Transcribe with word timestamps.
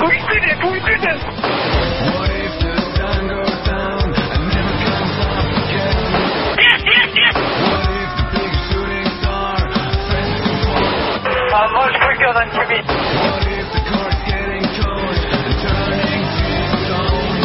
We 0.00 0.16
did 0.16 0.44
it! 0.48 0.56
We 0.64 0.80
did 0.80 1.04
it! 1.04 1.20
What 1.20 2.32
if 2.32 2.54
the 2.56 2.72
sun 2.96 3.20
goes 3.28 3.58
down 3.68 4.08
and 4.08 4.42
never 4.48 4.76
comes 4.80 5.16
up 5.28 5.44
again? 5.44 6.56
Yes, 6.56 6.80
yes, 6.88 7.10
yes! 7.20 7.36
What 7.36 7.84
if 8.00 8.08
the 8.16 8.24
big 8.32 8.52
shooting 8.64 9.08
star 9.20 9.60
fell 11.52 11.52
uh, 11.52 11.68
much 11.76 11.94
quicker 12.00 12.32
than 12.32 12.48
for. 12.48 12.64
What 12.64 13.44
if 13.44 13.66
the 13.76 13.80
car's 13.92 14.16
getting 14.24 14.64
cold 14.72 15.20
and 15.20 15.52
turning 15.68 16.24
to 16.32 16.48
stone? 16.80 17.44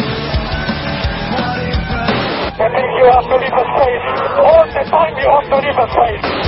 What 1.36 1.60
if 1.60 1.76
the... 1.92 2.08
I 2.56 2.72
think 2.72 2.88
you 2.96 3.04
have 3.04 3.26
to 3.28 3.36
leave 3.36 3.52
a 3.52 3.64
space. 3.68 4.06
All 4.40 4.64
the 4.64 4.84
time 4.88 5.12
you 5.20 5.28
have 5.28 5.44
to 5.44 5.56
leave 5.60 5.76
a 5.76 5.86
space. 5.92 6.45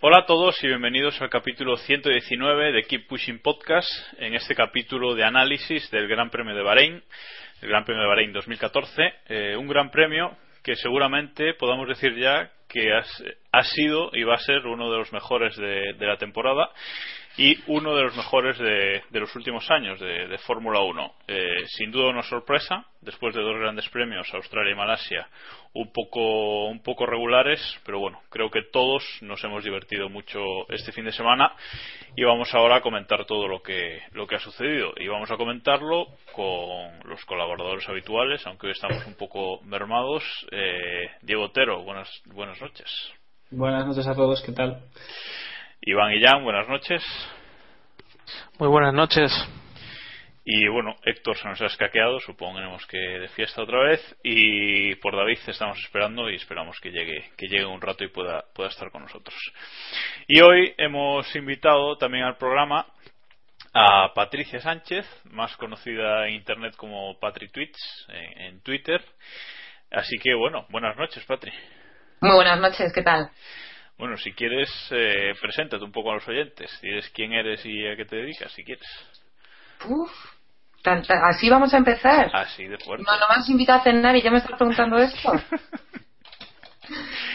Hola 0.00 0.18
a 0.18 0.26
todos 0.26 0.62
y 0.62 0.68
bienvenidos 0.68 1.20
al 1.20 1.28
capítulo 1.28 1.76
119 1.76 2.70
de 2.70 2.82
Keep 2.84 3.08
Pushing 3.08 3.40
Podcast. 3.40 3.90
En 4.18 4.34
este 4.34 4.54
capítulo 4.54 5.16
de 5.16 5.24
análisis 5.24 5.90
del 5.90 6.06
Gran 6.06 6.30
Premio 6.30 6.54
de 6.54 6.62
Bahrein, 6.62 7.02
el 7.62 7.68
Gran 7.68 7.84
Premio 7.84 8.02
de 8.02 8.08
Bahrein 8.08 8.32
2014, 8.32 9.02
eh, 9.28 9.56
un 9.56 9.66
gran 9.66 9.90
premio 9.90 10.36
que 10.62 10.76
seguramente 10.76 11.54
podamos 11.54 11.88
decir 11.88 12.14
ya 12.16 12.48
que 12.70 12.92
ha, 12.94 13.62
sido 13.64 14.10
y 14.12 14.22
va 14.22 14.34
a 14.34 14.38
ser 14.38 14.66
uno 14.66 14.90
de 14.90 14.98
los 14.98 15.12
mejores 15.12 15.56
de, 15.56 15.94
la 15.98 16.16
temporada 16.16 16.70
y 17.36 17.58
uno 17.66 17.96
de 17.96 18.04
los 18.04 18.16
mejores 18.16 18.58
de, 18.58 19.02
de 19.10 19.20
los 19.20 19.34
últimos 19.34 19.68
años 19.70 19.98
de, 20.00 20.28
de 20.28 20.38
Fórmula 20.38 20.80
1. 20.80 21.14
Eh, 21.28 21.64
sin 21.66 21.90
duda 21.90 22.10
una 22.10 22.22
sorpresa, 22.22 22.86
después 23.00 23.34
de 23.34 23.42
dos 23.42 23.58
grandes 23.58 23.88
premios, 23.88 24.32
Australia 24.32 24.72
y 24.72 24.76
Malasia, 24.76 25.28
un 25.72 25.92
poco, 25.92 26.66
un 26.66 26.82
poco 26.82 27.06
regulares, 27.06 27.60
pero 27.84 27.98
bueno, 27.98 28.20
creo 28.30 28.50
que 28.50 28.62
todos 28.72 29.04
nos 29.22 29.42
hemos 29.44 29.64
divertido 29.64 30.08
mucho 30.08 30.40
este 30.68 30.92
fin 30.92 31.04
de 31.04 31.12
semana 31.12 31.52
y 32.16 32.24
vamos 32.24 32.52
ahora 32.54 32.76
a 32.76 32.80
comentar 32.80 33.24
todo 33.24 33.48
lo 33.48 33.62
que, 33.62 34.02
lo 34.12 34.26
que 34.26 34.36
ha 34.36 34.40
sucedido. 34.40 34.92
Y 34.96 35.08
vamos 35.08 35.30
a 35.30 35.36
comentarlo 35.36 36.06
con 36.32 37.08
los 37.08 37.24
colaboradores 37.24 37.88
habituales, 37.88 38.46
aunque 38.46 38.66
hoy 38.66 38.72
estamos 38.72 39.04
un 39.06 39.14
poco 39.14 39.60
mermados. 39.62 40.22
Eh, 40.50 41.10
Diego 41.22 41.44
Otero, 41.44 41.82
buenas, 41.82 42.08
buenas 42.26 42.60
noches. 42.60 42.90
Buenas 43.50 43.86
noches 43.86 44.06
a 44.06 44.14
todos, 44.14 44.42
¿qué 44.42 44.52
tal? 44.52 44.82
Iván 45.82 46.12
y 46.12 46.22
Jan, 46.22 46.44
buenas 46.44 46.68
noches. 46.68 47.02
Muy 48.58 48.68
buenas 48.68 48.94
noches. 48.94 49.32
Y 50.52 50.66
bueno, 50.66 50.96
Héctor 51.04 51.36
se 51.36 51.46
nos 51.46 51.60
ha 51.62 51.66
escaqueado, 51.66 52.18
suponemos 52.18 52.84
que 52.88 52.98
de 52.98 53.28
fiesta 53.28 53.62
otra 53.62 53.84
vez. 53.84 54.16
Y 54.24 54.96
por 54.96 55.14
David 55.14 55.38
estamos 55.46 55.78
esperando 55.78 56.28
y 56.28 56.34
esperamos 56.34 56.80
que 56.80 56.90
llegue, 56.90 57.30
que 57.36 57.46
llegue 57.46 57.64
un 57.64 57.80
rato 57.80 58.02
y 58.02 58.08
pueda, 58.08 58.42
pueda 58.52 58.68
estar 58.68 58.90
con 58.90 59.02
nosotros. 59.02 59.38
Y 60.26 60.40
hoy 60.40 60.74
hemos 60.76 61.32
invitado 61.36 61.96
también 61.98 62.24
al 62.24 62.36
programa 62.36 62.84
a 63.72 64.12
Patricia 64.12 64.58
Sánchez, 64.58 65.06
más 65.26 65.56
conocida 65.56 66.26
en 66.26 66.34
internet 66.34 66.74
como 66.74 67.16
Patri 67.20 67.48
Tweets 67.48 68.08
en, 68.08 68.40
en 68.40 68.60
Twitter. 68.62 69.00
Así 69.92 70.18
que 70.18 70.34
bueno, 70.34 70.66
buenas 70.70 70.96
noches, 70.96 71.24
Patri. 71.26 71.52
Muy 72.22 72.34
buenas 72.34 72.58
noches, 72.58 72.92
¿qué 72.92 73.02
tal? 73.02 73.30
Bueno, 73.98 74.16
si 74.16 74.32
quieres, 74.32 74.68
eh, 74.90 75.32
preséntate 75.40 75.84
un 75.84 75.92
poco 75.92 76.10
a 76.10 76.14
los 76.14 76.26
oyentes. 76.26 76.76
Dices 76.82 77.08
quién 77.14 77.34
eres 77.34 77.64
y 77.64 77.86
a 77.86 77.94
qué 77.94 78.04
te 78.04 78.16
dedicas, 78.16 78.50
si 78.50 78.64
quieres. 78.64 78.88
Uf, 79.86 80.10
tan- 80.82 81.02
tan- 81.02 81.22
¿así 81.24 81.48
vamos 81.50 81.72
a 81.74 81.76
empezar? 81.78 82.30
Así 82.34 82.66
de 82.66 82.78
fuerte. 82.78 83.04
No, 83.06 83.12
no 83.18 83.26
me 83.28 83.40
has 83.40 83.48
invitado 83.48 83.80
a 83.80 83.82
cenar 83.84 84.16
y 84.16 84.22
ya 84.22 84.30
me 84.30 84.38
estás 84.38 84.56
preguntando 84.56 84.98
esto. 84.98 85.32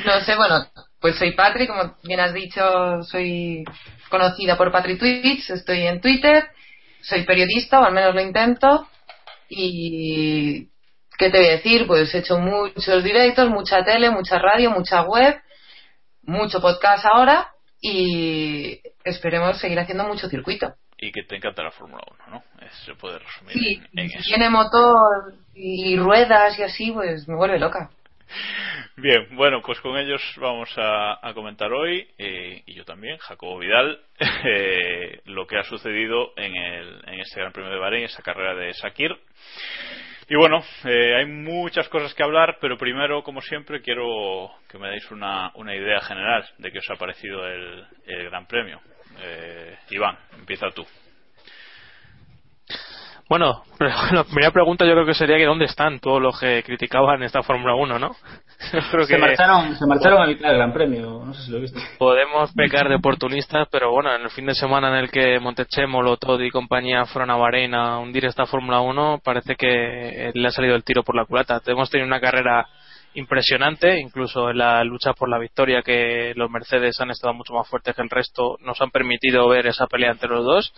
No 0.06 0.19
sé, 0.22 0.35
bueno, 0.35 0.66
pues 1.00 1.17
soy 1.17 1.31
Patri, 1.31 1.66
como 1.67 1.95
bien 2.03 2.19
has 2.19 2.33
dicho, 2.33 3.03
soy 3.03 3.63
conocida 4.09 4.57
por 4.57 4.72
Patri 4.72 4.97
Tweets, 4.97 5.50
estoy 5.50 5.88
en 5.88 6.01
Twitter, 6.01 6.50
soy 7.01 7.23
periodista, 7.23 7.79
o 7.79 7.85
al 7.85 7.94
menos 7.94 8.13
lo 8.13 8.22
intento, 8.22 8.88
y 9.47 10.67
¿qué 11.17 11.29
te 11.29 11.38
voy 11.38 11.47
a 11.47 11.51
decir? 11.51 11.88
Pues 11.88 12.13
he 12.13 12.17
hecho 12.19 12.38
muchos 12.38 13.03
directos, 13.03 13.50
mucha 13.50 13.83
tele, 13.85 14.09
mucha 14.09 14.39
radio, 14.39 14.72
mucha 14.72 15.03
web, 15.03 15.39
mucho 16.23 16.59
podcast 16.59 17.06
ahora, 17.06 17.50
y 17.79 18.81
esperemos 19.06 19.57
seguir 19.59 19.79
haciendo 19.79 20.03
mucho 20.06 20.27
circuito. 20.27 20.73
Y 20.97 21.11
que 21.11 21.23
te 21.23 21.35
encanta 21.35 21.63
la 21.63 21.72
Fórmula 21.72 22.01
1, 22.29 22.38
¿no? 22.38 22.66
Eso 22.66 22.85
se 22.85 22.95
puede 22.95 23.19
resumir 23.19 23.53
Sí, 23.53 23.81
en, 23.94 24.00
en 24.00 24.09
si 24.09 24.17
eso. 24.17 24.25
tiene 24.29 24.50
motor 24.50 25.33
y 25.53 25.97
ruedas 25.97 26.57
y 26.57 26.63
así, 26.63 26.91
pues 26.91 27.28
me 27.28 27.35
vuelve 27.35 27.59
loca. 27.59 27.89
Bien, 28.97 29.28
bueno, 29.35 29.61
pues 29.61 29.79
con 29.81 29.97
ellos 29.97 30.22
vamos 30.38 30.69
a, 30.78 31.19
a 31.28 31.33
comentar 31.33 31.72
hoy, 31.72 32.07
eh, 32.17 32.63
y 32.66 32.73
yo 32.73 32.83
también, 32.85 33.17
Jacobo 33.17 33.59
Vidal, 33.59 34.00
eh, 34.45 35.22
lo 35.25 35.45
que 35.45 35.57
ha 35.57 35.63
sucedido 35.63 36.31
en, 36.38 36.56
el, 36.56 37.01
en 37.07 37.19
este 37.19 37.39
Gran 37.39 37.51
Premio 37.51 37.72
de 37.72 37.77
Bahrein, 37.79 38.06
esa 38.06 38.23
carrera 38.23 38.56
de 38.56 38.73
Sakir. 38.73 39.12
Y 40.27 40.35
bueno, 40.35 40.63
eh, 40.85 41.16
hay 41.17 41.25
muchas 41.27 41.88
cosas 41.89 42.13
que 42.16 42.23
hablar, 42.23 42.57
pero 42.59 42.77
primero, 42.77 43.22
como 43.22 43.41
siempre, 43.41 43.81
quiero 43.81 44.50
que 44.69 44.79
me 44.79 44.89
deis 44.89 45.12
una, 45.12 45.51
una 45.56 45.75
idea 45.75 46.00
general 46.01 46.44
de 46.57 46.72
qué 46.72 46.79
os 46.79 46.89
ha 46.89 46.95
parecido 46.95 47.45
el, 47.45 47.85
el 48.07 48.29
Gran 48.29 48.47
Premio. 48.47 48.81
Eh, 49.21 49.77
Iván, 49.91 50.17
empieza 50.37 50.67
tú. 50.71 50.85
Bueno, 53.27 53.63
la 54.12 54.23
primera 54.23 54.51
pregunta 54.51 54.85
yo 54.85 54.91
creo 54.94 55.06
que 55.06 55.15
sería 55.15 55.38
que 55.38 55.45
dónde 55.45 55.65
están 55.65 56.00
todos 56.00 56.21
los 56.21 56.39
que 56.39 56.62
criticaban 56.63 57.23
esta 57.23 57.41
Fórmula 57.41 57.73
1, 57.73 57.97
¿no? 57.97 58.15
Creo 58.91 59.06
Se 59.06 59.15
que 59.15 59.19
marcharon, 59.19 59.75
se 59.75 59.85
marcharon 59.85 60.21
a 60.21 60.27
mitad 60.27 60.47
del 60.47 60.57
Gran 60.57 60.71
Premio, 60.73 61.23
no 61.25 61.33
sé 61.33 61.44
si 61.44 61.51
lo 61.51 61.59
viste. 61.59 61.79
podemos 61.97 62.53
pecar 62.53 62.88
de 62.88 62.95
oportunistas, 62.95 63.67
pero 63.71 63.91
bueno, 63.91 64.15
en 64.15 64.21
el 64.21 64.29
fin 64.29 64.45
de 64.45 64.53
semana 64.53 64.89
en 64.89 64.95
el 65.03 65.12
que 65.12 65.39
Montechemolo, 65.39 66.18
Todd 66.18 66.39
y 66.41 66.51
compañía 66.51 67.06
fueron 67.06 67.31
a 67.31 67.35
Bahrein 67.35 67.73
a 67.73 67.97
hundir 67.97 68.25
esta 68.25 68.45
Fórmula 68.45 68.79
1, 68.79 69.21
parece 69.23 69.56
que 69.56 70.31
le 70.33 70.47
ha 70.47 70.51
salido 70.51 70.75
el 70.75 70.83
tiro 70.83 71.03
por 71.03 71.15
la 71.15 71.25
culata. 71.25 71.61
Hemos 71.65 71.89
tenido 71.89 72.07
una 72.07 72.21
carrera 72.21 72.65
impresionante, 73.15 74.00
incluso 74.00 74.50
en 74.50 74.59
la 74.59 74.83
lucha 74.83 75.13
por 75.13 75.29
la 75.29 75.39
victoria 75.39 75.81
que 75.81 76.33
los 76.35 76.50
Mercedes 76.50 77.00
han 77.01 77.12
estado 77.12 77.33
mucho 77.33 77.53
más 77.53 77.67
fuertes 77.67 77.95
que 77.95 78.01
el 78.01 78.09
resto, 78.09 78.57
nos 78.62 78.79
han 78.81 78.91
permitido 78.91 79.47
ver 79.47 79.67
esa 79.67 79.88
pelea 79.88 80.12
entre 80.12 80.29
los 80.29 80.45
dos 80.45 80.73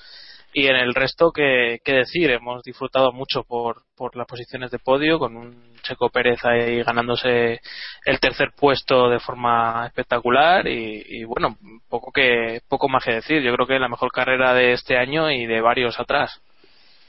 y 0.54 0.68
en 0.68 0.76
el 0.76 0.94
resto 0.94 1.32
qué, 1.32 1.80
qué 1.84 1.94
decir 1.94 2.32
hemos 2.32 2.64
disfrutado 2.64 3.12
mucho 3.12 3.44
por, 3.44 3.84
por 3.96 4.16
las 4.16 4.26
posiciones 4.26 4.72
de 4.72 4.80
podio 4.80 5.20
con 5.20 5.36
un 5.36 5.74
Checo 5.84 6.10
Pérez 6.10 6.44
ahí 6.46 6.82
ganándose 6.84 7.60
el 8.06 8.20
tercer 8.20 8.52
puesto 8.58 9.10
de 9.10 9.20
forma 9.20 9.86
espectacular 9.88 10.68
y, 10.68 11.04
y 11.06 11.24
bueno 11.26 11.58
poco 11.90 12.12
que 12.12 12.62
poco 12.68 12.88
más 12.88 13.04
que 13.04 13.16
decir 13.16 13.42
yo 13.42 13.54
creo 13.54 13.68
que 13.68 13.76
es 13.76 13.82
la 13.82 13.90
mejor 13.90 14.12
carrera 14.12 14.54
de 14.54 14.72
este 14.72 14.98
año 14.98 15.30
y 15.30 15.46
de 15.46 15.62
varios 15.62 16.00
atrás 16.00 16.42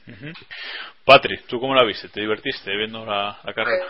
Ujú. 0.07 0.31
Patri, 1.05 1.39
¿tú 1.47 1.59
cómo 1.59 1.75
la 1.75 1.83
viste? 1.83 2.09
¿Te 2.09 2.21
divertiste 2.21 2.75
viendo 2.75 3.05
la, 3.05 3.39
la 3.43 3.53
carrera? 3.53 3.85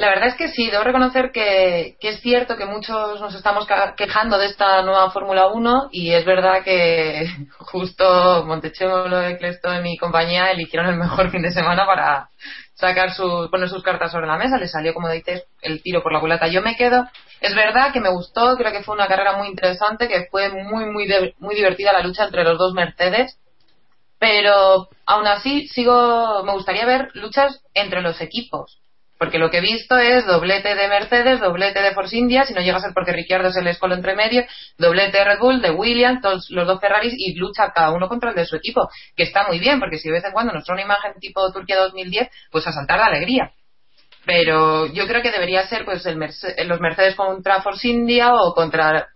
La 0.00 0.08
verdad 0.08 0.28
es 0.28 0.34
que 0.36 0.48
sí, 0.48 0.70
debo 0.70 0.82
reconocer 0.82 1.30
que, 1.30 1.98
es 2.00 2.20
cierto 2.22 2.56
que 2.56 2.64
muchos 2.64 3.20
nos 3.20 3.34
estamos 3.34 3.66
quejando 3.98 4.38
de 4.38 4.46
esta 4.46 4.80
nueva 4.80 5.10
Fórmula 5.10 5.48
1 5.48 5.90
y 5.92 6.14
es 6.14 6.24
verdad 6.24 6.64
que 6.64 7.26
justo 7.58 8.42
Montechemolo, 8.46 9.20
Ecclestone 9.20 9.92
y 9.92 9.98
compañía 9.98 10.52
eligieron 10.52 10.88
el 10.88 10.96
mejor 10.96 11.30
fin 11.30 11.42
de 11.42 11.50
semana 11.50 11.84
para 11.84 12.30
sacar 12.72 13.12
sus, 13.12 13.50
poner 13.50 13.68
sus 13.68 13.82
cartas 13.82 14.10
sobre 14.10 14.26
la 14.26 14.38
mesa. 14.38 14.56
Le 14.56 14.68
salió, 14.68 14.94
como 14.94 15.10
dices, 15.10 15.44
el 15.60 15.82
tiro 15.82 16.02
por 16.02 16.14
la 16.14 16.20
culata. 16.20 16.48
Yo 16.48 16.62
me 16.62 16.76
quedo. 16.76 17.06
Es 17.42 17.54
verdad 17.54 17.92
que 17.92 18.00
me 18.00 18.08
gustó, 18.08 18.56
creo 18.56 18.72
que 18.72 18.82
fue 18.82 18.94
una 18.94 19.06
carrera 19.06 19.36
muy 19.36 19.48
interesante, 19.48 20.08
que 20.08 20.28
fue 20.30 20.48
muy, 20.48 20.86
muy, 20.86 21.34
muy 21.40 21.54
divertida 21.54 21.92
la 21.92 22.02
lucha 22.02 22.24
entre 22.24 22.44
los 22.44 22.56
dos 22.56 22.72
Mercedes 22.72 23.36
pero 24.18 24.90
aún 25.06 25.26
así 25.26 25.66
sigo 25.68 26.42
me 26.44 26.52
gustaría 26.52 26.84
ver 26.84 27.08
luchas 27.14 27.62
entre 27.72 28.02
los 28.02 28.20
equipos 28.20 28.80
porque 29.20 29.38
lo 29.38 29.50
que 29.50 29.58
he 29.58 29.60
visto 29.60 29.98
es 29.98 30.24
doblete 30.26 30.74
de 30.74 30.88
Mercedes, 30.88 31.40
doblete 31.40 31.82
de 31.82 31.92
Force 31.92 32.16
India, 32.16 32.44
si 32.44 32.54
no 32.54 32.62
llega 32.62 32.78
a 32.78 32.80
ser 32.80 32.92
porque 32.94 33.12
Ricciardo 33.12 33.50
se 33.52 33.60
les 33.60 33.76
coló 33.78 33.94
entre 33.94 34.16
medio, 34.16 34.46
doblete 34.78 35.18
de 35.18 35.24
Red 35.24 35.38
Bull, 35.38 35.60
de 35.60 35.70
Williams, 35.70 36.22
todos 36.22 36.48
los 36.50 36.66
dos 36.66 36.80
Ferraris 36.80 37.12
y 37.14 37.34
lucha 37.34 37.70
cada 37.74 37.90
uno 37.92 38.08
contra 38.08 38.30
el 38.30 38.36
de 38.36 38.46
su 38.46 38.56
equipo, 38.56 38.88
que 39.14 39.24
está 39.24 39.46
muy 39.46 39.58
bien, 39.58 39.78
porque 39.78 39.98
si 39.98 40.08
de 40.08 40.14
vez 40.14 40.24
en 40.24 40.32
cuando 40.32 40.54
nos 40.54 40.64
trae 40.64 40.76
una 40.76 40.84
imagen 40.84 41.12
tipo 41.20 41.52
Turquía 41.52 41.76
2010, 41.80 42.28
pues 42.50 42.66
a 42.66 42.72
saltar 42.72 42.98
de 42.98 43.04
alegría. 43.04 43.52
Pero 44.24 44.86
yo 44.86 45.06
creo 45.06 45.20
que 45.22 45.30
debería 45.32 45.66
ser 45.66 45.84
pues 45.84 46.04
el 46.06 46.16
Merce- 46.16 46.54
los 46.64 46.80
Mercedes 46.80 47.14
contra 47.14 47.60
Force 47.60 47.86
India 47.88 48.32
o 48.34 48.54
contra 48.54 49.06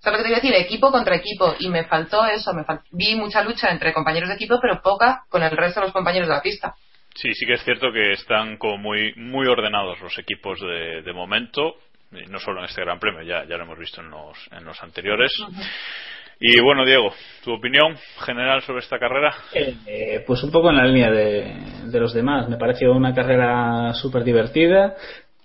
¿Sabes 0.00 0.18
lo 0.20 0.24
que 0.24 0.28
te 0.34 0.40
quiero 0.40 0.54
decir? 0.56 0.66
Equipo 0.66 0.92
contra 0.92 1.16
equipo. 1.16 1.54
Y 1.58 1.68
me 1.68 1.84
faltó 1.84 2.26
eso. 2.26 2.52
Me 2.52 2.62
fal- 2.64 2.82
Vi 2.92 3.16
mucha 3.16 3.42
lucha 3.42 3.70
entre 3.70 3.92
compañeros 3.94 4.28
de 4.28 4.34
equipo, 4.36 4.58
pero 4.60 4.80
poca 4.82 5.24
con 5.30 5.42
el 5.42 5.50
resto 5.56 5.80
de 5.80 5.86
los 5.86 5.92
compañeros 5.94 6.28
de 6.28 6.34
la 6.34 6.42
pista. 6.42 6.74
Sí, 7.16 7.32
sí 7.34 7.46
que 7.46 7.54
es 7.54 7.64
cierto 7.64 7.90
que 7.92 8.12
están 8.12 8.58
como 8.58 8.76
muy, 8.76 9.14
muy 9.16 9.46
ordenados 9.46 10.00
los 10.00 10.18
equipos 10.18 10.60
de, 10.60 11.02
de 11.02 11.12
momento, 11.12 11.76
y 12.12 12.30
no 12.30 12.38
solo 12.38 12.60
en 12.60 12.66
este 12.66 12.82
Gran 12.82 13.00
Premio, 13.00 13.22
ya, 13.22 13.44
ya 13.48 13.56
lo 13.56 13.64
hemos 13.64 13.78
visto 13.78 14.00
en 14.00 14.10
los, 14.10 14.36
en 14.52 14.64
los 14.64 14.82
anteriores. 14.82 15.32
Y 16.38 16.60
bueno, 16.60 16.84
Diego, 16.84 17.14
tu 17.42 17.54
opinión 17.54 17.96
general 18.20 18.60
sobre 18.60 18.80
esta 18.80 18.98
carrera. 18.98 19.34
Eh, 19.54 20.22
pues 20.26 20.42
un 20.42 20.50
poco 20.50 20.68
en 20.68 20.76
la 20.76 20.84
línea 20.84 21.10
de, 21.10 21.56
de 21.86 22.00
los 22.00 22.12
demás. 22.12 22.48
Me 22.50 22.58
pareció 22.58 22.92
una 22.92 23.14
carrera 23.14 23.94
súper 23.94 24.22
divertida. 24.22 24.94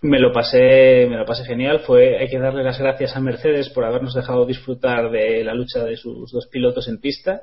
Me 0.02 0.20
lo 0.20 0.34
pasé, 0.34 1.08
me 1.10 1.16
lo 1.16 1.26
pasé 1.26 1.46
genial. 1.46 1.80
Fue, 1.80 2.18
hay 2.20 2.28
que 2.28 2.40
darle 2.40 2.64
las 2.64 2.78
gracias 2.78 3.16
a 3.16 3.22
Mercedes 3.22 3.70
por 3.70 3.86
habernos 3.86 4.14
dejado 4.14 4.46
disfrutar 4.46 5.12
de 5.12 5.46
la 5.46 5.54
lucha 5.54 5.86
de 5.86 5.96
sus 5.96 6.30
dos 6.32 6.48
pilotos 6.52 6.90
en 6.90 7.00
pista. 7.00 7.40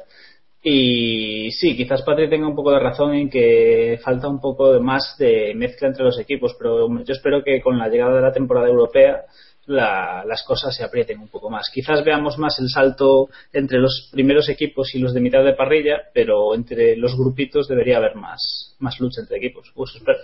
Y 0.63 1.51
sí, 1.53 1.77
quizás 1.77 2.03
Patri 2.03 2.29
tenga 2.29 2.49
un 2.49 2.57
poco 2.57 2.73
de 2.73 2.81
razón 2.81 3.15
en 3.15 3.31
que 3.31 3.99
falta 4.03 4.29
un 4.29 4.41
poco 4.41 4.81
más 4.81 5.17
de 5.19 5.55
mezcla 5.55 5.89
entre 5.89 6.05
los 6.05 6.19
equipos, 6.19 6.57
pero 6.59 6.89
yo 7.05 7.13
espero 7.13 7.45
que 7.45 7.61
con 7.61 7.79
la 7.79 7.89
llegada 7.89 8.17
de 8.17 8.23
la 8.23 8.33
temporada 8.33 8.67
europea 8.69 9.23
la- 9.67 10.25
las 10.27 10.43
cosas 10.45 10.75
se 10.75 10.83
aprieten 10.83 11.21
un 11.21 11.29
poco 11.29 11.49
más. 11.51 11.71
Quizás 11.73 12.03
veamos 12.05 12.39
más 12.39 12.59
el 12.59 12.69
salto 12.69 13.29
entre 13.53 13.79
los 13.79 14.09
primeros 14.11 14.49
equipos 14.49 14.95
y 14.95 14.99
los 14.99 15.15
de 15.15 15.21
mitad 15.21 15.45
de 15.45 15.53
parrilla, 15.53 16.03
pero 16.13 16.55
entre 16.55 16.97
los 16.97 17.17
grupitos 17.17 17.69
debería 17.69 17.99
haber 17.99 18.17
más, 18.17 18.75
más 18.81 18.99
lucha 18.99 19.21
entre 19.21 19.37
equipos. 19.37 19.71
Pues 19.75 19.95
espero. 19.95 20.19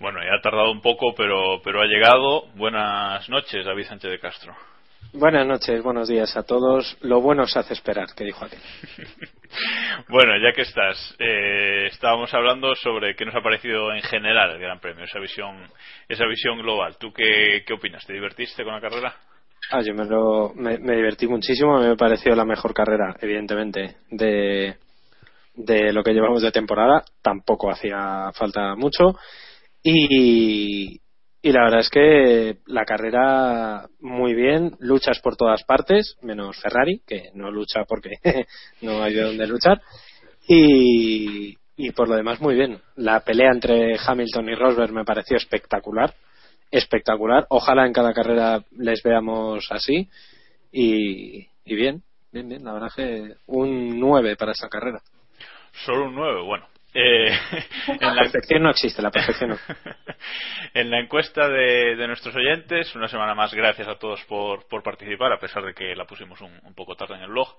Bueno, 0.00 0.20
ya 0.22 0.36
ha 0.38 0.40
tardado 0.40 0.70
un 0.70 0.80
poco, 0.80 1.12
pero, 1.16 1.60
pero 1.62 1.82
ha 1.82 1.86
llegado. 1.86 2.46
Buenas 2.54 3.28
noches, 3.28 3.64
David 3.66 3.84
Sánchez 3.86 4.10
de 4.12 4.20
Castro. 4.20 4.54
Buenas 5.12 5.46
noches, 5.46 5.82
buenos 5.82 6.08
días 6.08 6.36
a 6.36 6.42
todos. 6.42 6.98
Lo 7.00 7.22
bueno 7.22 7.46
se 7.46 7.58
hace 7.58 7.72
esperar, 7.72 8.08
que 8.14 8.24
dijo 8.24 8.44
aquel. 8.44 8.60
Bueno, 10.10 10.32
ya 10.36 10.52
que 10.54 10.62
estás, 10.62 11.16
eh, 11.18 11.86
estábamos 11.86 12.32
hablando 12.34 12.74
sobre 12.74 13.16
qué 13.16 13.24
nos 13.24 13.34
ha 13.34 13.40
parecido 13.40 13.92
en 13.94 14.02
general 14.02 14.52
el 14.52 14.60
Gran 14.60 14.78
Premio, 14.78 15.04
esa 15.04 15.18
visión, 15.18 15.66
esa 16.06 16.26
visión 16.26 16.58
global. 16.58 16.96
¿Tú 16.98 17.12
qué, 17.12 17.64
qué 17.66 17.72
opinas? 17.72 18.06
¿Te 18.06 18.12
divertiste 18.12 18.62
con 18.62 18.74
la 18.74 18.80
carrera? 18.80 19.16
Ah, 19.70 19.80
yo 19.80 19.94
me, 19.94 20.04
lo, 20.04 20.52
me, 20.54 20.78
me 20.78 20.96
divertí 20.96 21.26
muchísimo, 21.26 21.78
me 21.78 21.96
pareció 21.96 22.34
la 22.34 22.44
mejor 22.44 22.74
carrera, 22.74 23.16
evidentemente, 23.20 23.96
de, 24.10 24.76
de 25.54 25.92
lo 25.92 26.02
que 26.02 26.12
llevamos 26.12 26.42
de 26.42 26.52
temporada. 26.52 27.02
Tampoco 27.22 27.70
hacía 27.70 28.30
falta 28.34 28.76
mucho. 28.76 29.16
Y, 29.82 31.00
y 31.48 31.52
la 31.52 31.64
verdad 31.64 31.80
es 31.80 31.88
que 31.88 32.58
la 32.66 32.84
carrera 32.84 33.88
muy 34.00 34.34
bien, 34.34 34.76
luchas 34.80 35.18
por 35.20 35.34
todas 35.34 35.64
partes, 35.64 36.18
menos 36.20 36.60
Ferrari, 36.60 37.00
que 37.06 37.30
no 37.32 37.50
lucha 37.50 37.84
porque 37.88 38.10
no 38.82 39.02
hay 39.02 39.14
de 39.14 39.22
dónde 39.22 39.46
luchar. 39.46 39.80
Y, 40.46 41.56
y 41.74 41.90
por 41.92 42.06
lo 42.06 42.16
demás 42.16 42.42
muy 42.42 42.54
bien. 42.54 42.78
La 42.96 43.20
pelea 43.20 43.50
entre 43.50 43.96
Hamilton 43.98 44.50
y 44.50 44.54
Rosberg 44.56 44.92
me 44.92 45.06
pareció 45.06 45.38
espectacular. 45.38 46.12
Espectacular. 46.70 47.46
Ojalá 47.48 47.86
en 47.86 47.94
cada 47.94 48.12
carrera 48.12 48.62
les 48.72 49.02
veamos 49.02 49.66
así. 49.70 50.06
Y, 50.70 51.48
y 51.64 51.74
bien, 51.74 52.02
bien, 52.30 52.46
bien. 52.46 52.62
La 52.62 52.74
verdad 52.74 52.92
que 52.94 53.36
un 53.46 53.98
9 53.98 54.36
para 54.36 54.52
esta 54.52 54.68
carrera. 54.68 55.00
Solo 55.86 56.08
un 56.08 56.14
9, 56.14 56.42
bueno. 56.42 56.66
Eh, 57.00 57.30
en 58.00 58.16
La 58.16 58.22
perfección 58.22 58.62
no 58.62 58.70
existe, 58.70 59.00
la 59.00 59.10
perfección 59.10 59.50
no. 59.50 59.56
en 60.74 60.90
la 60.90 60.98
encuesta 60.98 61.48
de, 61.48 61.94
de 61.94 62.06
nuestros 62.08 62.34
oyentes, 62.34 62.92
una 62.96 63.06
semana 63.06 63.34
más, 63.34 63.54
gracias 63.54 63.86
a 63.86 63.94
todos 63.98 64.20
por, 64.24 64.66
por 64.66 64.82
participar, 64.82 65.32
a 65.32 65.38
pesar 65.38 65.62
de 65.64 65.74
que 65.74 65.94
la 65.94 66.06
pusimos 66.06 66.40
un, 66.40 66.58
un 66.64 66.74
poco 66.74 66.96
tarde 66.96 67.14
en 67.14 67.22
el 67.22 67.28
blog, 67.28 67.56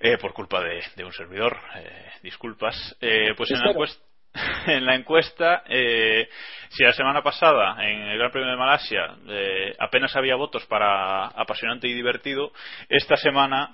eh, 0.00 0.16
por 0.18 0.32
culpa 0.32 0.62
de, 0.62 0.82
de 0.94 1.04
un 1.04 1.12
servidor. 1.12 1.58
eh, 1.76 2.10
disculpas. 2.22 2.96
Eh, 3.00 3.34
pues 3.36 3.50
en 3.50 3.60
la 3.60 3.70
encuesta, 3.70 4.02
en 4.66 4.86
la 4.86 4.94
encuesta 4.94 5.62
eh, 5.66 6.28
si 6.70 6.82
la 6.84 6.92
semana 6.92 7.22
pasada 7.22 7.76
en 7.84 8.02
el 8.02 8.18
Gran 8.18 8.30
Premio 8.30 8.50
de 8.50 8.56
Malasia 8.56 9.16
eh, 9.28 9.74
apenas 9.78 10.14
había 10.16 10.36
votos 10.36 10.64
para 10.66 11.26
apasionante 11.26 11.88
y 11.88 11.94
divertido, 11.94 12.52
esta 12.88 13.16
semana 13.16 13.70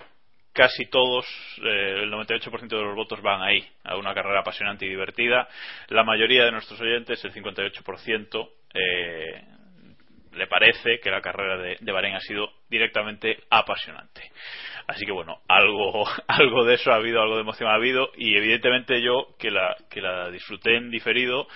casi 0.53 0.87
todos, 0.87 1.27
eh, 1.63 2.03
el 2.03 2.13
98% 2.13 2.69
de 2.69 2.83
los 2.83 2.95
votos 2.95 3.21
van 3.23 3.43
ahí, 3.43 3.67
a 3.85 3.97
una 3.97 4.15
carrera 4.15 4.41
apasionante 4.41 4.87
y 4.87 4.91
divertida. 4.91 5.49
La 5.89 6.05
mayoría 6.05 6.45
de 6.45 6.53
nuestros 6.53 6.81
oyentes, 6.81 7.25
el 7.25 7.33
58%, 7.33 8.51
eh, 8.75 9.45
le 10.33 10.47
parece 10.47 10.99
que 11.01 11.11
la 11.11 11.21
carrera 11.21 11.59
de, 11.59 11.77
de 11.81 11.93
Bahrein 11.93 12.15
ha 12.15 12.21
sido 12.21 12.51
directamente 12.69 13.39
apasionante. 13.51 14.31
Así 14.87 15.05
que 15.05 15.13
bueno, 15.13 15.41
algo, 15.49 16.05
algo 16.29 16.65
de 16.65 16.75
eso 16.75 16.93
ha 16.93 16.97
habido, 16.97 17.23
algo 17.23 17.37
de 17.37 17.43
emoción 17.43 17.71
ha 17.71 17.75
habido 17.75 18.11
y 18.17 18.37
evidentemente 18.37 19.03
yo 19.03 19.29
que 19.39 19.51
la, 19.51 19.77
que 19.91 20.01
la 20.01 20.31
disfruté 20.31 20.77
en 20.77 20.91
diferido 20.91 21.47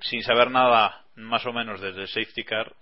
sin 0.00 0.22
saber 0.22 0.50
nada 0.50 1.04
más 1.16 1.44
o 1.46 1.52
menos 1.52 1.80
desde 1.80 2.02
el 2.02 2.08
safety 2.08 2.44
car 2.44 2.72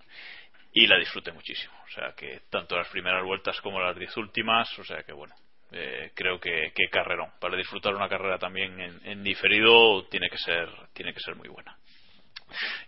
y 0.83 0.87
la 0.87 0.97
disfruté 0.97 1.31
muchísimo. 1.31 1.73
O 1.87 1.91
sea 1.91 2.13
que 2.15 2.41
tanto 2.49 2.75
las 2.75 2.89
primeras 2.89 3.23
vueltas 3.23 3.59
como 3.61 3.79
las 3.79 3.95
diez 3.97 4.15
últimas, 4.17 4.67
o 4.79 4.83
sea 4.83 5.03
que 5.03 5.13
bueno, 5.13 5.33
eh, 5.71 6.11
creo 6.13 6.39
que, 6.39 6.71
que 6.75 6.89
carrerón. 6.89 7.31
Para 7.39 7.57
disfrutar 7.57 7.95
una 7.95 8.09
carrera 8.09 8.37
también 8.37 8.79
en, 8.79 8.99
en 9.05 9.23
diferido 9.23 10.05
tiene 10.05 10.29
que 10.29 10.37
ser, 10.37 10.69
tiene 10.93 11.13
que 11.13 11.19
ser 11.19 11.35
muy 11.35 11.47
buena. 11.47 11.75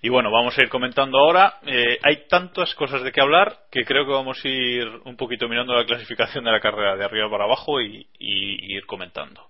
Y 0.02 0.10
bueno, 0.10 0.32
vamos 0.32 0.58
a 0.58 0.62
ir 0.62 0.70
comentando 0.70 1.18
ahora. 1.18 1.60
Eh, 1.66 2.00
hay 2.04 2.28
tantas 2.28 2.74
cosas 2.76 3.04
de 3.04 3.12
qué 3.12 3.22
hablar 3.22 3.58
que 3.70 3.84
creo 3.84 4.06
que 4.06 4.12
vamos 4.12 4.40
a 4.44 4.48
ir 4.48 4.88
un 5.04 5.18
poquito 5.18 5.50
mirando 5.50 5.74
la 5.74 5.86
clasificación 5.86 6.46
de 6.46 6.52
la 6.52 6.62
carrera 6.62 6.96
de 6.96 7.04
arriba 7.04 7.30
para 7.30 7.44
abajo 7.44 7.82
y, 7.82 8.08
y 8.18 8.76
ir 8.76 8.86
comentando. 8.86 9.50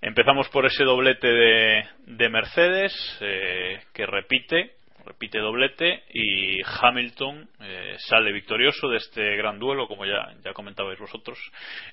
Empezamos 0.00 0.48
por 0.50 0.66
ese 0.66 0.84
doblete 0.84 1.26
de, 1.26 1.88
de 2.06 2.28
Mercedes 2.28 3.18
eh, 3.20 3.82
que 3.92 4.06
repite, 4.06 4.76
repite 5.06 5.38
doblete 5.38 6.04
y 6.12 6.60
Hamilton 6.64 7.48
eh, 7.60 7.96
sale 7.98 8.32
victorioso 8.32 8.88
de 8.88 8.98
este 8.98 9.36
gran 9.36 9.58
duelo, 9.58 9.86
como 9.86 10.04
ya, 10.04 10.34
ya 10.44 10.52
comentabais 10.52 10.98
vosotros, 10.98 11.38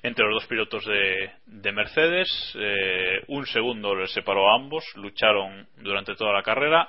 entre 0.02 0.24
los 0.26 0.42
dos 0.42 0.46
pilotos 0.46 0.84
de, 0.84 1.30
de 1.46 1.72
Mercedes. 1.72 2.28
Eh, 2.58 3.22
un 3.28 3.46
segundo 3.46 3.94
les 3.94 4.12
separó 4.12 4.50
a 4.50 4.56
ambos, 4.56 4.84
lucharon 4.96 5.66
durante 5.76 6.14
toda 6.14 6.32
la 6.32 6.42
carrera. 6.42 6.88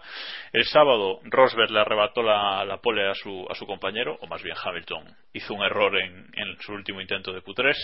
El 0.51 0.65
sábado 0.65 1.19
Rosberg 1.23 1.71
le 1.71 1.79
arrebató 1.79 2.23
la, 2.23 2.65
la 2.65 2.77
pole 2.77 3.07
a 3.09 3.13
su, 3.13 3.45
a 3.49 3.55
su 3.55 3.65
compañero, 3.65 4.17
o 4.21 4.27
más 4.27 4.41
bien 4.41 4.55
Hamilton 4.61 5.05
hizo 5.33 5.53
un 5.53 5.63
error 5.63 5.97
en, 5.97 6.27
en 6.33 6.59
su 6.61 6.73
último 6.73 7.01
intento 7.01 7.31
de 7.31 7.41
Q3. 7.41 7.75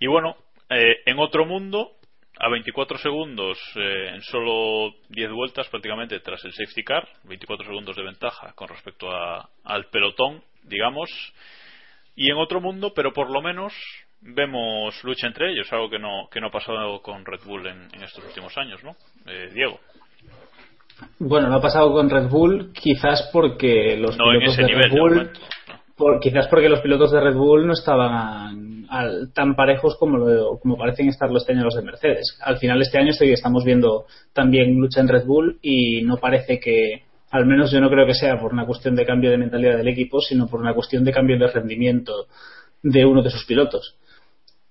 Y 0.00 0.06
bueno, 0.06 0.36
eh, 0.70 1.02
en 1.06 1.18
otro 1.18 1.46
mundo, 1.46 1.92
a 2.40 2.48
24 2.48 2.98
segundos, 2.98 3.58
eh, 3.76 4.10
en 4.14 4.22
solo 4.22 4.92
10 5.08 5.30
vueltas 5.32 5.68
prácticamente 5.68 6.20
tras 6.20 6.44
el 6.44 6.52
safety 6.52 6.84
car, 6.84 7.08
24 7.24 7.66
segundos 7.66 7.96
de 7.96 8.02
ventaja 8.04 8.52
con 8.54 8.68
respecto 8.68 9.10
a- 9.10 9.48
al 9.64 9.86
pelotón, 9.86 10.42
digamos. 10.62 11.10
Y 12.14 12.30
en 12.30 12.36
otro 12.36 12.60
mundo, 12.60 12.92
pero 12.94 13.12
por 13.12 13.30
lo 13.30 13.40
menos 13.42 13.72
vemos 14.20 15.02
lucha 15.04 15.26
entre 15.28 15.52
ellos, 15.52 15.72
algo 15.72 15.88
que 15.90 15.98
no, 15.98 16.28
que 16.30 16.40
no 16.40 16.48
ha 16.48 16.50
pasado 16.52 17.00
con 17.02 17.24
Red 17.24 17.40
Bull 17.44 17.66
en, 17.66 17.88
en 17.92 18.02
estos 18.02 18.24
últimos 18.24 18.56
años, 18.58 18.82
¿no? 18.82 18.96
Eh, 19.26 19.50
Diego. 19.54 19.78
Bueno, 21.20 21.48
no 21.48 21.56
ha 21.56 21.60
pasado 21.62 21.92
con 21.92 22.10
Red 22.10 22.28
Bull, 22.28 22.72
quizás 22.72 23.30
porque 23.32 23.96
los 23.96 24.16
No 24.16 24.24
pilotos 24.32 24.56
de 24.56 24.66
Red 24.66 24.90
Bull, 24.90 25.30
por- 25.96 26.18
quizás 26.20 26.48
porque 26.48 26.68
los 26.68 26.80
pilotos 26.80 27.12
de 27.12 27.20
Red 27.20 27.34
Bull 27.34 27.66
no 27.66 27.72
estaban 27.72 28.77
al- 28.90 29.32
tan 29.32 29.54
parejos 29.54 29.96
como, 29.96 30.18
lo- 30.18 30.58
como 30.58 30.76
parecen 30.76 31.08
estar 31.08 31.30
los 31.30 31.46
de 31.46 31.54
Mercedes. 31.82 32.38
Al 32.42 32.58
final 32.58 32.80
este 32.82 32.98
año 32.98 33.10
estoy, 33.10 33.32
estamos 33.32 33.64
viendo 33.64 34.06
también 34.32 34.74
lucha 34.78 35.00
en 35.00 35.08
Red 35.08 35.24
Bull 35.26 35.58
y 35.62 36.02
no 36.02 36.16
parece 36.16 36.58
que, 36.60 37.02
al 37.30 37.46
menos 37.46 37.70
yo 37.70 37.80
no 37.80 37.90
creo 37.90 38.06
que 38.06 38.14
sea 38.14 38.38
por 38.40 38.52
una 38.52 38.66
cuestión 38.66 38.94
de 38.96 39.04
cambio 39.06 39.30
de 39.30 39.38
mentalidad 39.38 39.76
del 39.76 39.88
equipo, 39.88 40.20
sino 40.20 40.46
por 40.48 40.60
una 40.60 40.74
cuestión 40.74 41.04
de 41.04 41.12
cambio 41.12 41.38
de 41.38 41.46
rendimiento 41.48 42.26
de 42.82 43.04
uno 43.04 43.22
de 43.22 43.30
sus 43.30 43.44
pilotos. 43.44 43.96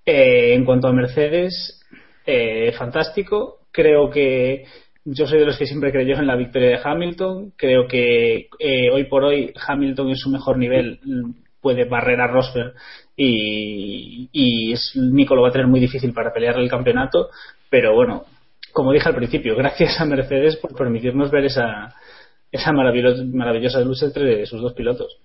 Eh, 0.04 0.54
en 0.54 0.64
cuanto 0.64 0.88
a 0.88 0.92
Mercedes, 0.92 1.80
eh, 2.26 2.72
fantástico. 2.72 3.58
Creo 3.70 4.10
que 4.10 4.64
yo 5.04 5.26
soy 5.26 5.38
de 5.38 5.46
los 5.46 5.56
que 5.56 5.66
siempre 5.66 5.92
creyó 5.92 6.16
en 6.18 6.26
la 6.26 6.36
victoria 6.36 6.68
de 6.70 6.80
Hamilton. 6.82 7.52
Creo 7.56 7.86
que 7.86 8.48
eh, 8.58 8.90
hoy 8.90 9.04
por 9.04 9.24
hoy 9.24 9.52
Hamilton 9.66 10.08
en 10.10 10.16
su 10.16 10.30
mejor 10.30 10.58
nivel 10.58 10.98
mm, 11.04 11.30
puede 11.60 11.84
barrer 11.84 12.20
a 12.20 12.26
Rosberg 12.26 12.74
y, 13.20 14.28
y 14.32 14.72
es, 14.72 14.92
Nico 14.94 15.34
lo 15.34 15.42
va 15.42 15.48
a 15.48 15.52
tener 15.52 15.66
muy 15.66 15.80
difícil 15.80 16.12
para 16.14 16.32
pelear 16.32 16.56
el 16.56 16.70
campeonato. 16.70 17.28
Pero 17.68 17.92
bueno, 17.94 18.24
como 18.72 18.92
dije 18.92 19.08
al 19.08 19.16
principio, 19.16 19.56
gracias 19.56 20.00
a 20.00 20.04
Mercedes 20.04 20.56
por 20.56 20.74
permitirnos 20.76 21.30
ver 21.30 21.44
esa, 21.46 21.94
esa 22.52 22.72
maravillosa, 22.72 23.22
maravillosa 23.34 23.80
lucha 23.80 24.06
entre 24.06 24.46
sus 24.46 24.62
dos 24.62 24.72
pilotos. 24.72 25.18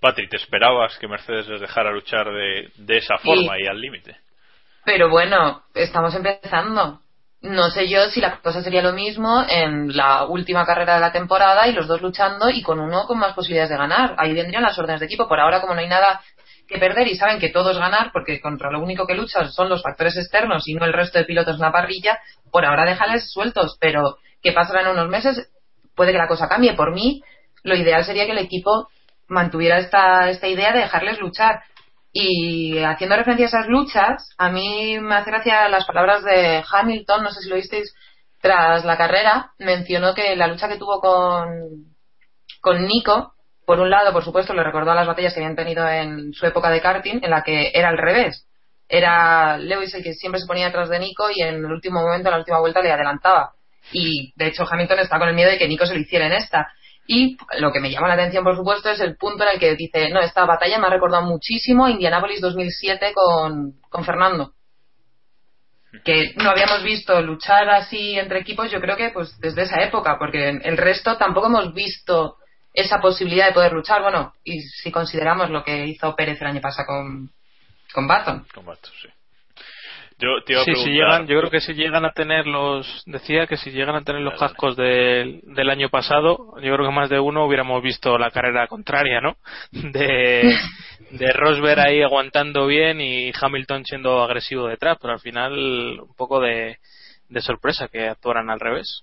Patri, 0.00 0.28
¿te 0.28 0.36
esperabas 0.36 0.98
que 0.98 1.06
Mercedes 1.06 1.46
les 1.48 1.60
dejara 1.60 1.92
luchar 1.92 2.26
de, 2.26 2.70
de 2.76 2.98
esa 2.98 3.16
Sí. 3.18 3.28
forma 3.28 3.54
y 3.60 3.66
al 3.68 3.80
límite? 3.80 4.16
Pero 4.84 5.08
bueno, 5.08 5.62
estamos 5.74 6.12
empezando. 6.16 6.98
No 7.42 7.70
sé 7.70 7.88
yo 7.88 8.08
si 8.10 8.20
la 8.20 8.38
cosa 8.38 8.62
sería 8.62 8.82
lo 8.82 8.92
mismo 8.92 9.44
en 9.48 9.96
la 9.96 10.26
última 10.26 10.64
carrera 10.64 10.94
de 10.94 11.00
la 11.00 11.10
temporada 11.12 11.66
y 11.66 11.72
los 11.72 11.88
dos 11.88 12.00
luchando 12.00 12.48
y 12.50 12.62
con 12.62 12.78
uno 12.78 13.04
con 13.06 13.18
más 13.18 13.34
posibilidades 13.34 13.70
de 13.70 13.76
ganar. 13.78 14.14
Ahí 14.18 14.32
vendrían 14.32 14.62
las 14.62 14.78
órdenes 14.78 15.00
de 15.00 15.06
equipo. 15.06 15.28
Por 15.28 15.40
ahora, 15.40 15.60
como 15.60 15.74
no 15.74 15.80
hay 15.80 15.88
nada 15.88 16.20
que 16.66 16.78
perder 16.78 17.08
y 17.08 17.16
saben 17.16 17.38
que 17.38 17.50
todo 17.50 17.70
es 17.70 17.78
ganar, 17.78 18.10
porque 18.12 18.40
contra 18.40 18.70
lo 18.70 18.80
único 18.80 19.06
que 19.06 19.14
luchas 19.14 19.54
son 19.54 19.68
los 19.68 19.82
factores 19.82 20.16
externos 20.16 20.66
y 20.66 20.74
no 20.74 20.84
el 20.84 20.92
resto 20.92 21.18
de 21.18 21.24
pilotos 21.24 21.56
en 21.56 21.62
la 21.62 21.72
parrilla, 21.72 22.18
por 22.50 22.64
ahora 22.64 22.84
déjales 22.84 23.30
sueltos. 23.30 23.76
Pero 23.80 24.18
que 24.42 24.52
pasarán 24.52 24.88
unos 24.88 25.08
meses, 25.08 25.50
puede 25.94 26.12
que 26.12 26.18
la 26.18 26.28
cosa 26.28 26.48
cambie. 26.48 26.74
Por 26.74 26.92
mí, 26.92 27.22
lo 27.62 27.76
ideal 27.76 28.04
sería 28.04 28.26
que 28.26 28.32
el 28.32 28.38
equipo 28.38 28.88
mantuviera 29.28 29.78
esta, 29.78 30.28
esta 30.30 30.48
idea 30.48 30.72
de 30.72 30.80
dejarles 30.80 31.20
luchar. 31.20 31.62
Y 32.12 32.78
haciendo 32.78 33.16
referencia 33.16 33.46
a 33.46 33.48
esas 33.48 33.68
luchas, 33.68 34.30
a 34.36 34.50
mí 34.50 34.98
me 35.00 35.14
hace 35.14 35.30
gracia 35.30 35.68
las 35.68 35.86
palabras 35.86 36.22
de 36.22 36.62
Hamilton, 36.70 37.22
no 37.22 37.30
sé 37.30 37.40
si 37.40 37.48
lo 37.48 37.56
visteis, 37.56 37.94
tras 38.40 38.84
la 38.84 38.98
carrera, 38.98 39.52
mencionó 39.58 40.14
que 40.14 40.36
la 40.36 40.48
lucha 40.48 40.68
que 40.68 40.76
tuvo 40.76 41.00
con, 41.00 41.94
con 42.60 42.84
Nico, 42.86 43.34
por 43.64 43.78
un 43.80 43.90
lado, 43.90 44.12
por 44.12 44.24
supuesto, 44.24 44.54
le 44.54 44.64
recordó 44.64 44.90
a 44.90 44.94
las 44.94 45.06
batallas 45.06 45.34
que 45.34 45.40
habían 45.40 45.56
tenido 45.56 45.88
en 45.88 46.32
su 46.32 46.46
época 46.46 46.70
de 46.70 46.80
karting, 46.80 47.20
en 47.22 47.30
la 47.30 47.42
que 47.42 47.70
era 47.74 47.88
al 47.88 47.98
revés. 47.98 48.46
Era 48.88 49.56
Lewis 49.56 49.94
el 49.94 50.02
que 50.02 50.14
siempre 50.14 50.40
se 50.40 50.46
ponía 50.46 50.66
detrás 50.66 50.88
de 50.88 50.98
Nico 50.98 51.28
y 51.34 51.42
en 51.42 51.56
el 51.56 51.64
último 51.64 52.02
momento, 52.02 52.28
en 52.28 52.32
la 52.32 52.38
última 52.38 52.60
vuelta, 52.60 52.82
le 52.82 52.92
adelantaba. 52.92 53.52
Y 53.92 54.32
de 54.36 54.48
hecho, 54.48 54.64
Hamilton 54.68 54.98
está 54.98 55.18
con 55.18 55.28
el 55.28 55.34
miedo 55.34 55.50
de 55.50 55.58
que 55.58 55.68
Nico 55.68 55.86
se 55.86 55.94
lo 55.94 56.00
hiciera 56.00 56.26
en 56.26 56.32
esta. 56.32 56.72
Y 57.06 57.36
lo 57.58 57.72
que 57.72 57.80
me 57.80 57.90
llama 57.90 58.08
la 58.08 58.14
atención, 58.14 58.44
por 58.44 58.56
supuesto, 58.56 58.90
es 58.90 59.00
el 59.00 59.16
punto 59.16 59.44
en 59.44 59.50
el 59.54 59.60
que 59.60 59.74
dice, 59.74 60.08
no, 60.10 60.20
esta 60.20 60.44
batalla 60.44 60.78
me 60.78 60.86
ha 60.86 60.90
recordado 60.90 61.24
muchísimo 61.24 61.86
a 61.86 61.90
Indianapolis 61.90 62.40
2007 62.40 63.12
con, 63.14 63.74
con 63.88 64.04
Fernando. 64.04 64.52
Que 66.04 66.32
no 66.36 66.50
habíamos 66.50 66.82
visto 66.82 67.20
luchar 67.20 67.68
así 67.70 68.18
entre 68.18 68.40
equipos, 68.40 68.70
yo 68.70 68.80
creo 68.80 68.96
que 68.96 69.10
pues 69.10 69.38
desde 69.40 69.62
esa 69.62 69.82
época, 69.82 70.16
porque 70.18 70.48
el 70.48 70.76
resto 70.76 71.16
tampoco 71.16 71.48
hemos 71.48 71.74
visto 71.74 72.36
esa 72.72 73.00
posibilidad 73.00 73.48
de 73.48 73.54
poder 73.54 73.72
luchar. 73.72 74.02
Bueno, 74.02 74.34
y 74.44 74.60
si 74.60 74.90
consideramos 74.90 75.50
lo 75.50 75.62
que 75.62 75.86
hizo 75.86 76.14
Pérez 76.16 76.40
el 76.40 76.48
año 76.48 76.60
pasado 76.60 76.86
con, 76.86 77.30
con 77.92 78.06
Baton. 78.06 78.46
Con 78.54 78.64
Baton, 78.64 78.92
sí. 79.00 79.08
Yo 80.18 80.42
te 80.44 80.52
iba 80.52 80.62
a 80.62 80.64
Sí, 80.64 80.74
si 80.76 80.90
llegan, 80.90 81.26
yo 81.26 81.36
creo 81.38 81.50
que 81.50 81.60
si 81.60 81.74
llegan 81.74 82.04
a 82.04 82.12
tener 82.12 82.46
los, 82.46 83.02
decía 83.06 83.48
que 83.48 83.56
si 83.56 83.72
llegan 83.72 83.96
a 83.96 84.02
tener 84.02 84.22
los 84.22 84.38
cascos 84.38 84.76
del, 84.76 85.40
del 85.42 85.68
año 85.68 85.88
pasado, 85.88 86.54
yo 86.62 86.74
creo 86.74 86.86
que 86.86 86.94
más 86.94 87.10
de 87.10 87.18
uno 87.18 87.44
hubiéramos 87.44 87.82
visto 87.82 88.16
la 88.18 88.30
carrera 88.30 88.68
contraria, 88.68 89.20
¿no? 89.20 89.36
De, 89.72 90.54
de 91.10 91.32
Rosberg 91.32 91.80
ahí 91.80 92.02
aguantando 92.02 92.66
bien 92.66 93.00
y 93.00 93.32
Hamilton 93.38 93.84
siendo 93.84 94.22
agresivo 94.22 94.68
detrás, 94.68 94.96
pero 95.00 95.14
al 95.14 95.20
final 95.20 95.98
un 96.00 96.14
poco 96.14 96.40
de, 96.40 96.78
de 97.28 97.40
sorpresa 97.40 97.88
que 97.88 98.08
actuaran 98.08 98.48
al 98.48 98.60
revés. 98.60 99.02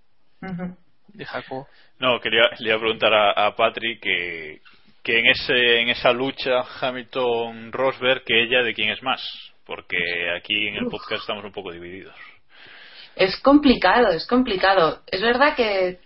De 1.09 1.25
Jacobo. 1.25 1.67
No, 1.99 2.19
quería, 2.19 2.43
le 2.59 2.69
iba 2.69 2.77
a 2.77 2.79
preguntar 2.79 3.13
a, 3.13 3.47
a 3.47 3.55
Patri 3.55 3.99
que, 3.99 4.61
que 5.03 5.19
en, 5.19 5.25
ese, 5.27 5.81
en 5.81 5.89
esa 5.89 6.11
lucha 6.11 6.63
Hamilton-Rosberg, 6.81 8.23
que 8.23 8.43
ella 8.43 8.63
de 8.63 8.73
quién 8.73 8.89
es 8.89 9.03
más. 9.03 9.21
Porque 9.65 9.97
aquí 10.35 10.67
en 10.67 10.75
el 10.75 10.87
podcast 10.87 11.21
estamos 11.21 11.43
un 11.43 11.51
poco 11.51 11.71
divididos. 11.71 12.15
Es 13.15 13.37
complicado, 13.37 14.09
es 14.09 14.25
complicado. 14.25 15.01
Es 15.05 15.21
verdad 15.21 15.55
que 15.55 15.99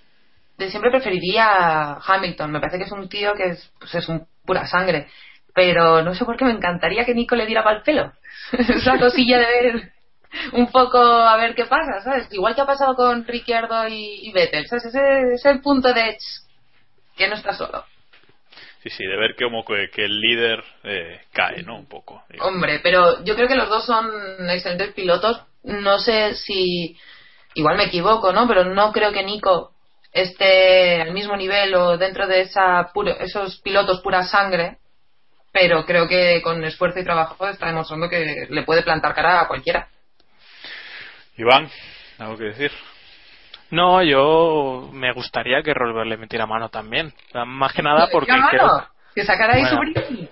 de 0.57 0.69
siempre 0.69 0.91
preferiría 0.91 1.45
a 1.45 2.01
Hamilton. 2.05 2.51
Me 2.51 2.59
parece 2.59 2.77
que 2.77 2.83
es 2.83 2.91
un 2.91 3.07
tío 3.07 3.33
que 3.35 3.49
es, 3.49 3.71
pues 3.79 3.95
es 3.95 4.09
un 4.09 4.27
pura 4.45 4.65
sangre. 4.65 5.07
Pero 5.53 6.01
no 6.01 6.13
sé 6.15 6.25
por 6.25 6.35
qué 6.35 6.43
me 6.43 6.51
encantaría 6.51 7.05
que 7.05 7.13
Nico 7.13 7.35
le 7.35 7.45
diera 7.45 7.63
pal 7.63 7.83
pelo. 7.83 8.11
Esa 8.51 8.97
cosilla 8.99 9.37
de 9.37 9.45
ver 9.45 9.91
un 10.53 10.71
poco 10.71 10.97
a 10.99 11.37
ver 11.37 11.55
qué 11.55 11.65
pasa, 11.65 12.01
¿sabes? 12.03 12.27
Igual 12.31 12.55
que 12.55 12.61
ha 12.61 12.65
pasado 12.65 12.95
con 12.95 13.25
Ricciardo 13.25 13.87
y, 13.87 14.27
y 14.27 14.31
Vettel, 14.31 14.67
¿sabes? 14.67 14.85
Ese 14.85 15.33
es 15.33 15.45
el 15.45 15.61
punto 15.61 15.93
de 15.93 16.17
"Ch, 16.17 16.43
que 17.17 17.27
no 17.27 17.35
está 17.35 17.53
solo. 17.53 17.85
Sí, 18.83 18.89
sí, 18.89 19.05
de 19.05 19.15
ver 19.15 19.35
como 19.37 19.63
que, 19.63 19.89
que 19.93 20.03
el 20.03 20.19
líder 20.19 20.61
eh, 20.83 21.21
cae, 21.31 21.63
¿no? 21.63 21.77
Un 21.77 21.85
poco. 21.87 22.23
digamos. 22.29 22.53
Hombre, 22.53 22.79
pero 22.83 23.23
yo 23.23 23.35
creo 23.35 23.47
que 23.47 23.55
los 23.55 23.69
dos 23.69 23.85
son 23.85 24.09
excelentes 24.49 24.93
pilotos. 24.93 25.41
No 25.63 25.99
sé 25.99 26.35
si. 26.35 26.97
Igual 27.55 27.77
me 27.77 27.85
equivoco, 27.85 28.33
¿no? 28.33 28.45
Pero 28.47 28.65
no 28.65 28.91
creo 28.91 29.13
que 29.13 29.23
Nico 29.23 29.71
esté 30.11 31.01
al 31.01 31.13
mismo 31.13 31.35
nivel 31.37 31.73
o 31.75 31.97
dentro 31.97 32.27
de 32.27 32.41
esa 32.41 32.91
puro- 32.93 33.17
esos 33.19 33.61
pilotos 33.61 34.01
pura 34.01 34.23
sangre. 34.23 34.79
Pero 35.53 35.85
creo 35.85 36.07
que 36.07 36.41
con 36.41 36.63
esfuerzo 36.65 36.99
y 36.99 37.03
trabajo 37.05 37.47
está 37.47 37.67
demostrando 37.67 38.09
que 38.09 38.47
le 38.49 38.63
puede 38.63 38.83
plantar 38.83 39.13
cara 39.13 39.39
a 39.41 39.47
cualquiera. 39.47 39.87
Iván, 41.37 41.69
¿algo 42.19 42.37
que 42.37 42.43
decir? 42.45 42.71
No, 43.71 44.03
yo 44.03 44.89
me 44.93 45.11
gustaría 45.13 45.61
que 45.63 45.73
Rosberg 45.73 46.07
le 46.07 46.17
metiera 46.17 46.45
mano 46.45 46.69
también. 46.69 47.11
Más 47.47 47.73
que 47.73 47.81
nada 47.81 48.07
porque 48.11 48.31
Venga, 48.31 48.49
creo- 48.49 48.67
mano, 48.67 48.87
que 49.15 49.23
sacara 49.23 49.55
ahí 49.55 49.65
su 49.65 49.75
Bueno. 49.75 49.91
brillo. 49.93 50.29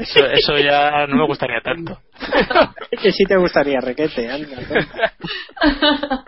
eso, 0.00 0.24
eso 0.26 0.56
ya 0.58 1.06
no 1.06 1.16
me 1.16 1.26
gustaría 1.26 1.60
tanto. 1.60 2.00
que 3.02 3.12
sí 3.12 3.24
te 3.24 3.36
gustaría, 3.36 3.78
requete, 3.80 4.30
anda. 4.30 4.56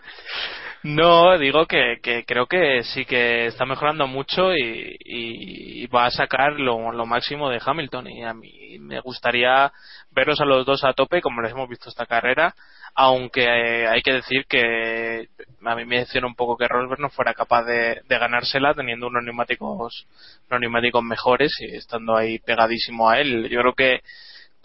No, 0.85 1.38
digo 1.38 1.64
que, 1.64 1.99
que 2.03 2.26
creo 2.26 2.47
que 2.47 2.83
sí 2.83 3.07
que 3.07 3.47
está 3.47 3.64
mejorando 3.64 4.07
mucho 4.07 4.55
y, 4.55 5.87
va 5.87 6.05
a 6.05 6.11
sacar 6.11 6.61
lo, 6.61 6.93
lo 6.93 7.07
máximo 7.07 7.49
de 7.49 7.61
Hamilton. 7.64 8.07
Y 8.09 8.23
a 8.23 8.35
mí 8.35 8.79
me 8.81 9.00
gustaría 9.00 9.73
verlos 10.11 10.43
a 10.43 10.45
los 10.45 10.67
dos 10.67 10.85
a 10.85 10.93
tope, 10.93 11.23
como 11.23 11.41
les 11.41 11.53
hemos 11.53 11.71
visto 11.71 11.88
esta 11.88 12.05
carrera. 12.05 12.55
Aunque 12.95 13.45
eh, 13.45 13.87
hay 13.88 14.03
que 14.03 14.12
decir 14.12 14.45
que 14.47 15.29
a 15.64 15.75
mí 15.75 15.87
me 15.87 15.97
decepciona 16.00 16.26
un 16.26 16.35
poco 16.35 16.59
que 16.59 16.69
Rosberg 16.69 17.00
no 17.00 17.09
fuera 17.09 17.33
capaz 17.33 17.64
de, 17.64 18.03
de 18.07 18.19
ganársela 18.19 18.75
teniendo 18.75 19.07
unos 19.07 19.25
neumáticos, 19.25 20.07
unos 20.50 20.61
neumáticos 20.61 21.03
mejores 21.03 21.53
y 21.61 21.76
estando 21.76 22.14
ahí 22.14 22.41
pegadísimo 22.41 23.09
a 23.09 23.21
él. 23.21 23.49
Yo 23.49 23.61
creo 23.61 23.75
que 23.75 24.00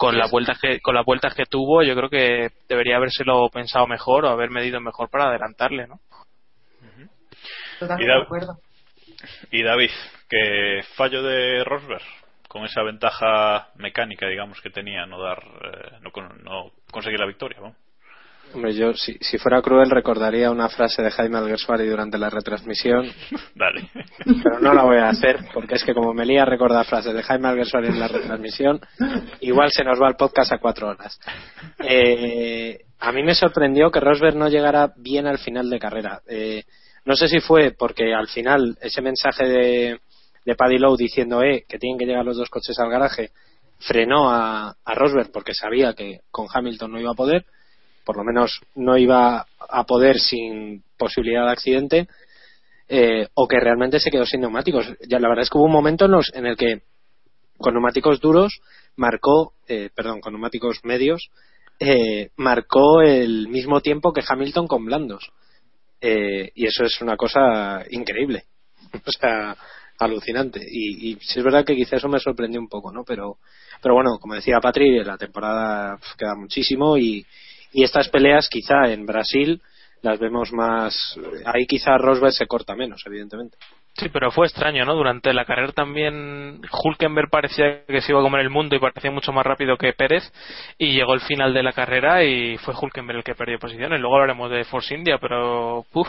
con 0.00 0.16
las 0.18 0.30
vueltas 0.30 0.58
que 0.58 0.80
con 0.80 0.94
las 0.94 1.04
vueltas 1.04 1.34
que 1.34 1.44
tuvo 1.44 1.82
yo 1.82 1.94
creo 1.94 2.08
que 2.08 2.48
debería 2.68 2.96
habérselo 2.96 3.48
pensado 3.50 3.86
mejor 3.86 4.24
o 4.24 4.28
haber 4.30 4.50
medido 4.50 4.80
mejor 4.80 5.10
para 5.10 5.26
adelantarle 5.28 5.86
no 5.86 6.00
Totalmente 7.78 8.04
Y 8.04 8.08
da- 8.08 8.16
de 8.16 8.22
acuerdo. 8.22 8.58
Y 9.50 9.62
David, 9.62 9.90
que 10.28 10.80
fallo 10.96 11.22
de 11.22 11.64
Rosberg 11.64 12.02
con 12.48 12.64
esa 12.64 12.82
ventaja 12.82 13.68
mecánica, 13.76 14.26
digamos, 14.26 14.60
que 14.60 14.70
tenía 14.70 15.06
no 15.06 15.20
dar, 15.20 15.38
eh, 15.38 15.98
no, 16.00 16.10
con- 16.10 16.42
no 16.42 16.70
conseguir 16.90 17.20
la 17.20 17.26
victoria. 17.26 17.58
¿no? 17.60 17.74
Hombre, 18.52 18.74
yo 18.74 18.92
si, 18.94 19.16
si 19.20 19.38
fuera 19.38 19.62
cruel 19.62 19.90
recordaría 19.90 20.50
una 20.50 20.68
frase 20.68 21.02
de 21.02 21.10
Jaime 21.10 21.38
Alguersuari 21.38 21.86
durante 21.86 22.18
la 22.18 22.30
retransmisión, 22.30 23.06
Dale. 23.54 23.88
pero 24.42 24.58
no 24.60 24.74
la 24.74 24.82
voy 24.82 24.96
a 24.96 25.08
hacer 25.08 25.38
porque 25.54 25.76
es 25.76 25.84
que 25.84 25.94
como 25.94 26.12
me 26.12 26.26
lía 26.26 26.44
recordar 26.44 26.84
frases 26.84 27.14
de 27.14 27.22
Jaime 27.22 27.48
Alguersuari 27.48 27.88
en 27.88 28.00
la 28.00 28.08
retransmisión, 28.08 28.80
igual 29.40 29.70
se 29.70 29.84
nos 29.84 30.00
va 30.00 30.08
el 30.08 30.16
podcast 30.16 30.52
a 30.52 30.58
cuatro 30.58 30.88
horas. 30.88 31.18
Eh, 31.78 32.80
a 32.98 33.12
mí 33.12 33.22
me 33.22 33.34
sorprendió 33.34 33.90
que 33.90 34.00
Rosberg 34.00 34.36
no 34.36 34.48
llegara 34.48 34.92
bien 34.96 35.26
al 35.26 35.38
final 35.38 35.70
de 35.70 35.78
carrera. 35.78 36.20
Eh, 36.26 36.64
no 37.04 37.14
sé 37.14 37.28
si 37.28 37.40
fue 37.40 37.70
porque 37.78 38.12
al 38.12 38.28
final 38.28 38.76
ese 38.80 39.00
mensaje 39.00 39.46
de, 39.46 40.00
de 40.44 40.54
Paddy 40.56 40.78
Lowe 40.78 40.96
diciendo 40.96 41.42
eh, 41.42 41.64
que 41.68 41.78
tienen 41.78 41.98
que 41.98 42.04
llegar 42.06 42.24
los 42.24 42.36
dos 42.36 42.50
coches 42.50 42.78
al 42.78 42.90
garaje 42.90 43.30
frenó 43.78 44.30
a, 44.30 44.76
a 44.84 44.94
Rosberg 44.94 45.30
porque 45.32 45.54
sabía 45.54 45.94
que 45.94 46.20
con 46.30 46.46
Hamilton 46.52 46.92
no 46.92 47.00
iba 47.00 47.12
a 47.12 47.14
poder, 47.14 47.46
por 48.10 48.16
lo 48.16 48.24
menos 48.24 48.60
no 48.74 48.98
iba 48.98 49.46
a 49.68 49.84
poder 49.84 50.18
sin 50.18 50.82
posibilidad 50.98 51.46
de 51.46 51.52
accidente, 51.52 52.08
eh, 52.88 53.28
o 53.34 53.46
que 53.46 53.60
realmente 53.60 54.00
se 54.00 54.10
quedó 54.10 54.26
sin 54.26 54.40
neumáticos. 54.40 54.84
Ya 55.06 55.20
la 55.20 55.28
verdad 55.28 55.44
es 55.44 55.50
que 55.50 55.58
hubo 55.58 55.66
un 55.66 55.72
momento 55.72 56.06
en, 56.06 56.10
los, 56.10 56.32
en 56.34 56.44
el 56.44 56.56
que 56.56 56.82
con 57.56 57.74
neumáticos 57.74 58.20
duros 58.20 58.62
marcó, 58.96 59.52
eh, 59.68 59.90
perdón, 59.94 60.20
con 60.20 60.32
neumáticos 60.32 60.80
medios, 60.82 61.30
eh, 61.78 62.30
marcó 62.34 63.00
el 63.00 63.46
mismo 63.46 63.80
tiempo 63.80 64.12
que 64.12 64.24
Hamilton 64.26 64.66
con 64.66 64.84
blandos. 64.84 65.30
Eh, 66.00 66.50
y 66.56 66.66
eso 66.66 66.82
es 66.82 67.00
una 67.00 67.16
cosa 67.16 67.84
increíble. 67.90 68.46
o 69.06 69.12
sea, 69.20 69.56
alucinante. 70.00 70.66
Y, 70.68 71.12
y 71.12 71.14
sí 71.20 71.38
es 71.38 71.44
verdad 71.44 71.64
que 71.64 71.76
quizá 71.76 71.94
eso 71.94 72.08
me 72.08 72.18
sorprendió 72.18 72.60
un 72.60 72.68
poco, 72.68 72.90
¿no? 72.90 73.04
Pero, 73.04 73.38
pero 73.80 73.94
bueno, 73.94 74.18
como 74.18 74.34
decía 74.34 74.58
Patri, 74.60 75.04
la 75.04 75.16
temporada 75.16 75.96
queda 76.18 76.34
muchísimo 76.34 76.98
y, 76.98 77.24
y 77.72 77.84
estas 77.84 78.08
peleas 78.08 78.48
quizá 78.48 78.90
en 78.92 79.06
Brasil 79.06 79.60
las 80.02 80.18
vemos 80.18 80.52
más. 80.52 81.18
Ahí 81.44 81.66
quizá 81.66 81.98
Rosberg 81.98 82.32
se 82.32 82.46
corta 82.46 82.74
menos, 82.74 83.02
evidentemente. 83.06 83.58
Sí, 83.94 84.08
pero 84.08 84.30
fue 84.30 84.46
extraño, 84.46 84.84
¿no? 84.84 84.94
Durante 84.94 85.34
la 85.34 85.44
carrera 85.44 85.72
también 85.72 86.62
Hulkenberg 86.84 87.28
parecía 87.28 87.84
que 87.84 88.00
se 88.00 88.12
iba 88.12 88.20
a 88.20 88.22
comer 88.22 88.40
el 88.42 88.48
mundo 88.48 88.76
y 88.76 88.78
parecía 88.78 89.10
mucho 89.10 89.32
más 89.32 89.44
rápido 89.44 89.76
que 89.76 89.92
Pérez 89.92 90.22
y 90.78 90.92
llegó 90.92 91.12
el 91.12 91.20
final 91.20 91.52
de 91.52 91.62
la 91.64 91.72
carrera 91.72 92.24
y 92.24 92.56
fue 92.58 92.72
Hulkenberg 92.80 93.18
el 93.18 93.24
que 93.24 93.34
perdió 93.34 93.58
posiciones. 93.58 94.00
Luego 94.00 94.14
hablaremos 94.14 94.50
de 94.50 94.64
Force 94.64 94.94
India, 94.94 95.18
pero 95.18 95.84
puf, 95.92 96.08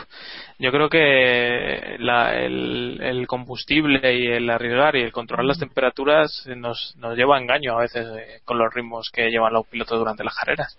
yo 0.58 0.70
creo 0.70 0.88
que 0.88 1.96
la- 1.98 2.34
el, 2.40 3.26
combustible 3.26 4.14
y 4.16 4.26
el 4.28 4.48
arriesgar 4.48 4.96
y 4.96 5.02
el 5.02 5.12
controlar 5.12 5.44
las 5.44 5.58
temperaturas 5.58 6.46
nos, 6.56 6.94
nos 6.96 7.16
lleva 7.16 7.36
a 7.36 7.40
engaño 7.40 7.76
a 7.76 7.82
veces 7.82 8.06
eh, 8.16 8.40
con 8.44 8.58
los 8.58 8.72
ritmos 8.72 9.10
que 9.12 9.28
llevan 9.28 9.52
los 9.52 9.66
pilotos 9.66 9.98
durante 9.98 10.24
las 10.24 10.34
carreras. 10.36 10.76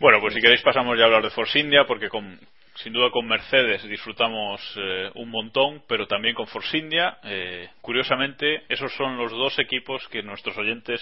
Bueno, 0.00 0.20
pues 0.20 0.34
si 0.34 0.40
queréis 0.40 0.62
pasamos 0.62 0.96
ya 0.96 1.04
a 1.04 1.06
hablar 1.06 1.22
de 1.24 1.30
Force 1.30 1.58
India, 1.58 1.84
porque 1.84 2.08
con, 2.08 2.38
sin 2.76 2.92
duda 2.92 3.10
con 3.10 3.26
Mercedes 3.26 3.82
disfrutamos 3.82 4.60
eh, 4.76 5.10
un 5.16 5.28
montón, 5.28 5.82
pero 5.88 6.06
también 6.06 6.36
con 6.36 6.46
Force 6.46 6.78
India. 6.78 7.18
Eh, 7.24 7.68
curiosamente, 7.80 8.62
esos 8.68 8.92
son 8.94 9.16
los 9.16 9.32
dos 9.32 9.58
equipos 9.58 10.06
que 10.08 10.22
nuestros 10.22 10.56
oyentes 10.56 11.00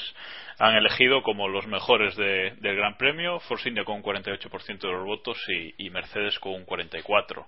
han 0.59 0.77
elegido 0.77 1.23
como 1.23 1.47
los 1.47 1.67
mejores 1.67 2.17
de- 2.17 2.55
del 2.61 2.77
Gran 2.77 2.97
Premio. 2.97 3.39
Force 3.41 3.69
India 3.69 3.85
con 3.85 3.97
un 3.97 4.03
48% 4.03 4.87
de 4.87 4.93
los 4.95 5.05
votos 5.05 5.39
y, 5.77 5.91
Mercedes 5.91 6.39
con 6.39 6.55
un 6.55 6.65
44%. 6.65 7.47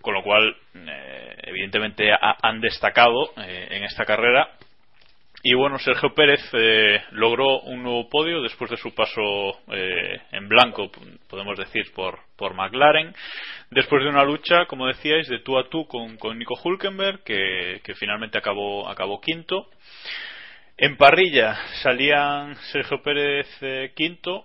Con 0.00 0.14
lo 0.14 0.22
cual, 0.22 0.56
eh, 0.74 1.36
evidentemente, 1.42 2.10
ha- 2.12 2.36
han 2.42 2.62
destacado 2.62 3.30
eh, 3.36 3.68
en 3.72 3.84
esta 3.84 4.06
carrera 4.06 4.52
y 5.50 5.54
bueno, 5.54 5.78
Sergio 5.78 6.12
Pérez 6.12 6.42
eh, 6.52 7.02
logró 7.12 7.60
un 7.60 7.82
nuevo 7.82 8.06
podio 8.10 8.42
después 8.42 8.70
de 8.70 8.76
su 8.76 8.94
paso 8.94 9.22
eh, 9.72 10.20
en 10.30 10.46
blanco, 10.46 10.90
podemos 11.26 11.56
decir, 11.56 11.90
por, 11.94 12.18
por 12.36 12.52
McLaren. 12.52 13.14
Después 13.70 14.02
de 14.02 14.10
una 14.10 14.24
lucha, 14.24 14.66
como 14.66 14.86
decíais, 14.86 15.26
de 15.26 15.38
tú 15.38 15.56
a 15.56 15.70
tú 15.70 15.86
con, 15.86 16.18
con 16.18 16.38
Nico 16.38 16.52
Hulkenberg, 16.62 17.22
que, 17.24 17.80
que 17.82 17.94
finalmente 17.94 18.36
acabó, 18.36 18.90
acabó 18.90 19.22
quinto. 19.22 19.70
En 20.76 20.98
parrilla 20.98 21.56
salían 21.82 22.54
Sergio 22.70 23.00
Pérez 23.02 23.48
eh, 23.62 23.92
quinto 23.96 24.44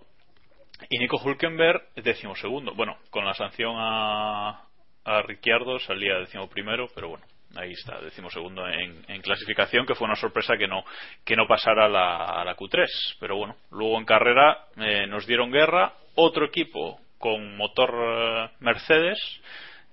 y 0.89 0.99
Nico 0.99 1.17
Hulkenberg 1.17 1.81
décimo 1.97 2.33
segundo. 2.37 2.75
Bueno, 2.75 2.95
con 3.09 3.25
la 3.25 3.33
sanción 3.33 3.75
a, 3.77 4.67
a 5.03 5.21
Ricciardo 5.23 5.79
salía 5.79 6.19
décimo 6.19 6.47
primero, 6.47 6.87
pero 6.95 7.09
bueno, 7.09 7.25
ahí 7.55 7.71
está, 7.71 7.99
décimo 7.99 8.29
segundo 8.29 8.67
en, 8.67 9.03
en 9.07 9.21
clasificación, 9.21 9.85
que 9.85 9.95
fue 9.95 10.05
una 10.05 10.15
sorpresa 10.15 10.57
que 10.57 10.67
no, 10.67 10.83
que 11.23 11.35
no 11.35 11.47
pasara 11.47 11.87
la, 11.87 12.25
a 12.25 12.43
la 12.43 12.55
Q3. 12.55 12.87
Pero 13.19 13.37
bueno, 13.37 13.55
luego 13.71 13.97
en 13.97 14.05
carrera 14.05 14.65
eh, 14.77 15.07
nos 15.07 15.25
dieron 15.27 15.51
guerra, 15.51 15.93
otro 16.15 16.45
equipo 16.45 16.99
con 17.17 17.55
motor 17.55 17.93
eh, 17.93 18.49
Mercedes, 18.59 19.19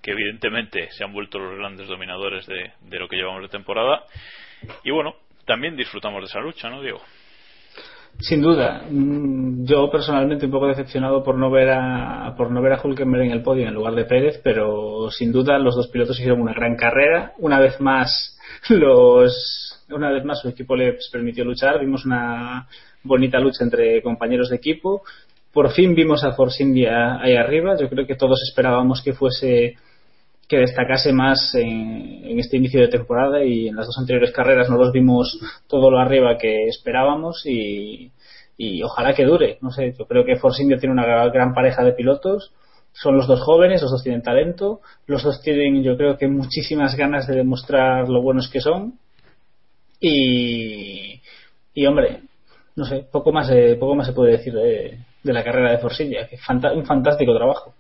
que 0.02 0.12
evidentemente 0.12 0.90
se 0.90 1.05
han 1.05 1.12
vuelto 1.12 1.38
los 1.38 1.59
grandes 1.59 1.87
dominadores 1.87 2.47
de, 2.47 2.73
de 2.81 2.99
lo 2.99 3.09
que 3.09 3.17
llevamos 3.17 3.43
de 3.43 3.49
temporada. 3.49 4.05
Y 4.85 4.90
bueno, 4.90 5.14
también 5.47 5.76
disfrutamos 5.76 6.21
de 6.23 6.26
esa 6.26 6.40
lucha, 6.40 6.69
¿no, 6.71 6.83
Diego? 6.83 7.02
Sin 8.21 8.43
duda, 8.43 8.85
yo 8.91 9.91
personalmente 9.91 10.45
un 10.45 10.53
poco 10.53 10.67
decepcionado 10.67 11.23
por 11.23 11.37
no 11.37 11.50
ver 11.50 11.71
a 11.71 12.35
por 12.37 12.50
no 12.50 12.61
ver 12.61 12.75
a 12.75 12.81
Hulkenberg 12.83 13.25
en 13.25 13.31
el 13.31 13.43
podio 13.43 13.67
en 13.67 13.75
lugar 13.75 13.95
de 13.95 14.05
Pérez, 14.05 14.41
pero 14.45 15.11
sin 15.11 15.33
duda 15.33 15.59
los 15.59 15.75
dos 15.75 15.88
pilotos 15.88 16.18
hicieron 16.18 16.42
una 16.42 16.53
gran 16.53 16.77
carrera. 16.77 17.33
Una 17.38 17.59
vez 17.59 17.81
más 17.81 18.38
los 18.68 19.87
una 19.90 20.11
vez 20.11 20.25
más 20.25 20.40
su 20.40 20.49
equipo 20.49 20.77
les 20.77 21.09
permitió 21.11 21.44
luchar, 21.44 21.81
vimos 21.81 22.05
una 22.05 22.68
bonita 23.03 23.40
lucha 23.40 23.64
entre 23.64 24.03
compañeros 24.03 24.51
de 24.51 24.57
equipo. 24.57 25.03
Por 25.53 25.71
fin 25.73 25.94
vimos 25.94 26.23
a 26.23 26.33
Force 26.33 26.62
India 26.62 27.21
ahí 27.21 27.37
arriba. 27.37 27.77
Yo 27.81 27.88
creo 27.88 28.07
que 28.07 28.16
todos 28.16 28.40
esperábamos 28.49 29.03
que 29.03 29.14
fuese 29.14 29.77
que 30.47 30.59
destacase 30.59 31.12
más 31.12 31.55
en, 31.55 32.25
en 32.25 32.38
este 32.40 32.57
inicio 32.57 32.81
de 32.81 32.88
temporada 32.88 33.44
y 33.44 33.68
en 33.68 33.77
las 33.77 33.87
dos 33.87 33.97
anteriores 33.99 34.33
carreras 34.33 34.68
no 34.68 34.77
los 34.77 34.92
vimos 34.92 35.38
todo 35.68 35.92
lo 35.92 36.01
arriba 36.01 36.38
que 36.38 36.64
esperábamos 36.64 37.47
y, 37.47 38.11
y 38.62 38.83
ojalá 38.83 39.14
que 39.14 39.25
dure. 39.25 39.57
No 39.62 39.70
sé, 39.70 39.94
yo 39.99 40.05
creo 40.05 40.23
que 40.23 40.37
Force 40.37 40.62
India 40.62 40.77
tiene 40.77 40.92
una 40.92 41.07
gran 41.31 41.55
pareja 41.55 41.83
de 41.83 41.92
pilotos. 41.92 42.53
Son 42.92 43.16
los 43.16 43.27
dos 43.27 43.40
jóvenes, 43.40 43.81
los 43.81 43.90
dos 43.90 44.03
tienen 44.03 44.20
talento, 44.20 44.83
los 45.07 45.23
dos 45.23 45.40
tienen, 45.40 45.83
yo 45.83 45.96
creo 45.96 46.18
que 46.18 46.29
muchísimas 46.29 46.94
ganas 46.94 47.27
de 47.27 47.37
demostrar 47.37 48.07
lo 48.11 48.20
buenos 48.20 48.51
que 48.51 48.61
son. 48.61 48.99
Y, 49.99 51.23
y 51.73 51.87
hombre, 51.87 52.20
no 52.77 52.85
sé, 52.85 53.07
poco 53.11 53.33
más, 53.33 53.51
eh, 53.51 53.79
poco 53.81 53.94
más 53.94 54.07
se 54.07 54.12
puede 54.12 54.33
decir 54.33 54.53
de, 54.53 54.99
de 55.23 55.33
la 55.33 55.42
carrera 55.42 55.70
de 55.70 55.79
Force 55.79 56.05
India. 56.05 56.29
que 56.29 56.37
un 56.75 56.85
fantástico 56.85 57.35
trabajo. 57.35 57.73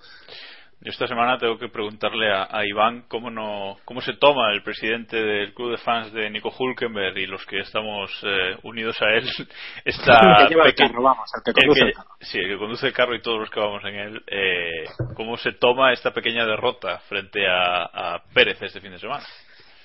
Yo 0.82 0.90
esta 0.90 1.06
semana 1.06 1.36
tengo 1.36 1.58
que 1.58 1.68
preguntarle 1.68 2.32
a, 2.32 2.48
a 2.50 2.64
Iván 2.64 3.04
cómo 3.06 3.28
no 3.30 3.76
cómo 3.84 4.00
se 4.00 4.14
toma 4.14 4.50
el 4.54 4.62
presidente 4.62 5.14
del 5.16 5.52
club 5.52 5.72
de 5.72 5.76
fans 5.78 6.10
de 6.12 6.30
Nico 6.30 6.50
Hulkenberg 6.58 7.18
y 7.18 7.26
los 7.26 7.44
que 7.44 7.58
estamos 7.60 8.10
eh, 8.22 8.56
unidos 8.62 8.96
a 9.02 9.10
él 9.12 9.28
esta 9.84 10.18
El 10.40 10.48
que 10.48 10.54
lleva 10.54 10.66
el 10.66 10.74
carro, 10.74 11.02
vamos, 11.02 11.30
el 11.36 11.42
que 11.44 11.50
el 11.50 11.66
conduce 11.66 11.80
que- 11.80 11.86
el 11.88 11.94
carro. 11.94 12.08
sí 12.20 12.38
el 12.38 12.48
que 12.48 12.56
conduce 12.58 12.86
el 12.86 12.92
carro 12.94 13.14
y 13.14 13.20
todos 13.20 13.40
los 13.40 13.50
que 13.50 13.60
vamos 13.60 13.84
en 13.84 13.94
él 13.94 14.22
eh, 14.26 14.84
cómo 15.16 15.36
se 15.36 15.52
toma 15.52 15.92
esta 15.92 16.12
pequeña 16.12 16.46
derrota 16.46 16.98
frente 17.08 17.46
a, 17.46 17.82
a 18.14 18.22
Pérez 18.32 18.62
este 18.62 18.80
fin 18.80 18.92
de 18.92 18.98
semana 18.98 19.24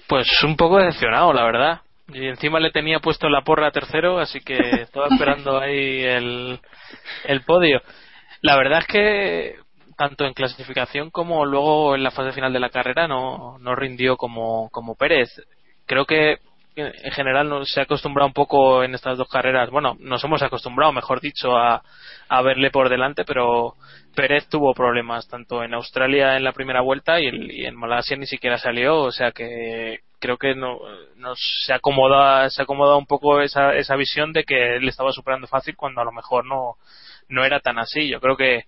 Pues 0.07 0.27
un 0.43 0.55
poco 0.55 0.77
decepcionado, 0.77 1.33
la 1.33 1.43
verdad. 1.43 1.81
Y 2.07 2.27
encima 2.27 2.59
le 2.59 2.69
tenía 2.71 2.99
puesto 2.99 3.27
la 3.29 3.41
porra 3.41 3.67
a 3.67 3.71
tercero, 3.71 4.19
así 4.19 4.39
que 4.39 4.55
estaba 4.81 5.07
esperando 5.09 5.59
ahí 5.59 6.03
el, 6.03 6.59
el 7.25 7.41
podio. 7.41 7.81
La 8.41 8.55
verdad 8.55 8.79
es 8.79 8.87
que 8.87 9.55
tanto 9.95 10.25
en 10.25 10.33
clasificación 10.33 11.09
como 11.09 11.45
luego 11.45 11.95
en 11.95 12.03
la 12.03 12.11
fase 12.11 12.33
final 12.33 12.53
de 12.53 12.59
la 12.59 12.69
carrera 12.69 13.07
no, 13.07 13.57
no 13.59 13.75
rindió 13.75 14.17
como, 14.17 14.69
como 14.69 14.95
Pérez. 14.95 15.29
Creo 15.85 16.05
que 16.05 16.37
en 16.75 17.11
general 17.11 17.47
no, 17.47 17.63
se 17.65 17.79
ha 17.79 17.83
acostumbrado 17.83 18.27
un 18.27 18.33
poco 18.33 18.83
en 18.83 18.95
estas 18.95 19.17
dos 19.17 19.29
carreras, 19.29 19.69
bueno, 19.69 19.95
nos 19.99 20.21
hemos 20.25 20.41
acostumbrado, 20.41 20.91
mejor 20.91 21.21
dicho, 21.21 21.55
a, 21.55 21.81
a 22.27 22.41
verle 22.41 22.69
por 22.69 22.89
delante, 22.89 23.23
pero 23.23 23.75
Pérez 24.13 24.49
tuvo 24.49 24.73
problemas 24.73 25.25
tanto 25.29 25.63
en 25.63 25.73
Australia 25.73 26.35
en 26.35 26.43
la 26.43 26.51
primera 26.51 26.81
vuelta 26.81 27.21
y, 27.21 27.27
y 27.27 27.65
en 27.65 27.77
Malasia 27.77 28.17
ni 28.17 28.25
siquiera 28.25 28.57
salió, 28.57 29.03
o 29.03 29.11
sea 29.11 29.31
que 29.31 29.99
creo 30.19 30.37
que 30.37 30.53
no, 30.55 30.79
nos 31.15 31.39
se 31.65 31.73
acomoda 31.73 32.49
se 32.49 32.61
acomoda 32.61 32.97
un 32.97 33.05
poco 33.05 33.41
esa, 33.41 33.75
esa 33.75 33.95
visión 33.95 34.33
de 34.33 34.43
que 34.43 34.75
él 34.77 34.87
estaba 34.89 35.11
superando 35.11 35.47
fácil 35.47 35.75
cuando 35.77 36.01
a 36.01 36.05
lo 36.05 36.11
mejor 36.11 36.45
no 36.45 36.75
no 37.29 37.43
era 37.43 37.59
tan 37.59 37.79
así. 37.79 38.07
Yo 38.09 38.19
creo 38.19 38.37
que 38.37 38.65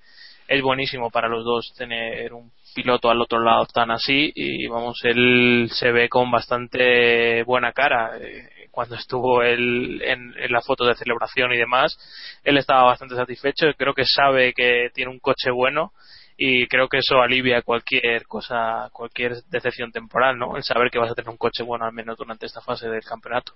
es 0.48 0.62
buenísimo 0.62 1.12
para 1.12 1.28
los 1.28 1.44
dos 1.44 1.74
tener 1.78 2.34
un 2.34 2.52
piloto 2.74 3.10
al 3.10 3.22
otro 3.22 3.40
lado 3.40 3.66
tan 3.66 3.92
así 3.92 4.32
y 4.34 4.68
vamos 4.68 5.00
él 5.04 5.70
se 5.72 5.92
ve 5.92 6.10
con 6.10 6.32
bastante 6.32 7.44
buena 7.44 7.74
cara 7.74 8.18
Eh, 8.18 8.68
cuando 8.72 8.96
estuvo 8.96 9.42
él 9.42 10.02
en, 10.04 10.36
en 10.38 10.52
la 10.52 10.62
foto 10.62 10.86
de 10.86 10.96
celebración 10.96 11.52
y 11.52 11.58
demás 11.58 11.98
él 12.44 12.58
estaba 12.58 12.84
bastante 12.84 13.16
satisfecho 13.16 13.66
creo 13.78 13.94
que 13.94 14.06
sabe 14.06 14.54
que 14.54 14.90
tiene 14.94 15.12
un 15.12 15.20
coche 15.20 15.50
bueno 15.52 15.92
y 16.38 16.68
creo 16.68 16.88
que 16.88 17.00
eso 17.00 17.20
alivia 17.20 17.64
cualquier 17.64 18.26
cosa 18.28 18.90
cualquier 18.94 19.34
decepción 19.50 19.92
temporal 19.92 20.38
no 20.38 20.56
el 20.56 20.64
saber 20.64 20.90
que 20.92 21.00
vas 21.00 21.12
a 21.12 21.16
tener 21.16 21.30
un 21.30 21.38
coche 21.38 21.64
bueno 21.64 21.86
al 21.86 21.94
menos 21.94 22.18
durante 22.18 22.46
esta 22.46 22.62
fase 22.62 22.88
del 22.88 23.04
campeonato 23.04 23.54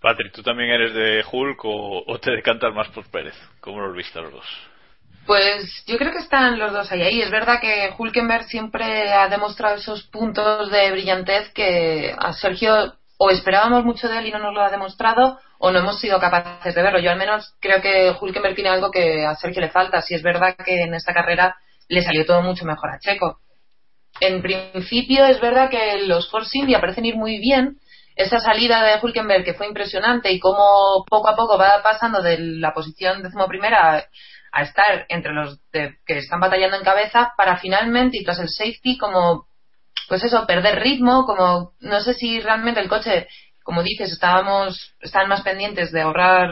Patrick 0.00 0.32
¿tú 0.32 0.42
también 0.42 0.70
eres 0.70 0.92
de 0.92 1.24
Hulk 1.32 1.60
o, 1.64 2.18
te 2.20 2.32
decantas 2.32 2.74
más 2.74 2.88
por 2.88 3.10
Pérez? 3.10 3.34
¿cómo 3.60 3.80
lo 3.80 3.88
has 3.88 3.96
visto 3.96 4.18
a 4.18 4.22
los 4.22 4.32
dos? 4.32 4.73
Pues 5.26 5.84
yo 5.86 5.96
creo 5.96 6.12
que 6.12 6.18
están 6.18 6.58
los 6.58 6.72
dos 6.72 6.90
ahí. 6.92 7.02
ahí. 7.02 7.22
Es 7.22 7.30
verdad 7.30 7.60
que 7.60 7.94
Hulkenberg 7.96 8.44
siempre 8.44 9.12
ha 9.12 9.28
demostrado 9.28 9.76
esos 9.76 10.04
puntos 10.04 10.70
de 10.70 10.90
brillantez 10.90 11.50
que 11.52 12.14
a 12.18 12.32
Sergio 12.32 12.94
o 13.16 13.30
esperábamos 13.30 13.84
mucho 13.84 14.08
de 14.08 14.18
él 14.18 14.26
y 14.26 14.32
no 14.32 14.38
nos 14.38 14.52
lo 14.52 14.62
ha 14.62 14.70
demostrado 14.70 15.38
o 15.58 15.70
no 15.70 15.78
hemos 15.78 15.98
sido 15.98 16.20
capaces 16.20 16.74
de 16.74 16.82
verlo. 16.82 16.98
Yo 16.98 17.10
al 17.10 17.18
menos 17.18 17.54
creo 17.60 17.80
que 17.80 18.14
Hulkenberg 18.20 18.54
tiene 18.54 18.70
algo 18.70 18.90
que 18.90 19.24
a 19.24 19.34
Sergio 19.36 19.62
le 19.62 19.70
falta. 19.70 20.02
Si 20.02 20.14
es 20.14 20.22
verdad 20.22 20.56
que 20.62 20.82
en 20.82 20.94
esta 20.94 21.14
carrera 21.14 21.56
le 21.88 22.02
salió 22.02 22.26
todo 22.26 22.42
mucho 22.42 22.64
mejor 22.66 22.90
a 22.90 22.98
Checo. 22.98 23.40
En 24.20 24.42
principio 24.42 25.24
es 25.24 25.40
verdad 25.40 25.70
que 25.70 26.02
los 26.06 26.30
Force 26.30 26.58
India 26.58 26.80
parecen 26.80 27.06
ir 27.06 27.16
muy 27.16 27.38
bien. 27.38 27.78
Esa 28.16 28.38
salida 28.38 28.82
de 28.84 29.00
Hulkenberg 29.02 29.44
que 29.44 29.54
fue 29.54 29.66
impresionante 29.66 30.30
y 30.30 30.38
cómo 30.38 31.04
poco 31.08 31.28
a 31.28 31.34
poco 31.34 31.58
va 31.58 31.82
pasando 31.82 32.22
de 32.22 32.38
la 32.38 32.72
posición 32.72 33.22
decimoprimera 33.22 33.96
a 33.96 34.04
estar 34.62 35.06
entre 35.08 35.32
los 35.32 35.60
de- 35.72 35.96
que 36.06 36.18
están 36.18 36.40
batallando 36.40 36.76
en 36.76 36.84
cabeza 36.84 37.32
para 37.36 37.58
finalmente 37.58 38.18
y 38.18 38.24
tras 38.24 38.38
el 38.38 38.48
safety 38.48 38.96
como 38.98 39.46
pues 40.08 40.22
eso 40.22 40.46
perder 40.46 40.80
ritmo 40.80 41.24
como 41.26 41.72
no 41.80 42.00
sé 42.00 42.14
si 42.14 42.40
realmente 42.40 42.80
el 42.80 42.88
coche 42.88 43.26
como 43.64 43.82
dices, 43.82 44.12
estábamos, 44.12 44.94
están 45.00 45.26
más 45.28 45.42
pendientes 45.42 45.90
de 45.90 46.02
ahorrar 46.02 46.50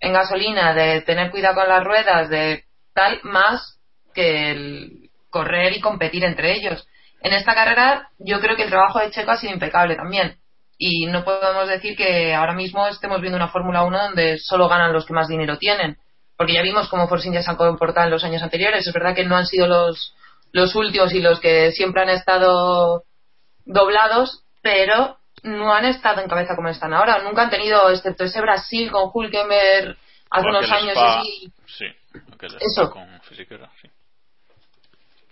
en 0.00 0.12
gasolina, 0.12 0.72
de 0.72 1.02
tener 1.02 1.30
cuidado 1.32 1.56
con 1.56 1.68
las 1.68 1.84
ruedas, 1.84 2.30
de 2.30 2.64
tal, 2.94 3.20
más 3.24 3.80
que 4.14 4.52
el 4.52 5.10
correr 5.30 5.76
y 5.76 5.80
competir 5.80 6.24
entre 6.24 6.54
ellos. 6.54 6.86
En 7.20 7.32
esta 7.32 7.54
carrera 7.54 8.08
yo 8.18 8.40
creo 8.40 8.54
que 8.56 8.62
el 8.62 8.70
trabajo 8.70 9.00
de 9.00 9.10
Checo 9.10 9.32
ha 9.32 9.36
sido 9.36 9.52
impecable 9.52 9.96
también. 9.96 10.38
Y 10.78 11.06
no 11.06 11.24
podemos 11.24 11.68
decir 11.68 11.96
que 11.96 12.32
ahora 12.32 12.54
mismo 12.54 12.86
estemos 12.86 13.20
viendo 13.20 13.36
una 13.36 13.48
Fórmula 13.48 13.82
1 13.82 13.98
donde 13.98 14.38
solo 14.38 14.68
ganan 14.68 14.92
los 14.92 15.04
que 15.06 15.14
más 15.14 15.26
dinero 15.26 15.58
tienen. 15.58 15.96
Porque 16.38 16.54
ya 16.54 16.62
vimos 16.62 16.88
cómo 16.88 17.08
Force 17.08 17.26
India 17.26 17.42
se 17.42 17.50
han 17.50 17.56
comportado 17.56 18.06
en 18.06 18.12
los 18.12 18.22
años 18.22 18.42
anteriores. 18.42 18.86
Es 18.86 18.94
verdad 18.94 19.14
que 19.14 19.24
no 19.24 19.36
han 19.36 19.44
sido 19.46 19.66
los, 19.66 20.14
los 20.52 20.74
últimos 20.76 21.12
y 21.12 21.20
los 21.20 21.40
que 21.40 21.72
siempre 21.72 22.02
han 22.02 22.10
estado 22.10 23.02
doblados, 23.64 24.44
pero 24.62 25.18
no 25.42 25.74
han 25.74 25.84
estado 25.84 26.20
en 26.20 26.28
cabeza 26.28 26.54
como 26.54 26.68
están 26.68 26.94
ahora. 26.94 27.18
Nunca 27.24 27.42
han 27.42 27.50
tenido, 27.50 27.90
excepto 27.90 28.22
ese 28.22 28.40
Brasil 28.40 28.88
con 28.90 29.10
Hulkenberg 29.12 29.96
hace 30.30 30.42
Bueno, 30.44 30.58
unos 30.60 30.70
años 30.70 30.92
Spa- 30.92 31.18
así. 31.18 31.52
Sí, 31.66 31.86
Eso. 32.60 32.90
Con 32.90 33.20
sí. 33.26 33.88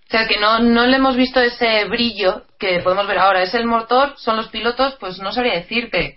O 0.07 0.11
sea, 0.11 0.27
que 0.27 0.39
no, 0.39 0.59
no 0.61 0.87
le 0.87 0.97
hemos 0.97 1.17
visto 1.17 1.41
ese 1.41 1.85
brillo 1.87 2.45
que 2.59 2.81
podemos 2.81 3.07
ver 3.07 3.19
ahora. 3.19 3.43
Es 3.43 3.55
el 3.55 3.67
motor, 3.67 4.15
son 4.19 4.37
los 4.37 4.49
pilotos, 4.49 4.97
pues 5.01 5.19
no 5.19 5.33
sabría 5.33 5.55
decirte. 5.55 6.17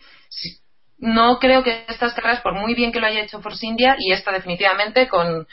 No 1.00 1.40
creo 1.40 1.64
que 1.64 1.86
estas 1.88 2.14
carreras, 2.14 2.42
por 2.42 2.54
muy 2.54 2.76
bien 2.76 2.92
que 2.92 3.00
lo 3.00 3.08
haya 3.08 3.22
hecho 3.22 3.42
Force 3.42 3.66
India, 3.66 3.96
y 3.98 4.12
esta 4.12 4.32
definitivamente 4.32 5.08
con 5.08 5.48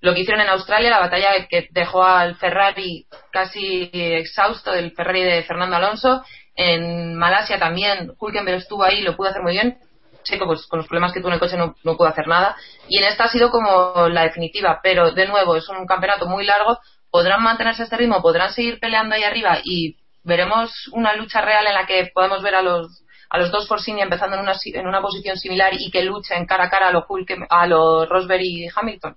lo 0.00 0.14
que 0.14 0.20
hicieron 0.20 0.42
en 0.42 0.50
Australia, 0.50 0.90
la 0.90 0.98
batalla 0.98 1.46
que 1.48 1.68
dejó 1.70 2.02
al 2.02 2.34
Ferrari 2.34 3.06
casi 3.30 3.88
exhausto, 3.92 4.72
del 4.72 4.92
Ferrari 4.92 5.22
de 5.22 5.42
Fernando 5.44 5.76
Alonso. 5.76 6.24
En 6.56 7.16
Malasia 7.16 7.58
también, 7.58 8.12
Hulkenberg 8.18 8.58
estuvo 8.58 8.82
ahí, 8.82 9.00
lo 9.00 9.16
pudo 9.16 9.28
hacer 9.28 9.42
muy 9.42 9.52
bien. 9.52 9.78
Checo, 10.24 10.46
pues 10.46 10.66
con 10.66 10.78
los 10.78 10.88
problemas 10.88 11.12
que 11.12 11.20
tuvo 11.20 11.28
en 11.28 11.34
el 11.34 11.40
coche 11.40 11.56
no, 11.56 11.76
no 11.84 11.96
pudo 11.96 12.08
hacer 12.08 12.26
nada. 12.26 12.56
Y 12.88 12.98
en 12.98 13.04
esta 13.04 13.24
ha 13.24 13.28
sido 13.28 13.50
como 13.50 14.08
la 14.08 14.22
definitiva, 14.24 14.80
pero 14.82 15.12
de 15.12 15.26
nuevo 15.26 15.56
es 15.56 15.68
un 15.68 15.86
campeonato 15.86 16.26
muy 16.26 16.44
largo. 16.44 16.78
Podrán 17.10 17.42
mantenerse 17.42 17.84
este 17.84 17.96
ritmo, 17.96 18.22
podrán 18.22 18.52
seguir 18.52 18.80
peleando 18.80 19.14
ahí 19.14 19.22
arriba 19.22 19.58
y 19.62 19.96
veremos 20.24 20.88
una 20.92 21.14
lucha 21.14 21.40
real 21.40 21.66
en 21.66 21.74
la 21.74 21.86
que 21.86 22.10
podemos 22.12 22.42
ver 22.42 22.56
a 22.56 22.62
los 22.62 23.01
a 23.32 23.38
los 23.38 23.50
dos 23.50 23.66
Force 23.66 23.90
India 23.90 24.04
empezando 24.04 24.36
en 24.36 24.42
una, 24.42 24.52
en 24.62 24.86
una 24.86 25.00
posición 25.00 25.38
similar 25.38 25.72
y 25.72 25.90
que 25.90 26.02
luchen 26.02 26.44
cara 26.44 26.64
a 26.64 26.70
cara 26.70 26.88
a 26.88 26.92
los 26.92 27.04
a 27.48 27.66
los 27.66 28.06
Rosberg 28.06 28.42
y 28.42 28.68
Hamilton. 28.68 29.16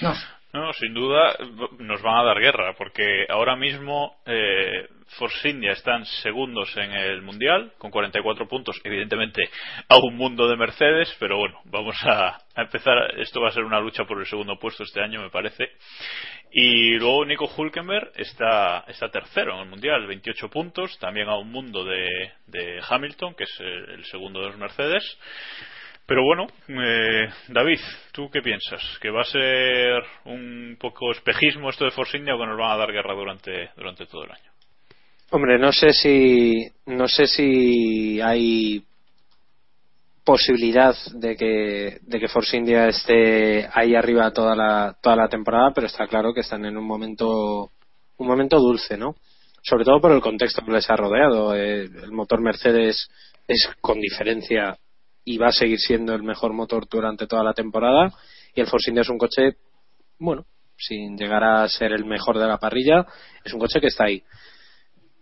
No. 0.00 0.14
No, 0.52 0.70
sin 0.74 0.92
duda 0.92 1.34
nos 1.78 2.02
van 2.02 2.16
a 2.18 2.24
dar 2.24 2.38
guerra, 2.38 2.74
porque 2.76 3.24
ahora 3.30 3.56
mismo 3.56 4.18
eh, 4.26 4.86
Force 5.16 5.48
India 5.48 5.72
están 5.72 6.04
segundos 6.04 6.76
en 6.76 6.92
el 6.92 7.22
Mundial, 7.22 7.72
con 7.78 7.90
44 7.90 8.46
puntos, 8.48 8.78
evidentemente 8.84 9.48
a 9.88 9.96
un 9.96 10.14
mundo 10.14 10.46
de 10.48 10.56
Mercedes, 10.58 11.16
pero 11.18 11.38
bueno, 11.38 11.58
vamos 11.64 11.96
a, 12.04 12.38
empezar, 12.54 13.18
esto 13.18 13.40
va 13.40 13.48
a 13.48 13.52
ser 13.52 13.64
una 13.64 13.80
lucha 13.80 14.04
por 14.04 14.20
el 14.20 14.26
segundo 14.26 14.58
puesto 14.58 14.82
este 14.82 15.00
año, 15.00 15.22
me 15.22 15.30
parece. 15.30 15.70
Y 16.50 16.98
luego 16.98 17.24
Nico 17.24 17.50
Hulkenberg 17.56 18.12
está, 18.16 18.84
está 18.88 19.08
tercero 19.08 19.54
en 19.54 19.60
el 19.60 19.68
Mundial, 19.70 20.06
28 20.06 20.50
puntos, 20.50 20.98
también 20.98 21.30
a 21.30 21.36
un 21.36 21.50
mundo 21.50 21.82
de, 21.82 22.80
Hamilton, 22.90 23.34
que 23.34 23.44
es 23.44 23.60
el 23.60 24.04
segundo 24.04 24.40
de 24.40 24.48
los 24.48 24.58
Mercedes. 24.58 25.18
Pero 26.12 26.24
bueno, 26.24 26.46
eh, 26.68 27.26
David, 27.48 27.80
¿tú 28.12 28.28
qué 28.30 28.42
piensas? 28.42 28.82
¿Que 29.00 29.08
va 29.08 29.22
a 29.22 29.24
ser 29.24 30.02
un 30.26 30.76
poco 30.78 31.10
espejismo 31.10 31.70
esto 31.70 31.86
de 31.86 31.90
Force 31.90 32.18
India 32.18 32.34
o 32.34 32.38
que 32.38 32.44
nos 32.44 32.58
van 32.58 32.72
a 32.72 32.76
dar 32.76 32.92
guerra 32.92 33.14
durante, 33.14 33.70
durante 33.74 34.04
todo 34.04 34.24
el 34.24 34.32
año? 34.32 34.50
Hombre, 35.30 35.58
no 35.58 35.72
sé 35.72 35.94
si 35.94 36.66
no 36.84 37.08
sé 37.08 37.24
si 37.24 38.20
hay 38.20 38.84
posibilidad 40.22 40.94
de 41.14 41.34
que 41.34 41.96
de 42.02 42.20
que 42.20 42.28
Force 42.28 42.58
India 42.58 42.88
esté 42.88 43.66
ahí 43.72 43.94
arriba 43.94 44.34
toda 44.34 44.54
la 44.54 44.94
toda 45.02 45.16
la 45.16 45.28
temporada, 45.30 45.72
pero 45.74 45.86
está 45.86 46.06
claro 46.08 46.34
que 46.34 46.40
están 46.40 46.66
en 46.66 46.76
un 46.76 46.84
momento 46.84 47.70
un 48.18 48.26
momento 48.26 48.58
dulce, 48.58 48.98
¿no? 48.98 49.14
Sobre 49.62 49.86
todo 49.86 49.98
por 49.98 50.12
el 50.12 50.20
contexto 50.20 50.62
que 50.62 50.72
les 50.72 50.90
ha 50.90 50.94
rodeado. 50.96 51.56
Eh, 51.56 51.84
el 51.84 52.12
motor 52.12 52.42
Mercedes 52.42 53.08
es 53.48 53.70
con 53.80 53.98
diferencia 53.98 54.76
y 55.24 55.38
va 55.38 55.48
a 55.48 55.52
seguir 55.52 55.78
siendo 55.78 56.14
el 56.14 56.22
mejor 56.22 56.52
motor 56.52 56.86
durante 56.88 57.26
toda 57.26 57.44
la 57.44 57.54
temporada 57.54 58.12
y 58.54 58.60
el 58.60 58.66
Force 58.66 58.90
India 58.90 59.02
es 59.02 59.08
un 59.08 59.18
coche 59.18 59.56
bueno, 60.18 60.44
sin 60.76 61.16
llegar 61.16 61.42
a 61.42 61.68
ser 61.68 61.92
el 61.92 62.04
mejor 62.04 62.38
de 62.38 62.46
la 62.46 62.58
parrilla, 62.58 63.06
es 63.44 63.52
un 63.52 63.60
coche 63.60 63.80
que 63.80 63.88
está 63.88 64.04
ahí 64.04 64.22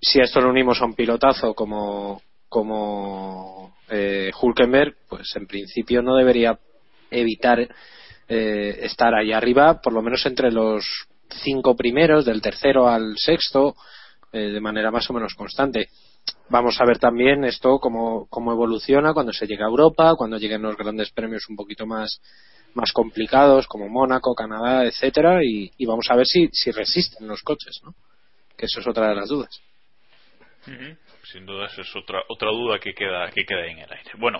si 0.00 0.20
a 0.20 0.24
esto 0.24 0.40
lo 0.40 0.48
unimos 0.48 0.80
a 0.80 0.86
un 0.86 0.94
pilotazo 0.94 1.54
como 1.54 2.22
como 2.48 3.76
eh, 3.88 4.30
Hulkenberg, 4.40 4.96
pues 5.08 5.34
en 5.36 5.46
principio 5.46 6.02
no 6.02 6.16
debería 6.16 6.58
evitar 7.10 7.60
eh, 8.28 8.78
estar 8.82 9.14
ahí 9.14 9.32
arriba, 9.32 9.80
por 9.80 9.92
lo 9.92 10.02
menos 10.02 10.26
entre 10.26 10.50
los 10.50 10.84
cinco 11.28 11.76
primeros, 11.76 12.24
del 12.24 12.42
tercero 12.42 12.88
al 12.88 13.16
sexto, 13.16 13.76
eh, 14.32 14.50
de 14.50 14.60
manera 14.60 14.90
más 14.90 15.08
o 15.10 15.12
menos 15.12 15.34
constante. 15.34 15.90
Vamos 16.48 16.80
a 16.80 16.84
ver 16.84 16.98
también 16.98 17.44
esto 17.44 17.78
cómo, 17.78 18.26
cómo 18.28 18.52
evoluciona 18.52 19.14
cuando 19.14 19.32
se 19.32 19.46
llega 19.46 19.66
a 19.66 19.68
Europa, 19.68 20.14
cuando 20.16 20.36
lleguen 20.36 20.62
los 20.62 20.76
grandes 20.76 21.10
premios 21.12 21.48
un 21.48 21.56
poquito 21.56 21.86
más 21.86 22.20
más 22.74 22.92
complicados 22.92 23.66
como 23.66 23.88
Mónaco, 23.88 24.34
Canadá, 24.34 24.84
etcétera, 24.84 25.44
y, 25.44 25.70
y 25.76 25.86
vamos 25.86 26.06
a 26.10 26.16
ver 26.16 26.26
si, 26.26 26.48
si 26.52 26.70
resisten 26.70 27.26
los 27.26 27.42
coches, 27.42 27.80
¿no? 27.82 27.94
Que 28.56 28.66
eso 28.66 28.80
es 28.80 28.86
otra 28.86 29.08
de 29.08 29.16
las 29.16 29.28
dudas. 29.28 29.60
Sin 31.32 31.46
duda, 31.46 31.66
esa 31.66 31.80
es 31.80 31.96
otra, 31.96 32.22
otra 32.28 32.50
duda 32.50 32.78
que 32.78 32.92
queda, 32.92 33.30
que 33.30 33.44
queda 33.44 33.62
ahí 33.62 33.72
en 33.72 33.78
el 33.78 33.92
aire. 33.92 34.10
Bueno, 34.18 34.38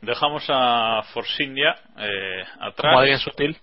dejamos 0.00 0.44
a 0.48 1.02
Force 1.12 1.42
India 1.42 1.74
eh, 1.98 2.42
atrás. 2.60 2.92
Como 2.92 2.98
Adrián 2.98 3.18
Sutil. 3.18 3.56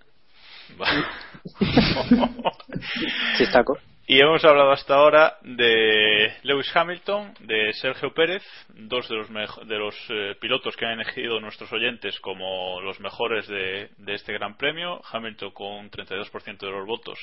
Chistaco. 3.37 3.77
Y 4.11 4.19
hemos 4.19 4.43
hablado 4.43 4.71
hasta 4.71 4.95
ahora 4.95 5.37
de 5.43 6.33
Lewis 6.41 6.75
Hamilton, 6.75 7.31
de 7.41 7.71
Sergio 7.73 8.11
Pérez, 8.11 8.41
dos 8.69 9.07
de 9.07 9.15
los, 9.15 9.29
de 9.67 9.77
los 9.77 9.95
eh, 10.09 10.35
pilotos 10.41 10.75
que 10.75 10.87
han 10.87 10.99
elegido 10.99 11.39
nuestros 11.39 11.71
oyentes 11.71 12.19
como 12.19 12.81
los 12.81 12.99
mejores 12.99 13.47
de, 13.47 13.91
de 13.97 14.13
este 14.15 14.33
Gran 14.33 14.57
Premio. 14.57 14.99
Hamilton 15.11 15.51
con 15.51 15.73
un 15.73 15.91
32% 15.91 16.57
de 16.57 16.71
los 16.71 16.87
votos 16.87 17.19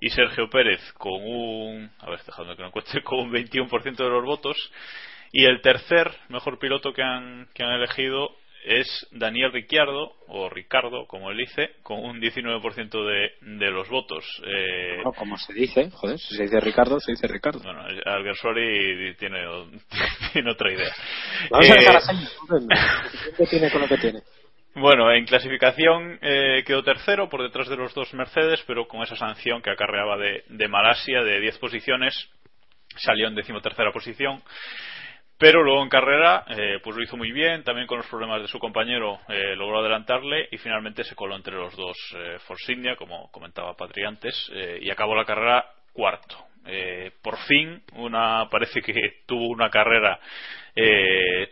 y 0.00 0.08
Sergio 0.08 0.48
Pérez 0.48 0.80
con 0.94 1.12
un, 1.12 1.90
a 1.98 2.08
ver, 2.08 2.20
dejadme 2.24 2.56
que 2.56 2.62
lo 2.62 2.68
encuentre, 2.68 3.02
con 3.04 3.18
un 3.18 3.30
21% 3.30 3.94
de 3.94 4.08
los 4.08 4.24
votos. 4.24 4.56
Y 5.30 5.44
el 5.44 5.60
tercer 5.60 6.10
mejor 6.30 6.58
piloto 6.58 6.94
que 6.94 7.02
han, 7.02 7.48
que 7.52 7.64
han 7.64 7.72
elegido 7.72 8.34
es 8.64 9.06
Daniel 9.12 9.52
Ricciardo, 9.52 10.12
o 10.28 10.48
Ricardo, 10.48 11.06
como 11.06 11.30
él 11.30 11.36
dice, 11.38 11.72
con 11.82 11.98
un 12.04 12.20
19% 12.20 13.06
de, 13.06 13.56
de 13.58 13.70
los 13.70 13.88
votos. 13.88 14.24
Eh, 14.46 15.02
como 15.16 15.36
se 15.36 15.52
dice, 15.52 15.90
joder, 15.90 16.18
si 16.18 16.34
se 16.34 16.44
dice 16.44 16.60
Ricardo, 16.60 16.98
se 17.00 17.12
dice 17.12 17.26
Ricardo. 17.28 17.60
bueno, 17.62 17.84
Alguersuari 18.06 19.14
tiene, 19.16 19.44
tiene 20.32 20.50
otra 20.50 20.72
idea. 20.72 20.92
Vamos 21.50 21.70
a 21.70 21.74
Eh, 21.74 21.78
dejar 21.78 21.96
a 21.96 22.00
Sainz, 22.00 22.30
suficiente 22.30 23.46
tiene 23.48 23.70
con 23.70 23.80
lo 23.82 23.88
que 23.88 23.98
tiene. 23.98 24.22
bueno, 24.74 25.12
en 25.12 25.24
clasificación 25.26 26.18
eh, 26.22 26.64
quedó 26.66 26.82
tercero 26.82 27.28
por 27.28 27.42
detrás 27.42 27.68
de 27.68 27.76
los 27.76 27.92
dos 27.94 28.12
Mercedes, 28.14 28.62
pero 28.66 28.88
con 28.88 29.02
esa 29.02 29.16
sanción 29.16 29.60
que 29.62 29.70
acarreaba 29.70 30.16
de, 30.16 30.42
de 30.48 30.68
Malasia 30.68 31.22
de 31.22 31.40
10 31.40 31.58
posiciones, 31.58 32.14
salió 32.96 33.28
en 33.28 33.34
decimotercera 33.34 33.92
posición. 33.92 34.42
Pero 35.36 35.64
luego 35.64 35.82
en 35.82 35.88
carrera, 35.88 36.44
eh, 36.48 36.78
pues 36.82 36.96
lo 36.96 37.02
hizo 37.02 37.16
muy 37.16 37.32
bien, 37.32 37.64
también 37.64 37.88
con 37.88 37.98
los 37.98 38.06
problemas 38.06 38.40
de 38.40 38.46
su 38.48 38.58
compañero 38.60 39.18
eh, 39.28 39.56
logró 39.56 39.80
adelantarle 39.80 40.48
y 40.52 40.58
finalmente 40.58 41.02
se 41.02 41.16
coló 41.16 41.34
entre 41.34 41.54
los 41.54 41.74
dos 41.76 41.96
eh, 42.16 42.38
Force 42.46 42.72
India, 42.72 42.94
como 42.94 43.30
comentaba 43.32 43.74
Patri 43.76 44.04
antes, 44.04 44.34
eh, 44.54 44.78
y 44.80 44.90
acabó 44.90 45.16
la 45.16 45.24
carrera 45.24 45.66
cuarto. 45.92 46.36
Eh, 46.66 47.10
por 47.20 47.36
fin, 47.46 47.82
una, 47.94 48.48
parece 48.48 48.80
que 48.80 48.94
tuvo 49.26 49.48
una 49.48 49.70
carrera 49.70 50.18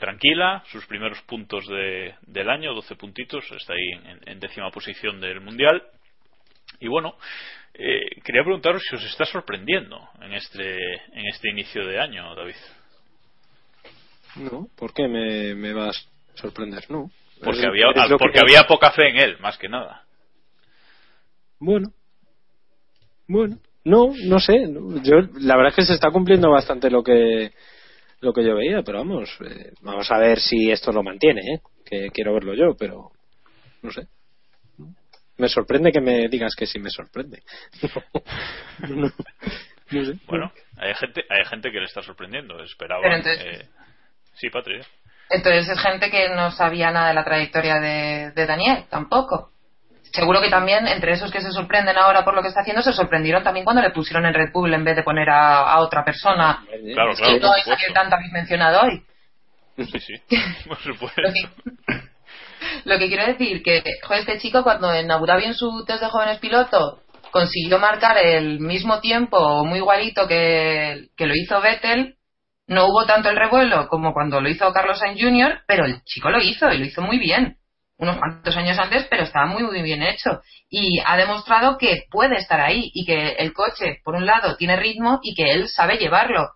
tranquila, 0.00 0.62
sus 0.66 0.84
primeros 0.86 1.20
puntos 1.22 1.64
de- 1.68 2.14
del 2.22 2.50
año, 2.50 2.74
12 2.74 2.96
puntitos, 2.96 3.44
está 3.52 3.74
ahí 3.74 4.18
en, 4.26 4.40
décima 4.40 4.70
posición 4.70 5.20
del 5.20 5.40
Mundial. 5.40 5.80
Y 6.80 6.88
bueno, 6.88 7.16
quería 7.72 8.42
preguntaros 8.42 8.82
si 8.88 8.96
os 8.96 9.04
está 9.04 9.24
sorprendiendo 9.24 10.08
en 10.20 10.32
este, 10.32 10.76
en 11.12 11.26
este 11.28 11.50
inicio 11.50 11.86
de 11.86 12.00
año, 12.00 12.34
David. 12.34 12.56
No, 14.36 14.68
¿por 14.76 14.92
qué 14.94 15.08
me, 15.08 15.54
me 15.54 15.72
vas 15.72 16.08
a 16.34 16.36
sorprender? 16.40 16.90
No. 16.90 17.10
Porque, 17.42 17.60
Es- 17.60 17.66
había, 17.66 17.86
es 17.94 18.08
que- 18.08 18.16
porque 18.18 18.40
había 18.40 18.62
poca 18.64 18.90
fe 18.92 19.08
en 19.10 19.16
él, 19.16 19.38
más 19.40 19.58
que 19.58 19.68
nada. 19.68 20.04
Bueno. 21.58 21.92
Bueno. 23.28 23.58
No, 23.84 24.12
no 24.26 24.38
sé. 24.38 24.64
Yo, 25.02 25.16
la 25.40 25.56
verdad 25.56 25.70
es 25.70 25.76
que 25.76 25.82
se 25.86 25.94
está 25.94 26.10
cumpliendo 26.10 26.50
bastante 26.50 26.90
lo 26.90 27.02
que 27.02 27.52
lo 28.20 28.32
que 28.32 28.44
yo 28.44 28.54
veía, 28.54 28.82
pero 28.84 28.98
vamos, 28.98 29.28
eh, 29.44 29.72
vamos 29.80 30.08
a 30.12 30.18
ver 30.18 30.38
si 30.38 30.70
esto 30.70 30.92
lo 30.92 31.02
mantiene, 31.02 31.40
¿eh? 31.40 31.60
que 31.84 32.08
quiero 32.10 32.32
verlo 32.32 32.54
yo, 32.54 32.76
pero 32.78 33.10
no 33.82 33.90
sé. 33.90 34.06
Me 35.38 35.48
sorprende 35.48 35.90
que 35.90 36.00
me 36.00 36.28
digas 36.28 36.54
que 36.56 36.66
sí 36.66 36.78
me 36.78 36.90
sorprende. 36.90 37.42
No, 38.88 39.10
no 39.90 40.04
sé. 40.06 40.18
Bueno, 40.28 40.52
hay 40.76 40.94
gente, 40.94 41.22
hay 41.28 41.44
gente 41.46 41.70
que 41.72 41.78
le 41.80 41.86
está 41.86 42.00
sorprendiendo. 42.02 42.62
Esperaba. 42.62 43.02
Pero 43.02 43.16
entonces- 43.16 43.44
eh, 43.44 43.68
Sí, 44.34 44.50
Patri. 44.50 44.76
¿eh? 44.76 44.84
Entonces 45.30 45.68
es 45.68 45.80
gente 45.80 46.10
que 46.10 46.28
no 46.28 46.50
sabía 46.50 46.90
nada 46.90 47.08
de 47.08 47.14
la 47.14 47.24
trayectoria 47.24 47.80
de, 47.80 48.32
de 48.32 48.46
Daniel, 48.46 48.84
tampoco. 48.90 49.50
Seguro 50.12 50.42
que 50.42 50.50
también 50.50 50.86
entre 50.86 51.12
esos 51.12 51.30
que 51.32 51.40
se 51.40 51.52
sorprenden 51.52 51.96
ahora 51.96 52.22
por 52.22 52.34
lo 52.34 52.42
que 52.42 52.48
está 52.48 52.60
haciendo, 52.60 52.82
se 52.82 52.92
sorprendieron 52.92 53.42
también 53.42 53.64
cuando 53.64 53.80
le 53.80 53.90
pusieron 53.90 54.26
en 54.26 54.34
Red 54.34 54.52
Bull 54.52 54.74
en 54.74 54.84
vez 54.84 54.94
de 54.94 55.02
poner 55.02 55.30
a, 55.30 55.72
a 55.72 55.80
otra 55.80 56.04
persona. 56.04 56.62
Claro, 56.66 57.14
claro, 57.14 57.34
que 57.34 57.40
no 57.40 57.54
es 57.54 57.64
que 57.64 57.92
tanto 57.94 58.16
habéis 58.16 58.32
mencionado 58.32 58.82
hoy. 58.82 59.02
Sí, 59.78 60.00
sí, 60.00 60.14
por 60.68 60.78
supuesto. 60.78 61.22
Lo 61.22 61.32
que, 61.32 62.02
lo 62.84 62.98
que 62.98 63.08
quiero 63.08 63.26
decir 63.26 63.62
que, 63.62 63.82
este 64.10 64.38
chico 64.38 64.62
cuando 64.62 64.92
en 64.92 65.10
Abu 65.10 65.24
Dhabi 65.24 65.44
en 65.44 65.54
su 65.54 65.84
test 65.86 66.02
de 66.02 66.10
jóvenes 66.10 66.38
piloto 66.38 67.00
consiguió 67.30 67.78
marcar 67.78 68.18
el 68.18 68.60
mismo 68.60 69.00
tiempo 69.00 69.64
muy 69.64 69.78
igualito 69.78 70.28
que, 70.28 71.08
que 71.16 71.26
lo 71.26 71.34
hizo 71.34 71.60
Vettel, 71.62 72.16
no 72.66 72.86
hubo 72.86 73.06
tanto 73.06 73.28
el 73.28 73.36
revuelo 73.36 73.88
como 73.88 74.12
cuando 74.12 74.40
lo 74.40 74.48
hizo 74.48 74.72
Carlos 74.72 74.98
Sainz 74.98 75.20
Jr., 75.20 75.62
pero 75.66 75.84
el 75.84 76.02
chico 76.04 76.30
lo 76.30 76.40
hizo 76.40 76.70
y 76.70 76.78
lo 76.78 76.84
hizo 76.84 77.02
muy 77.02 77.18
bien. 77.18 77.58
Unos 77.98 78.16
cuantos 78.16 78.56
años 78.56 78.78
antes, 78.78 79.06
pero 79.08 79.22
estaba 79.22 79.46
muy, 79.46 79.62
muy 79.62 79.82
bien 79.82 80.02
hecho. 80.02 80.40
Y 80.68 81.00
ha 81.04 81.16
demostrado 81.16 81.78
que 81.78 82.04
puede 82.10 82.36
estar 82.36 82.60
ahí 82.60 82.90
y 82.94 83.04
que 83.04 83.32
el 83.38 83.52
coche, 83.52 84.00
por 84.04 84.14
un 84.16 84.26
lado, 84.26 84.56
tiene 84.56 84.76
ritmo 84.76 85.20
y 85.22 85.34
que 85.34 85.52
él 85.52 85.68
sabe 85.68 85.98
llevarlo. 85.98 86.50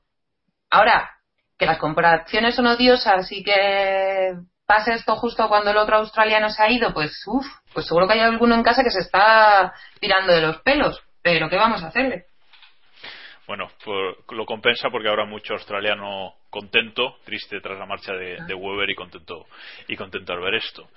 Ahora, 0.71 1.11
que 1.59 1.67
las 1.67 1.79
comparaciones 1.79 2.57
son 2.57 2.67
odiosas 2.67 3.31
y 3.31 3.45
que 3.45 4.35
pase 4.67 4.95
esto 4.95 5.17
justo 5.17 5.49
cuando 5.49 5.71
el 5.71 5.77
otro 5.77 5.99
australiano 5.99 6.51
se 6.51 6.63
ha 6.63 6.71
ido, 6.71 6.93
pues 6.93 7.23
uff, 7.27 7.47
pues 7.73 7.87
seguro 7.87 8.07
que 8.07 8.15
hay 8.15 8.21
alguno 8.21 8.55
en 8.55 8.63
casa 8.63 8.83
que 8.83 8.91
se 8.91 9.01
está 9.01 9.73
tirando 10.01 10.33
de 10.33 10.41
los 10.41 10.61
pelos. 10.63 11.01
Pero 11.23 11.49
¿qué 11.49 11.57
vamos 11.57 11.83
a 11.83 11.89
hacerle? 11.89 12.27
Bueno, 13.47 13.69
por- 13.85 14.35
lo 14.35 14.45
compensa 14.45 14.89
porque 14.91 15.09
habrá 15.09 15.25
mucho 15.25 15.55
australiano 15.55 16.35
contento, 16.51 17.17
triste 17.25 17.61
tras 17.61 17.79
la 17.79 17.87
marcha 17.87 18.13
de, 18.13 18.39
de 18.47 18.55
Weber 18.55 18.91
y 18.91 18.95
contento 18.95 19.47
y 19.89 19.97
contento 19.97 20.33
al 20.33 20.41
ver 20.41 20.55
esto. 20.55 20.89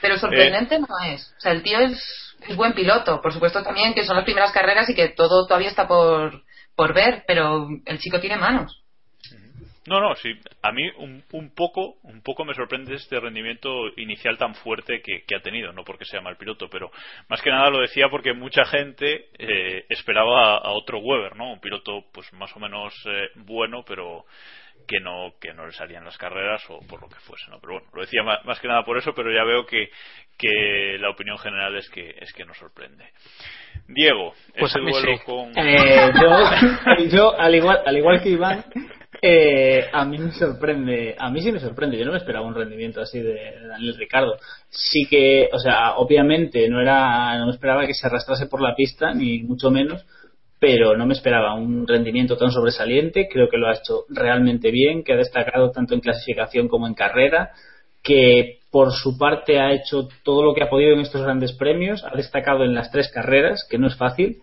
Pero 0.00 0.16
sorprendente 0.18 0.78
no 0.78 0.86
es. 1.04 1.34
O 1.36 1.40
sea, 1.40 1.52
el 1.52 1.62
tío 1.62 1.80
es, 1.80 2.36
es 2.46 2.56
buen 2.56 2.74
piloto. 2.74 3.20
Por 3.20 3.32
supuesto 3.32 3.62
también 3.62 3.94
que 3.94 4.04
son 4.04 4.16
las 4.16 4.24
primeras 4.24 4.52
carreras 4.52 4.88
y 4.88 4.94
que 4.94 5.08
todo 5.08 5.46
todavía 5.46 5.68
está 5.70 5.88
por, 5.88 6.42
por 6.76 6.94
ver, 6.94 7.24
pero 7.26 7.66
el 7.84 7.98
chico 7.98 8.20
tiene 8.20 8.36
manos. 8.36 8.82
No, 9.86 10.00
no, 10.00 10.14
sí. 10.16 10.32
A 10.62 10.72
mí 10.72 10.88
un, 10.98 11.22
un 11.32 11.54
poco, 11.54 11.96
un 12.02 12.22
poco 12.22 12.44
me 12.44 12.54
sorprende 12.54 12.94
este 12.94 13.20
rendimiento 13.20 13.88
inicial 13.96 14.36
tan 14.36 14.54
fuerte 14.54 15.00
que, 15.00 15.22
que 15.22 15.36
ha 15.36 15.40
tenido, 15.40 15.72
no 15.72 15.84
porque 15.84 16.04
sea 16.04 16.20
mal 16.20 16.36
piloto, 16.36 16.68
pero 16.68 16.90
más 17.28 17.40
que 17.40 17.50
nada 17.50 17.70
lo 17.70 17.80
decía 17.80 18.08
porque 18.08 18.32
mucha 18.32 18.64
gente 18.64 19.28
eh, 19.38 19.84
esperaba 19.88 20.56
a, 20.58 20.70
otro 20.72 20.98
Weber, 20.98 21.36
¿no? 21.36 21.52
Un 21.52 21.60
piloto, 21.60 22.04
pues 22.12 22.32
más 22.32 22.54
o 22.56 22.60
menos 22.60 22.94
eh, 23.06 23.28
bueno, 23.36 23.84
pero 23.86 24.24
que 24.86 25.00
no 25.00 25.34
que 25.40 25.52
no 25.52 25.66
le 25.66 25.72
salían 25.72 26.04
las 26.04 26.18
carreras 26.18 26.62
o 26.68 26.80
por 26.86 27.00
lo 27.02 27.08
que 27.08 27.18
fuese, 27.20 27.50
¿no? 27.50 27.58
Pero 27.60 27.74
bueno, 27.74 27.88
lo 27.92 28.02
decía 28.02 28.22
más, 28.22 28.44
más 28.44 28.60
que 28.60 28.68
nada 28.68 28.84
por 28.84 28.98
eso, 28.98 29.12
pero 29.14 29.32
ya 29.32 29.44
veo 29.44 29.66
que, 29.66 29.88
que 30.38 30.96
la 30.98 31.10
opinión 31.10 31.38
general 31.38 31.76
es 31.76 31.88
que 31.90 32.14
es 32.20 32.32
que 32.32 32.44
nos 32.44 32.58
sorprende. 32.58 33.04
Diego, 33.88 34.34
Pues 34.58 34.72
ese 34.72 34.80
duelo 34.80 35.16
sí. 35.16 35.24
con 35.24 35.52
Eh, 35.56 36.12
yo, 36.20 37.04
yo, 37.10 37.40
al 37.40 37.54
igual, 37.54 37.82
al 37.84 37.96
igual 37.96 38.22
que 38.22 38.30
Iván, 38.30 38.64
eh, 39.22 39.86
a 39.92 40.04
mí 40.04 40.18
me 40.18 40.32
sorprende, 40.32 41.14
a 41.18 41.30
mí 41.30 41.40
sí 41.42 41.52
me 41.52 41.60
sorprende. 41.60 41.98
Yo 41.98 42.04
no 42.04 42.12
me 42.12 42.18
esperaba 42.18 42.46
un 42.46 42.54
rendimiento 42.54 43.00
así 43.00 43.20
de, 43.20 43.54
Daniel 43.68 43.96
Ricardo. 43.96 44.36
Sí 44.68 45.06
que, 45.08 45.48
o 45.52 45.58
sea, 45.58 45.96
obviamente 45.96 46.68
no 46.68 46.80
era, 46.80 47.38
no 47.38 47.46
me 47.46 47.52
esperaba 47.52 47.86
que 47.86 47.94
se 47.94 48.06
arrastrase 48.06 48.46
por 48.46 48.60
la 48.60 48.74
pista 48.74 49.12
ni 49.12 49.42
mucho 49.42 49.70
menos, 49.70 50.04
pero 50.58 50.96
no 50.96 51.06
me 51.06 51.14
esperaba 51.14 51.54
un 51.54 51.86
rendimiento 51.86 52.36
tan 52.36 52.50
sobresaliente. 52.50 53.28
Creo 53.30 53.48
que 53.48 53.58
lo 53.58 53.68
ha 53.68 53.74
hecho 53.74 54.04
realmente 54.08 54.70
bien, 54.70 55.02
que 55.04 55.12
ha 55.12 55.16
destacado 55.16 55.70
tanto 55.70 55.94
en 55.94 56.00
clasificación 56.00 56.68
como 56.68 56.86
en 56.86 56.94
carrera, 56.94 57.50
que 58.02 58.60
por 58.70 58.92
su 58.92 59.16
parte 59.16 59.58
ha 59.58 59.72
hecho 59.72 60.08
todo 60.22 60.42
lo 60.42 60.54
que 60.54 60.62
ha 60.62 60.68
podido 60.68 60.92
en 60.92 61.00
estos 61.00 61.22
grandes 61.22 61.52
premios, 61.52 62.04
ha 62.04 62.14
destacado 62.16 62.64
en 62.64 62.74
las 62.74 62.90
tres 62.90 63.10
carreras, 63.12 63.66
que 63.68 63.78
no 63.78 63.86
es 63.86 63.96
fácil. 63.96 64.42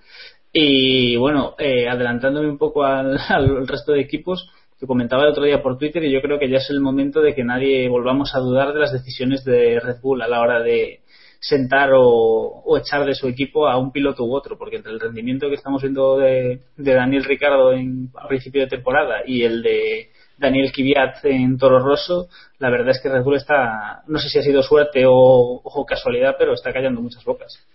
Y 0.52 1.16
bueno, 1.16 1.56
eh, 1.58 1.88
adelantándome 1.90 2.48
un 2.50 2.58
poco 2.58 2.84
al, 2.84 3.18
al 3.30 3.68
resto 3.68 3.94
de 3.94 4.02
equipos, 4.02 4.50
que 4.84 4.88
comentaba 4.88 5.24
el 5.24 5.30
otro 5.30 5.46
día 5.46 5.64
por 5.64 5.78
Twitter, 5.78 6.04
y 6.04 6.12
yo 6.12 6.22
creo 6.22 6.38
que 6.38 6.50
ya 6.50 6.58
es 6.58 6.70
el 6.70 6.82
momento 6.82 7.22
de 7.22 7.34
que 7.34 7.46
nadie 7.46 7.88
volvamos 7.88 8.36
a 8.36 8.40
dudar 8.40 8.74
de 8.74 8.82
las 8.82 8.92
decisiones 8.92 9.46
de 9.46 9.80
Red 9.80 10.02
Bull 10.02 10.22
a 10.22 10.28
la 10.28 10.42
hora 10.42 10.62
de 10.62 11.00
sentar 11.40 11.92
o, 11.94 12.02
o 12.04 12.78
echar 12.78 13.06
de 13.06 13.16
su 13.16 13.30
equipo 13.30 13.70
a 13.70 13.78
un 13.78 13.94
piloto 13.94 14.26
u 14.26 14.36
otro, 14.36 14.58
porque 14.58 14.76
entre 14.76 14.92
el 14.92 15.00
rendimiento 15.00 15.48
que 15.48 15.56
estamos 15.56 15.82
viendo 15.82 16.18
de, 16.18 16.60
Daniel 16.76 17.24
Ricardo 17.24 17.72
en, 17.72 18.10
a 18.14 18.28
principio 18.28 18.64
de 18.64 18.68
temporada 18.68 19.22
y 19.26 19.44
el 19.44 19.64
de 19.64 20.10
Daniel 20.38 20.74
Kvyat 20.74 21.24
en 21.24 21.58
Toro 21.58 21.80
Rosso, 21.80 22.28
la 22.60 22.70
verdad 22.70 22.90
es 22.90 23.02
que 23.02 23.08
Red 23.08 23.24
Bull 23.24 23.38
está, 23.38 24.04
no 24.08 24.20
sé 24.20 24.28
si 24.28 24.40
ha 24.40 24.42
sido 24.42 24.62
suerte 24.64 25.06
o, 25.08 25.62
o 25.64 25.86
casualidad, 25.86 26.36
pero 26.38 26.54
está 26.54 26.74
callando 26.74 27.00
muchas 27.00 27.24
bocas. 27.24 27.66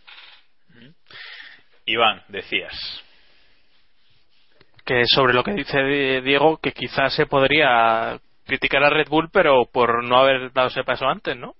Iván, 1.86 2.20
decías. 2.28 3.07
Que 4.88 5.04
sobre 5.06 5.34
lo 5.34 5.44
que 5.44 5.52
dice 5.52 5.82
Di- 5.82 6.22
Diego, 6.22 6.56
que 6.62 6.72
quizás 6.72 7.14
se 7.14 7.26
podría 7.26 8.18
criticar 8.46 8.82
a 8.82 8.88
Red 8.88 9.08
Bull, 9.10 9.28
pero 9.30 9.66
por 9.70 10.02
no 10.02 10.16
haber 10.16 10.50
dado 10.54 10.68
ese 10.68 10.82
paso 10.82 11.06
antes, 11.06 11.36
¿no? 11.36 11.56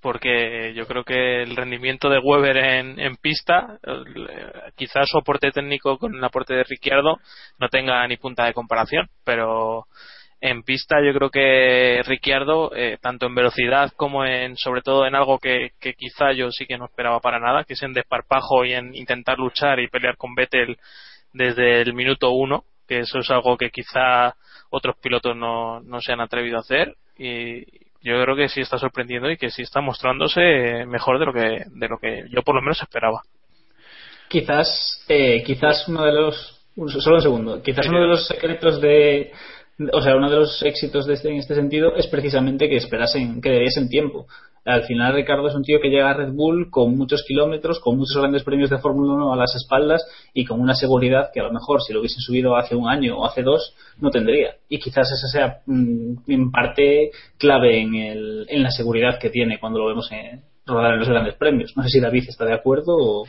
Porque 0.00 0.72
yo 0.76 0.86
creo 0.86 1.02
que 1.02 1.42
el 1.42 1.56
rendimiento 1.56 2.08
de 2.08 2.20
Weber 2.20 2.56
en, 2.58 3.00
en 3.00 3.16
pista, 3.16 3.76
eh, 3.84 4.70
quizás 4.76 5.08
su 5.08 5.18
aporte 5.18 5.50
técnico 5.50 5.98
con 5.98 6.14
el 6.14 6.22
aporte 6.24 6.54
de 6.54 6.62
Ricciardo 6.62 7.18
no 7.58 7.68
tenga 7.68 8.06
ni 8.06 8.16
punta 8.16 8.44
de 8.44 8.54
comparación, 8.54 9.08
pero 9.24 9.86
en 10.40 10.62
pista 10.62 11.02
yo 11.04 11.12
creo 11.12 11.30
que 11.30 12.02
Ricciardo, 12.06 12.70
eh, 12.76 12.98
tanto 13.02 13.26
en 13.26 13.34
velocidad 13.34 13.90
como 13.96 14.24
en, 14.24 14.56
sobre 14.56 14.82
todo 14.82 15.06
en 15.06 15.16
algo 15.16 15.40
que, 15.40 15.72
que 15.80 15.94
quizá 15.94 16.30
yo 16.32 16.52
sí 16.52 16.66
que 16.66 16.78
no 16.78 16.84
esperaba 16.84 17.18
para 17.18 17.40
nada, 17.40 17.64
que 17.64 17.74
es 17.74 17.82
en 17.82 17.92
desparpajo 17.92 18.64
y 18.64 18.74
en 18.74 18.94
intentar 18.94 19.38
luchar 19.38 19.80
y 19.80 19.88
pelear 19.88 20.16
con 20.16 20.36
Vettel 20.36 20.78
desde 21.32 21.80
el 21.82 21.94
minuto 21.94 22.30
uno, 22.30 22.64
que 22.86 23.00
eso 23.00 23.18
es 23.18 23.30
algo 23.30 23.56
que 23.56 23.70
quizá 23.70 24.34
otros 24.70 24.96
pilotos 25.00 25.36
no, 25.36 25.80
no 25.80 26.00
se 26.00 26.12
han 26.12 26.20
atrevido 26.20 26.56
a 26.56 26.60
hacer 26.60 26.96
y 27.16 27.64
yo 28.02 28.22
creo 28.22 28.34
que 28.34 28.48
sí 28.48 28.60
está 28.60 28.78
sorprendiendo 28.78 29.30
y 29.30 29.36
que 29.36 29.50
sí 29.50 29.62
está 29.62 29.80
mostrándose 29.80 30.86
mejor 30.86 31.18
de 31.18 31.26
lo 31.26 31.32
que 31.32 31.64
de 31.68 31.88
lo 31.88 31.98
que 31.98 32.24
yo 32.30 32.42
por 32.42 32.54
lo 32.54 32.62
menos 32.62 32.80
esperaba. 32.82 33.22
Quizás, 34.28 35.04
eh, 35.08 35.42
quizás 35.44 35.88
uno 35.88 36.04
de 36.04 36.12
los, 36.12 36.62
solo 36.76 37.16
un 37.16 37.22
segundo, 37.22 37.62
quizás 37.62 37.88
uno 37.88 38.00
de 38.00 38.06
los 38.06 38.28
secretos 38.28 38.80
de, 38.80 39.32
o 39.92 40.00
sea, 40.00 40.14
uno 40.14 40.30
de 40.30 40.36
los 40.36 40.62
éxitos 40.62 41.06
de 41.06 41.14
este, 41.14 41.30
en 41.30 41.38
este 41.38 41.54
sentido 41.54 41.96
es 41.96 42.06
precisamente 42.06 42.68
que 42.68 42.76
esperasen, 42.76 43.40
que 43.40 43.50
debiesen 43.50 43.88
tiempo. 43.88 44.26
Al 44.70 44.84
final 44.84 45.14
Ricardo 45.14 45.48
es 45.48 45.54
un 45.54 45.62
tío 45.62 45.80
que 45.80 45.88
llega 45.88 46.10
a 46.10 46.14
Red 46.14 46.32
Bull 46.32 46.70
con 46.70 46.96
muchos 46.96 47.24
kilómetros, 47.26 47.80
con 47.80 47.96
muchos 47.96 48.16
grandes 48.16 48.44
premios 48.44 48.70
de 48.70 48.78
Fórmula 48.78 49.14
1 49.14 49.32
a 49.32 49.36
las 49.36 49.54
espaldas 49.56 50.06
y 50.32 50.44
con 50.44 50.60
una 50.60 50.74
seguridad 50.74 51.30
que 51.32 51.40
a 51.40 51.44
lo 51.44 51.52
mejor 51.52 51.82
si 51.82 51.92
lo 51.92 52.00
hubiesen 52.00 52.20
subido 52.20 52.56
hace 52.56 52.76
un 52.76 52.88
año 52.88 53.18
o 53.18 53.26
hace 53.26 53.42
dos 53.42 53.74
no 53.98 54.10
tendría. 54.10 54.54
Y 54.68 54.78
quizás 54.78 55.10
esa 55.10 55.26
sea 55.28 55.60
mm, 55.66 56.30
en 56.30 56.50
parte 56.50 57.10
clave 57.38 57.80
en, 57.80 57.94
el, 57.94 58.46
en 58.48 58.62
la 58.62 58.70
seguridad 58.70 59.18
que 59.18 59.30
tiene 59.30 59.58
cuando 59.58 59.80
lo 59.80 59.88
vemos 59.88 60.10
en, 60.12 60.42
rodar 60.66 60.92
en 60.94 61.00
los 61.00 61.08
grandes 61.08 61.34
premios. 61.34 61.72
No 61.76 61.82
sé 61.82 61.88
si 61.90 62.00
David 62.00 62.24
está 62.28 62.44
de 62.44 62.54
acuerdo 62.54 62.96
o... 62.96 63.24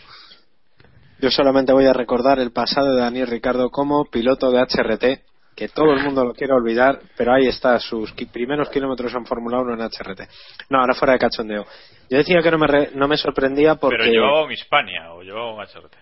Yo 1.20 1.30
solamente 1.30 1.74
voy 1.74 1.86
a 1.86 1.94
recordar 1.94 2.40
el 2.40 2.52
pasado 2.52 2.96
de 2.96 3.02
Daniel 3.02 3.28
Ricardo 3.28 3.70
como 3.70 4.06
piloto 4.06 4.52
de 4.52 4.60
HRT, 4.60 5.22
que 5.56 5.68
todo 5.70 5.94
el 5.94 6.04
mundo 6.04 6.24
lo 6.26 6.34
quiere 6.34 6.54
olvidar, 6.54 7.00
pero 7.18 7.34
ahí 7.34 7.48
está, 7.48 7.78
sus 7.80 8.14
primeros 8.32 8.70
kilómetros 8.70 9.14
en 9.14 9.26
Fórmula 9.26 9.60
1 9.60 9.74
en 9.74 9.82
HRT. 9.82 10.22
No, 10.70 10.80
ahora 10.80 10.94
fuera 10.96 11.14
de 11.14 11.20
cachondeo. 11.20 11.66
Yo 12.10 12.18
decía 12.18 12.42
que 12.42 12.52
no 12.52 12.58
me, 12.58 12.68
re- 12.68 12.92
no 12.96 13.08
me 13.08 13.18
sorprendía 13.18 13.76
porque... 13.76 13.98
Pero 14.00 14.12
llevaba 14.12 14.44
un 14.46 14.52
Hispania 14.52 15.14
o 15.14 15.22
llevaba 15.22 15.54
un 15.54 15.62
HRT. 15.62 15.96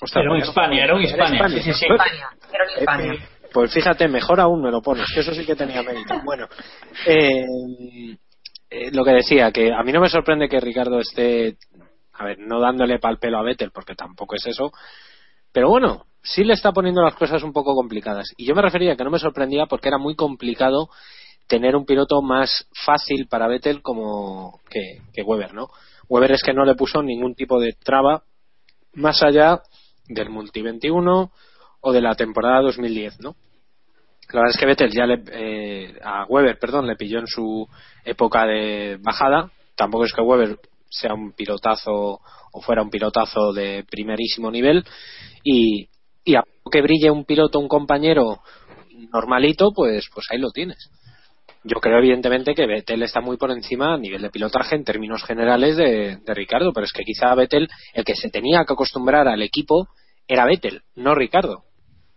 Ostras, 0.00 0.22
Era 0.24 0.32
un 0.32 0.38
pues- 0.38 0.48
Hispania, 0.48 0.84
era 0.84 0.94
un 0.94 1.02
Hispania. 1.02 1.48
Sí, 1.48 1.60
sí, 1.62 1.72
sí. 1.74 1.86
España, 1.90 2.28
era 2.52 2.64
en 2.64 2.78
España. 2.80 3.28
Pues 3.52 3.72
fíjate, 3.72 4.08
mejor 4.08 4.40
aún 4.40 4.62
me 4.62 4.70
lo 4.70 4.82
pones, 4.82 5.06
que 5.14 5.20
eso 5.20 5.32
sí 5.34 5.44
que 5.46 5.54
tenía 5.54 5.82
mérito. 5.82 6.14
Bueno, 6.24 6.48
eh, 7.06 7.44
eh, 8.70 8.90
lo 8.92 9.04
que 9.04 9.12
decía, 9.12 9.52
que 9.52 9.72
a 9.72 9.82
mí 9.84 9.92
no 9.92 10.00
me 10.00 10.08
sorprende 10.08 10.48
que 10.48 10.58
Ricardo 10.58 10.98
esté, 10.98 11.56
a 12.14 12.24
ver, 12.24 12.38
no 12.40 12.58
dándole 12.58 12.98
pal 12.98 13.18
pelo 13.18 13.38
a 13.38 13.42
Vettel, 13.42 13.70
porque 13.70 13.94
tampoco 13.94 14.34
es 14.34 14.44
eso, 14.46 14.72
pero 15.52 15.68
bueno, 15.68 16.06
sí 16.24 16.42
le 16.42 16.54
está 16.54 16.72
poniendo 16.72 17.02
las 17.02 17.14
cosas 17.14 17.42
un 17.42 17.52
poco 17.52 17.74
complicadas. 17.74 18.32
Y 18.36 18.46
yo 18.46 18.54
me 18.54 18.62
refería 18.62 18.96
que 18.96 19.04
no 19.04 19.10
me 19.10 19.18
sorprendía 19.18 19.66
porque 19.66 19.88
era 19.88 19.98
muy 19.98 20.16
complicado 20.16 20.88
tener 21.46 21.76
un 21.76 21.84
piloto 21.84 22.22
más 22.22 22.66
fácil 22.84 23.28
para 23.28 23.46
Vettel 23.46 23.82
como 23.82 24.60
que, 24.70 25.02
que 25.12 25.22
Weber, 25.22 25.52
¿no? 25.52 25.68
Weber 26.08 26.32
es 26.32 26.42
que 26.42 26.54
no 26.54 26.64
le 26.64 26.74
puso 26.74 27.02
ningún 27.02 27.34
tipo 27.34 27.60
de 27.60 27.74
traba 27.74 28.22
más 28.94 29.22
allá 29.22 29.60
del 30.08 30.30
Multi 30.30 30.62
21 30.62 31.30
o 31.80 31.92
de 31.92 32.00
la 32.00 32.14
temporada 32.14 32.62
2010, 32.62 33.20
¿no? 33.20 33.36
La 34.32 34.40
verdad 34.40 34.54
es 34.54 34.58
que 34.58 34.66
Vettel 34.66 34.90
ya 34.90 35.06
le, 35.06 35.22
eh, 35.32 35.98
a 36.02 36.24
Weber, 36.24 36.58
perdón, 36.58 36.86
le 36.86 36.96
pilló 36.96 37.18
en 37.18 37.26
su 37.26 37.68
época 38.04 38.46
de 38.46 38.98
bajada. 39.02 39.50
Tampoco 39.76 40.06
es 40.06 40.12
que 40.14 40.22
Weber 40.22 40.58
sea 40.88 41.12
un 41.12 41.32
pilotazo 41.32 42.20
o 42.52 42.60
fuera 42.62 42.82
un 42.82 42.88
pilotazo 42.88 43.52
de 43.52 43.84
primerísimo 43.88 44.50
nivel. 44.50 44.84
Y, 45.42 45.88
y 46.24 46.34
a 46.36 46.42
poco 46.42 46.70
que 46.70 46.82
brille 46.82 47.10
un 47.10 47.24
piloto, 47.24 47.58
un 47.58 47.68
compañero 47.68 48.40
normalito, 49.12 49.72
pues, 49.74 50.08
pues 50.12 50.26
ahí 50.30 50.38
lo 50.38 50.50
tienes. 50.50 50.90
yo 51.64 51.80
creo 51.80 51.98
evidentemente 51.98 52.54
que 52.54 52.66
Vettel 52.66 53.02
está 53.02 53.20
muy 53.20 53.36
por 53.36 53.50
encima 53.50 53.94
a 53.94 53.98
nivel 53.98 54.22
de 54.22 54.30
pilotaje 54.30 54.76
en 54.76 54.84
términos 54.84 55.22
generales 55.24 55.76
de, 55.76 56.18
de 56.18 56.34
Ricardo, 56.34 56.72
pero 56.72 56.84
es 56.84 56.92
que 56.92 57.04
quizá 57.04 57.34
Vettel, 57.34 57.68
el 57.94 58.04
que 58.04 58.14
se 58.16 58.28
tenía 58.30 58.64
que 58.66 58.72
acostumbrar 58.74 59.28
al 59.28 59.42
equipo 59.42 59.88
era 60.28 60.44
Vettel, 60.46 60.82
no 60.96 61.14
Ricardo. 61.14 61.64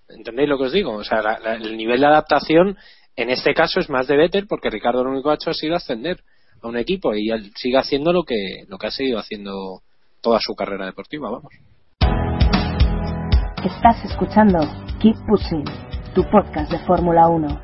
¿Entendéis 0.09 0.49
lo 0.49 0.57
que 0.57 0.65
os 0.65 0.71
digo? 0.73 0.93
O 0.95 1.03
sea, 1.03 1.21
la- 1.21 1.55
el 1.55 1.75
nivel 1.77 1.99
de 2.01 2.07
adaptación 2.07 2.77
en 3.15 3.29
este 3.29 3.53
caso 3.53 3.79
es 3.79 3.89
más 3.89 4.07
de 4.07 4.15
Vettel 4.17 4.47
porque 4.47 4.69
Ricardo 4.69 5.03
lo 5.03 5.11
único 5.11 5.29
que 5.29 5.33
ha 5.33 5.35
hecho 5.35 5.49
ha 5.49 5.53
sido 5.53 5.75
ascender 5.75 6.19
a 6.61 6.67
un 6.67 6.77
equipo 6.77 7.13
y 7.15 7.29
él 7.29 7.51
sigue 7.55 7.77
haciendo 7.77 8.11
lo 8.13 8.23
que, 8.23 8.63
lo 8.67 8.77
que 8.77 8.87
ha 8.87 8.91
seguido 8.91 9.17
haciendo 9.19 9.81
toda 10.21 10.39
su 10.41 10.55
carrera 10.55 10.85
deportiva, 10.85 11.29
vamos. 11.29 11.51
Estás 13.65 14.05
escuchando 14.05 14.59
Keep 15.01 15.15
Pushing, 15.27 15.65
tu 16.13 16.23
podcast 16.29 16.71
de 16.71 16.77
Fórmula 16.85 17.27
1. 17.27 17.61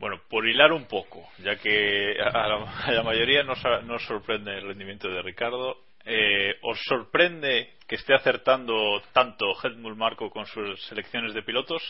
Bueno, 0.00 0.20
por 0.28 0.48
hilar 0.48 0.72
un 0.72 0.86
poco, 0.86 1.22
ya 1.38 1.54
que 1.56 2.16
a 2.20 2.48
la, 2.48 2.84
a 2.84 2.92
la 2.92 3.02
mayoría 3.04 3.44
nos, 3.44 3.60
sorprende 4.02 4.58
el 4.58 4.66
rendimiento 4.66 5.08
de 5.08 5.22
Ricardo, 5.22 5.76
eh, 6.04 6.56
¿os 6.62 6.78
sorprende 6.88 7.74
que 7.86 7.94
esté 7.94 8.12
acertando 8.12 9.00
tanto 9.12 9.46
Helmut 9.62 9.96
Marco 9.96 10.28
con 10.28 10.44
sus 10.44 10.84
selecciones 10.86 11.32
de 11.32 11.44
pilotos? 11.44 11.80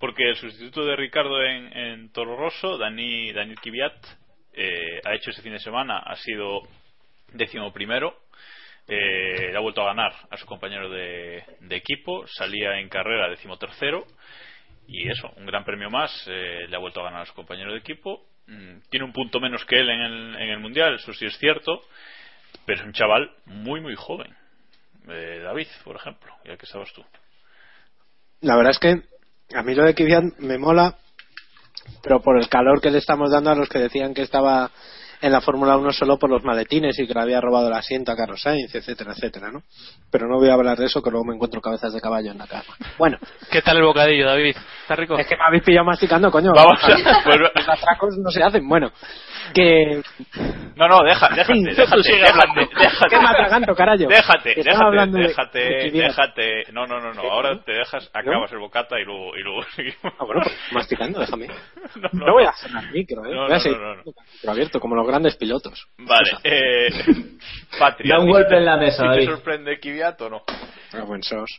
Porque 0.00 0.30
el 0.30 0.36
sustituto 0.36 0.84
de 0.84 0.96
Ricardo 0.96 1.40
en, 1.42 1.76
en 1.76 2.12
Toro 2.12 2.36
Rosso, 2.36 2.76
Dani, 2.76 3.32
Daniel 3.32 3.60
Kvyat, 3.60 4.04
eh, 4.52 5.00
ha 5.04 5.14
hecho 5.14 5.30
ese 5.30 5.42
fin 5.42 5.52
de 5.52 5.60
semana, 5.60 6.00
ha 6.00 6.16
sido 6.16 6.62
décimo 7.32 7.72
primero, 7.72 8.23
eh, 8.86 9.50
le 9.50 9.56
ha 9.56 9.60
vuelto 9.60 9.82
a 9.82 9.86
ganar 9.86 10.12
a 10.30 10.36
su 10.36 10.46
compañero 10.46 10.90
de, 10.90 11.44
equipo, 11.70 12.26
salía 12.26 12.78
en 12.78 12.88
carrera 12.88 13.28
decimotercero 13.28 14.06
y 14.86 15.08
eso, 15.10 15.30
un 15.36 15.46
gran 15.46 15.64
premio 15.64 15.90
más, 15.90 16.10
eh, 16.26 16.66
le 16.68 16.76
ha 16.76 16.78
vuelto 16.78 17.00
a 17.00 17.04
ganar 17.04 17.22
a 17.22 17.26
su 17.26 17.34
compañero 17.34 17.72
de 17.72 17.78
equipo. 17.78 18.26
Mm, 18.46 18.80
tiene 18.90 19.06
un 19.06 19.12
punto 19.12 19.40
menos 19.40 19.64
que 19.64 19.76
él 19.76 19.88
en 19.88 20.00
el, 20.00 20.36
en 20.36 20.50
el 20.50 20.60
mundial, 20.60 20.94
eso 20.96 21.14
sí 21.14 21.24
es 21.24 21.38
cierto, 21.38 21.80
pero 22.66 22.80
es 22.80 22.86
un 22.86 22.92
chaval 22.92 23.30
muy, 23.46 23.80
muy 23.80 23.94
joven. 23.94 24.34
Eh, 25.08 25.40
David, 25.42 25.68
por 25.82 25.96
ejemplo, 25.96 26.34
ya 26.44 26.56
que 26.56 26.66
estabas 26.66 26.92
tú. 26.92 27.02
La 28.40 28.56
verdad 28.56 28.72
es 28.72 28.78
que 28.78 29.02
a 29.56 29.62
mí 29.62 29.74
lo 29.74 29.84
de 29.84 29.94
Kvyat 29.94 30.38
me 30.38 30.58
mola, 30.58 30.96
pero 32.02 32.20
por 32.20 32.38
el 32.38 32.48
calor 32.48 32.80
que 32.80 32.90
le 32.90 32.98
estamos 32.98 33.30
dando 33.30 33.50
a 33.50 33.54
los 33.54 33.68
que 33.68 33.78
decían 33.78 34.14
que 34.14 34.22
estaba 34.22 34.70
en 35.24 35.32
la 35.32 35.40
Fórmula 35.40 35.76
1 35.76 35.92
solo 35.92 36.18
por 36.18 36.28
los 36.30 36.44
maletines 36.44 36.98
y 36.98 37.06
que 37.06 37.14
le 37.14 37.20
había 37.20 37.40
robado 37.40 37.68
el 37.68 37.72
asiento 37.74 38.12
a 38.12 38.16
Carlos 38.16 38.42
Sainz, 38.42 38.74
etcétera, 38.74 39.12
etcétera, 39.12 39.50
¿no? 39.50 39.62
Pero 40.10 40.28
no 40.28 40.36
voy 40.38 40.48
a 40.50 40.54
hablar 40.54 40.76
de 40.76 40.86
eso, 40.86 41.02
que 41.02 41.10
luego 41.10 41.24
me 41.24 41.34
encuentro 41.34 41.60
cabezas 41.60 41.92
de 41.92 42.00
caballo 42.00 42.30
en 42.30 42.38
la 42.38 42.46
cama. 42.46 42.64
Bueno, 42.98 43.18
¿Qué 43.50 43.62
tal 43.62 43.76
el 43.78 43.84
bocadillo, 43.84 44.26
David? 44.26 44.56
¿Está 44.82 44.96
rico? 44.96 45.16
es 45.18 45.26
que 45.26 45.36
me 45.36 45.44
habéis 45.44 45.62
pillado 45.62 45.86
masticando, 45.86 46.30
coño. 46.30 46.52
Vamos 46.54 46.78
a- 46.82 47.22
pues- 47.24 47.38
los 47.38 47.68
atracos 47.68 48.16
no 48.18 48.30
se 48.30 48.42
hacen. 48.42 48.68
Bueno, 48.68 48.90
que... 49.54 50.02
No, 50.76 50.88
no, 50.88 51.02
deja, 51.04 51.28
déjate, 51.34 51.60
déjate, 51.60 52.02
sigue 52.02 52.16
déjate, 52.18 52.32
hablando. 52.40 52.70
déjate. 52.78 53.08
¿Qué 53.10 53.18
me 53.20 53.28
atraganto, 53.28 53.74
carajo? 53.74 53.98
Déjate, 54.08 54.54
déjate, 54.56 54.84
hablando 54.84 55.18
déjate, 55.18 55.58
de 55.58 55.90
déjate. 55.90 56.64
No, 56.72 56.86
no, 56.86 57.00
no, 57.00 57.12
no. 57.14 57.22
Ahora 57.30 57.62
te 57.64 57.72
dejas, 57.72 58.10
acabas 58.12 58.50
el 58.52 58.58
bocata 58.58 58.98
y 59.00 59.04
luego, 59.04 59.36
y 59.36 59.42
luego 59.42 59.62
seguimos. 59.76 59.96
Ah, 60.04 60.24
bueno, 60.24 60.40
pues 60.42 60.54
masticando, 60.72 61.20
déjame. 61.20 61.46
No, 61.96 62.08
no, 62.12 62.26
No 62.26 62.32
voy 62.32 62.44
a 62.44 62.52
cerrar 62.52 62.82
el 62.84 62.90
micro, 62.92 63.24
¿eh? 63.24 63.30
No, 63.34 63.42
voy 63.42 63.52
a 63.52 63.54
no, 63.54 63.60
seguir 63.60 63.78
no, 63.78 63.94
no, 63.96 64.02
no. 64.44 64.50
abierto, 64.50 64.80
como 64.80 64.96
los 64.96 65.06
grandes 65.14 65.36
pilotos. 65.36 65.86
Vale, 65.98 66.30
eh, 66.44 66.88
Patri, 67.78 68.08
Da 68.08 68.18
un 68.18 68.24
¿a 68.24 68.26
ti 68.26 68.32
golpe 68.32 68.48
te- 68.50 68.56
en 68.56 68.64
la 68.64 68.76
mesa, 68.76 69.02
¿sí 69.02 69.08
David. 69.08 69.26
¿Te 69.26 69.32
sorprende 69.32 69.80
Kvyat 69.80 70.20
o 70.22 70.30
no? 70.30 70.42
Ah, 70.92 71.02
buen 71.04 71.22
sos. 71.22 71.50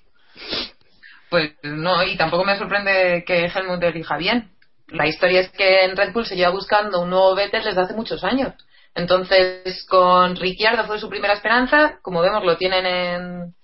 Pues 1.30 1.54
no, 1.64 2.04
y 2.04 2.16
tampoco 2.18 2.44
me 2.46 2.58
sorprende 2.58 3.24
que 3.26 3.46
Helmut 3.46 3.82
elija 3.84 4.18
bien. 4.18 4.52
La 4.88 5.08
historia 5.08 5.42
es 5.42 5.50
que 5.50 5.80
en 5.84 5.98
Red 5.98 6.14
Bull 6.14 6.26
se 6.26 6.36
lleva 6.36 6.52
buscando 6.52 7.02
un 7.02 7.10
nuevo 7.10 7.34
Vettel 7.36 7.64
desde 7.64 7.82
hace 7.82 7.94
muchos 7.96 8.24
años. 8.24 8.54
Entonces, 8.94 9.86
con 9.90 10.36
Ricciardo 10.36 10.86
fue 10.86 11.00
su 11.00 11.10
primera 11.10 11.34
esperanza. 11.34 11.98
Como 12.02 12.22
vemos, 12.22 12.46
lo 12.46 12.56
tienen 12.58 12.86
en, 12.86 13.56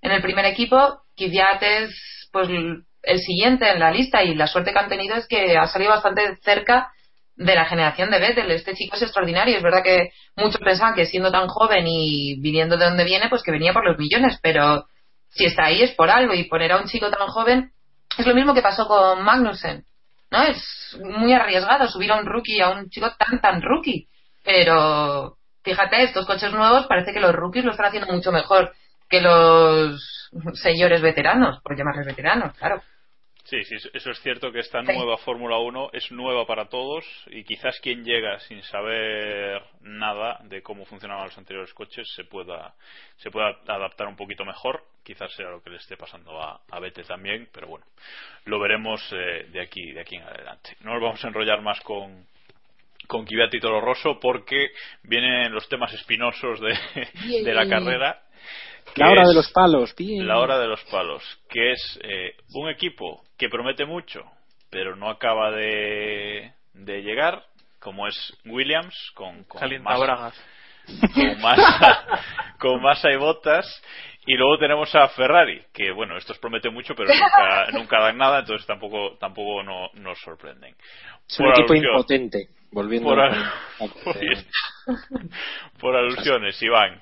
en 0.00 0.10
el 0.10 0.22
primer 0.22 0.44
equipo. 0.46 1.02
Kvyat 1.16 1.62
es 1.62 2.28
pues, 2.32 2.48
el 2.48 3.18
siguiente 3.18 3.68
en 3.68 3.80
la 3.80 3.90
lista 3.90 4.22
y 4.22 4.34
la 4.34 4.46
suerte 4.46 4.72
que 4.72 4.78
han 4.78 4.88
tenido 4.88 5.16
es 5.16 5.26
que 5.26 5.58
ha 5.58 5.66
salido 5.66 5.90
bastante 5.90 6.36
cerca 6.42 6.92
de 7.38 7.54
la 7.54 7.64
generación 7.64 8.10
de 8.10 8.18
Vettel. 8.18 8.50
Este 8.50 8.74
chico 8.74 8.96
es 8.96 9.02
extraordinario. 9.02 9.56
Es 9.56 9.62
verdad 9.62 9.82
que 9.82 10.10
muchos 10.36 10.60
pensaban 10.60 10.94
que 10.94 11.06
siendo 11.06 11.30
tan 11.30 11.46
joven 11.48 11.86
y 11.86 12.38
viniendo 12.40 12.76
de 12.76 12.84
donde 12.84 13.04
viene, 13.04 13.28
pues 13.28 13.42
que 13.42 13.52
venía 13.52 13.72
por 13.72 13.86
los 13.86 13.96
millones, 13.96 14.38
pero 14.42 14.86
si 15.30 15.46
está 15.46 15.66
ahí 15.66 15.82
es 15.82 15.92
por 15.92 16.10
algo 16.10 16.34
y 16.34 16.44
poner 16.44 16.72
a 16.72 16.78
un 16.78 16.88
chico 16.88 17.10
tan 17.10 17.28
joven 17.28 17.72
es 18.18 18.26
lo 18.26 18.34
mismo 18.34 18.54
que 18.54 18.62
pasó 18.62 18.86
con 18.88 19.22
Magnussen. 19.22 19.84
¿no? 20.30 20.42
Es 20.42 20.98
muy 21.02 21.32
arriesgado 21.32 21.86
subir 21.88 22.10
a 22.10 22.16
un 22.16 22.26
rookie, 22.26 22.60
a 22.60 22.70
un 22.70 22.90
chico 22.90 23.10
tan, 23.16 23.40
tan 23.40 23.62
rookie. 23.62 24.08
Pero 24.44 25.36
fíjate, 25.62 26.02
estos 26.02 26.26
coches 26.26 26.52
nuevos 26.52 26.86
parece 26.86 27.12
que 27.12 27.20
los 27.20 27.34
rookies 27.34 27.64
lo 27.64 27.70
están 27.70 27.86
haciendo 27.86 28.12
mucho 28.12 28.32
mejor 28.32 28.72
que 29.08 29.20
los 29.20 30.30
señores 30.54 31.00
veteranos, 31.00 31.60
por 31.62 31.76
llamarles 31.76 32.06
veteranos, 32.06 32.54
claro. 32.56 32.82
Sí, 33.48 33.64
sí, 33.64 33.76
eso- 33.94 34.10
es 34.10 34.20
cierto 34.20 34.52
que 34.52 34.58
esta 34.60 34.82
Sí. 34.84 34.92
nueva 34.92 35.16
Fórmula 35.18 35.56
1 35.58 35.88
es 35.94 36.10
nueva 36.12 36.46
para 36.46 36.68
todos 36.68 37.04
y 37.28 37.44
quizás 37.44 37.80
quien 37.80 38.04
llega 38.04 38.38
sin 38.40 38.62
saber 38.64 39.62
nada 39.80 40.38
de 40.44 40.60
cómo 40.60 40.84
funcionaban 40.84 41.24
los 41.24 41.38
anteriores 41.38 41.72
coches 41.72 42.06
se 42.14 42.24
pueda 42.24 42.74
se 43.16 43.30
pueda 43.30 43.56
adaptar 43.66 44.06
un 44.06 44.16
poquito 44.16 44.44
mejor. 44.44 44.82
Quizás 45.02 45.32
sea 45.34 45.48
lo 45.48 45.62
que 45.62 45.70
le 45.70 45.76
esté 45.76 45.96
pasando 45.96 46.38
a, 46.42 46.60
a 46.70 46.78
Vettel 46.80 47.06
también, 47.06 47.48
pero 47.52 47.68
bueno, 47.68 47.86
lo 48.44 48.60
veremos 48.60 49.00
eh, 49.12 49.46
de 49.50 49.60
aquí 49.62 49.92
de 49.92 50.00
aquí 50.02 50.16
en 50.16 50.24
adelante. 50.24 50.76
No 50.80 50.92
nos 50.92 51.02
vamos 51.02 51.24
a 51.24 51.28
enrollar 51.28 51.62
más 51.62 51.80
con 51.80 52.26
con 53.06 53.24
Kvyat 53.24 53.54
y 53.54 53.60
Toro 53.60 53.80
Rosso 53.80 54.20
porque 54.20 54.68
vienen 55.04 55.50
los 55.52 55.66
temas 55.70 55.90
espinosos 55.94 56.60
de, 56.60 56.78
de 57.42 57.54
la 57.54 57.66
carrera. 57.66 58.20
La 58.96 59.10
hora 59.10 59.22
es- 59.22 59.28
de 59.28 59.34
los 59.34 59.50
palos, 59.52 59.94
bien. 59.96 60.26
la 60.26 60.38
hora 60.38 60.58
de 60.58 60.66
los 60.66 60.82
palos, 60.84 61.22
que 61.48 61.72
es 61.72 62.00
eh, 62.02 62.34
un 62.54 62.68
equipo 62.68 63.22
que 63.36 63.48
promete 63.48 63.84
mucho, 63.84 64.22
pero 64.70 64.96
no 64.96 65.08
acaba 65.08 65.50
de, 65.52 66.52
de 66.74 67.02
llegar, 67.02 67.44
como 67.80 68.06
es 68.06 68.36
Williams, 68.44 68.94
con, 69.14 69.44
con, 69.44 69.60
bragas. 70.06 70.44
con, 71.14 71.40
Massa, 71.40 72.06
con 72.58 72.80
y 73.12 73.16
Botas, 73.16 73.82
y 74.26 74.34
luego 74.34 74.58
tenemos 74.58 74.94
a 74.94 75.08
Ferrari, 75.08 75.62
que 75.72 75.90
bueno, 75.92 76.16
estos 76.18 76.38
prometen 76.38 76.74
mucho, 76.74 76.94
pero 76.94 77.08
nunca, 77.12 77.66
nunca 77.72 78.00
dan 78.00 78.18
nada, 78.18 78.40
entonces 78.40 78.66
tampoco, 78.66 79.16
tampoco 79.18 79.62
no, 79.62 79.88
nos 79.94 80.18
sorprenden. 80.20 80.74
Es 81.28 81.38
un 81.40 81.46
Por 81.46 81.54
equipo 81.58 81.72
alusión- 81.74 81.90
impotente. 81.92 82.48
Volviendo 82.70 83.08
por, 83.08 83.20
a- 83.20 83.52
al- 83.80 83.90
por 85.80 85.96
alusiones, 85.96 86.60
Iván. 86.62 87.00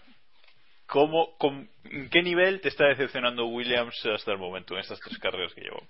¿Cómo, 0.86 1.36
con, 1.38 1.68
¿En 1.84 2.08
qué 2.10 2.22
nivel 2.22 2.60
te 2.60 2.68
está 2.68 2.86
decepcionando 2.86 3.46
Williams 3.46 3.94
hasta 4.14 4.32
el 4.32 4.38
momento 4.38 4.74
en 4.74 4.80
estas 4.80 5.00
tres 5.00 5.18
carreras 5.18 5.52
que 5.52 5.62
llevamos? 5.62 5.88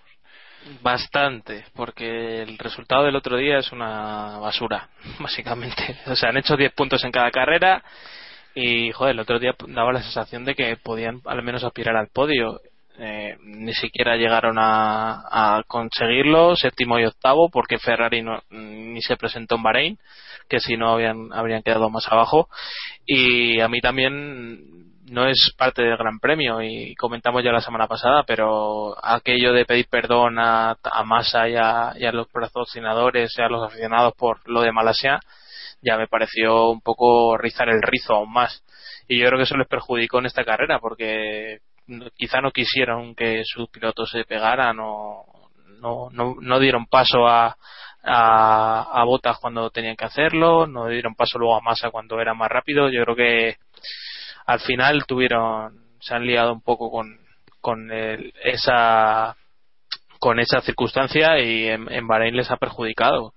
Bastante, 0.82 1.64
porque 1.74 2.42
el 2.42 2.59
resultado 2.59 3.04
del 3.04 3.16
otro 3.16 3.37
día 3.37 3.59
es 3.59 3.70
una 3.72 4.38
basura, 4.38 4.88
básicamente. 5.20 5.98
O 6.06 6.16
sea, 6.16 6.30
han 6.30 6.38
hecho 6.38 6.56
10 6.56 6.72
puntos 6.72 7.04
en 7.04 7.12
cada 7.12 7.30
carrera 7.30 7.85
y, 8.54 8.90
joder, 8.92 9.12
el 9.12 9.20
otro 9.20 9.38
día 9.38 9.54
daba 9.68 9.92
la 9.92 10.02
sensación 10.02 10.44
de 10.44 10.54
que 10.54 10.76
podían 10.76 11.20
al 11.24 11.42
menos 11.42 11.62
aspirar 11.62 11.96
al 11.96 12.09
podio. 12.09 12.61
Eh, 12.98 13.37
ni 13.42 13.74
siquiera 13.74 14.16
llegaron 14.16 14.56
a, 14.59 15.59
a 15.59 15.62
conseguirlo, 15.64 16.56
séptimo 16.56 16.98
y 16.98 17.04
octavo, 17.04 17.50
porque 17.50 17.78
Ferrari 17.78 18.22
no, 18.22 18.42
ni 18.48 19.02
se 19.02 19.18
presentó 19.18 19.56
en 19.56 19.62
Bahrein, 19.62 19.98
que 20.48 20.61
si 20.61 20.78
no 20.78 20.94
habían, 20.94 21.30
habrían 21.35 21.62
quedado 21.62 21.90
más 21.90 22.11
abajo. 22.11 22.48
Y 23.04 23.61
a 23.61 23.68
mí 23.68 23.80
también 23.82 24.86
no 25.08 25.26
es 25.26 25.54
parte 25.56 25.82
del 25.82 25.96
Gran 25.96 26.18
Premio 26.18 26.62
y 26.62 26.94
comentamos 26.96 27.42
ya 27.44 27.52
la 27.52 27.60
semana 27.60 27.86
pasada, 27.86 28.24
pero 28.24 28.96
aquello 29.02 29.52
de 29.52 29.64
pedir 29.64 29.86
perdón 29.88 30.38
a, 30.38 30.76
a 30.82 31.04
Massa 31.04 31.48
y 31.48 31.56
a, 31.56 31.94
los 32.12 32.28
patrocinadores 32.28 33.32
y 33.38 33.42
a 33.42 33.48
los 33.48 33.64
aficionados 33.64 34.14
por 34.14 34.40
lo 34.48 34.62
de 34.62 34.72
Malasia 34.72 35.20
ya 35.80 35.96
me 35.96 36.09
pareció 36.09 36.70
un 36.70 36.80
poco 36.80 37.36
rizar 37.38 37.68
el 37.68 37.82
rizo 37.82 38.14
aún 38.14 38.32
más. 38.32 38.64
Y 39.09 39.18
yo 39.18 39.26
creo 39.26 39.38
que 39.38 39.44
eso 39.44 39.57
les 39.57 39.68
perjudicó 39.68 40.18
en 40.18 40.26
esta 40.26 40.44
carrera 40.44 40.80
porque 40.80 41.59
quizá 42.16 42.40
no 42.40 42.50
quisieron 42.50 43.14
que 43.14 43.42
sus 43.44 43.68
pilotos 43.68 44.11
se 44.11 44.24
pegaran 44.24 44.78
o 44.80 45.24
no, 45.78 46.09
no, 46.11 46.34
no 46.40 46.59
dieron 46.59 46.86
paso 46.86 47.28
a, 47.28 47.57
a, 48.02 49.00
a 49.00 49.04
Botas 49.04 49.38
cuando 49.38 49.70
tenían 49.70 49.94
que 49.94 50.07
hacerlo, 50.07 50.66
no 50.66 50.88
dieron 50.88 51.14
paso 51.14 51.38
luego 51.38 51.57
a 51.57 51.61
Massa 51.61 51.90
cuando 51.90 52.20
era 52.20 52.34
más 52.34 52.48
rápido. 52.48 52.88
Yo 52.88 53.04
creo 53.04 53.16
que 53.16 53.57
al 54.47 54.61
final 54.61 55.05
tuvieron, 55.07 55.78
se 56.01 56.14
han 56.14 56.26
liado 56.26 56.53
un 56.53 56.62
poco 56.62 56.90
con, 56.90 57.18
con 57.61 57.90
el- 57.90 58.32
esa 58.42 59.36
con 60.18 60.40
esa 60.40 60.61
circunstancia 60.62 61.38
y 61.40 61.66
en, 61.68 61.92
en 61.92 62.07
Bahrein 62.09 62.36
les 62.36 62.51
ha 62.51 62.57
perjudicado. 62.57 63.32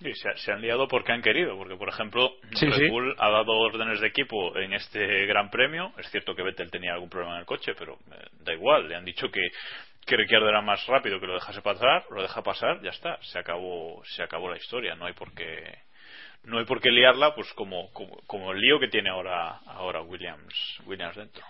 Sí, 0.00 0.12
se, 0.14 0.36
se 0.36 0.52
han 0.52 0.60
liado 0.60 0.88
porque 0.88 1.12
han 1.12 1.22
querido, 1.22 1.56
porque 1.56 1.76
por 1.76 1.88
ejemplo 1.88 2.32
Sí, 2.54 2.66
Red 2.66 2.76
sí. 2.78 2.88
Bull 2.88 3.14
ha 3.18 3.30
dado 3.30 3.52
órdenes 3.52 4.00
de 4.00 4.08
equipo 4.08 4.56
en 4.58 4.72
este 4.74 5.24
Gran 5.26 5.50
Premio. 5.50 5.92
Es 5.98 6.10
cierto 6.10 6.34
que 6.34 6.42
Vettel 6.42 6.70
tenía 6.70 6.94
algún 6.94 7.08
problema 7.08 7.34
en 7.34 7.40
el 7.40 7.46
coche, 7.46 7.74
pero 7.78 7.94
eh, 8.10 8.26
da 8.40 8.52
igual. 8.52 8.88
Le 8.88 8.96
han 8.96 9.04
dicho 9.04 9.30
que 9.30 9.40
que 10.06 10.16
Ricciardo 10.16 10.48
era 10.48 10.60
más 10.60 10.86
rápido 10.86 11.18
que 11.18 11.26
lo 11.26 11.34
dejase 11.34 11.62
pasar, 11.62 12.04
lo 12.10 12.20
deja 12.22 12.42
pasar, 12.42 12.82
ya 12.82 12.90
está, 12.90 13.18
se 13.22 13.38
acabó, 13.38 14.02
se 14.04 14.22
acabó 14.22 14.50
la 14.50 14.58
historia, 14.58 14.94
no 14.94 15.06
hay 15.06 15.14
por 15.14 15.32
qué 15.32 15.78
no 16.44 16.58
hay 16.58 16.64
por 16.64 16.80
qué 16.80 16.90
liarla 16.90 17.34
pues 17.34 17.52
como, 17.54 17.90
como, 17.92 18.16
como 18.26 18.52
el 18.52 18.60
lío 18.60 18.78
que 18.78 18.88
tiene 18.88 19.10
ahora 19.10 19.60
ahora 19.66 20.02
Williams 20.02 20.78
Williams 20.86 21.16
dentro. 21.16 21.42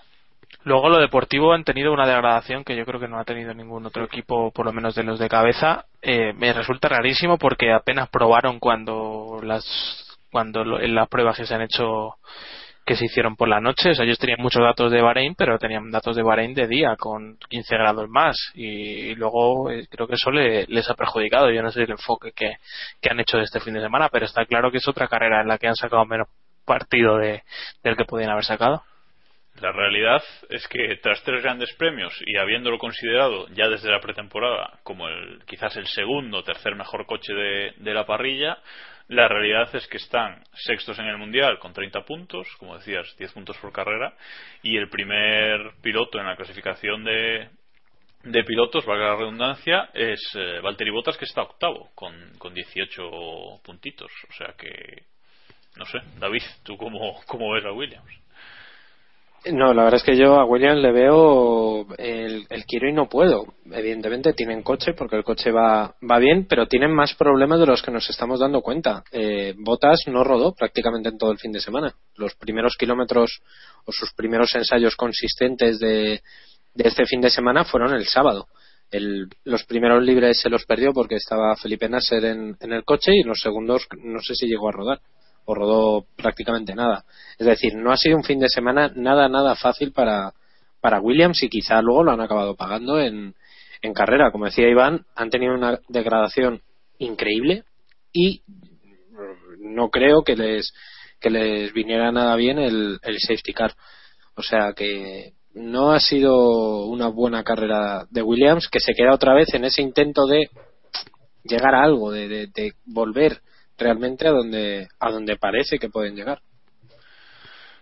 Luego 0.62 0.88
lo 0.88 0.98
deportivo 0.98 1.52
han 1.52 1.64
tenido 1.64 1.92
una 1.92 2.06
degradación 2.06 2.64
que 2.64 2.76
yo 2.76 2.84
creo 2.86 3.00
que 3.00 3.08
no 3.08 3.18
ha 3.18 3.24
tenido 3.24 3.52
ningún 3.54 3.84
otro 3.86 4.04
equipo, 4.04 4.50
por 4.52 4.64
lo 4.66 4.72
menos 4.72 4.94
de 4.94 5.02
los 5.02 5.18
de 5.18 5.28
cabeza. 5.28 5.84
Eh, 6.00 6.32
me 6.34 6.52
resulta 6.52 6.88
rarísimo 6.88 7.38
porque 7.38 7.72
apenas 7.72 8.08
probaron 8.08 8.60
cuando 8.60 9.40
las 9.42 9.64
cuando 10.30 10.64
lo- 10.64 10.80
en 10.80 10.94
las 10.94 11.08
pruebas 11.08 11.36
que 11.36 11.46
se 11.46 11.54
han 11.54 11.62
hecho 11.62 12.14
que 12.84 12.96
se 12.96 13.06
hicieron 13.06 13.36
por 13.36 13.48
la 13.48 13.60
noche. 13.60 13.92
Ellos 13.98 14.18
tenían 14.18 14.40
muchos 14.40 14.62
datos 14.62 14.92
de 14.92 15.00
Bahrein, 15.00 15.34
pero 15.34 15.58
tenían 15.58 15.90
datos 15.90 16.16
de 16.16 16.22
Bahrein 16.22 16.54
de 16.54 16.66
día, 16.66 16.96
con 16.98 17.36
15 17.48 17.76
grados 17.76 18.08
más. 18.08 18.36
Y, 18.54 18.66
y 19.10 19.14
luego 19.14 19.70
eh, 19.70 19.86
creo 19.90 20.06
que 20.06 20.14
eso 20.14 20.30
le- 20.30 20.66
les 20.66 20.88
ha 20.90 20.94
perjudicado. 20.94 21.50
Yo 21.50 21.62
no 21.62 21.70
sé 21.70 21.82
el 21.84 21.90
enfoque 21.92 22.32
que, 22.32 22.56
que 23.00 23.10
han 23.10 23.20
hecho 23.20 23.38
de 23.38 23.44
este 23.44 23.60
fin 23.60 23.74
de 23.74 23.80
semana, 23.80 24.08
pero 24.10 24.26
está 24.26 24.44
claro 24.46 24.70
que 24.70 24.78
es 24.78 24.88
otra 24.88 25.08
carrera 25.08 25.40
en 25.40 25.48
la 25.48 25.58
que 25.58 25.66
han 25.68 25.76
sacado 25.76 26.04
menos 26.04 26.28
partido 26.66 27.18
de, 27.18 27.42
del 27.82 27.96
que 27.96 28.04
podían 28.04 28.30
haber 28.30 28.44
sacado. 28.44 28.82
La 29.60 29.70
realidad 29.70 30.20
es 30.50 30.66
que 30.66 30.96
tras 31.00 31.22
tres 31.22 31.40
grandes 31.42 31.72
premios 31.74 32.12
y 32.26 32.36
habiéndolo 32.38 32.76
considerado 32.76 33.46
ya 33.54 33.68
desde 33.68 33.88
la 33.88 34.00
pretemporada 34.00 34.80
como 34.82 35.06
el, 35.06 35.42
quizás 35.46 35.76
el 35.76 35.86
segundo 35.86 36.38
o 36.38 36.42
tercer 36.42 36.74
mejor 36.74 37.06
coche 37.06 37.32
de, 37.32 37.72
de 37.76 37.94
la 37.94 38.04
parrilla, 38.04 38.58
la 39.08 39.28
realidad 39.28 39.74
es 39.74 39.86
que 39.86 39.98
están 39.98 40.42
sextos 40.54 40.98
en 40.98 41.06
el 41.06 41.18
mundial 41.18 41.58
con 41.58 41.72
30 41.72 42.04
puntos, 42.04 42.48
como 42.58 42.76
decías, 42.76 43.14
10 43.18 43.32
puntos 43.32 43.56
por 43.58 43.72
carrera, 43.72 44.14
y 44.62 44.76
el 44.76 44.88
primer 44.88 45.72
piloto 45.82 46.18
en 46.18 46.26
la 46.26 46.36
clasificación 46.36 47.04
de, 47.04 47.50
de 48.24 48.44
pilotos, 48.44 48.86
valga 48.86 49.10
la 49.10 49.16
redundancia, 49.16 49.90
es 49.92 50.20
eh, 50.34 50.60
Valtteri 50.62 50.90
Bottas 50.90 51.18
que 51.18 51.26
está 51.26 51.42
octavo 51.42 51.90
con, 51.94 52.14
con 52.38 52.54
18 52.54 53.60
puntitos. 53.62 54.10
O 54.30 54.32
sea 54.32 54.54
que, 54.56 55.02
no 55.76 55.84
sé, 55.84 55.98
David, 56.18 56.42
¿tú 56.62 56.76
cómo, 56.78 57.20
cómo 57.26 57.52
ves 57.52 57.64
a 57.66 57.72
Williams? 57.72 58.23
No, 59.52 59.74
la 59.74 59.84
verdad 59.84 59.98
es 60.00 60.02
que 60.04 60.16
yo 60.16 60.36
a 60.40 60.46
Williams 60.46 60.80
le 60.80 60.90
veo 60.90 61.86
el, 61.98 62.46
el 62.48 62.64
quiero 62.64 62.88
y 62.88 62.94
no 62.94 63.10
puedo. 63.10 63.44
Evidentemente 63.70 64.32
tienen 64.32 64.62
coche 64.62 64.94
porque 64.94 65.16
el 65.16 65.24
coche 65.24 65.50
va, 65.52 65.94
va 66.10 66.18
bien, 66.18 66.46
pero 66.48 66.66
tienen 66.66 66.94
más 66.94 67.14
problemas 67.14 67.60
de 67.60 67.66
los 67.66 67.82
que 67.82 67.90
nos 67.90 68.08
estamos 68.08 68.40
dando 68.40 68.62
cuenta. 68.62 69.04
Eh, 69.12 69.54
Botas 69.58 69.98
no 70.06 70.24
rodó 70.24 70.54
prácticamente 70.54 71.10
en 71.10 71.18
todo 71.18 71.30
el 71.30 71.38
fin 71.38 71.52
de 71.52 71.60
semana. 71.60 71.94
Los 72.16 72.34
primeros 72.36 72.76
kilómetros 72.78 73.42
o 73.84 73.92
sus 73.92 74.14
primeros 74.14 74.54
ensayos 74.54 74.96
consistentes 74.96 75.78
de, 75.78 76.22
de 76.74 76.88
este 76.88 77.04
fin 77.04 77.20
de 77.20 77.28
semana 77.28 77.64
fueron 77.64 77.92
el 77.92 78.06
sábado. 78.06 78.46
El- 78.90 79.28
los 79.44 79.64
primeros 79.64 80.02
libres 80.02 80.40
se 80.40 80.48
los 80.48 80.64
perdió 80.64 80.92
porque 80.94 81.16
estaba 81.16 81.54
Felipe 81.56 81.88
Nasser 81.90 82.24
en, 82.24 82.56
en 82.60 82.72
el 82.72 82.84
coche 82.84 83.12
y 83.14 83.22
los 83.22 83.40
segundos 83.42 83.86
no 84.02 84.20
sé 84.20 84.34
si 84.34 84.46
llegó 84.46 84.70
a 84.70 84.72
rodar 84.72 85.00
o 85.44 85.54
rodó 85.54 86.06
prácticamente 86.16 86.74
nada. 86.74 87.04
Es 87.38 87.46
decir, 87.46 87.74
no 87.74 87.92
ha 87.92 87.96
sido 87.96 88.16
un 88.16 88.24
fin 88.24 88.38
de 88.38 88.48
semana 88.48 88.92
nada, 88.94 89.28
nada 89.28 89.54
fácil 89.54 89.92
para, 89.92 90.32
para 90.80 91.00
Williams 91.00 91.42
y 91.42 91.48
quizá 91.48 91.82
luego 91.82 92.04
lo 92.04 92.12
han 92.12 92.20
acabado 92.20 92.56
pagando 92.56 93.00
en, 93.00 93.34
en 93.82 93.94
carrera. 93.94 94.30
Como 94.30 94.46
decía 94.46 94.68
Iván, 94.68 95.04
han 95.14 95.30
tenido 95.30 95.54
una 95.54 95.80
degradación 95.88 96.62
increíble 96.98 97.64
y 98.12 98.42
no 99.58 99.90
creo 99.90 100.22
que 100.22 100.36
les, 100.36 100.72
que 101.20 101.30
les 101.30 101.72
viniera 101.72 102.12
nada 102.12 102.36
bien 102.36 102.58
el, 102.58 102.98
el 103.02 103.18
safety 103.18 103.52
car. 103.52 103.74
O 104.36 104.42
sea 104.42 104.72
que 104.74 105.32
no 105.54 105.92
ha 105.92 106.00
sido 106.00 106.86
una 106.86 107.08
buena 107.08 107.44
carrera 107.44 108.06
de 108.10 108.22
Williams, 108.22 108.68
que 108.68 108.80
se 108.80 108.92
queda 108.92 109.14
otra 109.14 109.34
vez 109.34 109.54
en 109.54 109.64
ese 109.64 109.82
intento 109.82 110.26
de 110.26 110.48
llegar 111.44 111.74
a 111.74 111.84
algo, 111.84 112.10
de, 112.10 112.28
de, 112.28 112.46
de 112.48 112.72
volver 112.84 113.40
realmente 113.78 114.26
a 114.26 114.30
donde, 114.30 114.88
a 115.00 115.10
donde 115.10 115.36
parece 115.36 115.78
que 115.78 115.88
pueden 115.88 116.16
llegar. 116.16 116.40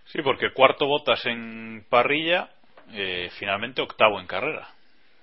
Sí, 0.05 0.21
porque 0.21 0.53
cuarto 0.53 0.85
botas 0.85 1.25
en 1.25 1.85
parrilla, 1.89 2.49
eh, 2.91 3.29
finalmente 3.39 3.81
octavo 3.81 4.19
en 4.19 4.27
carrera. 4.27 4.67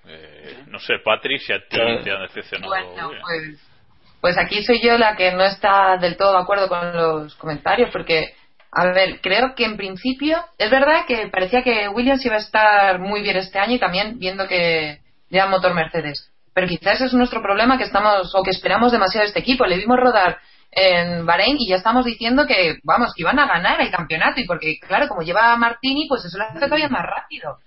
Eh, 0.05 0.63
no 0.67 0.79
sé, 0.79 0.95
Patrick, 1.03 1.41
si 1.41 1.53
a 1.53 1.59
ti 1.59 1.77
te 2.03 2.11
han 2.11 2.23
decepcionado. 2.23 2.69
Bueno, 2.69 3.11
pues, 3.21 3.71
pues 4.19 4.37
aquí 4.37 4.63
soy 4.63 4.81
yo 4.81 4.97
la 4.97 5.15
que 5.15 5.31
no 5.31 5.43
está 5.43 5.97
del 5.97 6.17
todo 6.17 6.33
de 6.33 6.41
acuerdo 6.41 6.67
con 6.67 6.93
los 6.93 7.35
comentarios, 7.35 7.89
porque, 7.91 8.33
a 8.71 8.91
ver, 8.91 9.21
creo 9.21 9.53
que 9.55 9.65
en 9.65 9.77
principio, 9.77 10.43
es 10.57 10.69
verdad 10.69 11.05
que 11.07 11.27
parecía 11.27 11.63
que 11.63 11.87
Williams 11.87 12.25
iba 12.25 12.35
a 12.35 12.39
estar 12.39 12.99
muy 12.99 13.21
bien 13.21 13.37
este 13.37 13.59
año 13.59 13.75
y 13.75 13.79
también 13.79 14.17
viendo 14.19 14.47
que 14.47 14.99
lleva 15.29 15.47
motor 15.47 15.73
Mercedes. 15.73 16.31
Pero 16.53 16.67
quizás 16.67 16.99
es 16.99 17.13
nuestro 17.13 17.41
problema 17.41 17.77
que 17.77 17.85
estamos, 17.85 18.33
o 18.35 18.43
que 18.43 18.51
esperamos 18.51 18.91
demasiado 18.91 19.23
de 19.23 19.29
este 19.29 19.39
equipo. 19.39 19.65
Le 19.65 19.77
vimos 19.77 19.97
rodar 19.97 20.39
en 20.71 21.25
Bahrein 21.25 21.57
y 21.59 21.67
ya 21.67 21.75
estamos 21.75 22.05
diciendo 22.05 22.47
que, 22.47 22.79
vamos, 22.83 23.13
que 23.13 23.23
iban 23.23 23.37
a 23.39 23.47
ganar 23.47 23.81
el 23.81 23.91
campeonato 23.91 24.39
y 24.39 24.47
porque, 24.47 24.79
claro, 24.79 25.07
como 25.07 25.21
lleva 25.21 25.51
a 25.51 25.57
Martini, 25.57 26.07
pues 26.07 26.23
eso 26.23 26.37
lo 26.37 26.45
hace 26.45 26.59
todavía 26.59 26.87
más 26.87 27.05
rápido. 27.05 27.57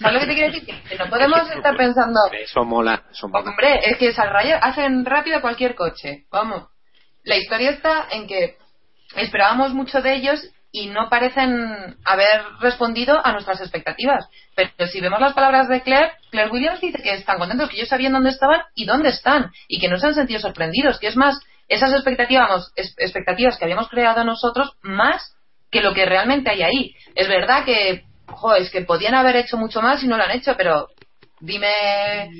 ¿Sabes 0.00 0.14
lo 0.14 0.20
que 0.20 0.26
te 0.26 0.34
quiero 0.34 0.52
decir? 0.52 0.82
Que 0.88 0.96
no 0.96 1.08
podemos 1.08 1.50
estar 1.50 1.76
pensando, 1.76 2.20
Eso 2.32 2.64
mola, 2.64 3.04
eso 3.10 3.28
mola. 3.28 3.50
Hombre, 3.50 3.80
es 3.84 3.96
que 3.96 4.12
Salraya 4.12 4.58
hacen 4.58 5.04
rápido 5.04 5.40
cualquier 5.40 5.76
coche. 5.76 6.24
Vamos. 6.30 6.66
La 7.24 7.36
historia 7.36 7.70
está 7.70 8.06
en 8.10 8.26
que 8.26 8.56
esperábamos 9.16 9.72
mucho 9.72 10.02
de 10.02 10.14
ellos 10.14 10.40
y 10.70 10.86
no 10.86 11.08
parecen 11.08 11.96
haber 12.04 12.42
respondido 12.60 13.24
a 13.24 13.32
nuestras 13.32 13.60
expectativas. 13.60 14.28
Pero 14.54 14.90
si 14.90 15.00
vemos 15.00 15.20
las 15.20 15.32
palabras 15.32 15.68
de 15.68 15.82
Claire, 15.82 16.12
Claire 16.30 16.50
Williams 16.50 16.80
dice 16.80 17.02
que 17.02 17.14
están 17.14 17.38
contentos, 17.38 17.70
que 17.70 17.76
ellos 17.76 17.88
sabían 17.88 18.12
dónde 18.12 18.30
estaban 18.30 18.62
y 18.74 18.84
dónde 18.84 19.10
están, 19.10 19.50
y 19.66 19.80
que 19.80 19.88
no 19.88 19.98
se 19.98 20.08
han 20.08 20.14
sentido 20.14 20.40
sorprendidos, 20.40 20.98
que 20.98 21.08
es 21.08 21.16
más, 21.16 21.40
esas 21.68 21.92
expectativas, 21.92 22.72
expectativas 22.76 23.58
que 23.58 23.64
habíamos 23.64 23.88
creado 23.88 24.24
nosotros, 24.24 24.72
más 24.82 25.34
que 25.70 25.82
lo 25.82 25.92
que 25.94 26.06
realmente 26.06 26.50
hay 26.50 26.62
ahí. 26.62 26.94
Es 27.14 27.28
verdad 27.28 27.64
que, 27.64 28.04
jo, 28.26 28.54
es 28.54 28.70
que 28.70 28.82
podían 28.82 29.14
haber 29.14 29.36
hecho 29.36 29.56
mucho 29.56 29.82
más 29.82 30.02
y 30.02 30.08
no 30.08 30.16
lo 30.16 30.24
han 30.24 30.30
hecho, 30.30 30.56
pero 30.56 30.88
dime, 31.40 32.30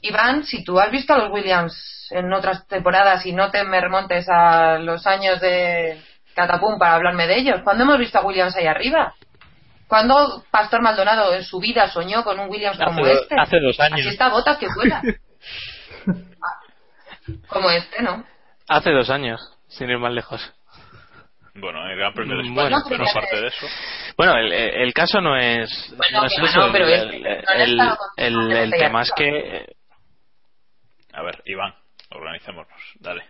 Iván, 0.00 0.44
si 0.44 0.64
tú 0.64 0.78
has 0.80 0.90
visto 0.90 1.14
a 1.14 1.18
los 1.18 1.30
Williams 1.32 2.08
en 2.10 2.32
otras 2.32 2.66
temporadas 2.66 3.24
y 3.26 3.32
no 3.32 3.50
te 3.50 3.64
me 3.64 3.80
remontes 3.80 4.26
a 4.28 4.78
los 4.78 5.06
años 5.06 5.40
de 5.40 6.02
Catapum 6.34 6.78
para 6.78 6.94
hablarme 6.94 7.26
de 7.28 7.36
ellos, 7.38 7.60
¿cuándo 7.62 7.84
hemos 7.84 7.98
visto 7.98 8.18
a 8.18 8.24
Williams 8.24 8.56
ahí 8.56 8.66
arriba? 8.66 9.14
¿Cuándo 9.86 10.44
Pastor 10.50 10.82
Maldonado 10.82 11.32
en 11.34 11.44
su 11.44 11.60
vida 11.60 11.88
soñó 11.88 12.24
con 12.24 12.40
un 12.40 12.48
Williams 12.50 12.76
Hace 12.80 12.84
como 12.84 13.04
do- 13.06 13.12
este? 13.12 13.36
hace 13.38 13.60
dos 13.60 13.78
años. 13.78 14.00
Así 14.00 14.08
está 14.08 14.28
Botas 14.30 14.58
que 14.58 14.66
vuela. 14.74 15.00
como 17.48 17.70
este, 17.70 18.02
¿no? 18.02 18.24
Hace 18.68 18.90
dos 18.92 19.10
años, 19.10 19.40
sin 19.68 19.90
ir 19.90 19.98
más 19.98 20.12
lejos. 20.12 20.40
Bueno, 21.56 21.86
el 21.88 21.96
Gran 21.96 22.12
Premio 22.14 22.36
de 22.36 22.42
Mm, 22.42 22.46
España, 22.58 22.68
bueno. 22.70 22.84
pero 22.88 23.04
aparte 23.08 23.40
de 23.40 23.46
eso. 23.46 23.66
Bueno, 24.16 24.36
el, 24.36 24.52
el 24.52 24.92
caso 24.92 25.20
no 25.20 25.36
es, 25.36 25.94
Bueno, 25.96 26.20
no 26.20 26.26
es 26.26 26.38
eso. 26.38 26.66
no, 26.66 26.72
pero 26.72 26.86
el, 26.88 27.26
el- 28.16 28.52
el- 28.52 28.70
tema 28.72 29.02
es 29.02 29.12
que 29.16 29.66
A 31.12 31.22
ver, 31.22 31.42
Iván, 31.46 31.74
organicémonos, 32.10 32.80
dale. 33.00 33.22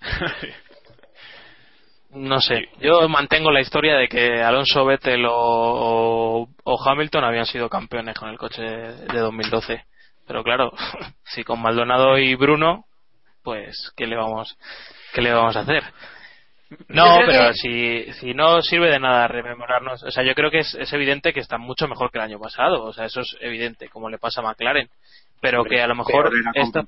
No 2.14 2.40
sé, 2.42 2.68
yo 2.78 3.08
mantengo 3.08 3.50
la 3.50 3.62
historia 3.62 3.96
de 3.96 4.06
que 4.06 4.42
Alonso, 4.42 4.84
Vettel 4.84 5.24
o, 5.24 5.32
o- 6.42 6.48
o 6.62 6.88
Hamilton 6.88 7.24
habían 7.24 7.46
sido 7.46 7.70
campeones 7.70 8.14
con 8.18 8.28
el 8.28 8.36
coche 8.36 8.60
de 8.60 9.18
2012. 9.18 9.82
Pero 10.26 10.44
claro, 10.44 10.72
si 11.24 11.42
con 11.42 11.62
Maldonado 11.62 12.18
y 12.18 12.34
Bruno, 12.34 12.84
pues 13.42 13.92
¿qué 13.96 14.06
le 14.06 14.16
vamos, 14.16 14.56
qué 15.12 15.22
le 15.22 15.32
vamos 15.32 15.56
a 15.56 15.60
hacer? 15.60 15.82
No, 16.88 17.18
pero 17.26 17.48
que- 17.48 17.54
si, 17.54 18.12
si 18.14 18.34
no 18.34 18.62
sirve 18.62 18.90
de 18.90 18.98
nada 18.98 19.28
rememorarnos, 19.28 20.02
o 20.02 20.10
sea, 20.10 20.22
yo 20.24 20.34
creo 20.34 20.50
que 20.50 20.60
es, 20.60 20.74
es 20.74 20.92
evidente 20.92 21.32
que 21.32 21.40
está 21.40 21.58
mucho 21.58 21.86
mejor 21.86 22.10
que 22.10 22.18
el 22.18 22.24
año 22.24 22.38
pasado, 22.40 22.84
o 22.84 22.92
sea, 22.92 23.04
eso 23.04 23.20
es 23.20 23.36
evidente, 23.40 23.88
como 23.88 24.08
le 24.08 24.18
pasa 24.18 24.40
a 24.40 24.44
McLaren, 24.44 24.88
pero 25.40 25.64
que 25.64 25.82
a 25.82 25.86
lo 25.86 25.94
mejor 25.94 26.28
era 26.40 26.50
está 26.62 26.80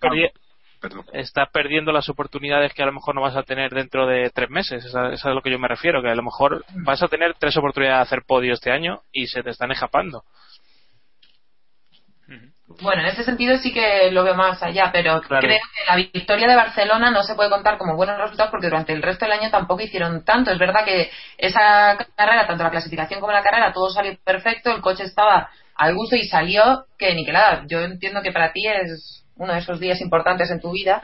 estás 1.13 1.49
perdiendo 1.51 1.93
las 1.93 2.09
oportunidades 2.09 2.73
que 2.75 2.83
a 2.83 2.87
lo 2.87 2.93
mejor 2.93 3.15
no 3.15 3.23
vas 3.23 3.37
a 3.37 3.43
tener 3.43 3.73
dentro 3.73 4.07
de 4.07 4.31
tres 4.31 4.51
meses. 4.51 4.85
Esa 4.85 5.13
es 5.13 5.25
a 5.25 5.31
lo 5.31 5.41
que 5.41 5.51
yo 5.51 5.59
me 5.59 5.69
refiero, 5.69 6.03
que 6.03 6.09
a 6.11 6.15
lo 6.15 6.23
mejor 6.23 6.65
vas 6.85 7.03
a 7.03 7.09
tener 7.09 7.35
tres 7.39 7.57
oportunidades 7.57 7.99
de 7.99 8.03
hacer 8.03 8.23
podio 8.27 8.53
este 8.53 8.71
año 8.71 9.01
y 9.13 9.27
se 9.27 9.43
te 9.43 9.51
están 9.51 9.71
escapando. 9.73 10.25
Bueno, 12.81 13.03
en 13.03 13.09
ese 13.09 13.25
sentido 13.25 13.57
sí 13.59 13.73
que 13.73 14.11
lo 14.11 14.25
veo 14.25 14.35
más 14.35 14.63
allá, 14.63 14.91
pero 14.93 15.21
Claro. 15.21 15.47
creo 15.47 15.59
que 15.59 15.85
la 15.87 15.97
victoria 15.97 16.49
de 16.49 16.57
Barcelona 16.57 17.11
no 17.11 17.23
se 17.23 17.35
puede 17.35 17.51
contar 17.51 17.77
como 17.79 17.95
buenos 17.95 18.19
resultados 18.19 18.51
porque 18.51 18.69
durante 18.69 18.93
el 18.93 19.03
resto 19.03 19.27
del 19.27 19.39
año 19.39 19.51
tampoco 19.51 19.83
hicieron 19.83 20.25
tanto. 20.25 20.51
Es 20.51 20.59
verdad 20.59 20.85
que 20.85 21.11
esa 21.37 21.97
carrera, 22.17 22.47
tanto 22.47 22.65
la 22.65 22.71
clasificación 22.71 23.21
como 23.21 23.33
la 23.33 23.43
carrera, 23.43 23.73
todo 23.73 23.91
salió 23.91 24.17
perfecto, 24.25 24.75
el 24.75 24.81
coche 24.81 25.05
estaba 25.05 25.51
al 25.77 25.95
gusto 25.95 26.17
y 26.17 26.25
salió 26.27 26.87
que 26.99 27.15
ni 27.15 27.25
que 27.25 27.33
nada. 27.33 27.65
Yo 27.69 27.81
entiendo 27.81 28.23
que 28.23 28.33
para 28.33 28.53
ti 28.53 28.67
es 28.67 29.25
uno 29.37 29.53
de 29.53 29.59
esos 29.61 29.79
días 29.79 30.01
importantes 30.01 30.51
en 30.51 30.61
tu 30.61 30.73
vida, 30.73 31.03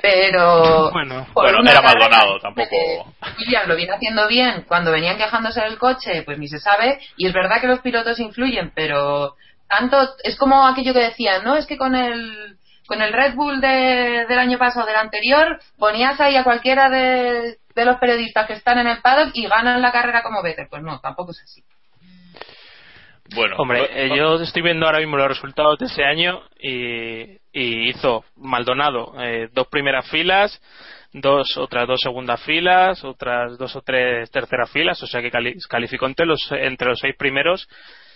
pero 0.00 0.90
Bueno, 0.92 1.26
bueno, 1.34 1.70
era 1.70 1.82
Maldonado, 1.82 2.38
tampoco. 2.40 3.14
Williams 3.38 3.68
lo 3.68 3.76
viene 3.76 3.92
haciendo 3.92 4.26
bien 4.28 4.64
cuando 4.66 4.90
venían 4.90 5.18
quejándose 5.18 5.60
del 5.60 5.78
coche, 5.78 6.22
pues 6.22 6.38
ni 6.38 6.48
se 6.48 6.58
sabe. 6.58 6.98
Y 7.16 7.26
es 7.26 7.32
verdad 7.32 7.60
que 7.60 7.66
los 7.66 7.80
pilotos 7.80 8.18
influyen, 8.18 8.72
pero 8.74 9.36
tanto, 9.78 9.96
es 10.22 10.36
como 10.36 10.66
aquello 10.66 10.92
que 10.92 11.00
decían, 11.00 11.42
¿no? 11.44 11.56
Es 11.56 11.66
que 11.66 11.76
con 11.78 11.94
el, 11.94 12.58
con 12.86 13.00
el 13.00 13.12
Red 13.12 13.34
Bull 13.34 13.60
de- 13.60 14.26
del 14.28 14.38
año 14.38 14.58
pasado, 14.58 14.86
del 14.86 14.96
anterior, 14.96 15.58
ponías 15.78 16.20
ahí 16.20 16.36
a 16.36 16.44
cualquiera 16.44 16.90
de, 16.90 17.56
de 17.74 17.84
los 17.84 17.96
periodistas 17.98 18.46
que 18.46 18.52
están 18.54 18.78
en 18.78 18.86
el 18.88 19.00
paddock 19.00 19.30
y 19.34 19.46
ganan 19.48 19.80
la 19.80 19.92
carrera 19.92 20.22
como 20.22 20.42
Vettel. 20.42 20.68
Pues 20.70 20.82
no, 20.82 21.00
tampoco 21.00 21.30
es 21.32 21.40
así. 21.42 21.62
Bueno, 23.34 23.56
Hombre, 23.56 23.88
eh, 23.92 24.10
yo 24.14 24.34
estoy 24.42 24.60
viendo 24.62 24.84
ahora 24.84 24.98
mismo 24.98 25.16
los 25.16 25.28
resultados 25.28 25.78
de 25.78 25.86
ese 25.86 26.04
año 26.04 26.42
y, 26.60 27.22
y 27.52 27.88
hizo 27.88 28.24
Maldonado 28.36 29.14
eh, 29.22 29.48
dos 29.52 29.68
primeras 29.68 30.06
filas, 30.10 30.60
dos 31.14 31.56
otras 31.56 31.86
dos 31.86 32.00
segundas 32.02 32.42
filas, 32.42 33.02
otras 33.04 33.56
dos 33.56 33.74
o 33.76 33.80
tres 33.80 34.30
terceras 34.30 34.70
filas, 34.70 35.02
o 35.02 35.06
sea 35.06 35.22
que 35.22 35.30
cali- 35.30 35.56
calificó 35.68 36.06
entre 36.06 36.26
los 36.26 36.40
entre 36.50 36.88
los 36.88 36.98
seis 36.98 37.14
primeros 37.16 37.66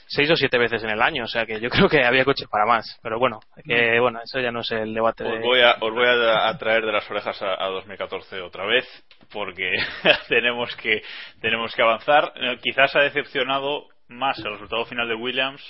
seis 0.06 0.30
o 0.30 0.36
siete 0.36 0.58
veces 0.58 0.82
en 0.84 0.90
el 0.90 1.02
año, 1.02 1.24
o 1.24 1.28
sea 1.28 1.44
que 1.46 1.60
yo 1.60 1.68
creo 1.70 1.88
que 1.88 2.04
había 2.04 2.24
coches 2.24 2.48
para 2.48 2.66
más, 2.66 2.98
pero 3.02 3.18
bueno, 3.18 3.40
que 3.64 3.98
bueno, 4.00 4.20
eso 4.22 4.40
ya 4.40 4.50
no 4.50 4.60
es 4.60 4.70
el 4.70 4.94
debate. 4.94 5.24
Os 5.24 5.40
voy 5.40 5.60
a, 5.60 5.76
os 5.80 5.92
voy 5.92 6.06
a, 6.06 6.48
a 6.48 6.58
traer 6.58 6.84
de 6.84 6.92
las 6.92 7.10
orejas 7.10 7.40
a, 7.42 7.64
a 7.64 7.68
2014 7.68 8.40
otra 8.40 8.66
vez, 8.66 8.86
porque 9.32 9.70
tenemos 10.28 10.74
que 10.76 11.02
tenemos 11.40 11.74
que 11.74 11.82
avanzar. 11.82 12.32
Eh, 12.36 12.58
Quizás 12.62 12.94
ha 12.96 13.00
decepcionado 13.00 13.88
más 14.08 14.38
el 14.38 14.52
resultado 14.52 14.84
final 14.86 15.08
de 15.08 15.14
Williams, 15.14 15.62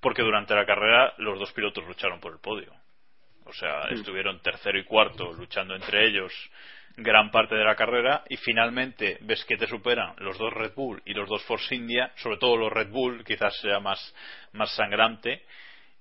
porque 0.00 0.22
durante 0.22 0.54
la 0.54 0.66
carrera 0.66 1.14
los 1.18 1.38
dos 1.38 1.52
pilotos 1.52 1.84
lucharon 1.86 2.20
por 2.20 2.32
el 2.32 2.38
podio. 2.38 2.72
O 3.44 3.52
sea, 3.52 3.82
estuvieron 3.90 4.40
tercero 4.40 4.76
y 4.76 4.84
cuarto 4.84 5.32
luchando 5.32 5.76
entre 5.76 6.04
ellos 6.06 6.32
gran 6.96 7.30
parte 7.30 7.54
de 7.54 7.64
la 7.64 7.76
carrera 7.76 8.24
y 8.28 8.36
finalmente 8.38 9.18
ves 9.20 9.44
que 9.44 9.56
te 9.56 9.66
superan 9.66 10.14
los 10.18 10.38
dos 10.38 10.52
Red 10.52 10.74
Bull 10.74 11.02
y 11.04 11.12
los 11.14 11.28
dos 11.28 11.44
Force 11.44 11.74
India, 11.74 12.12
sobre 12.16 12.38
todo 12.38 12.56
los 12.56 12.72
Red 12.72 12.88
Bull, 12.90 13.24
quizás 13.24 13.54
sea 13.60 13.80
más, 13.80 14.14
más 14.52 14.74
sangrante 14.74 15.44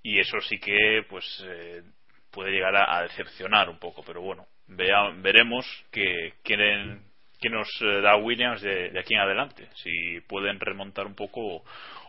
y 0.02 0.20
eso 0.20 0.40
sí 0.42 0.58
que 0.60 1.06
pues 1.10 1.26
eh, 1.46 1.84
puede 2.32 2.52
llegar 2.52 2.76
a, 2.76 3.02
decepcionar 3.04 3.70
un 3.70 3.80
poco, 3.80 4.04
pero 4.06 4.22
bueno, 4.22 4.46
vea- 4.68 5.12
veremos 5.18 5.66
que 5.92 6.34
quieren 6.44 7.04
que 7.42 7.50
nos 7.50 7.68
eh, 7.82 8.02
da 8.02 8.16
Williams 8.16 8.62
de, 8.62 8.98
aquí 8.98 9.14
en 9.14 9.20
adelante, 9.20 9.68
si 9.76 10.22
pueden 10.22 10.60
remontar 10.60 11.06
un 11.06 11.16
poco 11.16 11.42
o, 11.58 11.64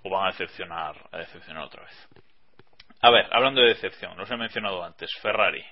o 0.04 0.10
van 0.10 0.24
a 0.28 0.30
decepcionar, 0.30 0.94
a 1.10 1.18
decepcionar 1.18 1.64
otra 1.64 1.82
vez. 1.82 2.08
A 3.02 3.10
ver, 3.10 3.26
hablando 3.32 3.60
de 3.60 3.68
decepción, 3.68 4.16
los 4.16 4.30
he 4.30 4.36
mencionado 4.36 4.82
antes, 4.84 5.10
Ferrari. 5.20 5.64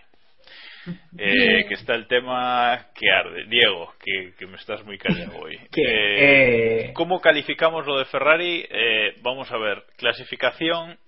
Eh, 1.17 1.65
que 1.67 1.75
está 1.75 1.95
el 1.95 2.07
tema 2.07 2.89
que 2.95 3.11
arde. 3.11 3.45
Diego, 3.47 3.95
que, 4.03 4.35
que 4.39 4.47
me 4.47 4.57
estás 4.57 4.85
muy 4.85 4.99
callado 4.99 5.39
hoy. 5.39 5.55
Eh, 5.55 5.69
eh, 5.77 6.93
¿Cómo 6.95 7.21
calificamos 7.21 7.87
lo 7.87 7.99
de 7.99 8.05
Ferrari? 8.07 8.67
Eh, 8.69 9.15
vamos 9.23 9.51
a 9.51 9.59
ver, 9.59 9.85
clasificación, 9.97 10.99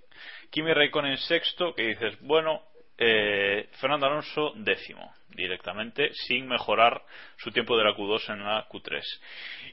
Kimi 0.50 0.72
Raikkonen 0.72 1.16
sexto, 1.18 1.74
que 1.74 1.88
dices, 1.88 2.18
bueno, 2.20 2.62
eh, 2.98 3.68
Fernando 3.80 4.06
Alonso 4.06 4.52
décimo, 4.56 5.12
directamente, 5.28 6.10
sin 6.12 6.46
mejorar 6.48 7.02
su 7.36 7.50
tiempo 7.50 7.76
de 7.76 7.84
la 7.84 7.94
Q2 7.94 8.32
en 8.32 8.44
la 8.44 8.66
Q3. 8.68 9.02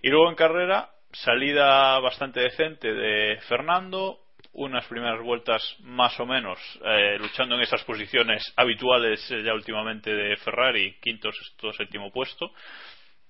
Y 0.01 0.09
luego 0.09 0.29
en 0.29 0.35
carrera, 0.35 0.89
salida 1.11 1.99
bastante 1.99 2.41
decente 2.41 2.91
de 2.91 3.37
Fernando, 3.47 4.19
unas 4.51 4.85
primeras 4.85 5.21
vueltas 5.21 5.63
más 5.79 6.19
o 6.19 6.25
menos 6.25 6.59
eh, 6.85 7.17
luchando 7.19 7.55
en 7.55 7.61
esas 7.61 7.83
posiciones 7.83 8.53
habituales 8.55 9.19
eh, 9.31 9.41
ya 9.43 9.53
últimamente 9.53 10.13
de 10.13 10.35
Ferrari, 10.37 10.95
quinto, 11.01 11.31
sexto, 11.31 11.73
séptimo 11.73 12.11
puesto, 12.11 12.51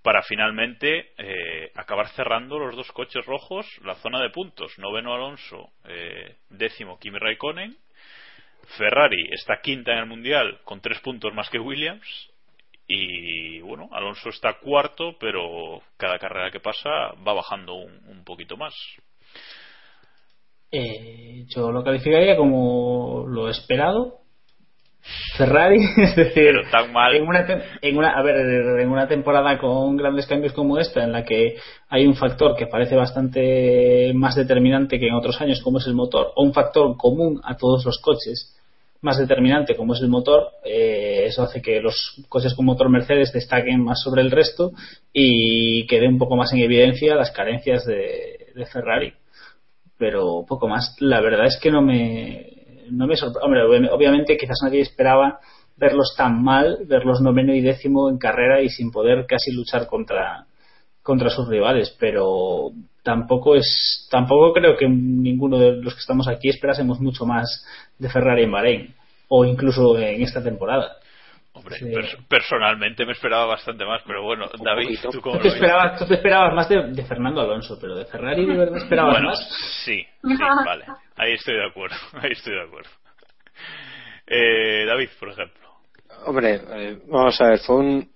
para 0.04 0.22
finalmente 0.22 1.14
eh, 1.18 1.72
acabar 1.76 2.10
cerrando 2.10 2.60
los 2.60 2.76
dos 2.76 2.92
coches 2.92 3.26
rojos 3.26 3.66
la 3.84 3.96
zona 3.96 4.22
de 4.22 4.30
puntos. 4.30 4.78
Noveno 4.78 5.14
Alonso, 5.14 5.72
eh, 5.86 6.36
décimo 6.50 7.00
Kimi 7.00 7.18
Raikkonen. 7.18 7.76
Ferrari 8.78 9.30
está 9.32 9.62
quinta 9.62 9.94
en 9.94 10.00
el 10.00 10.06
mundial 10.06 10.60
con 10.66 10.82
tres 10.82 11.00
puntos 11.00 11.34
más 11.34 11.50
que 11.50 11.60
Williams. 11.60 12.30
Y 12.86 13.62
bueno, 13.62 13.88
Alonso 13.94 14.30
está 14.30 14.60
cuarto, 14.60 15.18
pero 15.18 15.82
cada 15.96 16.20
carrera 16.20 16.52
que 16.52 16.60
pasa 16.60 16.90
va 17.26 17.34
bajando 17.34 17.74
un, 17.76 17.98
un 18.08 18.26
poquito 18.26 18.58
más. 18.58 18.76
Eh, 20.74 21.46
yo 21.50 21.72
lo 21.72 21.84
calificaría 21.84 22.36
como 22.36 23.26
lo 23.28 23.48
esperado. 23.48 24.22
Ferrari, 25.38 25.80
es 25.98 26.16
decir, 26.16 26.34
Pero 26.34 26.70
tan 26.72 26.92
mal. 26.92 27.14
en 27.16 27.28
una, 27.28 27.46
en 27.82 27.98
una, 27.98 28.12
a 28.12 28.24
ver, 28.24 28.38
en 28.80 28.90
una 28.90 29.08
temporada 29.08 29.58
con 29.60 29.98
grandes 29.98 30.26
cambios 30.26 30.54
como 30.54 30.80
esta, 30.80 31.04
en 31.04 31.12
la 31.12 31.24
que 31.24 31.58
hay 31.90 32.08
un 32.08 32.16
factor 32.16 32.56
que 32.56 32.68
parece 32.68 32.96
bastante 32.96 34.14
más 34.16 34.36
determinante 34.36 35.00
que 35.00 35.08
en 35.08 35.14
otros 35.14 35.40
años, 35.42 35.62
como 35.62 35.78
es 35.78 35.88
el 35.88 35.94
motor, 35.94 36.32
o 36.36 36.44
un 36.44 36.54
factor 36.54 36.98
común 36.98 37.40
a 37.44 37.56
todos 37.56 37.86
los 37.86 38.00
coches, 38.00 38.58
más 39.02 39.18
determinante 39.18 39.76
como 39.76 39.94
es 39.94 40.02
el 40.02 40.08
motor, 40.08 40.48
eh, 40.64 41.26
eso 41.26 41.44
hace 41.44 41.62
que 41.62 41.82
los 41.82 42.24
coches 42.30 42.56
con 42.56 42.66
motor 42.66 42.90
Mercedes 42.90 43.34
destaquen 43.34 43.84
más 43.84 44.02
sobre 44.02 44.22
el 44.22 44.32
resto 44.32 44.72
y 45.12 45.86
quede 45.88 46.08
un 46.08 46.18
poco 46.18 46.38
más 46.38 46.54
en 46.54 46.60
evidencia 46.60 47.14
las 47.14 47.32
carencias 47.32 47.86
de, 47.86 48.48
de 48.56 48.66
Ferrari. 48.66 49.14
Pero 50.04 50.44
poco 50.46 50.68
más. 50.68 50.98
La 51.00 51.22
verdad 51.22 51.46
es 51.46 51.58
que 51.62 51.72
no 51.72 51.82
me, 51.82 52.46
no 52.92 53.08
me 53.08 53.16
sorprende. 53.16 53.46
Hombre, 53.46 53.62
obvi- 53.62 53.90
obviamente 53.90 54.36
quizás 54.36 54.60
nadie 54.62 54.82
esperaba 54.82 55.40
verlos 55.78 56.14
tan 56.18 56.44
mal, 56.44 56.80
verlos 56.88 57.22
noveno 57.22 57.54
y 57.56 57.62
décimo 57.62 58.10
en 58.10 58.18
carrera 58.18 58.62
y 58.62 58.68
sin 58.68 58.92
poder 58.92 59.26
casi 59.26 59.54
luchar 59.54 59.88
contra, 59.88 60.46
contra 61.02 61.30
sus 61.30 61.48
rivales, 61.48 61.96
pero 61.98 62.72
tampoco 63.02 63.56
es, 63.56 64.08
tampoco 64.12 64.52
creo 64.52 64.76
que 64.76 64.90
ninguno 64.90 65.58
de 65.58 65.72
los 65.78 65.94
que 65.94 66.02
estamos 66.02 66.28
aquí 66.28 66.50
esperásemos 66.50 67.00
mucho 67.00 67.26
más 67.26 67.66
de 67.98 68.10
Ferrari 68.10 68.44
en 68.44 68.52
Bahrein 68.52 68.96
o 69.30 69.46
incluso 69.46 69.98
en 69.98 70.22
esta 70.22 70.44
temporada. 70.44 70.98
Hombre, 71.64 71.78
Sí. 71.80 71.86
pers- 71.86 72.28
personalmente 72.28 73.06
me 73.06 73.14
esperaba 73.14 73.46
bastante 73.46 73.86
más, 73.86 74.02
pero 74.06 74.22
bueno, 74.24 74.50
David, 74.64 74.86
poquito. 74.86 75.10
¿tú 75.12 75.22
cómo 75.22 75.38
Tú 75.38 75.44
te 75.44 75.48
lo 75.50 75.54
esperabas, 75.56 76.00
tú 76.00 76.06
te 76.08 76.14
esperabas 76.16 76.54
más 76.54 76.68
de, 76.70 76.84
de 76.92 77.06
Fernando 77.06 77.42
Alonso, 77.42 77.78
pero 77.80 77.96
de 77.96 78.06
Ferrari 78.06 78.46
de 78.46 78.58
verdad 78.58 78.78
esperabas 78.78 79.14
Bueno, 79.14 79.28
más. 79.30 79.50
sí, 79.86 80.06
sí, 80.24 80.38
vale. 80.66 80.86
Ahí 81.16 81.34
estoy 81.34 81.56
de 81.56 81.66
acuerdo, 81.66 81.96
ahí 82.22 82.32
estoy 82.32 82.54
de 82.54 82.62
acuerdo. 82.64 82.90
Eh, 84.28 84.86
David, 84.88 85.10
por 85.20 85.30
ejemplo. 85.30 85.62
Hombre, 86.26 86.62
eh, 86.74 86.98
vamos 87.08 87.40
a 87.42 87.48
ver, 87.50 87.60
fue 87.60 87.76
un. 87.78 88.13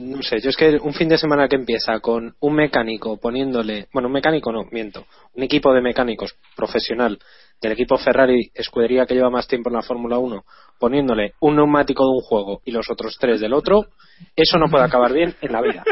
No 0.00 0.22
sé, 0.22 0.40
yo 0.40 0.50
es 0.50 0.56
que 0.56 0.78
un 0.82 0.94
fin 0.94 1.08
de 1.08 1.18
semana 1.18 1.46
que 1.46 1.56
empieza 1.56 2.00
con 2.00 2.34
un 2.40 2.54
mecánico 2.54 3.18
poniéndole. 3.18 3.88
Bueno, 3.92 4.08
un 4.08 4.14
mecánico 4.14 4.50
no, 4.50 4.64
miento. 4.72 5.06
Un 5.34 5.44
equipo 5.44 5.72
de 5.72 5.80
mecánicos 5.80 6.36
profesional 6.56 7.18
del 7.60 7.72
equipo 7.72 7.98
Ferrari, 7.98 8.50
escudería 8.54 9.06
que 9.06 9.14
lleva 9.14 9.30
más 9.30 9.46
tiempo 9.46 9.68
en 9.68 9.76
la 9.76 9.82
Fórmula 9.82 10.18
1, 10.18 10.44
poniéndole 10.78 11.34
un 11.40 11.56
neumático 11.56 12.04
de 12.04 12.10
un 12.10 12.20
juego 12.20 12.62
y 12.64 12.72
los 12.72 12.90
otros 12.90 13.16
tres 13.20 13.40
del 13.40 13.52
otro, 13.52 13.86
eso 14.34 14.58
no 14.58 14.68
puede 14.68 14.84
acabar 14.84 15.12
bien 15.12 15.34
en 15.40 15.52
la 15.52 15.60
vida. 15.60 15.84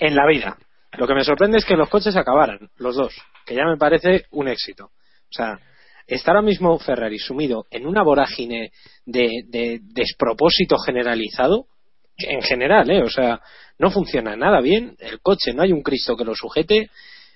En 0.00 0.14
la 0.14 0.26
vida. 0.26 0.56
Lo 0.98 1.06
que 1.06 1.14
me 1.14 1.24
sorprende 1.24 1.58
es 1.58 1.64
que 1.64 1.76
los 1.76 1.88
coches 1.88 2.16
acabaran, 2.16 2.70
los 2.76 2.96
dos, 2.96 3.14
que 3.46 3.54
ya 3.54 3.64
me 3.64 3.76
parece 3.76 4.26
un 4.32 4.48
éxito. 4.48 4.86
O 4.86 5.32
sea, 5.32 5.58
está 6.06 6.32
ahora 6.32 6.42
mismo 6.42 6.78
Ferrari 6.78 7.18
sumido 7.18 7.66
en 7.70 7.86
una 7.86 8.02
vorágine 8.02 8.70
de, 9.06 9.44
de 9.46 9.80
despropósito 9.82 10.76
generalizado, 10.78 11.66
en 12.18 12.42
general, 12.42 12.90
¿eh? 12.90 13.02
O 13.02 13.10
sea, 13.10 13.40
no 13.78 13.90
funciona 13.90 14.36
nada 14.36 14.60
bien, 14.60 14.96
el 14.98 15.20
coche 15.20 15.52
no 15.54 15.62
hay 15.62 15.72
un 15.72 15.82
Cristo 15.82 16.16
que 16.16 16.24
lo 16.24 16.34
sujete, 16.34 16.90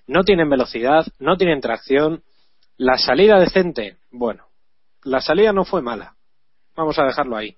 no 0.07 0.25
tienen 0.25 0.51
velocidad, 0.51 1.07
no 1.19 1.37
tienen 1.37 1.61
tracción, 1.61 2.23
la 2.77 2.99
salida 2.99 3.39
decente, 3.39 3.99
bueno, 4.11 4.47
la 5.05 5.21
salida 5.21 5.53
no 5.53 5.65
fue 5.65 5.83
mala, 5.83 6.17
vamos 6.75 6.99
a 6.99 7.05
dejarlo 7.05 7.37
ahí, 7.37 7.57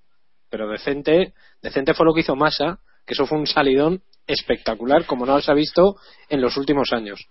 pero 0.51 0.69
decente, 0.69 1.33
decente 1.63 1.95
fue 1.95 2.07
lo 2.07 2.13
que 2.13 2.21
hizo 2.21 2.37
Massa, 2.37 2.79
que 3.07 3.15
eso 3.15 3.27
fue 3.27 3.39
un 3.39 3.47
salidón 3.47 4.03
espectacular 4.27 5.07
como 5.07 5.27
no 5.27 5.41
se 5.41 5.51
ha 5.51 5.55
visto 5.55 5.97
en 6.29 6.41
los 6.41 6.57
últimos 6.57 6.93
años. 6.93 7.27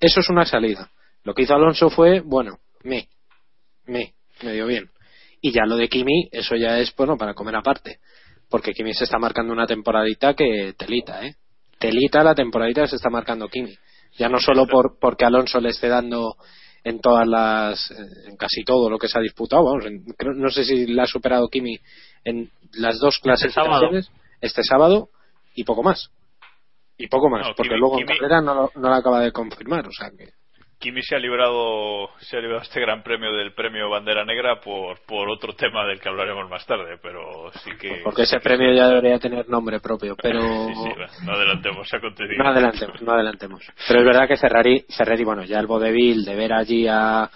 Eso 0.00 0.20
es 0.20 0.28
una 0.28 0.44
salida. 0.44 0.90
Lo 1.22 1.34
que 1.34 1.42
hizo 1.42 1.54
Alonso 1.54 1.88
fue, 1.90 2.20
bueno, 2.20 2.58
me, 2.82 3.08
me, 3.86 4.14
medio 4.42 4.66
bien. 4.66 4.90
Y 5.40 5.52
ya 5.52 5.64
lo 5.66 5.76
de 5.76 5.88
Kimi, 5.88 6.28
eso 6.32 6.56
ya 6.56 6.78
es, 6.78 6.94
bueno, 6.96 7.16
para 7.16 7.34
comer 7.34 7.56
aparte. 7.56 8.00
Porque 8.54 8.70
Kimi 8.72 8.94
se 8.94 9.02
está 9.02 9.18
marcando 9.18 9.52
una 9.52 9.66
temporadita 9.66 10.32
que 10.34 10.74
telita, 10.78 11.26
¿eh? 11.26 11.34
Telita 11.76 12.22
la 12.22 12.36
temporadita 12.36 12.82
que 12.82 12.86
se 12.86 12.94
está 12.96 13.10
marcando 13.10 13.48
Kimi. 13.48 13.74
Ya 14.16 14.28
no 14.28 14.38
solo 14.38 14.64
por, 14.68 14.96
porque 15.00 15.24
Alonso 15.24 15.58
le 15.60 15.70
esté 15.70 15.88
dando 15.88 16.36
en 16.84 17.00
todas 17.00 17.26
las, 17.26 17.90
eh, 17.90 17.94
en 18.28 18.36
casi 18.36 18.62
todo 18.62 18.88
lo 18.88 18.96
que 18.96 19.08
se 19.08 19.18
ha 19.18 19.22
disputado, 19.22 19.64
vamos, 19.64 19.84
en- 19.86 20.04
creo- 20.16 20.34
no 20.34 20.50
sé 20.50 20.62
si 20.64 20.86
la 20.86 21.02
ha 21.02 21.06
superado 21.06 21.48
Kimi 21.48 21.76
en 22.22 22.48
las 22.74 23.00
dos 23.00 23.18
clasificaciones 23.18 24.08
este 24.40 24.62
sábado 24.62 25.08
y 25.56 25.64
poco 25.64 25.82
más. 25.82 26.10
Y 26.96 27.08
poco 27.08 27.28
más, 27.28 27.48
No, 27.48 27.54
porque 27.56 27.70
Kimi- 27.70 27.80
luego 27.80 27.98
en 27.98 28.06
Kimi- 28.06 28.18
carrera 28.18 28.40
no, 28.40 28.54
lo- 28.54 28.70
no 28.76 28.88
la 28.88 28.98
acaba 28.98 29.18
de 29.20 29.32
confirmar, 29.32 29.84
o 29.88 29.90
sea 29.90 30.10
que. 30.16 30.28
Kimi 30.78 31.02
se 31.02 31.16
ha 31.16 31.18
librado, 31.18 32.10
se 32.18 32.36
ha 32.36 32.40
librado 32.40 32.62
este 32.62 32.80
gran 32.80 33.02
premio 33.02 33.32
del 33.32 33.54
premio 33.54 33.88
Bandera 33.88 34.24
Negra 34.24 34.60
por, 34.60 35.00
por 35.06 35.30
otro 35.30 35.54
tema 35.54 35.86
del 35.86 36.00
que 36.00 36.08
hablaremos 36.08 36.48
más 36.50 36.66
tarde, 36.66 36.98
pero 37.02 37.50
sí 37.62 37.70
que. 37.80 38.00
Porque 38.02 38.22
ese 38.22 38.40
premio 38.40 38.72
ya 38.74 38.88
debería 38.88 39.18
tener 39.18 39.48
nombre 39.48 39.80
propio, 39.80 40.16
pero. 40.22 40.40
Sí, 40.40 40.74
sí, 40.74 41.24
no 41.24 41.32
adelantemos, 41.32 41.92
acontecido. 41.92 42.42
No 42.42 42.50
adelantemos, 42.50 43.02
no 43.02 43.12
adelantemos. 43.12 43.72
Pero 43.88 44.00
es 44.00 44.06
verdad 44.06 44.28
que 44.28 44.36
Ferrari, 44.36 44.84
Ferrari 44.96 45.24
bueno, 45.24 45.44
ya 45.44 45.58
el 45.60 45.66
vodevil 45.66 46.24
de 46.24 46.34
ver 46.34 46.52
allí 46.52 46.86
a, 46.88 47.30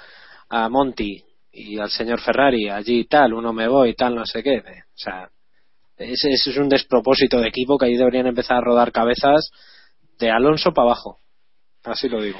a 0.49 0.69
Monty 0.69 1.23
y 1.53 1.79
al 1.79 1.91
señor 1.91 2.21
Ferrari 2.21 2.69
allí 2.69 3.05
tal, 3.07 3.33
uno 3.33 3.53
me 3.53 3.69
voy, 3.69 3.95
tal, 3.95 4.15
no 4.15 4.27
sé 4.27 4.43
qué. 4.43 4.59
O 4.59 4.99
sea, 5.01 5.29
ese, 5.97 6.31
ese 6.31 6.51
es 6.51 6.57
un 6.57 6.69
despropósito 6.69 7.41
de 7.41 7.49
equipo 7.49 7.79
que 7.79 7.87
ahí 7.87 7.97
deberían 7.97 8.27
empezar 8.27 8.59
a 8.59 8.61
rodar 8.61 8.93
cabezas 8.93 9.51
de 10.19 10.31
Alonso 10.31 10.73
para 10.73 10.89
abajo. 10.89 11.19
Así 11.85 12.09
lo 12.09 12.21
digo. 12.21 12.39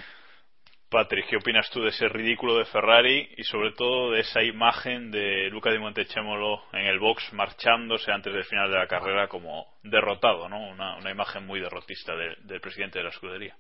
Patrick, 0.91 1.27
¿qué 1.29 1.37
opinas 1.37 1.69
tú 1.71 1.83
de 1.83 1.91
ese 1.91 2.09
ridículo 2.09 2.57
de 2.57 2.65
Ferrari 2.65 3.29
y 3.37 3.45
sobre 3.45 3.73
todo 3.73 4.13
de 4.13 4.21
esa 4.21 4.43
imagen 4.43 5.11
de 5.11 5.49
Luca 5.51 5.71
Di 5.71 5.79
Montechemolo 5.79 6.63
en 6.73 6.87
el 6.87 6.99
box 6.99 7.31
marchándose 7.35 8.11
antes 8.11 8.33
del 8.33 8.45
final 8.45 8.71
de 8.71 8.79
la 8.79 8.87
carrera 8.87 9.29
como 9.29 9.67
derrotado, 9.83 10.49
¿no? 10.49 10.59
Una, 10.71 10.97
una 10.97 11.11
imagen 11.11 11.47
muy 11.47 11.61
derrotista 11.61 12.17
de- 12.17 12.37
del 12.45 12.61
presidente 12.61 12.99
de 12.99 13.05
la 13.05 13.11
escudería. 13.11 13.55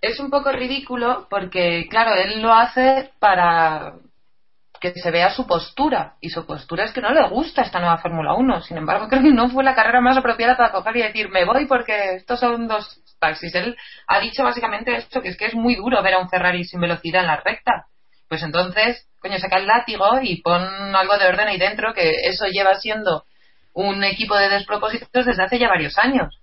Es 0.00 0.20
un 0.20 0.30
poco 0.30 0.52
ridículo 0.52 1.26
porque, 1.28 1.86
claro, 1.90 2.14
él 2.14 2.40
lo 2.40 2.52
hace 2.52 3.10
para 3.18 3.94
que 4.80 4.92
se 4.94 5.10
vea 5.10 5.30
su 5.30 5.46
postura. 5.46 6.14
Y 6.20 6.30
su 6.30 6.46
postura 6.46 6.84
es 6.84 6.92
que 6.92 7.00
no 7.00 7.12
le 7.12 7.28
gusta 7.28 7.62
esta 7.62 7.78
nueva 7.78 7.98
Fórmula 7.98 8.34
1. 8.34 8.62
Sin 8.62 8.78
embargo, 8.78 9.08
creo 9.10 9.22
que 9.22 9.32
no 9.32 9.50
fue 9.50 9.62
la 9.62 9.74
carrera 9.74 10.00
más 10.00 10.16
apropiada 10.16 10.56
para 10.56 10.72
coger 10.72 10.96
y 10.96 11.02
decir, 11.02 11.28
me 11.28 11.44
voy 11.44 11.66
porque 11.66 12.16
estos 12.16 12.40
son 12.40 12.66
dos 12.66 13.00
taxis. 13.20 13.54
Él 13.54 13.76
ha 14.06 14.18
dicho 14.20 14.42
básicamente 14.42 14.96
esto, 14.96 15.20
que 15.20 15.28
es 15.28 15.36
que 15.36 15.46
es 15.46 15.54
muy 15.54 15.76
duro 15.76 16.02
ver 16.02 16.14
a 16.14 16.18
un 16.18 16.28
Ferrari 16.28 16.64
sin 16.64 16.80
velocidad 16.80 17.22
en 17.22 17.28
la 17.28 17.36
recta. 17.36 17.86
Pues 18.28 18.42
entonces, 18.42 19.06
coño, 19.20 19.38
saca 19.38 19.58
el 19.58 19.66
látigo 19.66 20.20
y 20.22 20.40
pon 20.40 20.62
algo 20.62 21.18
de 21.18 21.26
orden 21.26 21.48
ahí 21.48 21.58
dentro, 21.58 21.92
que 21.92 22.10
eso 22.24 22.46
lleva 22.46 22.74
siendo 22.76 23.24
un 23.72 24.02
equipo 24.04 24.36
de 24.36 24.48
despropósitos 24.48 25.26
desde 25.26 25.42
hace 25.42 25.58
ya 25.58 25.68
varios 25.68 25.98
años. 25.98 26.40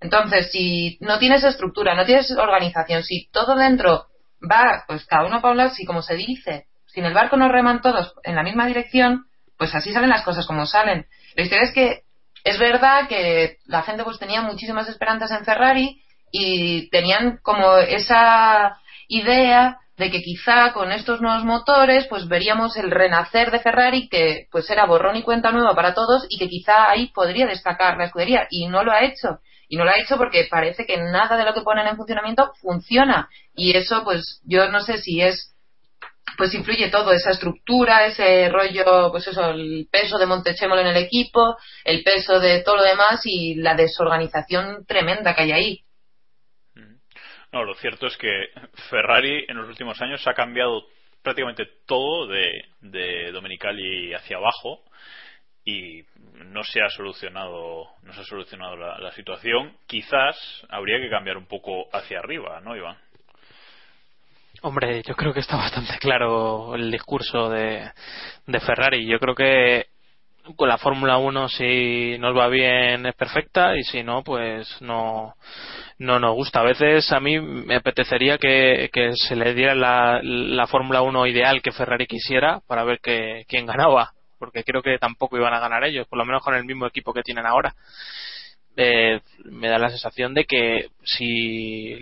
Entonces, 0.00 0.50
si 0.50 0.98
no 1.00 1.18
tienes 1.18 1.44
estructura, 1.44 1.94
no 1.94 2.04
tienes 2.04 2.30
organización, 2.30 3.02
si 3.02 3.28
todo 3.30 3.54
dentro 3.54 4.06
va, 4.42 4.84
pues 4.86 5.06
cada 5.06 5.26
uno 5.26 5.40
para 5.40 5.52
un 5.52 5.58
lado, 5.58 5.70
si 5.70 5.86
como 5.86 6.02
se 6.02 6.14
dice, 6.14 6.66
si 6.96 7.00
en 7.00 7.06
el 7.06 7.12
barco 7.12 7.36
no 7.36 7.50
reman 7.50 7.82
todos 7.82 8.14
en 8.24 8.36
la 8.36 8.42
misma 8.42 8.66
dirección, 8.66 9.26
pues 9.58 9.74
así 9.74 9.92
salen 9.92 10.08
las 10.08 10.24
cosas 10.24 10.46
como 10.46 10.64
salen. 10.64 11.04
La 11.34 11.42
historia 11.42 11.64
es 11.64 11.74
que 11.74 12.04
es 12.42 12.58
verdad 12.58 13.06
que 13.06 13.58
la 13.66 13.82
gente 13.82 14.02
pues 14.02 14.18
tenía 14.18 14.40
muchísimas 14.40 14.88
esperanzas 14.88 15.30
en 15.32 15.44
Ferrari 15.44 16.00
y 16.32 16.88
tenían 16.88 17.38
como 17.42 17.76
esa 17.76 18.78
idea 19.08 19.78
de 19.98 20.10
que 20.10 20.22
quizá 20.22 20.72
con 20.72 20.90
estos 20.90 21.20
nuevos 21.20 21.44
motores 21.44 22.06
pues 22.06 22.28
veríamos 22.28 22.78
el 22.78 22.90
renacer 22.90 23.50
de 23.50 23.60
Ferrari 23.60 24.08
que 24.08 24.48
pues 24.50 24.70
era 24.70 24.86
borrón 24.86 25.16
y 25.16 25.22
cuenta 25.22 25.52
nueva 25.52 25.74
para 25.74 25.92
todos 25.92 26.24
y 26.30 26.38
que 26.38 26.48
quizá 26.48 26.90
ahí 26.90 27.08
podría 27.08 27.46
destacar 27.46 27.98
la 27.98 28.06
escudería. 28.06 28.46
Y 28.48 28.68
no 28.68 28.84
lo 28.84 28.92
ha 28.92 29.04
hecho. 29.04 29.40
Y 29.68 29.76
no 29.76 29.84
lo 29.84 29.90
ha 29.90 30.00
hecho 30.00 30.16
porque 30.16 30.48
parece 30.50 30.86
que 30.86 30.96
nada 30.96 31.36
de 31.36 31.44
lo 31.44 31.52
que 31.52 31.60
ponen 31.60 31.88
en 31.88 31.96
funcionamiento 31.98 32.54
funciona. 32.62 33.28
Y 33.54 33.76
eso 33.76 34.02
pues 34.02 34.40
yo 34.46 34.70
no 34.70 34.80
sé 34.80 34.96
si 34.96 35.20
es 35.20 35.52
pues 36.36 36.54
influye 36.54 36.90
todo, 36.90 37.12
esa 37.12 37.30
estructura, 37.30 38.06
ese 38.06 38.48
rollo, 38.48 39.10
pues 39.10 39.26
eso, 39.26 39.50
el 39.50 39.88
peso 39.90 40.18
de 40.18 40.26
Montechemolo 40.26 40.80
en 40.80 40.88
el 40.88 40.96
equipo, 40.96 41.56
el 41.84 42.02
peso 42.02 42.40
de 42.40 42.62
todo 42.62 42.76
lo 42.76 42.82
demás 42.82 43.20
y 43.24 43.54
la 43.56 43.74
desorganización 43.74 44.84
tremenda 44.86 45.34
que 45.34 45.42
hay 45.42 45.52
ahí. 45.52 45.80
No, 47.52 47.64
lo 47.64 47.74
cierto 47.74 48.06
es 48.06 48.16
que 48.16 48.48
Ferrari 48.90 49.44
en 49.48 49.56
los 49.56 49.68
últimos 49.68 50.00
años 50.02 50.26
ha 50.26 50.34
cambiado 50.34 50.84
prácticamente 51.22 51.66
todo 51.86 52.26
de, 52.26 52.64
de 52.80 53.32
Domenicali 53.32 54.12
hacia 54.12 54.36
abajo 54.36 54.82
y 55.64 56.02
no 56.44 56.62
se 56.62 56.80
ha 56.80 56.88
solucionado 56.90 57.86
no 58.02 58.12
se 58.12 58.20
ha 58.20 58.24
solucionado 58.24 58.76
la, 58.76 58.98
la 58.98 59.10
situación. 59.12 59.76
Quizás 59.86 60.36
habría 60.68 61.00
que 61.00 61.10
cambiar 61.10 61.36
un 61.36 61.46
poco 61.46 61.88
hacia 61.92 62.18
arriba, 62.18 62.60
¿no, 62.60 62.76
Iván? 62.76 62.98
Hombre, 64.62 65.02
yo 65.06 65.14
creo 65.14 65.32
que 65.32 65.40
está 65.40 65.56
bastante 65.56 65.96
claro 66.00 66.74
el 66.74 66.90
discurso 66.90 67.48
de, 67.48 67.90
de 68.46 68.60
Ferrari. 68.60 69.06
Yo 69.06 69.18
creo 69.18 69.34
que 69.34 69.86
con 70.54 70.68
la 70.68 70.78
Fórmula 70.78 71.18
1 71.18 71.48
si 71.48 72.16
nos 72.18 72.36
va 72.36 72.46
bien 72.48 73.04
es 73.06 73.14
perfecta 73.14 73.76
y 73.76 73.82
si 73.82 74.02
no, 74.02 74.22
pues 74.22 74.80
no, 74.80 75.34
no 75.98 76.20
nos 76.20 76.34
gusta. 76.34 76.60
A 76.60 76.64
veces 76.64 77.10
a 77.12 77.20
mí 77.20 77.40
me 77.40 77.76
apetecería 77.76 78.38
que, 78.38 78.88
se 79.14 79.36
le 79.36 79.54
diera 79.54 79.74
la, 79.74 80.20
la 80.22 80.66
Fórmula 80.66 81.02
1 81.02 81.26
ideal 81.26 81.62
que 81.62 81.72
Ferrari 81.72 82.06
quisiera 82.06 82.60
para 82.66 82.84
ver 82.84 83.00
que, 83.00 83.44
quién 83.48 83.66
ganaba, 83.66 84.12
porque 84.38 84.62
creo 84.62 84.82
que 84.82 84.98
tampoco 84.98 85.36
iban 85.36 85.54
a 85.54 85.60
ganar 85.60 85.84
ellos, 85.84 86.06
por 86.06 86.18
lo 86.18 86.24
menos 86.24 86.42
con 86.42 86.54
el 86.54 86.64
mismo 86.64 86.86
equipo 86.86 87.12
que 87.12 87.22
tienen 87.22 87.46
ahora. 87.46 87.74
Eh, 88.78 89.20
me 89.44 89.68
da 89.68 89.78
la 89.78 89.88
sensación 89.88 90.34
de 90.34 90.44
que 90.44 90.90
si 91.02 91.96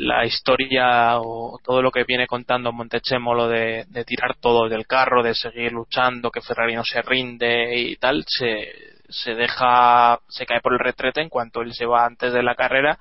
la 0.00 0.24
historia 0.24 1.18
o 1.18 1.58
todo 1.64 1.82
lo 1.82 1.90
que 1.90 2.04
viene 2.04 2.28
contando 2.28 2.72
Montechemolo 2.72 3.48
de, 3.48 3.84
de 3.88 4.04
tirar 4.04 4.36
todo 4.36 4.68
del 4.68 4.86
carro, 4.86 5.24
de 5.24 5.34
seguir 5.34 5.72
luchando, 5.72 6.30
que 6.30 6.40
Ferrari 6.40 6.76
no 6.76 6.84
se 6.84 7.02
rinde 7.02 7.76
y 7.76 7.96
tal, 7.96 8.24
se, 8.28 8.68
se 9.08 9.34
deja, 9.34 10.20
se 10.28 10.46
cae 10.46 10.60
por 10.60 10.72
el 10.72 10.78
retrete 10.78 11.20
en 11.20 11.28
cuanto 11.28 11.62
él 11.62 11.74
se 11.74 11.86
va 11.86 12.06
antes 12.06 12.32
de 12.32 12.44
la 12.44 12.54
carrera 12.54 13.00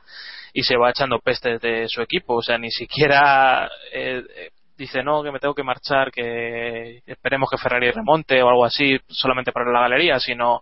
y 0.51 0.63
se 0.63 0.75
va 0.75 0.89
echando 0.89 1.19
pestes 1.19 1.61
de 1.61 1.87
su 1.87 2.01
equipo. 2.01 2.35
O 2.35 2.41
sea, 2.41 2.57
ni 2.57 2.71
siquiera 2.71 3.69
eh, 3.93 4.23
dice 4.75 5.03
no, 5.03 5.21
que 5.21 5.31
me 5.31 5.39
tengo 5.39 5.53
que 5.53 5.63
marchar, 5.63 6.11
que 6.11 7.03
esperemos 7.05 7.49
que 7.49 7.57
Ferrari 7.57 7.91
remonte 7.91 8.41
o 8.41 8.49
algo 8.49 8.65
así, 8.65 8.97
solamente 9.07 9.51
para 9.51 9.71
la 9.71 9.81
galería, 9.81 10.19
sino 10.19 10.61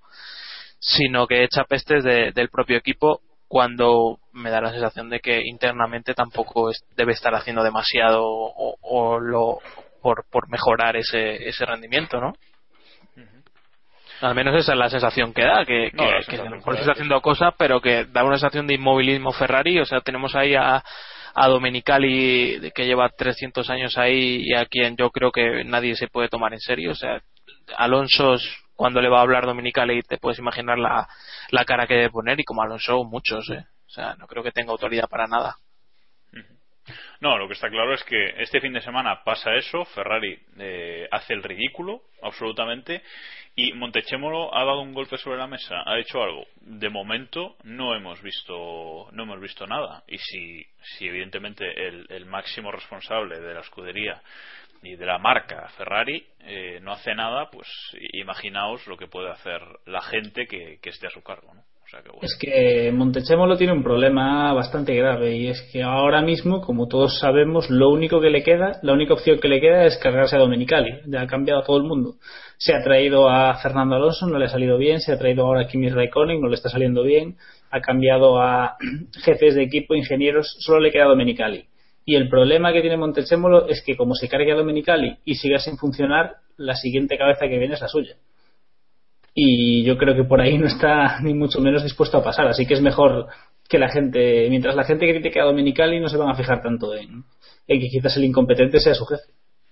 sino 0.80 1.28
que 1.28 1.44
echa 1.44 1.64
pestes 1.64 2.04
de- 2.04 2.32
del 2.34 2.50
propio 2.50 2.78
equipo 2.78 3.22
cuando 3.48 4.20
me 4.34 4.50
da 4.50 4.62
la 4.62 4.72
sensación 4.72 5.10
de 5.10 5.20
que 5.20 5.42
internamente 5.46 6.14
tampoco 6.14 6.70
es- 6.70 6.84
debe 6.96 7.14
estar 7.14 7.34
haciendo 7.34 7.64
demasiado 7.64 8.22
o, 8.26 8.76
o 8.82 9.20
lo 9.20 9.60
por, 10.02 10.26
por 10.30 10.50
mejorar 10.50 10.96
ese, 10.96 11.48
ese 11.50 11.66
rendimiento, 11.66 12.20
¿no? 12.22 12.34
Al 14.22 14.34
menos 14.36 14.56
esa 14.56 14.74
es 14.74 14.78
la 14.80 14.90
sensación 14.90 15.34
que 15.34 15.44
da, 15.44 15.64
que, 15.66 15.92
No, 15.94 16.04
que- 16.04 16.26
que 16.36 16.42
a 16.42 16.44
lo 16.46 16.50
mejor 16.58 16.76
está 16.76 16.92
haciendo 16.94 17.22
cosas, 17.22 17.54
pero 17.58 17.82
que 17.82 18.06
da 18.06 18.24
una 18.24 18.38
sensación 18.38 18.66
de 18.68 18.74
inmovilismo 18.76 19.32
Ferrari, 19.32 19.80
o 19.80 19.86
sea, 19.86 20.02
tenemos 20.02 20.36
ahí 20.36 20.56
a, 20.56 20.84
a 21.36 21.48
Domenicali 21.48 22.72
que 22.74 22.86
lleva 22.86 23.10
300 23.10 23.70
años 23.70 23.98
ahí 23.98 24.42
y 24.44 24.54
a 24.56 24.66
quien 24.66 24.96
yo 24.98 25.10
creo 25.12 25.32
que 25.32 25.64
nadie 25.66 25.96
se 25.96 26.08
puede 26.08 26.30
tomar 26.30 26.54
en 26.54 26.60
serio, 26.60 26.92
o 26.92 26.96
sea, 26.96 27.22
Alonso 27.78 28.34
es- 28.36 28.50
cuando 28.78 29.02
le 29.02 29.10
va 29.10 29.20
a 29.20 29.24
hablar 29.24 29.46
Domenicali 29.46 30.02
te 30.04 30.20
puedes 30.20 30.40
imaginar 30.40 30.78
la, 30.78 31.66
cara 31.66 31.88
que 31.88 31.96
debe 31.96 32.12
poner 32.12 32.40
y 32.40 32.46
como 32.46 32.62
Alonso 32.62 33.04
muchos, 33.04 33.50
¿eh? 33.50 33.66
o 33.88 33.90
sea, 33.90 34.16
no 34.16 34.28
creo 34.28 34.44
que 34.44 34.52
tenga 34.52 34.72
autoridad 34.72 35.10
para 35.10 35.28
nada. 35.28 35.58
No, 37.20 37.38
lo 37.38 37.48
que 37.48 37.56
está 37.56 37.70
claro 37.70 37.94
es 37.94 38.04
que 38.04 38.42
este 38.42 38.62
fin 38.62 38.72
de 38.72 38.80
semana 38.80 39.24
pasa 39.26 39.56
eso, 39.56 39.84
Ferrari 39.86 40.40
eh, 40.60 41.08
hace 41.12 41.34
el 41.34 41.44
ridículo, 41.44 42.04
absolutamente, 42.22 43.02
y 43.56 43.74
Montechemolo 43.74 44.56
ha 44.56 44.64
dado 44.64 44.82
un 44.82 44.94
golpe 44.94 45.18
sobre 45.18 45.38
la 45.38 45.48
mesa, 45.48 45.82
ha 45.86 45.98
hecho 45.98 46.22
algo. 46.22 46.46
De 46.62 46.90
momento 46.90 47.58
no 47.64 47.96
hemos 47.96 48.22
visto, 48.22 49.10
no 49.12 49.24
hemos 49.24 49.42
visto 49.42 49.66
nada. 49.66 50.04
Y 50.08 50.20
si, 50.20 50.64
si 50.80 51.08
evidentemente 51.08 51.66
el 51.88 52.26
máximo 52.28 52.72
responsable 52.72 53.40
de 53.40 53.54
la 53.56 53.62
escudería 53.62 54.22
y 54.84 54.96
de 54.96 55.06
la 55.06 55.18
marca 55.18 55.68
Ferrari 55.78 56.24
eh, 56.40 56.80
no 56.82 56.92
hace 56.92 57.14
nada, 57.14 57.50
pues 57.52 57.68
imaginaos 58.14 58.86
lo 58.88 58.98
que 58.98 59.08
puede 59.08 59.30
hacer 59.30 59.62
la 59.86 60.02
gente 60.02 60.48
que, 60.48 60.80
esté 60.84 61.08
a 61.08 61.12
su 61.12 61.22
cargo, 61.22 61.54
¿no? 61.54 61.64
Es 62.22 62.38
que 62.38 62.92
Montechemolo 62.92 63.56
tiene 63.56 63.72
un 63.72 63.82
problema 63.82 64.52
bastante 64.52 64.94
grave 64.94 65.38
y 65.38 65.48
es 65.48 65.62
que 65.72 65.84
ahora 65.84 66.22
mismo, 66.22 66.60
como 66.60 66.88
todos 66.88 67.18
sabemos, 67.18 67.70
lo 67.70 67.90
único 67.90 68.20
que 68.20 68.30
le 68.30 68.44
queda, 68.44 68.80
la 68.84 68.92
única 68.92 69.14
opción 69.14 69.40
que 69.40 69.48
le 69.48 69.62
queda 69.62 69.86
es 69.86 69.98
cargarse 69.98 70.36
a 70.36 70.40
Domenicali. 70.40 71.00
Ya 71.06 71.22
ha 71.22 71.28
cambiado 71.28 71.62
a 71.62 71.64
todo 71.64 71.78
el 71.78 71.84
mundo. 71.84 72.16
Se 72.58 72.74
ha 72.74 72.84
traído 72.84 73.30
a 73.30 73.56
Fernando 73.62 73.96
Alonso, 73.96 74.28
no 74.28 74.38
le 74.38 74.46
ha 74.46 74.50
salido 74.50 74.78
bien. 74.78 75.00
Se 75.00 75.14
ha 75.14 75.18
traído 75.18 75.46
ahora 75.46 75.62
a 75.62 75.68
Kimi 75.68 75.90
Raikkonen, 75.90 76.42
no 76.42 76.50
le 76.50 76.56
está 76.56 76.68
saliendo 76.68 77.04
bien. 77.04 77.38
Ha 77.72 77.80
cambiado 77.80 78.42
a 78.42 78.76
jefes 79.24 79.56
de 79.56 79.64
equipo, 79.64 79.96
ingenieros, 79.96 80.58
solo 80.60 80.82
le 80.82 80.92
queda 80.92 81.06
Domenicali. 81.06 81.68
Y 82.08 82.16
el 82.16 82.28
problema 82.28 82.74
que 82.74 82.82
tiene 82.82 82.98
Montechemolo 82.98 83.68
es 83.68 83.84
que 83.86 83.96
como 83.96 84.16
se 84.16 84.28
cargue 84.28 84.54
a 84.54 84.56
Domenicali 84.56 85.18
y 85.26 85.36
siga 85.36 85.60
sin 85.60 85.78
funcionar, 85.78 86.38
la 86.58 86.74
siguiente 86.74 87.20
cabeza 87.20 87.48
que 87.48 87.60
viene 87.60 87.76
es 87.76 87.82
la 87.82 87.88
suya 87.88 88.16
y 89.40 89.84
yo 89.84 90.00
creo 90.00 90.16
que 90.16 90.24
por 90.24 90.42
ahí 90.42 90.58
no 90.58 90.66
está 90.66 91.20
ni 91.22 91.36
mucho 91.36 91.62
menos 91.62 91.84
dispuesto 91.84 92.18
a 92.18 92.24
pasar. 92.24 92.48
Así 92.48 92.66
que 92.66 92.74
es 92.74 92.82
mejor 92.82 93.28
que 93.70 93.78
la 93.78 93.88
gente, 93.88 94.48
mientras 94.50 94.76
la 94.76 94.84
gente 94.84 95.08
critique 95.08 95.40
a 95.40 95.44
Domenicali, 95.44 96.00
no 96.00 96.10
se 96.10 96.18
van 96.18 96.30
a 96.30 96.36
fijar 96.36 96.60
tanto 96.64 96.96
en, 96.96 97.24
en 97.68 97.80
que 97.80 97.88
quizás 97.88 98.18
el 98.18 98.24
incompetente 98.24 98.80
sea 98.80 98.96
su 98.96 99.06
jefe. 99.06 99.26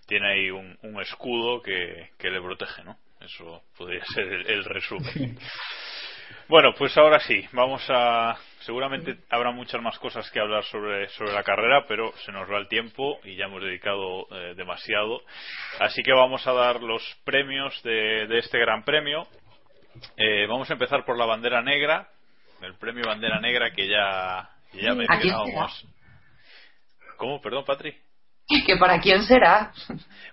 Tiene 0.06 0.28
ahí 0.32 0.52
un, 0.52 0.78
un 0.84 1.02
escudo 1.02 1.64
que, 1.64 2.10
que 2.20 2.30
le 2.30 2.42
protege, 2.42 2.84
¿no? 2.84 2.96
Eso 3.20 3.64
podría 3.76 4.06
ser 4.14 4.26
el, 4.32 4.48
el 4.48 4.64
resumen. 4.64 5.38
Bueno, 6.48 6.74
pues 6.78 6.96
ahora 6.98 7.20
sí, 7.20 7.44
vamos 7.54 7.84
a. 7.90 8.36
Seguramente 8.66 9.18
habrá 9.30 9.51
muchas 9.51 9.80
más 9.82 9.97
cosas 9.99 10.30
que 10.32 10.39
hablar 10.39 10.63
sobre, 10.66 11.07
sobre 11.09 11.34
la 11.34 11.43
carrera, 11.43 11.86
pero 11.88 12.11
se 12.26 12.32
nos 12.32 12.49
va 12.51 12.57
el 12.57 12.68
tiempo 12.68 13.20
y 13.24 13.36
ya 13.36 13.45
hemos 13.45 13.61
dedicado 13.61 14.26
eh, 14.32 14.53
demasiado. 14.55 15.22
Así 15.80 16.01
que 16.01 16.11
vamos 16.13 16.45
a 16.47 16.51
dar 16.53 16.82
los 16.82 17.03
premios 17.24 17.80
de, 17.84 18.26
de 18.28 18.39
este 18.39 18.57
Gran 18.57 18.84
Premio. 18.84 19.28
Eh, 20.18 20.47
vamos 20.47 20.70
a 20.70 20.74
empezar 20.74 21.05
por 21.05 21.18
la 21.18 21.26
bandera 21.26 21.61
negra, 21.61 22.09
el 22.61 22.76
premio 22.76 23.03
bandera 23.05 23.39
negra 23.39 23.72
que 23.72 23.88
ya, 23.88 24.49
que 24.72 24.82
ya 24.82 24.91
¿A 24.91 24.95
quién 24.95 25.07
mencionábamos. 25.09 25.86
¿Cómo? 27.18 27.39
Perdón, 27.41 27.66
Patri. 27.66 27.95
¿Que 28.66 28.78
para 28.78 28.99
quién 28.99 29.24
será? 29.24 29.72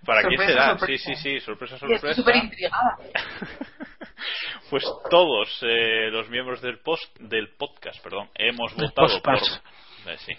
¿Para 0.04 0.22
quién 0.22 0.36
Sorpresa, 0.38 0.52
será? 0.52 0.78
sorpresa. 0.78 1.04
Sí, 1.04 1.14
sí, 1.16 1.22
sí, 1.22 1.40
sorpresa, 1.40 1.74
Y 1.74 1.76
estoy 1.76 2.14
sorpresa. 2.14 2.14
súper 2.20 2.36
intrigada. 2.36 2.96
Pues 4.70 4.84
todos 5.10 5.48
eh, 5.62 6.08
los 6.10 6.28
miembros 6.30 6.60
del 6.62 6.78
post 6.78 7.04
del 7.20 7.50
podcast, 7.56 8.02
perdón, 8.02 8.28
hemos 8.34 8.74
votado 8.74 9.20
por 9.22 9.34
eh, 9.36 10.16
sí, 10.18 10.32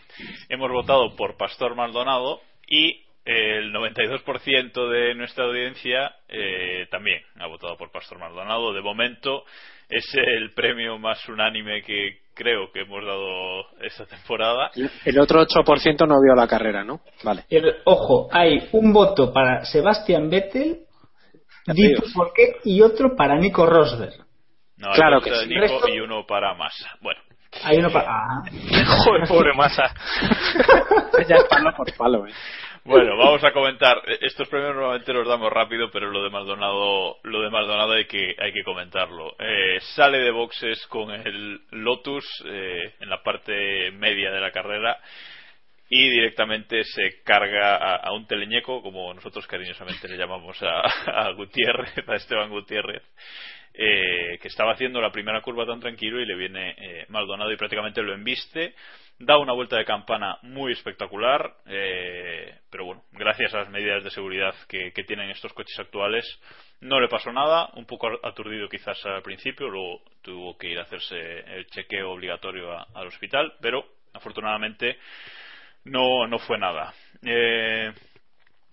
hemos 0.49 0.71
votado 0.71 1.15
por 1.15 1.37
Pastor 1.37 1.75
Maldonado 1.75 2.41
y 2.67 3.03
el 3.25 3.71
92% 3.73 4.89
de 4.89 5.15
nuestra 5.15 5.45
audiencia 5.45 6.13
eh, 6.27 6.87
también 6.91 7.21
ha 7.39 7.47
votado 7.47 7.77
por 7.77 7.91
Pastor 7.91 8.19
Maldonado. 8.19 8.73
De 8.73 8.81
momento 8.81 9.45
es 9.89 10.03
el 10.15 10.51
premio 10.53 10.97
más 10.97 11.27
unánime 11.29 11.81
que 11.83 12.17
creo 12.33 12.71
que 12.71 12.81
hemos 12.81 13.05
dado 13.05 13.61
esta 13.81 14.05
temporada. 14.05 14.71
El 15.05 15.19
otro 15.19 15.45
8% 15.45 16.07
no 16.07 16.21
vio 16.21 16.35
la 16.35 16.47
carrera, 16.47 16.83
¿no? 16.83 17.01
Vale. 17.23 17.45
El- 17.49 17.75
ojo, 17.85 18.27
hay 18.31 18.67
un 18.73 18.91
voto 18.91 19.31
para 19.31 19.63
Sebastian 19.65 20.29
Vettel, 20.29 20.79
Ya 21.65 21.73
te 21.73 21.81
di 21.81 21.87
digo. 21.89 22.01
tú 22.01 22.11
por 22.13 22.33
qué, 22.33 22.55
y 22.63 22.81
otro 22.81 23.15
para 23.15 23.35
Nico 23.35 23.65
Rosberg. 23.65 24.13
No, 24.77 24.91
Claro 24.91 25.21
que 25.21 25.33
sí. 25.35 25.49
Resto- 25.55 25.87
y 25.93 25.99
uno 25.99 26.25
para 26.25 26.53
Massa. 26.55 26.89
Bueno, 27.01 27.21
Hay 27.63 27.77
uno 27.77 27.89
para. 27.91 28.07
Ah. 28.09 28.43
Joder, 29.05 29.27
pobre 29.27 29.53
masa. 29.53 29.93
ya 31.27 31.35
es 31.35 31.43
palo 31.45 31.71
por 31.75 31.95
palo, 31.95 32.27
¿eh? 32.27 32.33
Bueno, 32.85 33.15
vamos 33.15 33.41
a 33.45 33.53
comentar. 33.53 34.01
Estos 34.19 34.49
premios 34.49 34.75
normalmente 34.75 35.13
los 35.13 35.25
damos 35.25 35.53
rápido, 35.53 35.89
pero 35.89 36.11
lo 36.11 36.21
de 36.21 36.29
Maldonado, 36.29 37.15
lo 37.23 37.41
de 37.41 37.49
Maldonado 37.49 37.93
hay 37.93 38.05
que 38.07 38.35
hay 38.37 38.51
que 38.51 38.63
comentarlo. 38.63 39.35
Eh, 39.39 39.79
sale 39.95 40.17
de 40.19 40.31
boxes 40.31 40.85
con 40.87 41.11
el 41.11 41.61
Lotus 41.71 42.25
eh, 42.45 42.95
en 42.99 43.09
la 43.09 43.23
parte 43.23 43.91
media 43.91 44.31
de 44.31 44.41
la 44.41 44.51
carrera 44.51 44.97
y 45.95 46.09
directamente 46.09 46.83
se 46.85 47.21
carga 47.21 47.75
a, 47.75 48.11
un 48.13 48.25
teleñeco, 48.25 48.81
como 48.81 49.13
nosotros 49.13 49.45
cariñosamente 49.45 50.07
le 50.07 50.17
llamamos 50.17 50.57
a, 50.63 50.81
a 51.05 51.31
Gutiérrez, 51.33 52.09
a 52.09 52.15
Esteban 52.15 52.49
Gutiérrez, 52.49 53.03
eh, 53.75 54.39
que 54.41 54.47
estaba 54.47 54.71
haciendo 54.71 54.99
la 54.99 55.11
primera 55.11 55.39
curva 55.41 55.67
tan 55.67 55.79
tranquilo 55.79 56.19
y 56.19 56.25
le 56.25 56.35
viene 56.35 56.71
eh, 56.79 57.05
Maldonado 57.09 57.51
y 57.51 57.57
prácticamente 57.57 58.01
lo 58.01 58.11
embiste. 58.11 58.73
Da 59.19 59.37
una 59.37 59.53
vuelta 59.53 59.77
de 59.77 59.85
campana 59.85 60.39
muy 60.41 60.71
espectacular, 60.71 61.57
eh, 61.67 62.57
pero 62.71 62.85
bueno, 62.85 63.03
gracias 63.11 63.53
a 63.53 63.59
las 63.59 63.69
medidas 63.69 64.03
de 64.03 64.09
seguridad 64.09 64.55
que, 64.67 64.91
que 64.93 65.03
tienen 65.03 65.29
estos 65.29 65.53
coches 65.53 65.77
actuales, 65.77 66.25
no 66.81 66.99
le 66.99 67.07
pasó 67.07 67.31
nada, 67.31 67.69
un 67.75 67.85
poco 67.85 68.09
aturdido 68.23 68.67
quizás 68.67 68.97
al 69.05 69.21
principio, 69.21 69.69
luego 69.69 70.01
tuvo 70.23 70.57
que 70.57 70.69
ir 70.69 70.79
a 70.79 70.83
hacerse 70.83 71.19
el 71.55 71.67
chequeo 71.67 72.13
obligatorio 72.13 72.71
al 72.95 73.07
hospital, 73.07 73.53
pero 73.61 73.85
afortunadamente 74.11 74.97
no, 75.85 76.27
no 76.27 76.39
fue 76.39 76.57
nada. 76.57 76.93
Eh, 77.23 77.91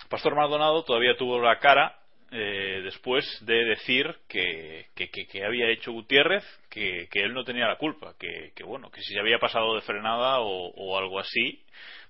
Pastor 0.08 0.34
Maldonado 0.34 0.84
todavía 0.84 1.16
tuvo 1.16 1.40
la 1.40 1.58
cara 1.58 1.96
eh, 2.32 2.80
después 2.84 3.24
de 3.44 3.64
decir 3.64 4.06
que, 4.28 4.86
que, 4.94 5.08
que- 5.10 5.26
que 5.26 5.44
había 5.44 5.68
hecho 5.68 5.92
Gutiérrez, 5.92 6.44
que, 6.68 7.08
que 7.10 7.20
él 7.22 7.34
no 7.34 7.44
tenía 7.44 7.66
la 7.66 7.76
culpa, 7.76 8.14
que, 8.18 8.52
que 8.54 8.64
bueno, 8.64 8.90
que 8.90 9.00
si 9.02 9.14
se 9.14 9.20
había 9.20 9.38
pasado 9.38 9.74
de 9.74 9.80
frenada 9.82 10.38
o, 10.40 10.98
algo 10.98 11.18
así, 11.18 11.64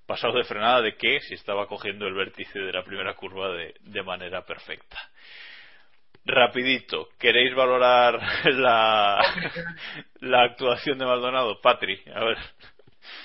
pasado 0.06 0.34
de 0.36 0.44
frenada 0.44 0.82
de 0.82 0.96
qué, 0.96 1.20
si 1.20 1.34
estaba 1.34 1.66
cogiendo 1.66 2.06
el 2.06 2.14
vértice 2.14 2.58
de 2.58 2.72
la 2.72 2.84
primera 2.84 3.14
curva 3.14 3.48
de, 3.52 3.74
de 3.80 4.02
manera 4.02 4.44
perfecta. 4.44 4.98
Rapidito, 6.26 7.08
¿queréis 7.18 7.54
valorar 7.54 8.20
la, 8.52 9.22
la 10.20 10.42
actuación 10.42 10.98
de 10.98 11.06
Maldonado? 11.06 11.60
Patri, 11.60 11.98
a 12.14 12.24
ver. 12.24 12.38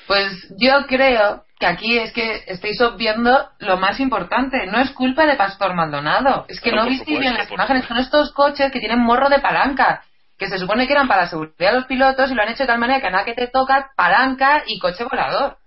Pues 0.08 0.32
yo 0.60 0.86
creo 0.88 1.45
que 1.60 1.66
aquí 1.66 1.98
es 1.98 2.12
que 2.12 2.44
estáis 2.48 2.82
obviando 2.82 3.50
lo 3.60 3.78
más 3.78 4.00
importante. 4.00 4.66
No 4.68 4.80
es 4.80 4.92
culpa 4.92 5.26
de 5.26 5.36
Pastor 5.36 5.74
Maldonado. 5.74 6.46
Es 6.50 6.60
que 6.60 6.72
No, 6.72 6.84
no 6.84 6.90
visteis 6.90 7.20
bien 7.20 7.36
las 7.36 7.50
imágenes. 7.50 7.86
Son 7.86 7.98
estos 7.98 8.34
coches 8.34 8.72
que 8.72 8.80
tienen 8.80 9.00
morro 9.00 9.30
de 9.30 9.40
palanca. 9.40 10.04
Que 10.38 10.48
se 10.48 10.58
supone 10.58 10.86
que 10.86 10.92
eran 10.92 11.08
para 11.08 11.22
la 11.22 11.28
seguridad 11.30 11.72
de 11.72 11.78
los 11.78 11.86
pilotos 11.86 12.30
y 12.30 12.34
lo 12.34 12.42
han 12.42 12.50
hecho 12.50 12.64
de 12.64 12.68
tal 12.68 12.80
manera 12.80 13.00
que 13.00 13.08
a 13.08 13.12
nada 13.12 13.24
que 13.24 13.34
te 13.34 13.48
toca, 13.48 13.92
palanca 13.96 14.64
y 14.68 14.80
coche 14.80 15.06
volador. 15.06 15.58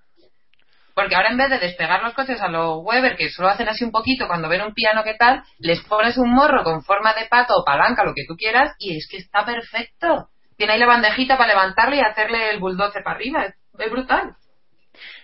Porque 0.95 1.15
ahora 1.17 1.31
en 1.31 1.39
vez 1.39 1.49
de 1.49 1.59
despegar 1.59 2.03
los 2.03 2.13
coches 2.13 2.41
a 2.43 2.49
los 2.49 2.81
Weber, 2.83 3.17
que 3.17 3.31
solo 3.31 3.49
hacen 3.49 3.69
así 3.69 3.85
un 3.85 3.93
poquito 3.93 4.27
cuando 4.27 4.49
ven 4.49 4.63
un 4.63 4.75
piano 4.75 5.05
que 5.05 5.15
tal, 5.15 5.43
les 5.59 5.81
pones 5.85 6.19
un 6.19 6.29
morro 6.29 6.65
con 6.65 6.83
forma 6.83 7.15
de 7.15 7.27
pato 7.27 7.55
o 7.57 7.65
palanca, 7.65 8.05
lo 8.05 8.15
que 8.15 8.25
tú 8.29 8.37
quieras, 8.37 8.75
y 8.79 8.99
es 8.99 9.09
que 9.09 9.17
está 9.17 9.47
perfecto. 9.47 10.29
Tiene 10.59 10.73
ahí 10.75 10.81
la 10.81 10.87
bandejita 10.87 11.39
para 11.39 11.51
levantarle 11.51 11.97
y 11.97 12.01
hacerle 12.01 12.51
el 12.51 12.59
bulldozer 12.59 13.03
para 13.05 13.17
arriba. 13.17 13.45
Es, 13.45 13.55
es 13.79 13.91
brutal. 13.91 14.35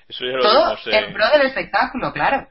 Eso 0.08 0.24
ya 0.24 0.32
lo 0.32 0.42
Todo 0.42 0.64
vimos 0.64 0.86
en 0.86 0.94
en, 0.94 1.12
pro 1.12 1.28
del 1.30 1.46
espectáculo, 1.46 2.12
claro. 2.12 2.48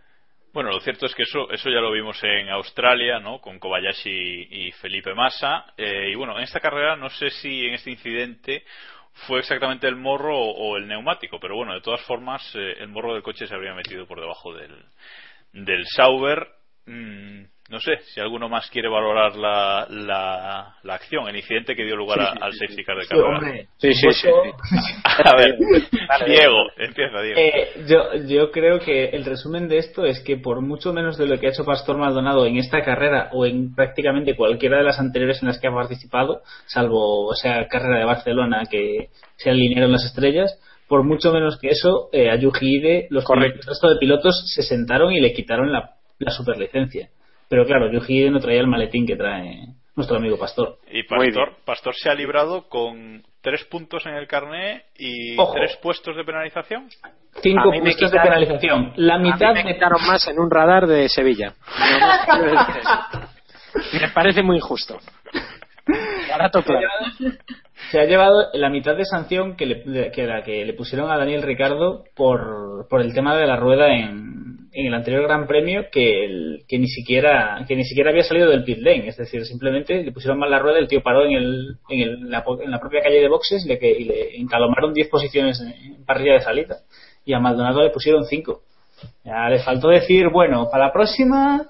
Bueno, 0.53 0.69
lo 0.69 0.79
cierto 0.81 1.07
es 1.07 1.15
que 1.15 1.23
eso, 1.23 1.49
eso 1.49 1.69
ya 1.69 1.79
lo 1.79 1.91
vimos 1.91 2.23
en 2.23 2.49
Australia, 2.49 3.19
¿no? 3.19 3.39
Con 3.41 3.57
Kobayashi 3.57 4.47
y 4.51 4.71
Felipe 4.73 5.15
Massa. 5.15 5.65
Eh, 5.77 6.11
y 6.11 6.15
bueno, 6.15 6.37
en 6.37 6.43
esta 6.43 6.59
carrera 6.59 6.95
no 6.95 7.09
sé 7.09 7.31
si 7.31 7.65
en 7.65 7.73
este 7.73 7.89
incidente 7.89 8.63
fue 9.27 9.39
exactamente 9.39 9.87
el 9.87 9.95
morro 9.95 10.37
o, 10.37 10.73
o 10.73 10.77
el 10.77 10.87
neumático, 10.87 11.39
pero 11.39 11.55
bueno, 11.55 11.73
de 11.73 11.81
todas 11.81 12.01
formas, 12.01 12.43
eh, 12.55 12.75
el 12.79 12.87
morro 12.87 13.13
del 13.13 13.23
coche 13.23 13.47
se 13.47 13.55
habría 13.55 13.73
metido 13.73 14.05
por 14.05 14.19
debajo 14.19 14.53
del, 14.53 14.85
del 15.53 15.85
Sauber. 15.87 16.47
Mm, 16.85 17.45
no 17.69 17.79
sé 17.79 17.97
si 18.13 18.19
alguno 18.19 18.49
más 18.49 18.69
quiere 18.69 18.89
valorar 18.89 19.35
la, 19.35 19.87
la, 19.89 20.75
la 20.83 20.93
acción, 20.95 21.27
el 21.27 21.35
incidente 21.37 21.75
que 21.75 21.83
dio 21.85 21.95
lugar 21.95 22.19
a- 22.19 22.33
al 22.41 22.53
safety 22.53 22.83
car 22.83 22.97
de 22.97 23.07
carrera. 23.07 23.65
Sí, 23.77 23.93
sí, 23.93 24.07
sí. 24.13 24.27
A 25.05 25.35
ver, 25.35 25.55
Diego, 26.27 26.57
empieza 26.77 27.21
Diego. 27.21 27.39
Eh, 27.39 27.83
yo, 27.87 28.13
yo 28.27 28.51
creo 28.51 28.79
que 28.79 29.05
el 29.09 29.25
resumen 29.25 29.67
de 29.67 29.77
esto 29.77 30.05
es 30.05 30.19
que 30.19 30.37
por 30.37 30.61
mucho 30.61 30.93
menos 30.93 31.17
de 31.17 31.25
lo 31.25 31.39
que 31.39 31.47
ha 31.47 31.49
hecho 31.51 31.65
Pastor 31.65 31.97
Maldonado 31.97 32.45
en 32.45 32.57
esta 32.57 32.83
carrera 32.83 33.29
o 33.31 33.45
en 33.45 33.73
prácticamente 33.73 34.35
cualquiera 34.35 34.77
de 34.77 34.83
las 34.83 34.99
anteriores 34.99 35.41
en 35.41 35.47
las 35.47 35.59
que 35.59 35.67
ha 35.67 35.73
participado, 35.73 36.41
salvo 36.67 37.25
o 37.27 37.33
sea 37.33 37.67
carrera 37.67 37.99
de 37.99 38.05
Barcelona 38.05 38.63
que 38.69 39.09
se 39.37 39.49
alinearon 39.49 39.91
las 39.91 40.05
estrellas, 40.05 40.59
por 40.87 41.03
mucho 41.03 41.31
menos 41.31 41.57
que 41.59 41.69
eso, 41.69 42.09
eh, 42.11 42.29
a 42.29 42.35
Yuji 42.35 42.77
Ide, 42.77 43.07
los 43.09 43.23
Correcto. 43.23 43.59
pilotos- 43.61 43.63
el 43.65 43.69
resto 43.69 43.89
de 43.89 43.99
pilotos 43.99 44.51
se 44.53 44.63
sentaron 44.63 45.11
y 45.13 45.21
le 45.21 45.33
quitaron 45.33 45.71
la, 45.71 45.91
la 46.19 46.31
superlicencia. 46.31 47.09
Pero 47.53 47.67
claro, 47.67 47.91
Yuji 47.91 48.31
no 48.31 48.39
traía 48.39 48.61
el 48.61 48.67
maletín 48.67 49.05
que 49.05 49.15
trae 49.15 49.67
nuestro 49.95 50.17
amigo 50.17 50.39
Pastor. 50.39 50.79
Y 50.91 51.03
Pastor, 51.03 51.57
Pastor 51.63 51.93
se 51.93 52.09
ha 52.09 52.15
librado 52.15 52.67
con 52.67 53.21
tres 53.41 53.63
puntos 53.65 54.07
en 54.07 54.15
el 54.15 54.25
carné 54.25 54.85
y 54.97 55.37
Ojo. 55.37 55.53
tres 55.53 55.77
puestos 55.79 56.15
de 56.15 56.23
penalización. 56.23 56.89
Cinco 57.43 57.69
A 57.69 57.79
puestos 57.79 58.11
de 58.11 58.19
penalización. 58.19 58.93
La 58.95 59.13
A 59.13 59.17
mí 59.19 59.31
mitad 59.31 59.53
me 59.53 59.71
quitaron 59.71 60.01
más 60.07 60.27
en 60.27 60.39
un 60.39 60.49
radar 60.49 60.87
de 60.87 61.07
Sevilla. 61.09 61.53
Me 64.01 64.09
parece 64.15 64.41
muy 64.41 64.55
injusto. 64.55 64.97
Barato 66.27 66.63
claro. 66.63 66.87
se 67.91 67.99
ha 67.99 68.05
llevado 68.05 68.47
la 68.53 68.71
mitad 68.71 68.95
de 68.95 69.05
sanción 69.05 69.55
que, 69.55 69.67
le, 69.67 70.11
que 70.11 70.25
la 70.25 70.41
que 70.41 70.65
le 70.65 70.73
pusieron 70.73 71.11
a 71.11 71.19
Daniel 71.19 71.43
Ricardo 71.43 72.03
por, 72.15 72.87
por 72.89 73.01
el 73.01 73.13
tema 73.13 73.35
de 73.35 73.45
la 73.45 73.57
rueda 73.57 73.93
en, 73.93 74.42
en 74.73 74.87
el 74.87 74.93
anterior 74.93 75.23
Gran 75.23 75.45
Premio 75.47 75.85
que, 75.91 76.25
el- 76.25 76.63
que 76.67 76.77
ni 76.79 76.87
siquiera 76.87 77.63
que 77.67 77.75
ni 77.75 77.83
siquiera 77.85 78.09
había 78.09 78.23
salido 78.23 78.49
del 78.49 78.63
pit 78.63 78.79
lane. 78.79 79.07
Es 79.07 79.17
decir 79.17 79.45
simplemente 79.45 80.03
le 80.03 80.11
pusieron 80.11 80.39
mal 80.39 80.49
la 80.51 80.59
rueda 80.59 80.79
el 80.79 80.87
tío 80.87 81.01
paró 81.03 81.25
en, 81.25 81.33
el, 81.33 81.75
en, 81.89 82.01
el- 82.01 82.29
la, 82.29 82.43
en 82.63 82.71
la 82.71 82.79
propia 82.79 83.01
calle 83.01 83.21
de 83.21 83.27
boxes 83.29 83.65
y 83.65 83.67
le, 83.69 83.79
y 83.99 84.03
le 84.05 84.37
encalomaron 84.37 84.93
10 84.93 85.07
posiciones 85.09 85.59
en 85.61 86.03
parrilla 86.05 86.33
de 86.33 86.41
salida. 86.41 86.77
Y 87.25 87.33
a 87.33 87.39
Maldonado 87.39 87.81
le 87.83 87.89
pusieron 87.91 88.25
5 88.25 88.61
ya 89.25 89.49
le 89.49 89.59
faltó 89.59 89.89
decir 89.89 90.29
bueno 90.29 90.69
para 90.71 90.85
la 90.87 90.93
próxima 90.93 91.65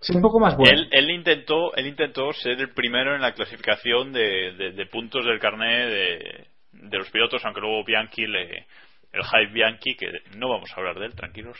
ser 0.00 0.16
un 0.16 0.22
poco 0.22 0.38
más 0.40 0.56
bueno. 0.56 0.72
Él, 0.72 0.88
él 0.92 1.10
intentó, 1.10 1.74
él 1.76 1.86
intentó 1.86 2.32
ser 2.32 2.60
el 2.60 2.70
primero 2.74 3.14
en 3.14 3.22
la 3.22 3.32
clasificación 3.32 4.12
de, 4.12 4.52
de- 4.58 4.72
de 4.72 4.86
puntos 4.86 5.24
del 5.24 5.38
carné 5.38 5.86
de, 5.86 6.44
de 6.72 6.98
los 6.98 7.08
pilotos, 7.10 7.42
aunque 7.44 7.60
luego 7.60 7.84
Bianchi 7.84 8.26
le, 8.26 8.66
el 9.12 9.22
Hype 9.22 9.52
Bianchi, 9.52 9.94
que 9.94 10.06
no 10.36 10.48
vamos 10.48 10.70
a 10.70 10.80
hablar 10.80 10.98
de 10.98 11.06
él, 11.06 11.14
tranquilos, 11.14 11.58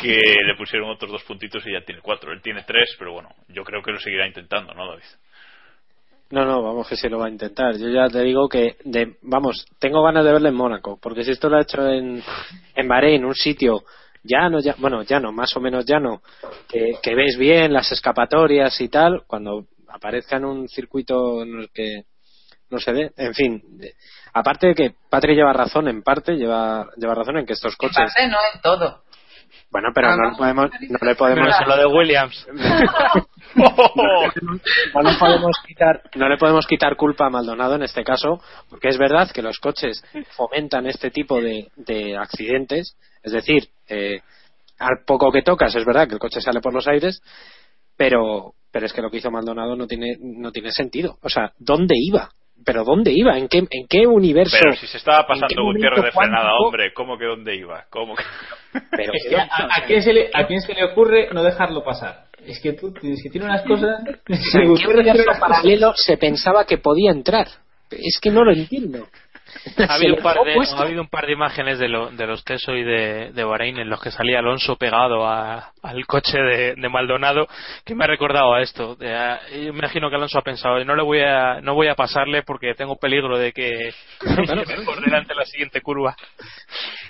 que 0.00 0.20
le 0.46 0.56
pusieron 0.56 0.90
otros 0.90 1.12
dos 1.12 1.24
puntitos 1.24 1.64
y 1.66 1.72
ya 1.72 1.84
tiene 1.84 2.00
cuatro. 2.00 2.32
Él 2.32 2.42
tiene 2.42 2.62
tres, 2.64 2.96
pero 2.98 3.12
bueno, 3.12 3.30
yo 3.48 3.62
creo 3.62 3.82
que 3.82 3.92
lo 3.92 4.00
seguirá 4.00 4.26
intentando, 4.26 4.74
¿no, 4.74 4.88
David? 4.88 5.04
No, 6.30 6.44
no, 6.44 6.62
vamos 6.62 6.88
que 6.88 6.96
se 6.96 7.08
lo 7.08 7.18
va 7.18 7.26
a 7.26 7.30
intentar. 7.30 7.76
Yo 7.76 7.88
ya 7.88 8.08
te 8.08 8.22
digo 8.22 8.48
que, 8.48 8.76
de, 8.84 9.16
vamos, 9.22 9.66
tengo 9.78 10.02
ganas 10.02 10.24
de 10.24 10.32
verle 10.32 10.50
en 10.50 10.54
Mónaco, 10.54 10.98
porque 11.00 11.24
si 11.24 11.32
esto 11.32 11.48
lo 11.48 11.56
ha 11.56 11.62
hecho 11.62 11.88
en, 11.88 12.22
en 12.74 12.88
Bahrein, 12.88 13.24
un 13.24 13.34
sitio 13.34 13.82
llano, 14.22 14.60
ya, 14.60 14.76
bueno, 14.78 15.02
llano, 15.02 15.32
más 15.32 15.56
o 15.56 15.60
menos 15.60 15.84
llano, 15.86 16.22
que, 16.68 16.92
que 17.02 17.14
ves 17.14 17.36
bien 17.36 17.72
las 17.72 17.90
escapatorias 17.90 18.80
y 18.80 18.88
tal, 18.88 19.24
cuando 19.26 19.66
aparezca 19.88 20.36
en 20.36 20.44
un 20.44 20.68
circuito 20.68 21.42
en 21.42 21.60
el 21.60 21.70
que 21.70 22.04
no 22.70 22.78
se 22.78 22.92
dé, 22.92 23.10
en 23.16 23.34
fin. 23.34 23.62
aparte 24.32 24.68
de 24.68 24.74
que 24.74 24.94
Patri 25.10 25.34
lleva 25.34 25.52
razón 25.52 25.88
en 25.88 26.02
parte, 26.02 26.34
lleva, 26.36 26.86
lleva 26.96 27.14
razón 27.14 27.38
en 27.38 27.46
que 27.46 27.52
estos 27.54 27.72
En 27.74 27.76
coches. 27.78 27.96
parte, 27.96 28.28
no 28.28 28.38
en 28.54 28.60
todo. 28.60 29.02
Bueno, 29.72 29.88
pero 29.94 30.08
Ah, 30.08 30.16
no 30.16 30.22
no. 30.22 30.30
le 30.30 30.36
podemos, 30.36 30.70
no 30.88 30.98
le 31.08 31.14
podemos, 31.14 31.44
Pero 31.46 31.56
eso 31.56 31.64
lo 31.68 31.76
de 31.76 31.86
Williams. 31.86 32.46
no 34.94 35.02
le 35.02 35.16
podemos 35.18 35.56
quitar 35.66 36.02
no 36.14 36.28
le 36.28 36.36
podemos 36.38 36.66
quitar 36.66 36.96
culpa 36.96 37.26
a 37.26 37.30
Maldonado 37.30 37.74
en 37.74 37.82
este 37.82 38.04
caso 38.04 38.40
porque 38.68 38.88
es 38.88 38.98
verdad 38.98 39.30
que 39.30 39.42
los 39.42 39.58
coches 39.58 40.02
fomentan 40.36 40.86
este 40.86 41.10
tipo 41.10 41.40
de, 41.40 41.68
de 41.76 42.16
accidentes 42.16 42.96
es 43.22 43.32
decir 43.32 43.68
eh, 43.88 44.20
al 44.78 45.04
poco 45.06 45.30
que 45.32 45.42
tocas 45.42 45.74
es 45.74 45.84
verdad 45.84 46.06
que 46.08 46.14
el 46.14 46.20
coche 46.20 46.40
sale 46.40 46.60
por 46.60 46.72
los 46.72 46.86
aires, 46.88 47.20
pero 47.96 48.54
pero 48.72 48.86
es 48.86 48.92
que 48.92 49.02
lo 49.02 49.10
que 49.10 49.18
hizo 49.18 49.30
Maldonado 49.30 49.76
no 49.76 49.86
tiene 49.86 50.16
no 50.20 50.52
tiene 50.52 50.70
sentido. 50.72 51.18
O 51.22 51.28
sea, 51.28 51.52
¿dónde 51.58 51.96
iba? 51.98 52.30
¿Pero 52.64 52.84
dónde 52.84 53.12
iba? 53.14 53.38
¿En 53.38 53.48
qué, 53.48 53.58
en 53.58 53.86
qué 53.88 54.06
universo? 54.06 54.56
Pero 54.60 54.74
si 54.76 54.86
se 54.86 54.98
estaba 54.98 55.18
¿En 55.20 55.24
qué 55.24 55.28
pasando 55.28 55.64
Gutiérrez 55.64 56.04
de 56.04 56.12
frenada, 56.12 56.42
cuántico? 56.44 56.66
hombre, 56.66 56.92
¿cómo 56.92 57.18
que 57.18 57.24
dónde 57.24 57.56
iba? 57.56 57.84
¿Cómo 57.90 58.14
que... 58.14 58.24
Pero 58.90 59.12
Es 59.14 59.26
que 59.28 59.36
a, 59.36 59.48
a 59.48 59.86
quién 59.86 60.02
se 60.02 60.12
le, 60.12 60.30
¿A 60.32 60.46
quién 60.46 60.60
se 60.60 60.74
le 60.74 60.84
ocurre 60.84 61.28
no 61.32 61.42
dejarlo 61.42 61.82
pasar? 61.82 62.24
Es 62.46 62.60
que 62.60 62.72
tú 62.72 62.94
es 63.02 63.22
que 63.22 63.30
tiene 63.30 63.46
unas 63.46 63.62
cosas. 63.62 64.00
¿En 64.28 64.74
qué 64.76 64.86
universo 64.86 65.30
paralelo 65.38 65.92
se 65.94 66.16
pensaba 66.16 66.64
que 66.64 66.78
podía 66.78 67.10
entrar? 67.10 67.46
Es 67.90 68.18
que 68.20 68.30
no 68.30 68.44
lo 68.44 68.52
entiendo. 68.52 69.08
Ha 69.88 69.94
habido, 69.94 70.16
un 70.16 70.22
par 70.22 70.36
de, 70.44 70.54
puesto. 70.54 70.76
ha 70.76 70.82
habido 70.82 71.02
un 71.02 71.08
par 71.08 71.26
de 71.26 71.32
imágenes 71.32 71.78
de, 71.78 71.88
lo- 71.88 72.10
de 72.10 72.26
los 72.26 72.44
Teso 72.44 72.72
y 72.74 72.82
de, 72.82 73.32
de 73.32 73.44
Bahrein 73.44 73.78
en 73.78 73.88
los 73.90 74.00
que 74.00 74.10
salía 74.10 74.38
Alonso 74.40 74.76
pegado 74.76 75.26
a- 75.26 75.72
al 75.82 76.06
coche 76.06 76.38
de, 76.38 76.74
de 76.74 76.88
Maldonado 76.88 77.46
que 77.84 77.94
me 77.94 78.04
ha 78.04 78.06
recordado 78.06 78.54
a 78.54 78.62
esto. 78.62 78.96
De, 78.96 79.14
a- 79.14 79.40
yo 79.50 79.72
me 79.72 79.78
imagino 79.80 80.08
que 80.10 80.16
Alonso 80.16 80.38
ha 80.38 80.42
pensado 80.42 80.82
no 80.84 80.94
le 80.96 81.02
voy 81.02 81.20
a 81.20 81.60
no 81.60 81.74
voy 81.74 81.88
a 81.88 81.94
pasarle 81.94 82.42
porque 82.42 82.74
tengo 82.74 82.96
peligro 82.96 83.38
de 83.38 83.52
que 83.52 83.92
claro, 84.18 84.62
me 84.66 84.84
por 84.84 85.00
delante 85.04 85.34
la 85.34 85.44
siguiente 85.44 85.80
curva. 85.80 86.16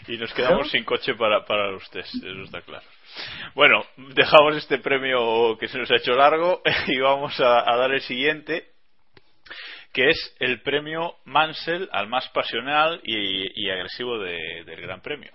y 0.08 0.16
nos 0.16 0.32
quedamos 0.32 0.70
sin 0.70 0.84
coche 0.84 1.14
para, 1.14 1.44
para 1.44 1.70
los 1.70 1.88
test, 1.90 2.14
eso 2.14 2.42
está 2.44 2.62
claro. 2.62 2.84
Bueno, 3.54 3.84
dejamos 4.14 4.56
este 4.56 4.78
premio 4.78 5.56
que 5.58 5.66
se 5.68 5.78
nos 5.78 5.90
ha 5.90 5.96
hecho 5.96 6.12
largo 6.12 6.62
y 6.86 6.98
vamos 7.00 7.38
a, 7.40 7.70
a 7.70 7.76
dar 7.76 7.90
el 7.92 8.00
siguiente, 8.02 8.64
que 9.92 10.08
es 10.10 10.36
el 10.38 10.62
premio 10.62 11.16
Mansell 11.24 11.88
al 11.92 12.08
más 12.08 12.28
pasional 12.30 13.00
y, 13.02 13.64
y 13.66 13.70
agresivo 13.70 14.18
de- 14.18 14.62
del 14.64 14.80
Gran 14.80 15.00
Premio. 15.00 15.32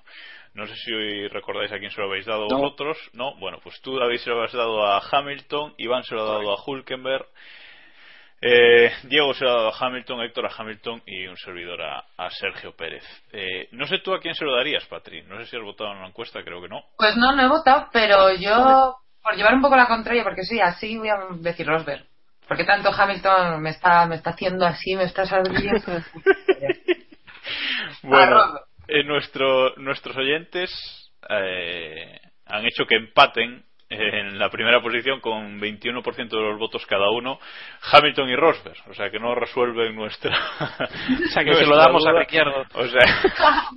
No 0.54 0.66
sé 0.68 0.76
si 0.78 1.28
recordáis 1.28 1.72
a 1.74 1.80
quién 1.80 1.92
se 1.92 2.00
lo 2.00 2.08
habéis 2.08 2.26
dado 2.26 2.48
No. 2.50 2.58
vosotros. 2.60 2.98
No, 3.14 3.36
bueno, 3.36 3.60
pues 3.62 3.82
tú 3.82 3.98
David 4.00 4.18
se 4.20 4.30
lo 4.30 4.42
has 4.42 4.54
dado 4.54 4.86
a 4.86 5.02
Hamilton, 5.12 5.74
Iván 5.78 6.04
se 6.04 6.16
lo 6.16 6.22
ha 6.22 6.26
dado 6.38 6.52
a 6.54 6.64
Hulkenberg, 6.66 7.26
eh, 8.42 8.92
Diego 9.04 9.34
se 9.34 9.44
lo 9.44 9.52
ha 9.52 9.56
dado 9.56 9.70
a 9.74 9.78
Hamilton, 9.78 10.22
Héctor 10.22 10.46
a 10.46 10.52
Hamilton 10.58 11.02
y 11.06 11.26
un 11.28 11.38
servidor 11.38 11.82
a, 11.82 12.06
a 12.18 12.30
Sergio 12.30 12.76
Pérez. 12.76 13.04
Eh, 13.32 13.68
no 13.72 13.88
sé 13.88 14.00
tú 14.00 14.14
a 14.14 14.20
quién 14.20 14.36
se 14.36 14.46
lo 14.46 14.56
darías, 14.56 14.86
Patri. 14.86 15.24
No 15.24 15.38
sé 15.40 15.46
si 15.46 15.56
has 15.58 15.64
votado 15.64 15.92
en 15.94 16.02
la 16.02 16.08
encuesta, 16.08 16.44
creo 16.44 16.62
que 16.62 16.70
no. 16.70 16.84
Pues 16.98 17.16
no, 17.18 17.36
no 17.36 17.42
he 17.42 17.48
votado, 17.50 17.88
pero 17.92 18.34
yo, 18.36 18.96
por 19.24 19.36
llevar 19.36 19.56
un 19.56 19.62
poco 19.62 19.76
la 19.76 19.88
contraria, 19.88 20.24
porque 20.24 20.44
sí, 20.44 20.60
así 20.62 20.98
voy 20.98 21.10
a 21.10 21.18
decir 21.40 21.66
Rosberg. 21.66 22.06
Porque 22.48 22.64
tanto 22.64 22.92
Hamilton 22.92 23.62
me 23.62 23.72
está, 23.72 24.06
me 24.06 24.16
está 24.16 24.32
haciendo 24.32 24.66
así, 24.66 24.96
me 24.96 25.04
está 25.04 25.26
saliendo. 25.26 25.82
Bueno, 28.02 28.40
eh, 28.88 29.04
nuestro, 29.04 29.76
nuestros 29.78 30.16
oyentes 30.18 30.72
eh, 31.30 32.20
han 32.46 32.66
hecho 32.66 32.86
que 32.86 32.96
empaten 32.96 33.64
en 33.90 34.40
la 34.40 34.50
primera 34.50 34.82
posición 34.82 35.20
con 35.22 35.60
21% 35.60 36.30
de 36.30 36.42
los 36.42 36.58
votos 36.58 36.86
cada 36.88 37.10
uno 37.12 37.40
Hamilton 37.92 38.30
y 38.30 38.36
Rosberg 38.36 38.78
o 38.90 38.96
sea 38.96 39.12
que 39.12 39.20
no 39.20 39.36
resuelven 39.36 39.96
nuestra 39.96 40.36
O 40.60 41.32
sea 41.32 41.44
que 41.44 41.54
se 41.56 41.66
lo 41.68 41.78
damos 41.78 42.06
a 42.06 42.12
Ricciardo. 42.12 42.66
o 42.74 42.88
sea 42.88 43.70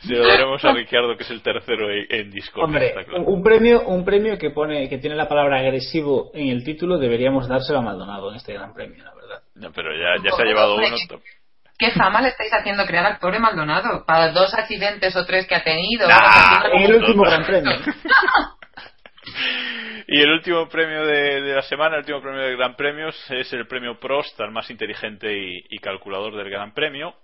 se 0.00 0.14
lo 0.14 0.26
daremos 0.26 0.64
a 0.64 0.72
Ricciardo 0.74 1.16
que 1.16 1.22
es 1.22 1.30
el 1.30 1.42
tercero 1.42 1.88
en, 1.90 2.30
Discord 2.30 2.64
Hombre, 2.64 2.92
claro. 2.92 3.22
un 3.24 3.42
premio, 3.42 3.82
un 3.86 4.04
premio 4.04 4.38
que 4.38 4.50
pone, 4.50 4.88
que 4.88 4.98
tiene 4.98 5.16
la 5.16 5.28
palabra 5.28 5.58
agresivo 5.60 6.30
en 6.34 6.48
el 6.48 6.64
título, 6.64 6.98
deberíamos 6.98 7.48
dárselo 7.48 7.78
a 7.78 7.82
Maldonado 7.82 8.30
en 8.30 8.36
este 8.36 8.52
gran 8.54 8.74
premio, 8.74 9.04
la 9.04 9.14
verdad. 9.14 9.42
No, 9.54 9.72
pero 9.72 9.90
ya, 9.92 10.22
ya 10.22 10.30
se 10.36 10.42
ha 10.42 10.46
llevado 10.46 10.76
uno 10.76 10.86
que- 11.08 11.18
¿Qué 11.78 11.90
fama 11.90 12.22
le 12.22 12.28
estáis 12.28 12.50
haciendo 12.54 12.86
crear 12.86 13.04
al 13.04 13.18
pobre 13.18 13.38
Maldonado? 13.38 14.04
Para 14.06 14.32
dos 14.32 14.54
accidentes 14.54 15.14
o 15.14 15.26
tres 15.26 15.46
que 15.46 15.54
ha 15.56 15.62
tenido. 15.62 16.08
Nah, 16.08 16.64
el 16.72 16.94
último 16.94 17.22
gran 17.22 17.44
premio. 17.46 17.72
Y 20.08 20.20
el 20.20 20.30
último 20.30 20.68
premio 20.68 21.04
de, 21.04 21.40
de 21.42 21.54
la 21.54 21.62
semana, 21.62 21.96
el 21.96 22.00
último 22.00 22.22
premio 22.22 22.40
de 22.42 22.56
Gran 22.56 22.76
Premios, 22.76 23.14
es 23.30 23.52
el 23.52 23.66
premio 23.66 23.98
Prost 23.98 24.40
al 24.40 24.52
más 24.52 24.70
inteligente 24.70 25.36
y, 25.36 25.64
y 25.68 25.78
calculador 25.78 26.36
del 26.36 26.48
Gran 26.48 26.72
Premio, 26.72 27.14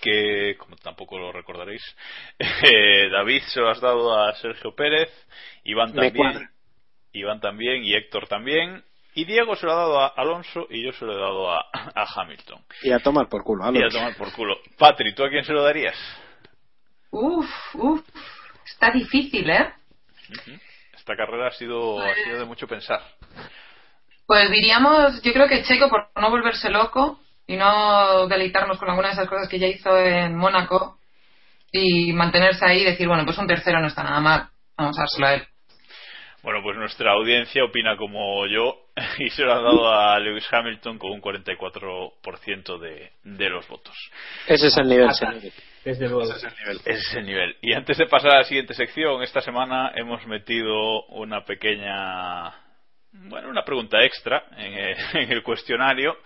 que, 0.00 0.56
como 0.58 0.76
tampoco 0.76 1.18
lo 1.18 1.32
recordaréis, 1.32 1.82
eh, 2.38 3.08
David 3.10 3.42
se 3.42 3.60
lo 3.60 3.70
has 3.70 3.80
dado 3.80 4.18
a 4.18 4.34
Sergio 4.34 4.74
Pérez, 4.74 5.10
Iván 5.64 5.92
también. 5.92 6.50
Iván 7.12 7.40
también 7.40 7.82
y 7.84 7.94
Héctor 7.94 8.28
también, 8.28 8.84
y 9.14 9.24
Diego 9.24 9.56
se 9.56 9.64
lo 9.64 9.72
ha 9.72 9.76
dado 9.76 10.00
a 10.00 10.08
Alonso 10.08 10.66
y 10.68 10.84
yo 10.84 10.92
se 10.92 11.06
lo 11.06 11.12
he 11.12 11.20
dado 11.20 11.50
a, 11.50 11.64
a 11.72 12.06
Hamilton. 12.14 12.62
Y 12.82 12.92
a 12.92 12.98
tomar 12.98 13.28
por 13.28 13.42
culo. 13.42 13.64
Y 13.64 13.66
a 13.66 13.70
Alonso. 13.70 13.98
tomar 13.98 14.16
por 14.16 14.32
culo. 14.32 14.58
Patri, 14.76 15.14
¿tú 15.14 15.24
a 15.24 15.30
quién 15.30 15.42
se 15.44 15.54
lo 15.54 15.62
darías? 15.62 15.96
Uf, 17.10 17.48
uf. 17.74 18.02
Está 18.66 18.90
difícil, 18.90 19.48
¿eh? 19.48 19.72
Esta 20.94 21.16
carrera 21.16 21.48
ha 21.48 21.52
sido, 21.52 21.98
ha 22.00 22.14
sido 22.14 22.40
de 22.40 22.44
mucho 22.44 22.66
pensar. 22.66 23.00
Pues 24.26 24.50
diríamos, 24.50 25.22
yo 25.22 25.32
creo 25.32 25.48
que 25.48 25.62
Checo 25.62 25.88
por 25.88 26.08
no 26.20 26.30
volverse 26.30 26.68
loco 26.68 27.20
y 27.46 27.56
no 27.56 28.26
deleitarnos 28.26 28.78
con 28.78 28.90
alguna 28.90 29.08
de 29.08 29.14
esas 29.14 29.28
cosas 29.28 29.48
que 29.48 29.58
ya 29.58 29.66
hizo 29.66 29.96
en 29.98 30.36
Mónaco 30.36 30.98
y 31.70 32.12
mantenerse 32.12 32.64
ahí 32.64 32.82
y 32.82 32.84
decir, 32.84 33.06
bueno, 33.08 33.24
pues 33.24 33.38
un 33.38 33.46
tercero 33.46 33.80
no 33.80 33.86
está 33.86 34.02
nada 34.02 34.20
mal. 34.20 34.48
Vamos 34.76 34.98
a 34.98 35.02
dárselo 35.02 35.26
a 35.26 35.34
él. 35.34 35.46
Bueno, 36.42 36.60
pues 36.62 36.76
nuestra 36.76 37.12
audiencia 37.12 37.64
opina 37.64 37.96
como 37.96 38.46
yo 38.46 38.86
y 39.18 39.30
se 39.30 39.42
lo 39.42 39.52
ha 39.52 39.60
dado 39.60 39.92
a 39.92 40.18
Lewis 40.20 40.46
Hamilton 40.50 40.98
con 40.98 41.10
un 41.10 41.20
44% 41.20 42.78
de, 42.78 43.10
de 43.24 43.50
los 43.50 43.66
votos. 43.68 43.94
Ese 44.46 44.68
es 44.68 44.76
el 44.76 44.88
nivel, 44.88 45.12
señor. 45.12 45.42
Desde 45.84 46.08
luego. 46.08 46.32
Ese 46.32 46.48
es 46.84 47.14
el 47.14 47.26
nivel. 47.26 47.56
Y 47.62 47.72
antes 47.72 47.96
de 47.98 48.06
pasar 48.06 48.32
a 48.32 48.38
la 48.38 48.44
siguiente 48.44 48.74
sección, 48.74 49.22
esta 49.22 49.40
semana 49.40 49.92
hemos 49.94 50.26
metido 50.26 51.04
una 51.06 51.44
pequeña, 51.44 52.54
bueno, 53.12 53.48
una 53.48 53.64
pregunta 53.64 54.02
extra 54.04 54.44
en 54.56 54.72
el, 54.72 54.96
en 55.14 55.32
el 55.32 55.42
cuestionario, 55.42 56.16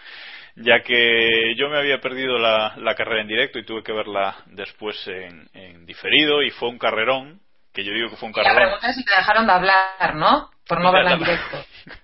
ya 0.56 0.80
que 0.82 1.54
yo 1.56 1.68
me 1.68 1.78
había 1.78 2.00
perdido 2.00 2.38
la, 2.38 2.74
la 2.76 2.94
carrera 2.94 3.22
en 3.22 3.28
directo 3.28 3.58
y 3.58 3.64
tuve 3.64 3.82
que 3.82 3.92
verla 3.92 4.36
después 4.46 4.96
en, 5.08 5.48
en 5.54 5.86
diferido 5.86 6.42
y 6.42 6.50
fue 6.50 6.68
un 6.68 6.78
carrerón, 6.78 7.40
que 7.72 7.84
yo 7.84 7.92
digo 7.92 8.10
que 8.10 8.16
fue 8.16 8.28
un 8.28 8.34
La 8.36 8.42
carrerón. 8.42 8.62
pregunta 8.64 8.88
es 8.90 8.96
si 8.96 9.04
te 9.04 9.14
dejaron 9.16 9.46
de 9.46 9.52
hablar, 9.52 10.14
¿no? 10.16 10.50
Por 10.66 10.80
no 10.80 10.92
verla 10.92 11.12
en 11.12 11.18
directo. 11.20 11.64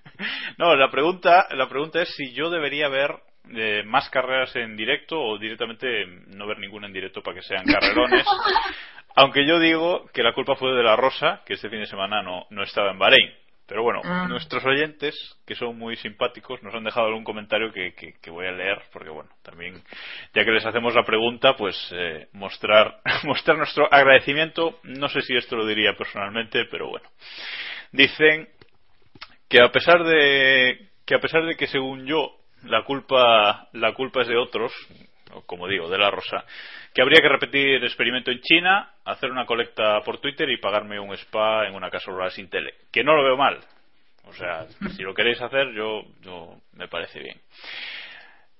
No, 0.57 0.75
la 0.75 0.89
pregunta, 0.89 1.45
la 1.51 1.69
pregunta 1.69 2.01
es 2.01 2.09
si 2.15 2.33
yo 2.33 2.49
debería 2.49 2.87
ver 2.89 3.11
eh, 3.53 3.83
más 3.85 4.09
carreras 4.09 4.55
en 4.55 4.75
directo 4.75 5.15
o 5.21 5.37
directamente 5.37 5.87
no 6.29 6.47
ver 6.47 6.57
ninguna 6.57 6.87
en 6.87 6.93
directo 6.93 7.21
para 7.21 7.35
que 7.35 7.43
sean 7.43 7.63
carrerones. 7.65 8.25
Aunque 9.15 9.45
yo 9.45 9.59
digo 9.59 10.07
que 10.15 10.23
la 10.23 10.33
culpa 10.33 10.55
fue 10.55 10.73
de 10.73 10.81
la 10.81 10.95
Rosa, 10.95 11.43
que 11.45 11.53
este 11.53 11.69
fin 11.69 11.81
de 11.81 11.85
semana 11.85 12.23
no, 12.23 12.47
no 12.49 12.63
estaba 12.63 12.89
en 12.89 12.97
Bahrein. 12.97 13.31
Pero 13.67 13.83
bueno, 13.83 14.01
Ah. 14.03 14.25
nuestros 14.29 14.63
oyentes, 14.65 15.13
que 15.45 15.53
son 15.55 15.77
muy 15.77 15.97
simpáticos, 15.97 16.63
nos 16.63 16.73
han 16.73 16.85
dejado 16.85 17.07
algún 17.07 17.25
comentario 17.25 17.71
que, 17.73 17.93
que- 17.93 18.13
que 18.21 18.29
voy 18.31 18.47
a 18.47 18.51
leer, 18.51 18.81
porque 18.93 19.09
bueno, 19.09 19.29
también, 19.43 19.83
ya 20.33 20.45
que 20.45 20.51
les 20.51 20.65
hacemos 20.65 20.95
la 20.95 21.03
pregunta, 21.03 21.55
pues 21.57 21.75
eh, 21.91 22.27
mostrar, 22.31 23.01
mostrar 23.25 23.57
nuestro 23.57 23.87
agradecimiento. 23.93 24.79
No 24.83 25.09
sé 25.09 25.21
si 25.21 25.35
esto 25.35 25.55
lo 25.57 25.65
diría 25.65 25.93
personalmente, 25.97 26.65
pero 26.71 26.87
bueno. 26.87 27.09
Dicen 27.91 28.47
que 29.49 29.61
a 29.61 29.69
pesar 29.71 30.03
de 30.03 30.87
que 31.05 31.15
a 31.15 31.19
pesar 31.19 31.45
de 31.45 31.55
que 31.55 31.67
según 31.67 32.05
yo 32.05 32.35
la 32.63 32.83
culpa 32.83 33.67
la 33.73 33.93
culpa 33.93 34.21
es 34.21 34.27
de 34.27 34.35
otros 34.37 34.73
o 35.37 35.45
como 35.45 35.67
digo 35.67 35.89
de 35.89 35.97
la 35.97 36.11
rosa 36.11 36.43
que 36.93 37.01
habría 37.01 37.21
que 37.21 37.29
repetir 37.29 37.83
experimento 37.83 38.31
en 38.31 38.41
China 38.41 38.91
hacer 39.05 39.31
una 39.31 39.45
colecta 39.45 40.01
por 40.01 40.19
Twitter 40.19 40.49
y 40.49 40.57
pagarme 40.57 40.99
un 40.99 41.13
spa 41.13 41.67
en 41.67 41.75
una 41.75 41.89
casa 41.89 42.11
rural 42.11 42.31
sin 42.31 42.49
tele 42.49 42.73
que 42.91 43.03
no 43.03 43.15
lo 43.15 43.23
veo 43.23 43.37
mal 43.37 43.59
o 44.25 44.33
sea 44.33 44.65
si 44.95 45.03
lo 45.03 45.13
queréis 45.13 45.41
hacer 45.41 45.71
yo, 45.73 46.03
yo 46.21 46.55
me 46.73 46.87
parece 46.87 47.19
bien 47.19 47.39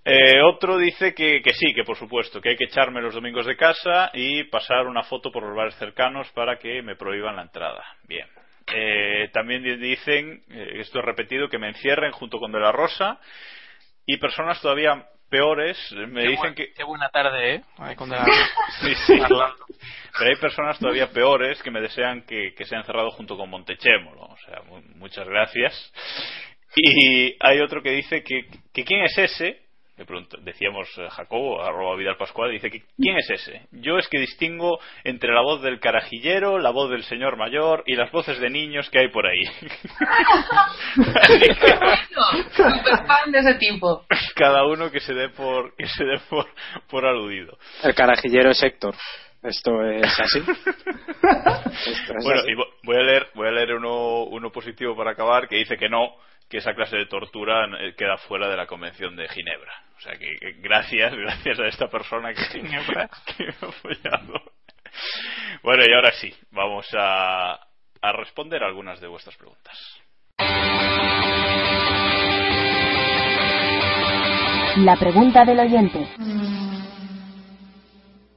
eh, 0.10 0.42
otro 0.42 0.78
dice 0.78 1.14
que, 1.14 1.42
que 1.42 1.52
sí, 1.54 1.74
que 1.74 1.84
por 1.84 1.98
supuesto, 1.98 2.40
que 2.40 2.52
hay 2.52 2.56
que 2.56 2.64
echarme 2.64 3.02
los 3.02 3.14
domingos 3.14 3.46
de 3.46 3.58
casa 3.58 4.10
y 4.14 4.46
pasar 4.46 4.88
una 4.88 5.04
foto 5.04 5.34
por 5.34 5.44
los 5.44 5.54
bares 5.54 5.76
cercanos 5.76 6.32
para 6.32 6.58
que 6.58 6.82
me 6.82 6.96
prohíban 6.96 7.36
la 7.36 7.42
entrada. 7.42 7.84
Bien. 8.08 8.26
Eh, 8.74 9.28
también 9.34 9.64
di- 9.64 9.76
dicen, 9.76 10.44
eh, 10.50 10.76
esto 10.76 11.00
es 11.00 11.06
repetido, 11.06 11.50
que 11.50 11.58
me 11.58 11.68
encierren 11.68 12.14
junto 12.14 12.38
con 12.40 12.54
De 12.54 12.60
La 12.62 12.72
Rosa 12.72 13.20
y 14.06 14.16
personas 14.16 14.62
todavía 14.62 15.06
peores 15.30 15.78
me 15.92 16.22
Qué 16.24 16.28
dicen 16.30 16.38
buen- 16.42 16.56
que... 16.56 16.74
Qué 16.74 16.84
buena 16.84 17.10
tarde, 17.10 17.56
¿eh? 17.56 17.64
De 17.90 17.96
La- 18.16 18.26
Sí, 18.82 18.96
sí. 19.06 19.20
Pero 20.18 20.30
hay 20.30 20.36
personas 20.38 20.80
todavía 20.80 21.12
peores 21.12 21.62
que 21.62 21.70
me 21.72 21.82
desean 21.82 22.24
que, 22.24 22.54
que 22.56 22.66
sea 22.66 22.80
encerrado 22.80 23.12
junto 23.12 23.38
con 23.38 23.50
Montechémolo. 23.50 24.22
O 24.24 24.38
sea, 24.46 24.62
mu- 24.64 24.82
muchas 24.96 25.28
gracias. 25.28 25.94
Y 26.76 27.36
hay 27.40 27.60
otro 27.60 27.82
que 27.82 27.92
dice 27.92 28.24
que, 28.24 28.48
que 28.74 28.84
quién 28.84 29.04
es 29.04 29.18
ese. 29.18 29.67
Le 29.98 30.06
pregunto- 30.06 30.38
decíamos 30.42 30.88
eh, 31.00 31.10
Jacobo, 31.10 31.60
arroba 31.64 31.96
Vidal 31.96 32.18
Pascual, 32.18 32.52
dice 32.52 32.70
que 32.70 32.84
quién 32.98 33.18
es 33.18 33.30
ese. 33.32 33.68
Yo 33.72 33.98
es 33.98 34.08
que 34.08 34.20
distingo 34.20 34.80
entre 35.04 35.34
la 35.34 35.42
voz 35.42 35.62
del 35.64 35.80
carajillero, 35.80 36.60
la 36.60 36.70
voz 36.70 36.92
del 36.92 37.04
señor 37.04 37.36
mayor 37.36 37.82
y 37.88 37.96
las 37.96 38.12
voces 38.12 38.40
de 38.40 38.50
niños 38.52 38.90
que 38.92 39.00
hay 39.00 39.08
por 39.10 39.26
ahí. 39.26 39.44
Super 42.56 43.06
fan 43.08 43.32
de 43.32 43.40
ese 43.40 43.56
tipo. 43.56 44.06
cada 44.36 44.66
uno 44.66 44.92
que 44.92 45.00
se 45.00 45.14
dé 45.14 45.30
por 45.30 45.76
que 45.76 45.88
se 45.88 46.04
dé 46.04 46.20
por, 46.30 46.46
por 46.90 47.06
aludido. 47.06 47.58
El 47.84 47.96
carajillero 47.96 48.52
es 48.52 48.62
Héctor. 48.64 48.96
Esto 49.44 49.84
es 49.84 50.20
así. 50.20 50.40
Esto 50.48 52.14
es 52.18 52.24
Bueno, 52.24 52.42
así. 52.42 52.52
y 52.52 52.56
vo- 52.56 52.68
voy 52.84 52.98
a 52.98 53.02
leer, 53.04 53.28
voy 53.36 53.48
a 53.48 53.52
leer 53.52 53.74
uno, 53.76 54.24
uno 54.24 54.52
positivo 54.52 54.96
para 54.96 55.12
acabar 55.12 55.48
que 55.48 55.58
dice 55.58 55.78
que 55.78 55.90
no, 55.90 56.16
que 56.50 56.58
esa 56.58 56.74
clase 56.74 56.98
de 56.98 57.06
tortura 57.06 57.66
eh, 57.80 57.94
queda 57.98 58.18
fuera 58.18 58.48
de 58.48 58.58
la 58.58 58.68
Convención 58.68 59.16
de 59.16 59.28
Ginebra. 59.28 59.74
O 59.98 60.00
sea 60.02 60.18
que, 60.18 60.38
que 60.38 60.54
gracias, 60.60 61.14
gracias 61.18 61.60
a 61.60 61.68
esta 61.68 61.88
persona 61.88 62.34
que, 62.34 62.42
que 62.52 62.64
me 62.64 62.78
ha 62.78 63.10
apoyado. 63.62 64.42
Bueno, 65.64 65.84
y 65.88 65.94
ahora 65.94 66.12
sí, 66.14 66.34
vamos 66.52 66.88
a, 66.98 67.54
a 67.54 68.12
responder 68.14 68.64
algunas 68.64 69.00
de 69.00 69.08
vuestras 69.08 69.36
preguntas. 69.36 69.78
La 74.78 74.96
pregunta 74.96 75.44
del 75.44 75.60
oyente. 75.60 76.08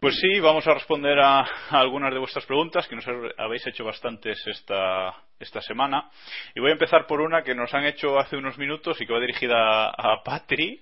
Pues 0.00 0.18
sí, 0.18 0.40
vamos 0.40 0.66
a 0.66 0.72
responder 0.72 1.18
a, 1.20 1.46
algunas 1.68 2.10
de 2.10 2.18
vuestras 2.18 2.46
preguntas, 2.46 2.88
que 2.88 2.96
nos 2.96 3.04
habéis 3.36 3.66
hecho 3.66 3.84
bastantes 3.84 4.42
esta, 4.46 5.14
esta 5.38 5.60
semana. 5.60 6.08
Y 6.54 6.60
voy 6.60 6.70
a 6.70 6.72
empezar 6.72 7.06
por 7.06 7.20
una 7.20 7.42
que 7.42 7.54
nos 7.54 7.74
han 7.74 7.84
hecho 7.84 8.18
hace 8.18 8.38
unos 8.38 8.56
minutos 8.56 8.98
y 8.98 9.06
que 9.06 9.12
va 9.12 9.20
dirigida 9.20 9.88
a, 9.88 9.90
a 9.90 10.22
Patri, 10.24 10.80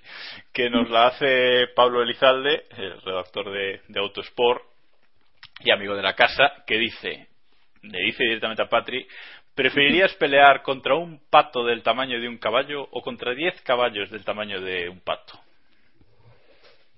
que 0.52 0.70
nos 0.70 0.88
la 0.88 1.08
hace 1.08 1.66
Pablo 1.74 2.00
Elizalde, 2.00 2.62
el 2.76 3.02
redactor 3.02 3.50
de, 3.50 3.80
de 3.88 3.98
Autosport 3.98 4.62
y 5.64 5.72
amigo 5.72 5.96
de 5.96 6.02
la 6.02 6.14
casa, 6.14 6.62
que 6.64 6.78
dice, 6.78 7.26
le 7.82 7.98
dice 8.04 8.22
directamente 8.22 8.62
a 8.62 8.68
Patri, 8.68 9.04
¿preferirías 9.52 10.14
pelear 10.14 10.62
contra 10.62 10.94
un 10.94 11.20
pato 11.28 11.64
del 11.64 11.82
tamaño 11.82 12.20
de 12.20 12.28
un 12.28 12.38
caballo 12.38 12.86
o 12.92 13.02
contra 13.02 13.34
10 13.34 13.62
caballos 13.62 14.10
del 14.12 14.24
tamaño 14.24 14.60
de 14.60 14.88
un 14.88 15.00
pato? 15.00 15.40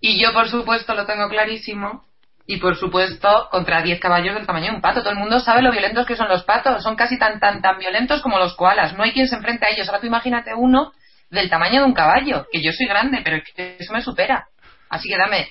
Y 0.00 0.22
yo, 0.22 0.34
por 0.34 0.48
supuesto, 0.48 0.94
lo 0.94 1.06
tengo 1.06 1.26
clarísimo. 1.30 2.09
Y 2.50 2.56
por 2.56 2.76
supuesto, 2.76 3.46
contra 3.52 3.80
10 3.80 4.00
caballos 4.00 4.34
del 4.34 4.44
tamaño 4.44 4.70
de 4.70 4.74
un 4.74 4.80
pato. 4.80 5.02
Todo 5.02 5.12
el 5.12 5.20
mundo 5.20 5.38
sabe 5.38 5.62
lo 5.62 5.70
violentos 5.70 6.04
que 6.04 6.16
son 6.16 6.28
los 6.28 6.42
patos. 6.42 6.82
Son 6.82 6.96
casi 6.96 7.16
tan, 7.16 7.38
tan, 7.38 7.62
tan 7.62 7.78
violentos 7.78 8.20
como 8.22 8.40
los 8.40 8.56
koalas. 8.56 8.92
No 8.94 9.04
hay 9.04 9.12
quien 9.12 9.28
se 9.28 9.36
enfrente 9.36 9.66
a 9.66 9.68
ellos. 9.70 9.88
Ahora 9.88 10.00
tú 10.00 10.08
imagínate 10.08 10.52
uno 10.52 10.90
del 11.30 11.48
tamaño 11.48 11.82
de 11.82 11.86
un 11.86 11.94
caballo. 11.94 12.48
Que 12.50 12.60
yo 12.60 12.72
soy 12.72 12.88
grande, 12.88 13.20
pero 13.22 13.40
eso 13.54 13.92
me 13.92 14.02
supera. 14.02 14.48
Así 14.88 15.08
que 15.08 15.16
dame 15.16 15.50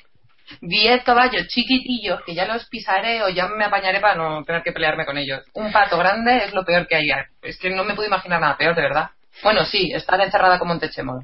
10 0.59 1.03
caballos 1.05 1.47
chiquitillos 1.47 2.21
que 2.25 2.35
ya 2.35 2.45
los 2.45 2.67
pisaré 2.67 3.23
o 3.23 3.29
ya 3.29 3.47
me 3.47 3.63
apañaré 3.63 4.01
para 4.01 4.15
no 4.15 4.43
tener 4.43 4.61
que 4.61 4.73
pelearme 4.73 5.05
con 5.05 5.17
ellos. 5.17 5.39
Un 5.53 5.71
pato 5.71 5.97
grande 5.97 6.43
es 6.43 6.53
lo 6.53 6.65
peor 6.65 6.85
que 6.85 6.97
hay. 6.97 7.07
Es 7.41 7.57
que 7.59 7.69
no 7.69 7.85
me 7.85 7.93
puedo 7.93 8.09
imaginar 8.09 8.41
nada 8.41 8.57
peor, 8.57 8.75
de 8.75 8.81
verdad. 8.81 9.11
Bueno, 9.41 9.63
sí, 9.63 9.93
estar 9.93 10.19
encerrada 10.19 10.59
como 10.59 10.73
un 10.73 10.81
techemol. 10.81 11.23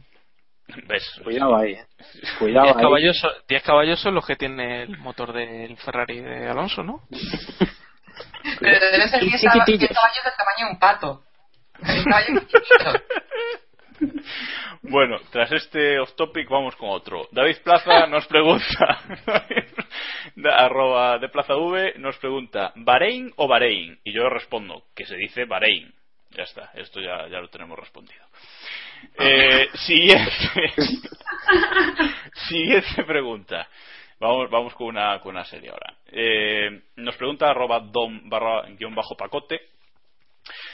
¿Ves? 0.87 1.21
Cuidado 1.23 1.55
ahí. 1.57 1.73
eh. 1.73 1.85
Cuidado 2.39 2.65
10 2.65 2.75
ahí. 2.77 2.81
caballos, 2.81 3.19
son- 3.19 3.33
10 3.47 3.63
caballos 3.63 3.99
son 3.99 4.15
los 4.15 4.25
que 4.25 4.35
tiene 4.35 4.83
el 4.83 4.97
motor 4.97 5.31
del 5.33 5.77
Ferrari 5.77 6.19
de 6.21 6.47
Alonso, 6.49 6.83
¿no? 6.83 7.01
Pero 8.59 8.91
debe 8.91 9.07
ser 9.09 9.23
Y 9.23 9.27
10 9.29 9.41
caballos 9.43 9.79
del 9.79 9.87
tamaño 9.89 10.65
de 10.65 10.71
un 10.71 10.79
pato. 10.79 11.23
Un 11.81 12.03
caballo 12.05 12.39
chiquitito. 12.39 12.93
Bueno, 14.81 15.17
tras 15.31 15.51
este 15.53 15.99
off 15.99 16.13
topic 16.15 16.47
vamos 16.49 16.75
con 16.75 16.89
otro. 16.89 17.27
David 17.31 17.57
Plaza 17.63 18.05
nos 18.07 18.27
pregunta, 18.27 18.99
de- 20.35 20.51
arroba 20.53 21.17
de 21.17 21.29
Plaza 21.29 21.55
V, 21.55 21.93
nos 21.97 22.17
pregunta, 22.17 22.71
¿Bahrein 22.75 23.31
o 23.37 23.47
Bahrein? 23.47 23.97
Y 24.03 24.11
yo 24.13 24.29
respondo 24.29 24.83
que 24.95 25.05
se 25.05 25.15
dice 25.15 25.45
Bahrein. 25.45 25.93
Ya 26.31 26.43
está, 26.43 26.71
esto 26.75 26.99
ya, 26.99 27.27
ya 27.29 27.39
lo 27.39 27.47
tenemos 27.47 27.79
respondido. 27.79 28.23
Eh, 29.17 29.69
siguiente. 29.85 30.73
siguiente 32.47 33.03
pregunta. 33.05 33.67
Vamos, 34.19 34.49
vamos 34.49 34.73
con 34.75 34.87
una, 34.87 35.19
con 35.19 35.35
una 35.35 35.45
serie 35.45 35.69
ahora. 35.69 35.93
Eh, 36.07 36.81
nos 36.95 37.15
pregunta 37.17 37.49
arroba 37.49 37.79
dom 37.79 38.29
barra 38.29 38.67
guion 38.69 38.95
bajo 38.95 39.15
pacote. 39.15 39.59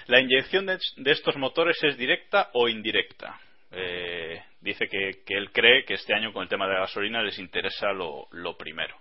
¿La 0.07 0.19
inyección 0.19 0.65
de, 0.65 0.77
de 0.97 1.11
estos 1.11 1.35
motores 1.37 1.81
es 1.83 1.97
directa 1.97 2.49
o 2.53 2.67
indirecta? 2.67 3.39
Eh, 3.71 4.43
dice 4.59 4.87
que, 4.87 5.23
que 5.25 5.35
él 5.35 5.51
cree 5.51 5.85
que 5.85 5.93
este 5.93 6.13
año 6.13 6.33
con 6.33 6.43
el 6.43 6.49
tema 6.49 6.67
de 6.67 6.73
la 6.73 6.81
gasolina 6.81 7.23
les 7.23 7.39
interesa 7.39 7.91
lo, 7.93 8.27
lo 8.31 8.57
primero. 8.57 8.97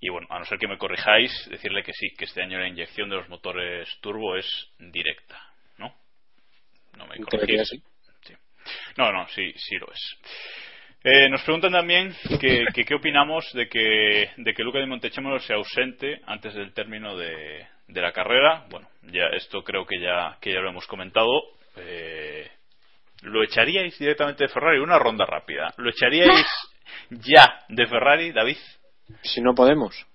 Y 0.00 0.10
bueno, 0.10 0.26
a 0.30 0.38
no 0.38 0.44
ser 0.44 0.58
que 0.58 0.68
me 0.68 0.76
corrijáis, 0.76 1.32
decirle 1.48 1.82
que 1.82 1.92
sí, 1.92 2.08
que 2.18 2.24
este 2.24 2.42
año 2.42 2.58
la 2.58 2.68
inyección 2.68 3.08
de 3.08 3.16
los 3.16 3.28
motores 3.28 3.88
turbo 4.00 4.36
es 4.36 4.46
directa, 4.78 5.40
¿no? 5.78 5.94
No 6.98 7.06
me 7.06 7.16
corrigís. 7.18 7.68
sí. 7.68 7.82
No, 8.96 9.12
no, 9.12 9.26
sí, 9.28 9.52
sí 9.56 9.76
lo 9.76 9.86
es. 9.92 10.18
Eh, 11.06 11.28
nos 11.28 11.42
preguntan 11.42 11.72
también 11.72 12.14
que, 12.40 12.64
que 12.72 12.84
qué 12.84 12.94
opinamos 12.94 13.44
de 13.52 13.68
que, 13.68 14.30
de 14.38 14.54
que 14.54 14.62
Luca 14.62 14.78
de 14.78 14.86
Montechemolo 14.86 15.38
se 15.38 15.52
ausente 15.52 16.20
antes 16.26 16.54
del 16.54 16.72
término 16.72 17.14
de, 17.16 17.66
de 17.88 18.00
la 18.00 18.12
carrera. 18.12 18.64
Bueno, 18.70 18.88
ya 19.02 19.26
esto 19.34 19.62
creo 19.62 19.84
que 19.84 20.00
ya, 20.00 20.38
que 20.40 20.52
ya 20.52 20.60
lo 20.60 20.70
hemos 20.70 20.86
comentado. 20.86 21.28
Eh, 21.76 22.50
¿Lo 23.22 23.42
echaríais 23.42 23.98
directamente 23.98 24.44
de 24.44 24.48
Ferrari? 24.48 24.78
Una 24.78 24.98
ronda 24.98 25.26
rápida. 25.26 25.72
¿Lo 25.76 25.90
echaríais 25.90 26.46
ya 27.10 27.58
de 27.68 27.86
Ferrari, 27.86 28.32
David? 28.32 28.56
Si 29.22 29.42
no 29.42 29.54
podemos. 29.54 30.06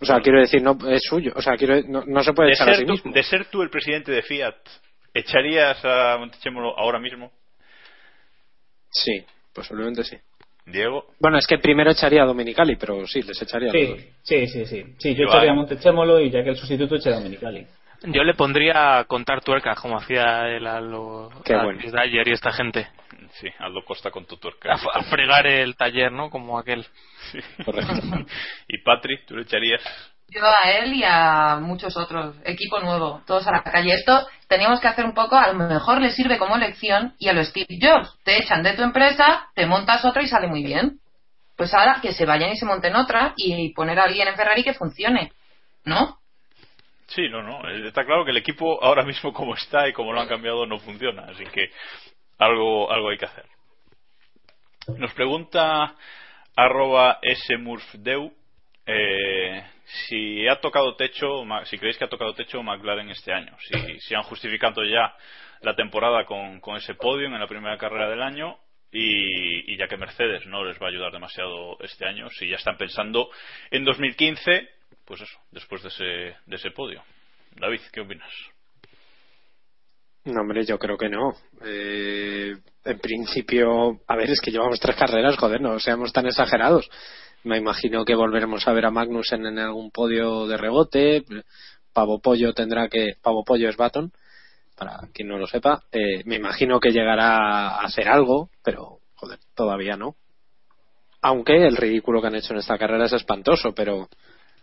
O 0.00 0.04
sea, 0.06 0.18
quiero 0.20 0.40
decir, 0.40 0.62
no 0.62 0.76
es 0.90 1.02
suyo. 1.08 1.32
O 1.36 1.42
sea, 1.42 1.56
quiero, 1.56 1.80
no, 1.86 2.04
no 2.06 2.22
se 2.22 2.32
puede 2.32 2.48
De 2.48 2.54
echar 2.54 2.70
a 2.70 2.74
sí 2.74 2.84
tú, 2.86 2.92
mismo. 2.92 3.12
de 3.12 3.22
ser 3.22 3.44
tú 3.50 3.62
el 3.62 3.70
presidente 3.70 4.10
de 4.12 4.22
Fiat, 4.22 4.56
¿echarías 5.14 5.84
a 5.84 6.16
Montechemolo 6.18 6.76
ahora 6.78 6.98
mismo? 6.98 7.30
Sí, 8.92 9.24
posiblemente 9.52 10.04
sí. 10.04 10.16
Diego. 10.66 11.06
Bueno, 11.18 11.38
es 11.38 11.46
que 11.46 11.58
primero 11.58 11.90
echaría 11.90 12.22
a 12.22 12.26
Dominicali, 12.26 12.76
pero 12.76 13.04
sí, 13.06 13.22
les 13.22 13.40
echaría 13.42 13.70
a 13.70 13.74
los 13.74 13.88
dos. 13.88 14.00
Sí, 14.22 14.46
sí, 14.46 14.64
sí, 14.64 14.66
sí. 14.66 14.94
Sí, 14.98 15.14
yo 15.14 15.26
Vale. 15.26 15.30
echaría 15.30 15.50
a 15.50 15.54
Montechémolo 15.54 16.20
y 16.20 16.30
ya 16.30 16.44
que 16.44 16.50
el 16.50 16.56
sustituto 16.56 16.94
echaría 16.94 17.16
a 17.18 17.20
Dominicali. 17.20 17.66
Yo 18.04 18.24
le 18.24 18.34
pondría 18.34 18.98
a 18.98 19.04
contar 19.04 19.42
tuercas, 19.42 19.80
como 19.80 19.96
hacía 19.96 20.48
él 20.48 20.66
a, 20.66 20.80
lo, 20.80 21.30
Qué 21.44 21.54
a 21.54 21.64
bueno. 21.64 21.80
Dyer 21.80 22.28
y 22.28 22.32
esta 22.32 22.52
gente. 22.52 22.88
Sí, 23.34 23.48
Aldo 23.58 23.84
Costa 23.84 24.10
con 24.10 24.26
tu 24.26 24.36
tuerca. 24.36 24.72
A, 24.72 24.98
a 24.98 25.02
fregar 25.04 25.46
el 25.46 25.76
taller, 25.76 26.12
¿no? 26.12 26.28
Como 26.28 26.58
aquel. 26.58 26.84
Sí. 27.30 27.38
y 28.68 28.78
Patrick, 28.78 29.24
¿tú 29.26 29.36
le 29.36 29.42
echarías? 29.42 29.82
Yo 30.28 30.40
a 30.46 30.70
él 30.70 30.94
y 30.94 31.04
a 31.04 31.58
muchos 31.60 31.96
otros. 31.96 32.36
Equipo 32.44 32.80
nuevo, 32.80 33.22
todos 33.26 33.46
a 33.46 33.52
la 33.52 33.62
calle. 33.62 33.92
Esto 33.94 34.26
teníamos 34.48 34.80
que 34.80 34.88
hacer 34.88 35.04
un 35.04 35.12
poco, 35.14 35.36
a 35.36 35.52
lo 35.52 35.54
mejor 35.54 36.00
le 36.00 36.10
sirve 36.10 36.38
como 36.38 36.56
lección 36.56 37.14
y 37.18 37.28
a 37.28 37.32
lo 37.34 37.44
Steve 37.44 37.78
Jobs. 37.80 38.18
Te 38.24 38.38
echan 38.38 38.62
de 38.62 38.72
tu 38.74 38.82
empresa, 38.82 39.48
te 39.54 39.66
montas 39.66 40.04
otra 40.04 40.22
y 40.22 40.28
sale 40.28 40.46
muy 40.48 40.62
bien. 40.62 41.00
Pues 41.56 41.74
ahora 41.74 41.98
que 42.00 42.12
se 42.14 42.24
vayan 42.24 42.50
y 42.50 42.56
se 42.56 42.64
monten 42.64 42.96
otra 42.96 43.34
y 43.36 43.74
poner 43.74 43.98
a 43.98 44.04
alguien 44.04 44.26
en 44.28 44.36
Ferrari 44.36 44.64
que 44.64 44.72
funcione. 44.74 45.32
¿No? 45.84 46.18
Sí, 47.08 47.28
no, 47.28 47.42
no. 47.42 47.68
eh, 47.68 47.88
Está 47.88 48.04
claro 48.06 48.24
que 48.24 48.30
el 48.30 48.38
equipo 48.38 48.82
ahora 48.82 49.04
mismo 49.04 49.32
como 49.34 49.54
está 49.54 49.86
y 49.88 49.92
como 49.92 50.12
lo 50.12 50.20
han 50.20 50.28
cambiado 50.28 50.64
no 50.66 50.78
funciona, 50.78 51.24
así 51.28 51.44
que 51.44 51.70
algo, 52.38 52.90
algo 52.90 53.10
hay 53.10 53.18
que 53.18 53.26
hacer. 53.26 53.44
Nos 54.96 55.12
pregunta 55.12 55.94
arroba 56.56 57.18
smurfdeu 57.46 58.32
eh, 58.86 59.64
si 59.84 60.46
ha 60.48 60.60
tocado 60.60 60.96
techo, 60.96 61.44
si 61.64 61.78
creéis 61.78 61.98
que 61.98 62.04
ha 62.04 62.08
tocado 62.08 62.34
techo 62.34 62.62
McLaren 62.62 63.10
este 63.10 63.32
año, 63.32 63.56
si, 64.00 64.14
han 64.14 64.22
justificado 64.22 64.84
ya 64.84 65.14
la 65.60 65.74
temporada 65.74 66.24
con, 66.24 66.60
ese 66.76 66.94
podio 66.94 67.26
en 67.26 67.38
la 67.38 67.46
primera 67.46 67.78
carrera 67.78 68.08
del 68.08 68.22
año 68.22 68.58
y, 68.90 69.72
y 69.72 69.76
ya 69.76 69.88
que 69.88 69.96
Mercedes 69.96 70.46
no 70.46 70.64
les 70.64 70.80
va 70.80 70.86
a 70.86 70.90
ayudar 70.90 71.12
demasiado 71.12 71.78
este 71.80 72.06
año, 72.06 72.28
si 72.30 72.48
ya 72.48 72.56
están 72.56 72.76
pensando 72.76 73.30
en 73.70 73.84
2015, 73.84 74.68
pues 75.04 75.20
eso, 75.20 75.38
después 75.50 75.82
de 75.82 75.88
ese, 75.88 76.36
de 76.46 76.56
ese 76.56 76.70
podio. 76.70 77.02
David, 77.56 77.80
¿qué 77.92 78.00
opinas? 78.00 78.32
No, 80.24 80.40
hombre, 80.40 80.64
yo 80.64 80.78
creo 80.78 80.96
que 80.96 81.08
no. 81.08 81.34
Eh, 81.64 82.54
en 82.84 82.98
principio, 83.00 84.00
a 84.06 84.16
ver, 84.16 84.30
es 84.30 84.40
que 84.40 84.52
llevamos 84.52 84.78
tres 84.78 84.96
carreras, 84.96 85.36
joder, 85.36 85.60
no 85.60 85.78
seamos 85.80 86.12
tan 86.12 86.26
exagerados. 86.26 86.88
Me 87.44 87.58
imagino 87.58 88.04
que 88.04 88.14
volveremos 88.14 88.66
a 88.68 88.72
ver 88.72 88.86
a 88.86 88.90
Magnussen 88.90 89.46
en 89.46 89.58
algún 89.58 89.90
podio 89.90 90.46
de 90.46 90.56
rebote. 90.56 91.24
Pavo 91.92 92.20
Pollo 92.20 92.52
tendrá 92.54 92.88
que. 92.88 93.16
Pavo 93.20 93.44
Pollo 93.44 93.68
es 93.68 93.76
Baton, 93.76 94.12
para 94.76 95.00
quien 95.12 95.28
no 95.28 95.38
lo 95.38 95.46
sepa. 95.46 95.82
Eh, 95.90 96.22
me 96.24 96.36
imagino 96.36 96.78
que 96.78 96.90
llegará 96.90 97.68
a 97.68 97.84
hacer 97.84 98.08
algo, 98.08 98.50
pero, 98.62 98.98
joder, 99.14 99.38
todavía 99.54 99.96
no. 99.96 100.14
Aunque 101.20 101.66
el 101.66 101.76
ridículo 101.76 102.20
que 102.20 102.28
han 102.28 102.34
hecho 102.36 102.52
en 102.52 102.60
esta 102.60 102.78
carrera 102.78 103.06
es 103.06 103.12
espantoso, 103.12 103.74
pero 103.74 104.08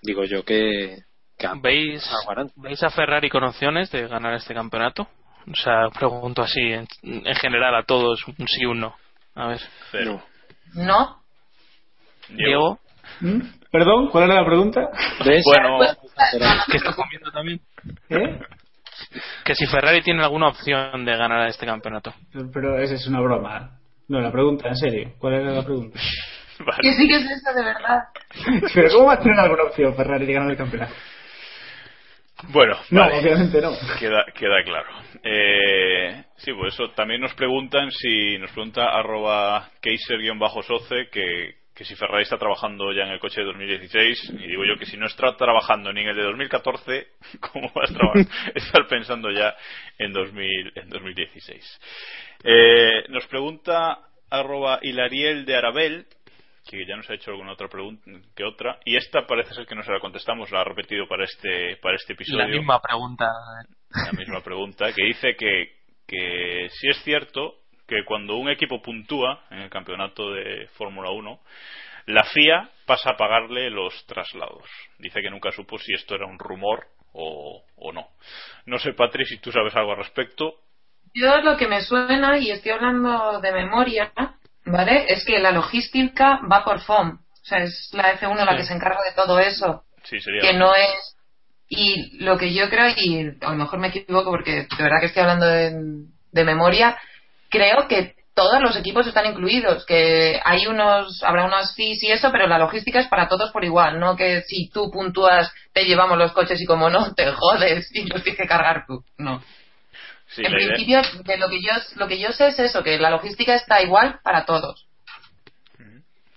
digo 0.02 0.24
yo 0.24 0.44
que. 0.44 1.04
que 1.38 1.48
¿Veis. 1.62 2.10
¿Veis 2.56 2.84
a 2.84 2.90
Ferrari 2.90 3.30
con 3.30 3.44
opciones 3.44 3.92
de 3.92 4.08
ganar 4.08 4.34
este 4.34 4.54
campeonato? 4.54 5.08
O 5.52 5.56
sea, 5.56 5.90
pregunto 5.90 6.42
así, 6.42 6.62
en, 6.62 6.88
en 7.04 7.36
general 7.36 7.76
a 7.76 7.84
todos, 7.84 8.26
un 8.28 8.48
sí 8.48 8.66
o 8.66 8.72
un 8.72 8.82
no. 8.82 8.96
A 9.36 9.48
ver. 9.48 9.62
Cero. 9.92 10.22
¿No? 10.76 11.19
Diego, 12.30 12.80
¿Mm? 13.22 13.40
¿Perdón? 13.72 14.10
¿Cuál 14.10 14.26
era 14.26 14.36
la 14.42 14.46
pregunta? 14.46 14.82
¿Ves? 15.26 15.44
Bueno, 15.46 15.80
que 16.72 16.78
está 16.78 16.94
comiendo 16.94 17.32
también. 17.32 17.60
¿Eh? 18.10 18.40
Que 19.46 19.56
si 19.56 19.66
Ferrari 19.68 20.02
tiene 20.02 20.24
alguna 20.24 20.48
opción 20.50 21.06
de 21.06 21.16
ganar 21.18 21.48
este 21.48 21.66
campeonato. 21.66 22.14
Pero 22.54 22.80
esa 22.80 22.96
es 22.96 23.08
una 23.08 23.22
broma. 23.22 23.78
No, 24.08 24.20
la 24.20 24.32
pregunta, 24.32 24.68
en 24.70 24.76
serio. 24.76 25.14
¿Cuál 25.20 25.36
era 25.36 25.52
la 25.52 25.64
pregunta? 25.64 26.00
Vale. 26.60 26.80
Que 26.82 26.94
sí 26.94 27.08
que 27.08 27.16
es 27.16 27.24
eso, 27.24 27.54
de 27.56 27.64
verdad. 27.64 28.04
Pero 28.74 28.90
¿cómo 28.92 29.06
va 29.06 29.14
a 29.14 29.20
tener 29.20 29.40
alguna 29.40 29.64
opción 29.64 29.96
Ferrari 29.96 30.26
de 30.26 30.34
ganar 30.34 30.52
el 30.52 30.58
campeonato? 30.58 30.94
Bueno, 32.50 32.78
No, 32.90 33.02
vale. 33.02 33.20
obviamente 33.20 33.62
no. 33.62 33.72
Queda, 34.00 34.24
queda 34.34 34.64
claro. 34.64 34.88
Eh, 35.24 36.24
sí, 36.38 36.52
pues 36.54 36.74
eso 36.74 36.90
también 36.92 37.20
nos 37.22 37.34
preguntan 37.34 37.92
si 37.92 38.38
nos 38.38 38.52
pregunta 38.52 38.86
arroba 38.86 39.70
keiser-soce 39.82 41.10
que, 41.12 41.59
que 41.80 41.86
si 41.86 41.96
Ferrari 41.96 42.24
está 42.24 42.38
trabajando 42.38 42.92
ya 42.92 43.04
en 43.04 43.12
el 43.12 43.20
coche 43.22 43.40
de 43.40 43.48
2016 43.48 44.34
y 44.34 44.48
digo 44.48 44.66
yo 44.66 44.78
que 44.78 44.86
si 44.86 44.98
no 44.98 45.06
está 45.06 45.38
trabajando 45.38 45.94
ni 45.94 46.02
en 46.02 46.10
el 46.10 46.16
de 46.18 46.24
2014 46.24 47.08
¿cómo 47.40 47.72
va 47.72 47.84
a 47.84 48.20
estar 48.54 48.86
pensando 48.90 49.32
ya 49.32 49.56
en, 49.98 50.12
2000, 50.12 50.74
en 50.76 50.90
2016? 50.90 51.80
Eh, 52.44 53.06
nos 53.08 53.26
pregunta 53.28 53.98
arroba 54.30 54.80
hilariel 54.82 55.46
de 55.46 55.56
Arabel 55.56 56.06
que 56.70 56.86
ya 56.86 56.98
nos 56.98 57.10
ha 57.10 57.14
hecho 57.14 57.32
alguna 57.32 57.54
otra 57.54 57.70
pregunta 57.70 58.12
que 58.36 58.44
otra 58.44 58.78
y 58.84 58.98
esta 58.98 59.26
parece 59.26 59.54
ser 59.54 59.66
que 59.66 59.76
no 59.76 59.84
se 59.84 59.94
la 59.94 60.02
contestamos 60.02 60.52
la 60.52 60.60
ha 60.60 60.66
repetido 60.66 61.08
para 61.08 61.24
este 61.24 61.78
para 61.78 61.96
este 61.96 62.12
episodio 62.12 62.40
La 62.40 62.48
misma 62.48 62.82
pregunta. 62.82 63.26
la 64.06 64.12
misma 64.12 64.42
pregunta, 64.42 64.92
que 64.92 65.06
dice 65.06 65.34
que, 65.38 65.78
que 66.06 66.68
si 66.72 66.90
es 66.90 67.02
cierto 67.06 67.56
que 67.90 68.06
cuando 68.06 68.38
un 68.38 68.50
equipo 68.50 68.82
puntúa 68.82 69.42
en 69.50 69.60
el 69.60 69.70
campeonato 69.70 70.32
de 70.32 70.68
Fórmula 70.78 71.10
1, 71.10 71.40
la 72.06 72.24
FIA 72.24 72.70
pasa 72.86 73.12
a 73.12 73.18
pagarle 73.18 73.70
los 73.70 74.06
traslados. 74.06 74.64
Dice 74.98 75.22
que 75.22 75.30
nunca 75.30 75.52
supo 75.52 75.78
si 75.78 75.94
esto 75.94 76.16
era 76.16 76.26
un 76.26 76.40
rumor 76.40 76.88
o, 77.14 77.64
o 77.76 77.92
no. 77.92 78.08
No 78.66 78.80
sé, 78.80 78.94
Patri, 78.94 79.26
si 79.26 79.40
tú 79.40 79.52
sabes 79.52 79.76
algo 79.76 79.92
al 79.92 79.98
respecto. 79.98 80.54
Yo 81.14 81.38
lo 81.42 81.58
que 81.58 81.68
me 81.68 81.82
suena, 81.82 82.38
y 82.38 82.52
estoy 82.52 82.72
hablando 82.72 83.42
de 83.42 83.52
memoria, 83.52 84.14
¿vale? 84.66 85.06
Es 85.08 85.26
que 85.26 85.40
la 85.40 85.52
logística 85.52 86.40
va 86.52 86.64
por 86.64 86.80
FOM. 86.82 87.10
O 87.12 87.46
sea, 87.46 87.60
es 87.60 87.90
la 87.94 88.18
F1 88.20 88.46
la 88.46 88.56
que 88.56 88.64
se 88.64 88.74
encarga 88.74 89.00
de 89.04 89.16
todo 89.16 89.40
eso. 89.40 89.84
Sí, 90.04 90.20
sería. 90.20 90.42
Que 90.42 90.54
no 90.54 90.74
es. 90.74 91.18
Y 91.68 92.24
lo 92.24 92.38
que 92.38 92.54
yo 92.54 92.70
creo, 92.70 92.88
y 92.96 93.36
a 93.42 93.50
lo 93.50 93.56
mejor 93.56 93.80
me 93.80 93.90
equivoco 93.90 94.32
porque 94.32 94.68
de 94.76 94.84
verdad 94.84 95.00
que 95.00 95.08
estoy 95.08 95.22
hablando 95.22 95.46
de, 95.46 95.72
de 96.32 96.44
memoria, 96.44 96.98
creo 97.50 97.88
que 97.88 98.16
todos 98.34 98.62
los 98.62 98.78
equipos 98.78 99.06
están 99.06 99.26
incluidos, 99.26 99.86
que 99.86 100.40
hay 100.46 100.66
unos, 100.68 101.22
habrá 101.24 101.46
unos 101.46 101.76
fees 101.76 102.02
y 102.04 102.12
eso, 102.12 102.32
pero 102.32 102.48
la 102.48 102.58
logística 102.58 103.00
es 103.00 103.08
para 103.08 103.28
todos 103.28 103.52
por 103.52 103.66
igual, 103.66 104.00
no 104.00 104.16
que 104.16 104.42
si 104.44 104.70
tú 104.70 104.90
puntúas 104.90 105.52
te 105.74 105.84
llevamos 105.84 106.18
los 106.18 106.32
coches 106.32 106.62
y 106.62 106.66
como 106.66 106.90
no, 106.90 107.14
te 107.14 107.32
jodes 107.32 107.94
y 107.94 108.08
los 108.08 108.24
tienes 108.24 108.40
que 108.40 108.48
cargar 108.48 108.86
tú, 108.88 109.04
no. 109.18 109.44
Sí, 110.28 110.44
en 110.46 110.54
principio, 110.54 111.02
de 111.26 111.38
lo 111.38 111.50
que 111.50 111.60
yo 111.62 111.72
lo 111.96 112.08
que 112.08 112.20
yo 112.20 112.32
sé 112.32 112.48
es 112.48 112.60
eso, 112.60 112.84
que 112.84 113.00
la 113.00 113.10
logística 113.10 113.56
está 113.56 113.82
igual 113.82 114.20
para 114.24 114.46
todos. 114.46 114.86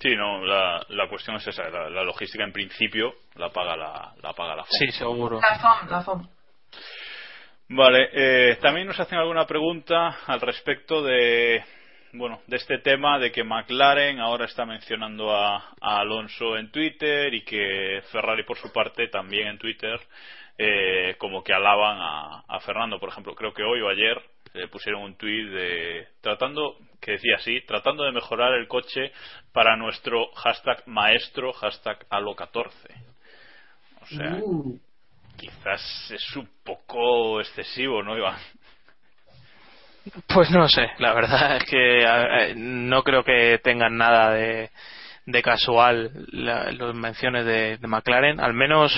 Sí, 0.03 0.17
no, 0.17 0.45
la, 0.45 0.85
la 0.89 1.09
cuestión 1.09 1.37
es 1.37 1.47
esa. 1.47 1.63
La, 1.69 1.89
la 1.89 2.03
logística, 2.03 2.43
en 2.43 2.53
principio, 2.53 3.13
la 3.37 3.51
paga 3.51 3.77
la, 3.77 4.13
la 4.21 4.33
paga 4.33 4.57
la 4.57 4.65
FOM. 4.65 4.79
Sí, 4.81 4.91
seguro. 4.91 5.41
La 5.41 5.59
FOM, 5.61 5.89
la 5.89 6.03
FOM. 6.03 6.29
Vale, 7.69 8.09
eh, 8.13 8.57
también 8.61 8.87
nos 8.87 9.01
hacen 9.01 9.19
alguna 9.19 9.47
pregunta 9.47 10.19
al 10.27 10.41
respecto 10.41 11.03
de, 11.03 11.65
bueno, 12.13 12.43
de 12.47 12.57
este 12.57 12.79
tema 12.79 13.19
de 13.19 13.33
que 13.33 13.45
McLaren 13.45 14.21
ahora 14.21 14.45
está 14.45 14.67
mencionando 14.67 15.35
a, 15.35 15.73
Alonso 15.81 16.59
en 16.59 16.71
Twitter 16.71 17.33
y 17.33 17.43
que 17.45 18.03
Ferrari 18.11 18.45
por 18.45 18.59
su 18.59 18.71
parte 18.73 19.09
también 19.09 19.49
en 19.49 19.59
Twitter 19.59 19.99
eh, 20.59 21.15
como 21.19 21.43
que 21.43 21.55
alaban 21.55 21.99
a, 22.47 22.61
Fernando, 22.61 23.01
por 23.01 23.09
ejemplo, 23.09 23.35
creo 23.35 23.55
que 23.55 23.63
hoy 23.63 23.81
o 23.81 23.89
ayer 23.89 24.21
eh, 24.55 24.69
pusieron 24.69 25.03
un 25.03 25.17
tuit 25.17 25.49
de 25.49 26.09
tratando 26.21 26.77
que 27.01 27.13
decía 27.13 27.37
así, 27.37 27.63
tratando 27.63 28.05
de 28.05 28.13
mejorar 28.13 28.53
el 28.53 28.69
coche 28.69 29.13
para 29.53 29.77
nuestro 29.77 30.27
hashtag 30.35 30.87
maestro 30.87 31.53
hashtag 31.55 32.07
alo 32.11 32.37
14 32.37 32.73
o 34.01 34.45
Uh. 34.45 34.92
Quizás 35.37 36.11
es 36.11 36.37
un 36.37 36.49
poco 36.65 37.41
excesivo, 37.41 38.03
¿no, 38.03 38.17
Iván? 38.17 38.37
Pues 40.27 40.51
no 40.51 40.69
sé, 40.69 40.91
la 40.99 41.15
verdad 41.15 41.57
es 41.59 41.65
que 41.65 42.55
no 42.57 43.03
creo 43.05 43.23
que 43.23 43.61
tengan 43.63 43.97
nada 43.97 44.31
de, 44.33 44.71
casual 45.43 46.11
la- 46.33 46.73
las 46.73 46.95
menciones 46.95 47.45
de 47.45 47.79
McLaren, 47.87 48.41
al 48.41 48.53
menos 48.53 48.93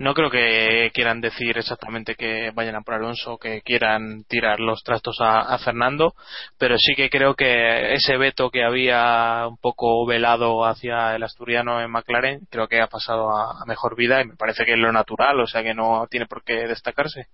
no 0.00 0.14
creo 0.14 0.30
que 0.30 0.90
quieran 0.94 1.20
decir 1.20 1.58
exactamente 1.58 2.14
que 2.14 2.52
vayan 2.54 2.74
a 2.74 2.80
por 2.80 2.94
Alonso, 2.94 3.36
que 3.36 3.60
quieran 3.60 4.24
tirar 4.24 4.58
los 4.58 4.82
trastos 4.82 5.18
a, 5.20 5.58
Fernando, 5.58 6.14
pero 6.56 6.76
sí 6.78 6.94
que 6.96 7.10
creo 7.10 7.34
que 7.34 7.92
ese 7.92 8.16
veto 8.16 8.48
que 8.50 8.64
había 8.64 9.46
un 9.46 9.58
poco 9.58 10.06
velado 10.06 10.64
hacia 10.64 11.14
el 11.14 11.22
asturiano 11.22 11.82
en 11.82 11.90
McLaren, 11.90 12.46
creo 12.50 12.66
que 12.66 12.80
ha 12.80 12.86
pasado 12.86 13.28
a 13.30 13.62
mejor 13.66 13.94
vida 13.94 14.22
y 14.22 14.24
me 14.24 14.36
parece 14.36 14.64
que 14.64 14.72
es 14.72 14.78
lo 14.78 14.90
natural, 14.90 15.38
o 15.38 15.46
sea 15.46 15.62
que 15.62 15.74
no 15.74 16.06
tiene 16.08 16.24
por 16.24 16.44
qué 16.44 16.66
destacarse. 16.66 17.26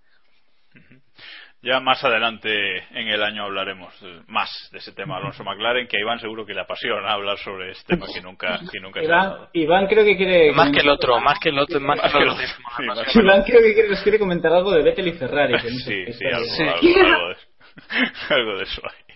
Ya 1.67 1.81
más 1.81 2.03
adelante 2.05 2.49
en 2.93 3.09
el 3.09 3.23
año 3.25 3.43
hablaremos 3.43 3.93
eh, 4.03 4.21
más 4.29 4.49
de 4.71 4.79
ese 4.79 4.93
tema 4.93 5.17
Alonso 5.17 5.43
McLaren, 5.43 5.89
que 5.89 5.97
a 5.97 6.01
Iván 6.01 6.21
seguro 6.21 6.47
que 6.47 6.55
le 6.55 6.61
apasiona 6.61 7.11
hablar 7.13 7.39
sobre 7.39 7.73
este 7.73 7.95
tema 7.97 8.07
que 8.13 8.21
nunca, 8.21 8.61
que 8.73 8.79
nunca 8.79 9.01
se 9.01 9.07
ha 9.07 9.09
Iván, 9.09 9.21
hablado. 9.27 9.49
Iván 9.53 9.87
creo 9.89 10.05
que 10.05 10.17
quiere... 10.17 10.53
Más 10.53 10.71
que 10.71 10.79
el 10.81 10.89
otro, 10.89 11.21
más 11.21 11.41
que 11.41 11.49
el 11.49 11.59
otro, 11.59 11.81
más 11.81 12.01
que 12.01 12.19
el 12.19 12.29
otro. 12.29 12.47
Sí, 12.47 12.83
más- 12.85 13.17
Iván 13.17 13.43
creo 13.43 13.61
que 13.63 13.75
quiere, 13.75 13.89
nos 13.89 14.01
quiere 14.03 14.19
comentar 14.21 14.53
algo 14.53 14.71
de 14.71 14.83
Vettel 14.83 15.09
y 15.09 15.13
Ferrari. 15.15 15.55
que 15.61 15.71
no 15.71 15.79
Sí, 15.81 16.13
sí, 16.13 16.25
algo, 16.27 16.47
algo- 16.73 17.07
algo 17.11 17.27
de 17.29 17.33
eso. 17.35 17.47
Algo 18.35 18.57
de 18.59 18.63
eso 18.63 18.83
hay. 18.85 19.15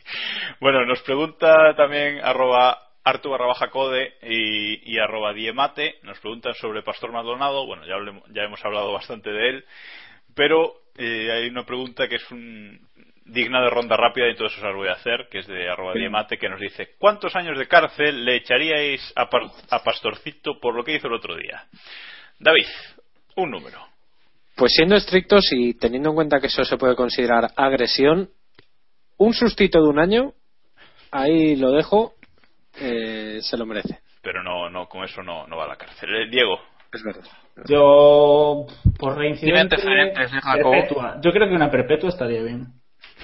Bueno, 0.61 0.85
nos 0.85 1.01
pregunta 1.03 1.75
también 1.77 2.19
arroba 2.23 2.77
Artu 3.05 3.31
barra 3.31 3.47
baja 3.47 3.71
code 3.71 4.13
y, 4.23 4.93
y 4.93 4.99
arroba 4.99 5.33
diemate, 5.33 5.95
nos 6.03 6.19
preguntan 6.19 6.53
sobre 6.55 6.83
Pastor 6.83 7.13
Maldonado, 7.13 7.65
bueno, 7.65 7.87
ya, 7.87 7.95
hablem- 7.95 8.23
ya 8.35 8.43
hemos 8.43 8.63
hablado 8.65 8.93
bastante 8.93 9.31
de 9.31 9.49
él, 9.49 9.65
pero 10.35 10.75
eh, 10.97 11.31
hay 11.33 11.49
una 11.49 11.65
pregunta 11.65 12.09
que 12.09 12.17
es 12.17 12.31
un, 12.31 12.79
digna 13.25 13.61
de 13.63 13.71
ronda 13.71 13.97
rápida 13.97 14.29
y 14.29 14.35
todo 14.35 14.49
eso 14.49 14.61
se 14.61 14.67
las 14.67 14.75
voy 14.75 14.89
a 14.89 14.93
hacer, 14.93 15.29
que 15.31 15.39
es 15.39 15.47
de 15.47 15.69
arroba 15.71 15.95
diemate, 15.95 16.37
que 16.39 16.49
nos 16.49 16.61
dice, 16.61 16.95
¿cuántos 16.99 17.35
años 17.37 17.59
de 17.59 17.69
cárcel 17.69 18.25
le 18.25 18.37
echaríais 18.37 19.13
a, 19.17 19.29
Par- 19.31 19.51
a 19.71 19.83
Pastorcito 19.83 20.59
por 20.61 20.75
lo 20.75 20.85
que 20.85 20.95
hizo 20.97 21.07
el 21.07 21.15
otro 21.15 21.37
día? 21.37 21.65
David, 22.39 22.67
un 23.37 23.51
número. 23.51 23.87
Pues 24.57 24.73
siendo 24.75 24.97
estrictos 24.97 25.47
y 25.53 25.75
teniendo 25.75 26.11
en 26.11 26.15
cuenta 26.17 26.41
que 26.41 26.49
eso 26.49 26.65
se 26.65 26.77
puede 26.77 26.97
considerar 26.97 27.51
agresión, 27.57 28.31
un 29.17 29.33
sustito 29.33 29.83
de 29.83 29.89
un 29.89 29.99
año, 29.99 30.33
ahí 31.11 31.57
lo 31.57 31.71
dejo, 31.73 32.15
eh, 32.81 33.39
se 33.43 33.57
lo 33.57 33.65
merece. 33.67 34.01
Pero 34.23 34.43
no, 34.43 34.69
no, 34.69 34.87
con 34.89 35.05
eso 35.05 35.23
no, 35.23 35.47
no 35.47 35.57
va 35.57 35.65
a 35.65 35.69
la 35.69 35.77
cárcel. 35.77 36.15
Eh, 36.15 36.29
Diego. 36.31 36.61
Es 36.93 37.03
verdad. 37.05 37.25
Yo, 37.67 38.67
por 38.99 39.17
reincidente, 39.17 39.77
¿eh, 39.77 40.13
perpetua. 40.55 41.21
Yo 41.23 41.31
creo 41.31 41.49
que 41.49 41.55
una 41.55 41.71
perpetua 41.71 42.09
estaría 42.09 42.43
bien. 42.43 42.67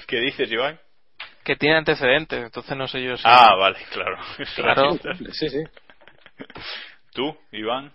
¿Qué 0.07 0.19
dices, 0.19 0.49
Iván? 0.51 0.79
Que 1.43 1.55
tiene 1.55 1.77
antecedentes, 1.77 2.43
entonces 2.43 2.77
no 2.77 2.87
sé 2.87 3.03
yo 3.03 3.17
si. 3.17 3.23
Ah, 3.25 3.55
vale, 3.55 3.79
claro. 3.91 4.17
Claro. 4.55 4.97
Sí, 5.31 5.49
sí. 5.49 5.63
¿Tú, 7.13 7.35
Iván? 7.51 7.91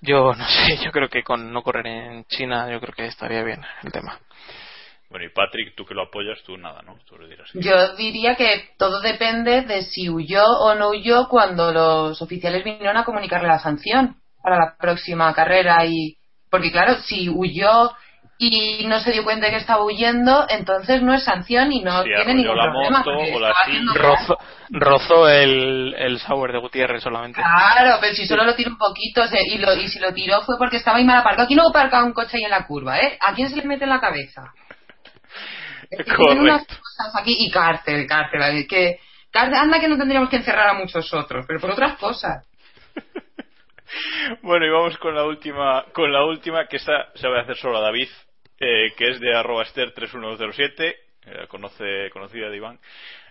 Yo 0.00 0.32
no 0.34 0.44
sé, 0.46 0.76
yo 0.84 0.92
creo 0.92 1.08
que 1.08 1.22
con 1.22 1.52
no 1.52 1.62
correr 1.62 1.86
en 1.86 2.24
China, 2.26 2.70
yo 2.70 2.80
creo 2.80 2.94
que 2.94 3.06
estaría 3.06 3.42
bien 3.42 3.62
el 3.82 3.90
tema. 3.90 4.18
Bueno, 5.14 5.26
y 5.26 5.32
Patrick, 5.32 5.76
tú 5.76 5.84
que 5.86 5.94
lo 5.94 6.02
apoyas, 6.02 6.42
tú 6.42 6.56
nada, 6.56 6.82
¿no? 6.82 6.98
Tú 7.06 7.16
le 7.16 7.28
dirás. 7.28 7.48
Yo 7.54 7.94
diría 7.94 8.34
que 8.34 8.70
todo 8.76 9.00
depende 9.00 9.62
de 9.62 9.82
si 9.82 10.10
huyó 10.10 10.42
o 10.44 10.74
no 10.74 10.88
huyó 10.88 11.28
cuando 11.28 11.70
los 11.70 12.20
oficiales 12.20 12.64
vinieron 12.64 12.96
a 12.96 13.04
comunicarle 13.04 13.46
la 13.46 13.60
sanción 13.60 14.16
para 14.42 14.56
la 14.56 14.74
próxima 14.76 15.32
carrera 15.32 15.86
y 15.86 16.16
porque 16.50 16.72
claro, 16.72 16.96
si 17.02 17.28
huyó 17.28 17.92
y 18.38 18.84
no 18.88 18.98
se 18.98 19.12
dio 19.12 19.22
cuenta 19.22 19.46
de 19.46 19.52
que 19.52 19.58
estaba 19.58 19.84
huyendo, 19.84 20.46
entonces 20.48 21.00
no 21.00 21.14
es 21.14 21.22
sanción 21.22 21.70
y 21.72 21.80
no 21.80 22.02
tiene 22.02 22.34
ningún 22.34 22.56
la 22.56 22.64
problema. 22.64 22.98
moto 22.98 23.36
o 23.36 23.38
la 23.38 23.54
Rozó, 23.94 24.36
rozó 24.70 25.28
el, 25.28 25.94
el 25.96 26.18
sour 26.18 26.50
de 26.52 26.58
Gutiérrez 26.58 27.04
solamente. 27.04 27.40
Claro, 27.40 27.98
pero 28.00 28.14
si 28.14 28.26
solo 28.26 28.42
lo 28.44 28.56
tiró 28.56 28.70
un 28.70 28.78
poquito 28.78 29.22
y, 29.46 29.58
lo, 29.58 29.74
y 29.76 29.86
si 29.86 30.00
lo 30.00 30.12
tiró 30.12 30.42
fue 30.42 30.56
porque 30.58 30.78
estaba 30.78 30.96
ahí 30.98 31.04
mal 31.04 31.18
aparcado. 31.18 31.44
Aquí 31.44 31.54
no 31.54 31.68
aparca 31.68 32.02
un 32.02 32.12
coche 32.12 32.38
ahí 32.38 32.42
en 32.42 32.50
la 32.50 32.66
curva, 32.66 32.98
¿eh? 32.98 33.16
¿A 33.20 33.32
quién 33.34 33.48
se 33.48 33.54
le 33.56 33.62
mete 33.62 33.84
en 33.84 33.90
la 33.90 34.00
cabeza? 34.00 34.52
Es 35.90 36.04
que 36.04 36.04
tienen 36.16 36.40
unas 36.40 36.66
cosas 36.66 37.14
aquí 37.20 37.36
y 37.38 37.50
cárcel, 37.50 38.06
cárcel. 38.06 38.40
¿vale? 38.40 38.66
Que, 38.66 38.98
cárcel. 39.30 39.54
Anda 39.54 39.80
que 39.80 39.88
no 39.88 39.96
tendríamos 39.98 40.28
que 40.28 40.36
encerrar 40.36 40.68
a 40.68 40.74
muchos 40.74 41.12
otros, 41.14 41.44
pero 41.46 41.60
por 41.60 41.70
otras 41.72 41.98
cosas. 41.98 42.46
Bueno, 44.42 44.66
y 44.66 44.70
vamos 44.70 44.98
con 44.98 45.14
la 45.14 45.22
última, 45.24 45.84
con 45.92 46.12
la 46.12 46.24
última, 46.24 46.66
que 46.66 46.78
esta 46.78 47.12
se 47.14 47.28
va 47.28 47.38
a 47.38 47.42
hacer 47.42 47.56
solo 47.56 47.78
a 47.78 47.80
David, 47.80 48.08
eh, 48.58 48.92
que 48.96 49.10
es 49.10 49.20
de 49.20 49.36
arroba 49.36 49.64
ester3107, 49.66 50.72
eh, 50.80 51.46
conoce, 51.48 52.10
conocida 52.12 52.48
de 52.48 52.56
Iván, 52.56 52.80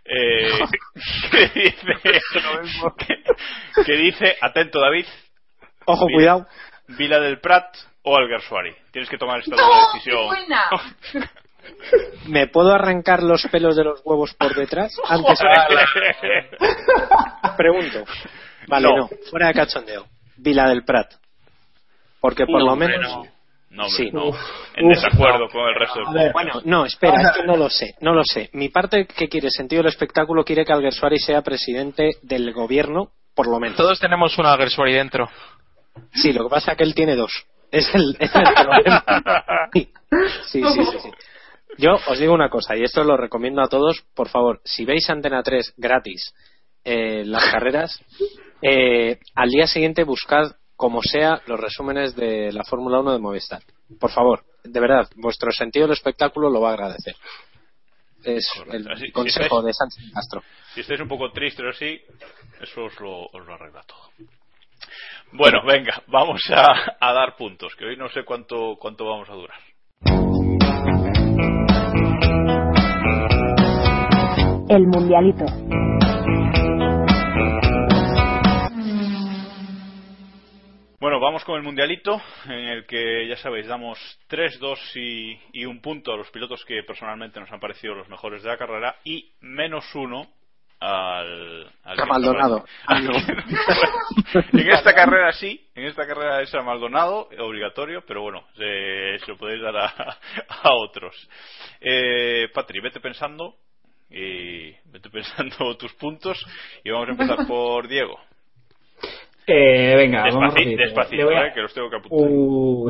eh, 0.06 0.48
que, 1.32 1.60
dice, 1.60 2.22
que, 2.98 3.84
que 3.84 3.94
dice, 3.98 4.38
atento 4.40 4.80
David, 4.80 5.06
Ojo, 5.86 6.06
Mira. 6.08 6.16
cuidado. 6.18 6.48
Vila 6.98 7.20
del 7.20 7.40
Prat 7.40 7.76
o 8.04 8.16
Alguersuari. 8.16 8.74
Tienes 8.92 9.10
que 9.10 9.18
tomar 9.18 9.40
esta 9.40 9.56
¡No! 9.56 9.62
doble 9.64 9.76
¡Qué 9.92 9.98
decisión. 9.98 10.26
buena! 10.28 10.70
¿Me 12.28 12.48
puedo 12.48 12.74
arrancar 12.74 13.22
los 13.24 13.44
pelos 13.52 13.76
de 13.76 13.84
los 13.84 14.02
huevos 14.06 14.34
por 14.36 14.56
detrás 14.56 14.94
antes 15.08 15.40
Pregunto. 17.58 18.04
Vale, 18.68 18.88
No. 18.88 18.98
no. 18.98 19.10
Fuera 19.30 19.48
de 19.48 19.54
cachondeo. 19.54 20.06
Vila 20.38 20.70
del 20.70 20.84
Prat. 20.84 21.12
Porque 22.20 22.46
por 22.46 22.60
No, 22.62 22.68
lo 22.68 22.76
menos. 22.76 23.02
no. 23.02 23.24
No, 23.70 23.86
hombre, 23.86 23.98
Sí. 23.98 24.12
no. 24.12 24.28
Uf. 24.28 24.38
En 24.76 24.86
Uf. 24.86 24.96
desacuerdo 24.96 25.48
con 25.50 25.68
el 25.68 25.76
resto 25.76 26.00
del 26.14 26.32
bueno, 26.32 26.62
no, 26.64 26.86
espera, 26.86 27.20
es 27.22 27.38
que 27.38 27.44
no 27.44 27.58
lo 27.58 27.70
sé, 27.72 27.96
no 28.02 28.14
lo 28.14 28.24
sé. 28.24 28.50
Mi 28.54 28.70
parte 28.70 29.08
que 29.08 29.28
quiere 29.28 29.50
sentido 29.50 29.82
del 29.82 29.92
espectáculo 29.92 30.46
quiere 30.46 30.64
que 30.64 30.72
Alguersuari 30.74 31.18
sea 31.18 31.42
presidente 31.42 32.12
del 32.22 32.54
gobierno, 32.54 33.10
por 33.34 33.48
lo 33.48 33.60
menos. 33.60 33.76
Todos 33.76 34.00
tenemos 34.00 34.38
una 34.38 34.56
Gersuari 34.58 34.94
dentro. 34.94 35.28
Sí, 36.14 36.32
lo 36.34 36.44
que 36.44 36.50
pasa 36.52 36.72
es 36.74 36.78
que 36.78 36.84
él 36.84 36.94
tiene 36.94 37.16
dos. 37.16 37.46
Es 37.72 37.90
el, 37.96 38.16
es 38.20 38.32
el 38.36 38.44
problema. 38.44 39.04
Sí, 39.74 39.92
sí, 40.46 40.62
sí, 40.64 40.86
sí, 40.86 40.98
sí. 41.02 41.12
Yo 41.78 41.96
os 42.08 42.20
digo 42.20 42.34
una 42.34 42.50
cosa, 42.50 42.76
y 42.78 42.84
esto 42.84 43.04
lo 43.04 43.18
recomiendo 43.18 43.62
a 43.62 43.68
todos, 43.68 44.02
por 44.14 44.30
favor, 44.30 44.62
si 44.64 44.86
veis 44.86 45.10
Antena 45.10 45.42
3 45.42 45.74
gratis 45.78 46.34
eh, 46.84 47.24
las 47.26 47.44
carreras, 47.46 48.00
eh, 48.62 49.20
al 49.36 49.50
día 49.50 49.66
siguiente 49.68 50.04
buscad 50.04 50.52
como 50.76 51.02
sea 51.02 51.42
los 51.48 51.60
resúmenes 51.60 52.16
de 52.16 52.52
la 52.52 52.64
Fórmula 52.64 53.00
1 53.00 53.14
de 53.14 53.20
Movistar. 53.20 53.62
Por 54.00 54.12
favor, 54.12 54.44
de 54.64 54.80
verdad, 54.80 55.08
vuestro 55.16 55.52
sentido 55.52 55.86
del 55.88 55.94
espectáculo 55.94 56.50
lo 56.50 56.62
va 56.62 56.72
a 56.72 56.74
agradecer. 56.74 57.16
Es 58.24 58.46
el 58.72 58.90
Así- 58.90 59.06
si 59.08 59.12
consejo 59.12 59.60
estáis- 59.60 59.66
de 59.66 59.74
Sánchez 59.74 60.14
Castro. 60.14 60.44
Si 60.74 60.82
estáis 60.82 61.00
un 61.02 61.08
poco 61.08 61.32
tristes 61.32 61.66
o 61.66 61.70
así, 61.70 62.00
eso 62.62 62.84
os 62.86 63.00
lo, 63.00 63.26
os 63.26 63.46
lo 63.46 63.54
arregla 63.54 63.84
todo. 63.84 64.10
Bueno, 65.34 65.64
venga, 65.66 66.02
vamos 66.08 66.42
a, 66.52 66.96
a 67.00 67.14
dar 67.14 67.36
puntos, 67.36 67.76
que 67.76 67.86
hoy 67.86 67.98
no 67.98 68.10
sé 68.10 68.24
cuánto, 68.24 68.76
cuánto 68.80 69.06
vamos 69.06 69.30
a 69.30 69.34
durar. 69.34 69.60
El 74.76 74.88
Mundialito. 74.88 75.46
Bueno, 81.00 81.20
vamos 81.20 81.44
con 81.44 81.58
el 81.58 81.64
mundialito, 81.64 82.22
en 82.46 82.54
el 82.70 82.86
que 82.86 83.28
ya 83.28 83.36
sabéis, 83.38 83.68
damos 83.68 84.00
3, 84.28 84.58
2 84.60 84.80
y, 84.96 85.38
y 85.52 85.66
un 85.66 85.82
punto 85.82 86.14
a 86.14 86.18
los 86.18 86.32
pilotos 86.32 86.64
que 86.66 86.82
personalmente 86.84 87.40
nos 87.42 87.52
han 87.52 87.60
parecido 87.60 87.94
los 87.94 88.08
mejores 88.08 88.42
de 88.42 88.50
la 88.50 88.58
carrera 88.58 88.96
y 89.04 89.34
menos 89.42 89.84
uno 89.96 90.28
al, 90.80 91.70
al 91.84 92.00
A 92.00 92.06
Maldonado. 92.06 92.64
al- 92.88 93.06
en 94.54 94.70
esta 94.70 94.94
carrera 94.94 95.34
sí, 95.34 95.70
en 95.76 95.86
esta 95.86 96.08
carrera 96.08 96.42
es 96.42 96.54
a 96.56 96.62
Maldonado, 96.62 97.28
obligatorio, 97.40 98.04
pero 98.08 98.22
bueno, 98.22 98.46
se, 98.56 99.20
se 99.20 99.28
lo 99.32 99.38
podéis 99.38 99.62
dar 99.62 99.76
a, 99.76 99.86
a 100.64 100.74
otros. 100.74 101.16
Eh, 101.82 102.48
Patri, 102.54 102.80
vete 102.80 103.02
pensando 103.02 103.56
y 104.14 104.72
vete 104.92 105.10
pensando 105.10 105.76
tus 105.78 105.94
puntos 105.94 106.46
y 106.84 106.92
vamos 106.92 107.08
a 107.10 107.12
empezar 107.12 107.48
por 107.48 107.88
Diego. 107.88 108.20
Eh, 109.46 109.96
venga, 109.98 110.24
vamos 110.32 110.54
despacito, 110.56 111.16
Le 111.18 111.24
voy 111.26 111.36
a- 111.36 111.48
eh, 111.48 111.52
que 111.54 111.62
los 111.62 111.74
tengo 111.74 111.90
que 111.90 111.98
apuntar. 111.98 112.30
Uh, 112.30 112.90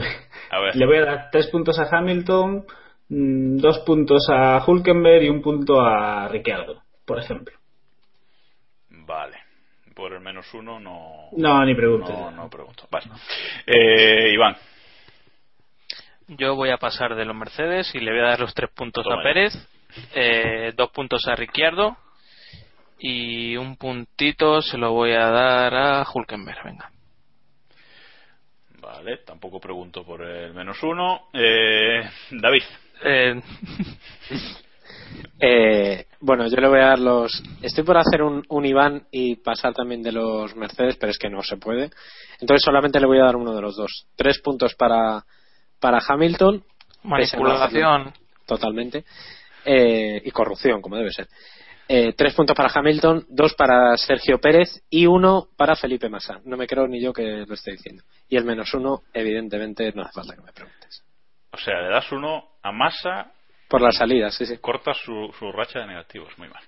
A 0.51 0.59
ver. 0.59 0.75
Le 0.75 0.85
voy 0.85 0.97
a 0.97 1.05
dar 1.05 1.29
tres 1.31 1.47
puntos 1.47 1.79
a 1.79 1.87
Hamilton, 1.97 2.65
mm, 3.09 3.57
dos 3.57 3.79
puntos 3.79 4.27
a 4.29 4.63
Hulkenberg 4.65 5.23
y 5.23 5.29
un 5.29 5.41
punto 5.41 5.81
a 5.81 6.27
Ricciardo, 6.27 6.83
por 7.05 7.17
ejemplo. 7.19 7.57
Vale. 8.89 9.37
Por 9.95 10.13
el 10.13 10.19
menos 10.21 10.51
uno 10.53 10.79
no. 10.79 11.29
No, 11.37 11.63
ni 11.65 11.73
preguntes. 11.75 12.15
No, 12.15 12.31
no 12.31 12.49
pregunto. 12.49 12.87
Vale. 12.91 13.05
Eh, 13.65 14.31
Iván. 14.33 14.55
Yo 16.27 16.55
voy 16.55 16.69
a 16.71 16.77
pasar 16.77 17.15
de 17.15 17.25
los 17.25 17.35
Mercedes 17.35 17.93
y 17.93 17.99
le 17.99 18.11
voy 18.11 18.21
a 18.21 18.29
dar 18.29 18.39
los 18.39 18.53
tres 18.53 18.69
puntos 18.71 19.03
Toma 19.03 19.21
a 19.21 19.23
ya. 19.23 19.23
Eh, 20.13 20.73
dos 20.75 20.89
puntos 20.91 21.27
a 21.27 21.35
Ricciardo 21.35 21.97
y 22.99 23.55
un 23.57 23.75
puntito 23.77 24.61
se 24.61 24.77
lo 24.77 24.91
voy 24.93 25.11
a 25.11 25.29
dar 25.29 25.73
a 25.73 26.05
Hulkenberg. 26.11 26.63
Venga. 26.63 26.89
Vale, 28.79 29.17
tampoco 29.17 29.59
pregunto 29.59 30.03
por 30.03 30.21
el 30.21 30.53
menos 30.53 30.81
uno. 30.83 31.29
Eh, 31.33 32.09
David. 32.31 32.63
Eh, 33.03 33.41
Eh, 35.39 36.05
bueno, 36.21 36.47
yo 36.47 36.55
le 36.57 36.67
voy 36.67 36.79
a 36.79 36.87
dar 36.87 36.99
los. 36.99 37.43
Estoy 37.61 37.83
por 37.83 37.97
hacer 37.97 38.21
un, 38.21 38.43
un 38.47 38.65
Iván 38.65 39.07
y 39.11 39.35
pasar 39.35 39.73
también 39.73 40.01
de 40.01 40.11
los 40.11 40.55
Mercedes, 40.55 40.95
pero 40.97 41.11
es 41.11 41.17
que 41.17 41.29
no 41.29 41.43
se 41.43 41.57
puede. 41.57 41.89
Entonces 42.39 42.63
solamente 42.63 42.99
le 42.99 43.07
voy 43.07 43.19
a 43.19 43.25
dar 43.25 43.35
uno 43.35 43.53
de 43.53 43.61
los 43.61 43.75
dos. 43.75 44.07
Tres 44.15 44.39
puntos 44.39 44.73
para, 44.75 45.23
para 45.79 45.99
Hamilton. 46.07 46.63
manipulación. 47.03 48.13
Totalmente. 48.45 49.03
Eh, 49.65 50.21
y 50.23 50.31
corrupción, 50.31 50.81
como 50.81 50.97
debe 50.97 51.11
ser. 51.11 51.27
Eh, 51.87 52.13
tres 52.13 52.33
puntos 52.33 52.55
para 52.55 52.71
Hamilton, 52.73 53.25
dos 53.29 53.53
para 53.55 53.97
Sergio 53.97 54.39
Pérez 54.39 54.83
y 54.89 55.05
uno 55.05 55.47
para 55.57 55.75
Felipe 55.75 56.09
Massa. 56.09 56.39
No 56.45 56.55
me 56.55 56.65
creo 56.65 56.87
ni 56.87 57.01
yo 57.01 57.11
que 57.11 57.45
lo 57.45 57.53
esté 57.53 57.71
diciendo. 57.71 58.03
Y 58.29 58.37
el 58.37 58.45
menos 58.45 58.73
uno, 58.73 59.03
evidentemente, 59.13 59.91
no 59.93 60.03
hace 60.03 60.13
falta 60.13 60.35
que 60.35 60.41
me 60.41 60.53
preguntes. 60.53 61.03
O 61.51 61.57
sea, 61.57 61.81
le 61.81 61.89
das 61.89 62.11
uno 62.11 62.45
a 62.63 62.71
Massa, 62.71 63.31
Por 63.67 63.81
la 63.81 63.91
salida, 63.91 64.31
sí, 64.31 64.45
sí. 64.45 64.57
cortas 64.57 64.97
su, 65.03 65.33
su 65.37 65.51
racha 65.51 65.79
de 65.79 65.87
negativos. 65.87 66.37
Muy 66.37 66.47
mal. 66.47 66.63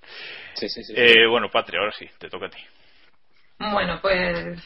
sí, 0.56 0.68
sí, 0.70 0.84
sí. 0.84 0.94
Eh, 0.96 1.26
bueno, 1.30 1.50
Patria, 1.50 1.80
ahora 1.80 1.94
sí, 1.94 2.08
te 2.20 2.30
toca 2.30 2.48
a 2.48 2.50
ti. 2.50 2.60
Bueno, 3.58 4.00
pues 4.02 4.62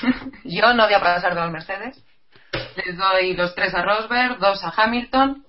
yo 0.44 0.72
no 0.74 0.84
voy 0.84 0.94
a 0.94 1.00
pasar 1.00 1.34
de 1.34 1.40
los 1.40 1.50
Mercedes. 1.50 2.04
Les 2.76 2.96
doy 2.96 3.34
los 3.34 3.54
tres 3.54 3.74
a 3.74 3.82
Rosberg, 3.82 4.38
dos 4.38 4.62
a 4.64 4.72
Hamilton 4.76 5.44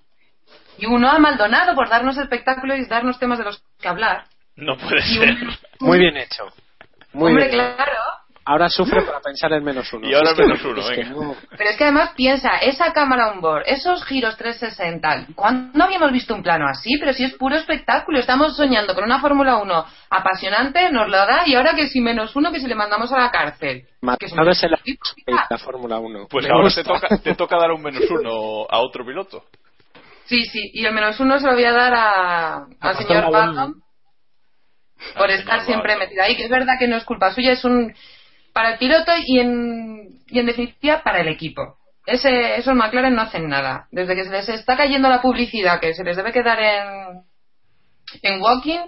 y 0.80 0.86
uno 0.86 1.10
a 1.10 1.20
Maldonado 1.20 1.76
por 1.76 1.90
darnos 1.90 2.18
espectáculo 2.18 2.76
y 2.76 2.86
darnos 2.86 3.20
temas 3.20 3.38
de 3.40 3.46
los 3.46 3.64
que 3.82 3.88
hablar. 3.88 4.26
No 4.56 4.76
puede 4.78 5.00
Y 5.00 5.16
ser. 5.18 5.30
un- 5.30 5.56
Muy 5.80 6.00
bien 6.00 6.18
hecho. 6.18 6.46
Muy 7.14 7.30
Hombre, 7.32 7.48
bien. 7.50 7.56
claro. 7.76 7.94
Ahora 8.46 8.68
sufre 8.68 9.04
para 9.04 9.20
pensar 9.20 9.52
en 9.54 9.64
menos 9.64 9.94
uno. 9.94 10.10
Y 10.10 10.14
ahora 10.16 10.32
Es 10.32 10.36
que- 10.36 10.42
menos 10.44 10.64
uno, 10.66 10.82
es 10.82 10.90
venga. 10.90 11.10
no- 11.12 11.36
Pero 11.56 11.70
es 11.70 11.78
que 11.78 11.84
además 11.84 12.12
piensa, 12.16 12.58
esa 12.58 12.92
cámara 12.94 13.32
on 13.32 13.42
board, 13.42 13.62
esos 13.68 14.04
giros 14.06 14.38
360, 14.38 15.28
¿cuándo 15.36 15.84
habíamos 15.84 16.12
visto 16.12 16.34
un 16.34 16.42
plano 16.42 16.66
así? 16.68 16.98
Pero 17.00 17.14
si 17.14 17.26
es 17.26 17.34
puro 17.36 17.56
espectáculo, 17.56 18.18
estamos 18.18 18.58
soñando 18.58 18.96
con 18.96 19.04
una 19.04 19.20
Fórmula 19.20 19.58
1 19.58 19.86
apasionante, 20.10 20.92
nos 20.92 21.08
lo 21.10 21.18
da 21.18 21.44
y 21.46 21.54
ahora 21.56 21.76
que 21.76 21.88
si 21.90 22.02
menos 22.02 22.36
uno 22.36 22.52
que 22.52 22.60
si 22.60 22.68
le 22.68 22.74
mandamos 22.76 23.12
a 23.14 23.20
la 23.20 23.30
cárcel. 23.30 23.84
Que 24.20 24.26
es 24.26 24.34
el 24.34 24.70
una- 25.28 25.46
la 25.50 25.58
Fórmula 25.60 26.00
1. 26.00 26.28
Pues 26.28 26.46
Me 26.48 26.52
ahora 26.52 26.70
te 26.74 26.84
toca, 26.84 27.08
te 27.24 27.36
toca 27.36 27.58
dar 27.58 27.72
un 27.72 27.84
menos 27.84 28.02
uno 28.10 28.66
a 28.70 28.80
otro 28.80 29.06
piloto. 29.06 29.44
Sí, 30.30 30.46
sí, 30.46 30.72
y 30.74 30.86
el 30.86 30.94
menos 30.94 31.20
uno 31.20 31.40
se 31.40 31.48
lo 31.48 31.54
voy 31.54 31.66
a 31.66 31.74
dar 31.74 31.94
a, 31.94 32.68
al 32.80 32.98
señor. 32.98 33.26
Button 33.26 33.82
por 35.18 35.32
estar 35.32 35.62
siempre 35.62 35.98
metido 35.98 36.24
ahí, 36.24 36.36
que 36.36 36.44
es 36.44 36.50
verdad 36.50 36.76
que 36.78 36.88
no 36.88 36.98
es 36.98 37.04
culpa 37.04 37.34
suya, 37.34 37.54
es 37.54 37.64
un 37.66 37.94
para 38.54 38.74
el 38.74 38.78
piloto 38.78 39.12
y 39.26 39.40
en, 39.40 40.22
y 40.28 40.40
en 40.40 40.46
definitiva 40.46 41.02
para 41.04 41.22
el 41.22 41.30
equipo. 41.30 41.78
Ese, 42.06 42.56
esos 42.56 42.76
McLaren 42.76 43.16
no 43.16 43.22
hacen 43.22 43.48
nada. 43.48 43.88
Desde 43.92 44.16
que 44.16 44.24
se 44.24 44.32
les 44.32 44.50
está 44.50 44.76
cayendo 44.76 45.10
la 45.10 45.22
publicidad 45.22 45.80
que 45.80 45.94
se 45.94 46.04
les 46.04 46.18
debe 46.18 46.34
quedar 46.34 46.60
en, 46.60 47.24
en 48.22 48.42
walking, 48.42 48.80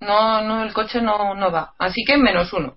no, 0.00 0.42
no, 0.42 0.62
el 0.62 0.72
coche 0.72 1.00
no, 1.00 1.34
no 1.34 1.50
va. 1.50 1.74
Así 1.78 2.04
que 2.06 2.16
menos 2.16 2.52
uno. 2.52 2.76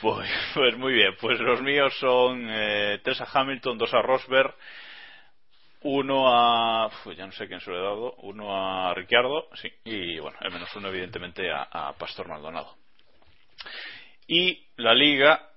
Pues, 0.00 0.28
pues 0.54 0.76
muy 0.76 0.94
bien, 0.94 1.14
pues 1.20 1.38
los 1.40 1.60
míos 1.62 1.94
son 2.00 2.46
eh, 2.48 3.00
tres 3.04 3.20
a 3.20 3.28
Hamilton, 3.32 3.78
dos 3.78 3.92
a 3.92 4.02
Rosberg, 4.02 4.54
uno 5.84 6.26
a. 6.28 6.90
ya 7.16 7.26
no 7.26 7.32
sé 7.32 7.46
quién 7.46 7.60
se 7.60 7.70
lo 7.70 7.78
he 7.78 7.82
dado, 7.82 8.14
uno 8.22 8.54
a 8.56 8.92
Ricciardo, 8.94 9.48
sí, 9.54 9.70
y 9.84 10.18
bueno, 10.18 10.36
el 10.40 10.50
menos 10.52 10.74
uno, 10.76 10.88
evidentemente, 10.88 11.50
a, 11.50 11.68
a 11.70 11.92
Pastor 11.94 12.28
Maldonado. 12.28 12.74
Y 14.26 14.66
la 14.76 14.94
liga 14.94 15.48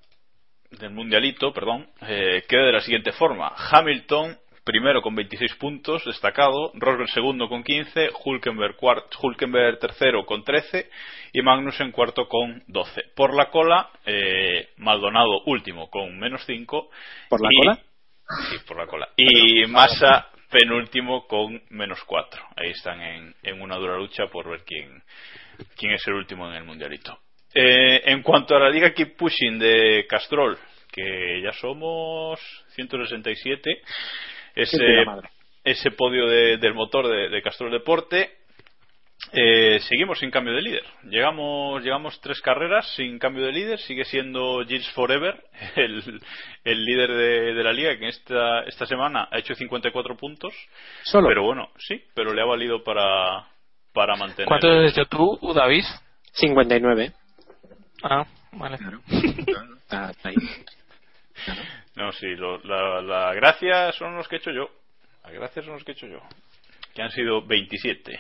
del 0.72 0.92
Mundialito, 0.92 1.54
perdón, 1.54 1.90
eh, 2.02 2.44
queda 2.48 2.66
de 2.66 2.74
la 2.74 2.82
siguiente 2.82 3.12
forma: 3.14 3.54
Hamilton 3.72 4.38
primero 4.68 5.02
con 5.02 5.16
26 5.16 5.56
puntos, 5.56 6.04
destacado, 6.04 6.72
Rosberg 6.74 7.10
segundo 7.12 7.48
con 7.48 7.64
15, 7.64 8.10
Hulkenberg, 8.26 8.76
Hulkenberg 9.22 9.80
tercero 9.80 10.26
con 10.26 10.44
13 10.44 10.90
y 11.32 11.42
Magnussen 11.42 11.94
cuarto 11.94 12.28
con 12.28 12.62
12. 12.68 13.02
Por 13.16 13.34
la 13.34 13.50
cola, 13.50 13.90
eh, 14.06 14.68
Maldonado 14.76 15.42
último 15.46 15.90
con 15.90 16.20
menos 16.20 16.44
5. 16.46 16.90
¿Por 17.30 17.42
la 17.42 17.48
y- 17.50 17.58
cola? 17.60 17.80
Sí, 18.50 18.58
por 18.68 18.78
la 18.78 18.88
cola. 18.88 19.10
Y 19.16 19.66
Massa 19.68 20.28
penúltimo 20.50 21.28
con 21.28 21.62
menos 21.70 22.04
4. 22.06 22.42
Ahí 22.56 22.72
están 22.72 23.02
en, 23.02 23.36
en 23.44 23.62
una 23.62 23.76
dura 23.78 23.98
lucha 23.98 24.28
por 24.28 24.50
ver 24.50 24.62
quién, 24.66 25.02
quién 25.78 25.94
es 25.94 26.06
el 26.08 26.14
último 26.14 26.48
en 26.50 26.56
el 26.56 26.64
mundialito. 26.64 27.20
Eh, 27.54 28.02
en 28.06 28.22
cuanto 28.22 28.56
a 28.56 28.60
la 28.60 28.70
liga 28.70 28.94
Keep 28.94 29.16
Pushing 29.18 29.58
de 29.60 30.06
Castrol, 30.10 30.58
que 30.92 31.42
ya 31.42 31.52
somos 31.54 32.40
167, 32.76 33.82
ese, 34.56 34.78
ese 35.64 35.92
podio 35.92 36.28
de- 36.28 36.58
del 36.58 36.74
motor 36.74 37.08
de, 37.08 37.30
de 37.30 37.42
Castrol 37.42 37.72
Deporte. 37.72 38.37
Eh, 39.34 39.80
seguimos 39.82 40.20
sin 40.20 40.32
cambio 40.32 40.54
de 40.54 40.62
líder. 40.62 40.84
Llegamos, 41.04 41.84
llegamos 41.84 42.20
tres 42.22 42.40
carreras 42.42 42.88
sin 42.96 43.20
cambio 43.20 43.46
de 43.46 43.52
líder. 43.52 43.80
Sigue 43.80 44.06
siendo 44.06 44.64
Gilles 44.66 44.90
Forever 44.92 45.44
el, 45.76 46.22
el 46.64 46.86
líder 46.86 47.10
de, 47.12 47.54
de 47.54 47.64
la 47.64 47.74
liga, 47.74 47.98
que 47.98 48.08
esta, 48.08 48.62
esta 48.64 48.86
semana 48.86 49.28
ha 49.32 49.40
hecho 49.40 49.54
54 49.54 50.16
puntos. 50.16 50.54
Solo. 51.04 51.28
Pero 51.28 51.44
bueno, 51.44 51.70
sí, 51.78 52.02
pero 52.14 52.34
le 52.34 52.42
ha 52.42 52.46
valido 52.46 52.84
para, 52.84 53.48
para 53.94 54.16
mantener. 54.16 54.48
¿Cuánto 54.48 54.70
has 54.70 54.92
hecho 54.92 55.06
tú, 55.06 55.40
David? 55.54 55.84
59. 56.34 57.12
Ah, 58.04 58.26
vale. 58.54 58.78
Está 59.88 60.14
ahí. 60.24 60.36
No, 61.96 62.12
sí, 62.12 62.28
lo- 62.36 62.60
la, 62.60 63.02
la 63.02 63.34
gracia 63.34 63.92
son 63.94 64.16
los 64.16 64.28
que 64.28 64.36
he 64.36 64.40
hecho 64.40 64.52
yo. 64.52 64.70
Las 65.24 65.34
gracias 65.34 65.66
son 65.66 65.74
los 65.74 65.84
que 65.84 65.92
he 65.92 65.96
hecho 65.96 66.08
yo. 66.08 66.20
Que 66.94 67.02
han 67.02 67.12
sido 67.12 67.42
27. 67.46 68.20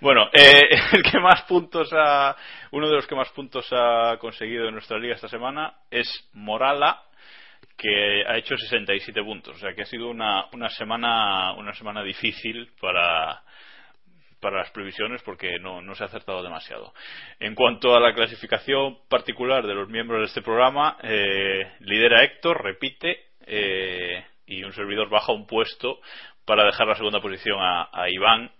Bueno, 0.00 0.28
eh, 0.32 0.62
el 0.92 1.02
que 1.02 1.18
más 1.18 1.42
puntos 1.42 1.90
ha, 1.92 2.36
uno 2.72 2.88
de 2.88 2.94
los 2.96 3.06
que 3.06 3.14
más 3.14 3.28
puntos 3.30 3.66
ha 3.72 4.16
conseguido 4.18 4.66
en 4.68 4.74
nuestra 4.74 4.98
liga 4.98 5.14
esta 5.14 5.28
semana 5.28 5.74
es 5.90 6.08
Morala, 6.32 7.02
que 7.76 8.24
ha 8.26 8.36
hecho 8.36 8.56
67 8.56 9.22
puntos. 9.22 9.56
O 9.56 9.58
sea 9.58 9.72
que 9.74 9.82
ha 9.82 9.86
sido 9.86 10.08
una, 10.08 10.46
una 10.52 10.68
semana, 10.68 11.52
una 11.52 11.72
semana 11.74 12.02
difícil 12.02 12.70
para, 12.80 13.42
para 14.40 14.58
las 14.58 14.70
previsiones 14.70 15.22
porque 15.22 15.58
no, 15.60 15.80
no 15.80 15.94
se 15.94 16.02
ha 16.02 16.06
acertado 16.06 16.42
demasiado. 16.42 16.92
En 17.38 17.54
cuanto 17.54 17.94
a 17.94 18.00
la 18.00 18.14
clasificación 18.14 18.98
particular 19.08 19.66
de 19.66 19.74
los 19.74 19.88
miembros 19.88 20.20
de 20.20 20.26
este 20.26 20.42
programa, 20.42 20.98
eh, 21.02 21.72
lidera 21.80 22.24
Héctor, 22.24 22.62
repite, 22.62 23.28
eh, 23.46 24.24
y 24.46 24.62
un 24.64 24.72
servidor 24.72 25.08
baja 25.08 25.32
un 25.32 25.46
puesto 25.46 26.00
para 26.44 26.64
dejar 26.64 26.86
la 26.86 26.94
segunda 26.94 27.20
posición 27.20 27.58
a, 27.60 27.88
a 27.92 28.10
Iván. 28.10 28.50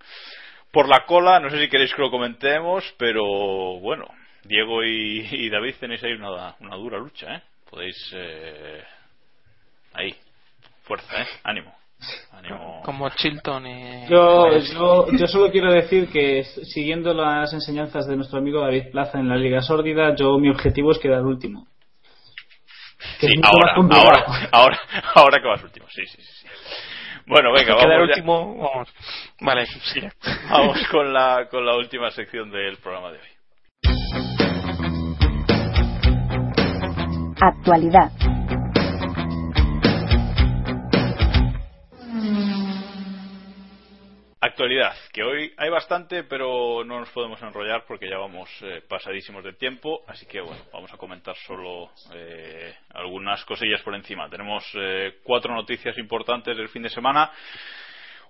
Por 0.72 0.88
la 0.88 1.04
cola, 1.06 1.40
no 1.40 1.50
sé 1.50 1.58
si 1.60 1.68
queréis 1.68 1.94
que 1.94 2.02
lo 2.02 2.10
comentemos, 2.10 2.84
pero 2.98 3.24
bueno, 3.80 4.06
Diego 4.44 4.84
y, 4.84 5.26
y 5.30 5.48
David 5.50 5.74
tenéis 5.80 6.02
ahí 6.04 6.12
una, 6.12 6.54
una 6.60 6.76
dura 6.76 6.98
lucha, 6.98 7.36
¿eh? 7.36 7.42
Podéis... 7.70 7.96
eh, 8.14 8.82
ahí, 9.94 10.14
fuerza, 10.82 11.22
¿eh? 11.22 11.26
Ánimo. 11.44 11.74
Ánimo. 12.32 12.80
Como 12.84 13.08
Chilton 13.10 13.66
y. 13.66 14.06
Yo, 14.08 14.56
yo, 14.58 15.06
yo 15.10 15.26
solo 15.26 15.50
quiero 15.50 15.72
decir 15.72 16.08
que 16.10 16.44
siguiendo 16.44 17.12
las 17.12 17.52
enseñanzas 17.52 18.06
de 18.06 18.16
nuestro 18.16 18.38
amigo 18.38 18.60
David 18.60 18.92
Plaza 18.92 19.18
en 19.18 19.28
la 19.28 19.36
Liga 19.36 19.60
Sórdida, 19.62 20.14
yo 20.14 20.38
mi 20.38 20.48
objetivo 20.48 20.92
es 20.92 20.98
quedar 20.98 21.24
último. 21.24 21.66
Que 23.20 23.26
Sí, 23.26 23.34
ahora, 23.42 23.74
ahora, 23.74 24.48
ahora, 24.52 24.80
ahora 25.14 25.38
que 25.42 25.48
vas 25.48 25.62
último. 25.64 25.86
Sí, 25.90 26.06
sí, 26.06 26.22
sí. 26.22 26.37
Bueno, 27.28 27.52
venga, 27.52 27.74
vamos, 27.74 27.90
ya- 27.94 28.02
último, 28.02 28.56
vamos. 28.56 28.88
Vale, 29.40 29.66
sí. 29.66 30.00
vamos 30.50 30.78
con 30.90 31.12
la, 31.12 31.46
con 31.50 31.64
la 31.64 31.76
última 31.76 32.10
sección 32.10 32.50
del 32.50 32.78
programa 32.78 33.12
de 33.12 33.18
hoy. 33.18 33.28
Actualidad. 37.40 38.10
Actualidad, 44.40 44.94
que 45.12 45.24
hoy 45.24 45.52
hay 45.56 45.68
bastante, 45.68 46.22
pero 46.22 46.84
no 46.84 47.00
nos 47.00 47.10
podemos 47.10 47.42
enrollar 47.42 47.84
porque 47.88 48.08
ya 48.08 48.18
vamos 48.18 48.48
eh, 48.62 48.82
pasadísimos 48.88 49.42
de 49.42 49.54
tiempo, 49.54 50.04
así 50.06 50.26
que 50.26 50.40
bueno, 50.40 50.62
vamos 50.72 50.92
a 50.92 50.96
comentar 50.96 51.34
solo 51.38 51.90
eh, 52.14 52.72
algunas 52.94 53.44
cosillas 53.44 53.82
por 53.82 53.96
encima. 53.96 54.30
Tenemos 54.30 54.64
eh, 54.74 55.18
cuatro 55.24 55.52
noticias 55.52 55.98
importantes 55.98 56.56
del 56.56 56.68
fin 56.68 56.82
de 56.84 56.88
semana. 56.88 57.32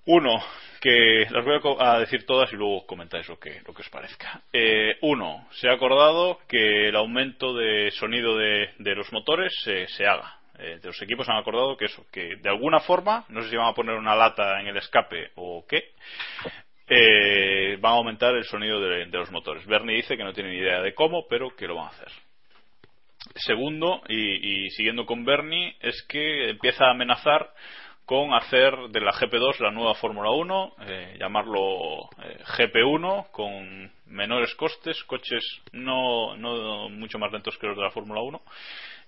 Uno, 0.07 0.43
que 0.81 1.27
las 1.29 1.45
voy 1.45 1.61
a 1.79 1.99
decir 1.99 2.25
todas 2.25 2.51
y 2.55 2.57
luego 2.57 2.87
comentáis 2.87 3.29
lo 3.29 3.39
que, 3.39 3.61
lo 3.67 3.75
que 3.75 3.83
os 3.83 3.91
parezca. 3.91 4.41
Eh, 4.51 4.97
uno, 5.03 5.47
se 5.51 5.69
ha 5.69 5.75
acordado 5.75 6.39
que 6.49 6.89
el 6.89 6.97
aumento 6.97 7.55
de 7.55 7.91
sonido 7.91 8.35
de, 8.39 8.71
de 8.79 8.95
los 8.95 9.13
motores 9.13 9.53
eh, 9.67 9.87
se 9.89 10.07
haga. 10.07 10.38
Eh, 10.59 10.79
de 10.81 10.89
los 10.89 11.01
equipos 11.03 11.29
han 11.29 11.37
acordado 11.37 11.77
que 11.77 11.87
eso, 11.87 12.05
que 12.11 12.37
de 12.37 12.49
alguna 12.49 12.81
forma, 12.81 13.25
no 13.29 13.43
sé 13.43 13.51
si 13.51 13.57
van 13.57 13.69
a 13.69 13.75
poner 13.75 13.97
una 13.97 14.17
lata 14.17 14.61
en 14.61 14.67
el 14.67 14.77
escape 14.77 15.31
o 15.37 15.65
qué, 15.69 15.93
eh, 16.89 17.77
van 17.81 17.93
a 17.93 17.97
aumentar 17.97 18.35
el 18.35 18.45
sonido 18.45 18.81
de, 18.81 19.07
los 19.07 19.31
motores. 19.31 19.67
Bernie 19.67 19.97
dice 19.97 20.17
que 20.17 20.25
no 20.25 20.33
tiene 20.33 20.51
ni 20.51 20.59
idea 20.59 20.81
de 20.81 20.95
cómo, 20.95 21.27
pero 21.29 21.55
que 21.55 21.67
lo 21.67 21.77
van 21.77 21.87
a 21.87 21.91
hacer. 21.91 22.09
Segundo, 23.35 24.03
y, 24.09 24.65
y 24.67 24.71
siguiendo 24.71 25.07
con 25.07 25.25
Bernie, 25.25 25.77
es 25.81 26.03
que 26.09 26.51
empieza 26.51 26.87
a 26.87 26.91
amenazar 26.91 27.51
con 28.09 28.33
hacer 28.33 28.75
de 28.89 29.03
la 29.03 29.13
GP2 29.13 29.59
la 29.59 29.71
nueva 29.71 29.93
Fórmula 29.93 30.31
1, 30.31 30.73
eh, 30.87 31.17
llamarlo 31.21 32.09
eh, 32.25 32.39
GP1, 32.57 33.31
con 33.31 33.93
menores 34.07 34.55
costes, 34.55 35.05
coches 35.05 35.45
no, 35.73 36.35
no 36.35 36.89
mucho 36.89 37.19
más 37.19 37.31
lentos 37.31 37.59
que 37.59 37.67
los 37.67 37.77
de 37.77 37.83
la 37.83 37.91
Fórmula 37.91 38.23
1, 38.23 38.41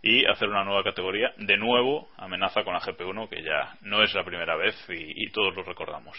y 0.03 0.25
hacer 0.27 0.49
una 0.49 0.65
nueva 0.65 0.83
categoría. 0.83 1.33
De 1.37 1.57
nuevo, 1.57 2.09
amenaza 2.17 2.65
con 2.65 2.75
la 2.75 2.81
GP1, 2.81 3.29
que 3.29 3.43
ya 3.43 3.77
no 3.83 4.03
es 4.03 4.15
la 4.15 4.25
primera 4.25 4.57
vez 4.57 4.75
y, 4.89 5.25
y 5.25 5.31
todos 5.31 5.55
lo 5.55 5.63
recordamos. 5.63 6.17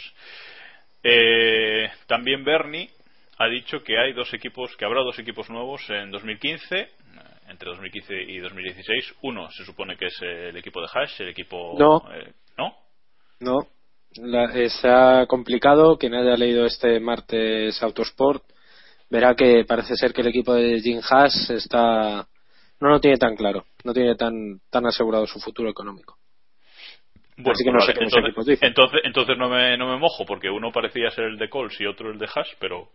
Eh, 1.03 1.89
también 2.07 2.43
Bernie 2.43 2.89
ha 3.37 3.47
dicho 3.47 3.83
que 3.83 3.97
hay 3.97 4.13
dos 4.13 4.33
equipos, 4.33 4.75
que 4.77 4.85
habrá 4.85 5.01
dos 5.01 5.17
equipos 5.17 5.49
nuevos 5.49 5.81
en 5.89 6.11
2015, 6.11 6.79
eh, 6.79 6.89
entre 7.49 7.69
2015 7.69 8.21
y 8.21 8.37
2016. 8.37 9.15
Uno 9.23 9.49
se 9.51 9.65
supone 9.65 9.97
que 9.97 10.05
es 10.07 10.21
el 10.21 10.55
equipo 10.57 10.79
de 10.81 10.87
Hash, 10.93 11.21
el 11.21 11.29
equipo. 11.29 11.75
No. 11.79 12.03
eh, 12.13 12.31
¿No? 12.57 12.75
No, 13.39 13.67
la- 14.17 14.53
eh, 14.53 14.69
se 14.69 14.87
ha 14.87 15.25
complicado. 15.25 15.97
Quien 15.97 16.13
haya 16.13 16.35
leído 16.37 16.65
este 16.67 16.99
martes 16.99 17.81
Autosport 17.81 18.43
verá 19.09 19.33
que 19.35 19.65
parece 19.67 19.95
ser 19.95 20.13
que 20.13 20.21
el 20.21 20.27
equipo 20.27 20.53
de 20.53 20.79
Jim 20.79 21.01
Haas 21.09 21.49
está 21.49 22.27
no 22.81 22.89
lo 22.89 22.99
tiene 22.99 23.17
tan 23.17 23.35
claro, 23.35 23.65
no 23.83 23.93
tiene 23.93 24.15
tan 24.15 24.59
tan 24.69 24.85
asegurado 24.85 25.25
su 25.27 25.39
futuro 25.39 25.69
económico. 25.69 26.17
Bueno, 27.37 27.53
Así 27.53 27.63
que 27.63 27.71
no 27.71 27.77
pues 27.77 27.85
sé 27.85 27.93
qué 27.93 28.03
entonces, 28.03 28.23
equipos 28.29 28.45
dicen. 28.45 28.67
entonces, 28.67 29.01
entonces 29.03 29.37
no, 29.37 29.49
me, 29.49 29.77
no 29.77 29.87
me 29.87 29.97
mojo, 29.97 30.25
porque 30.25 30.49
uno 30.49 30.71
parecía 30.71 31.09
ser 31.11 31.25
el 31.25 31.37
de 31.37 31.49
Coles 31.49 31.79
y 31.79 31.85
otro 31.85 32.11
el 32.11 32.19
de 32.19 32.25
Hash, 32.27 32.53
pero. 32.59 32.89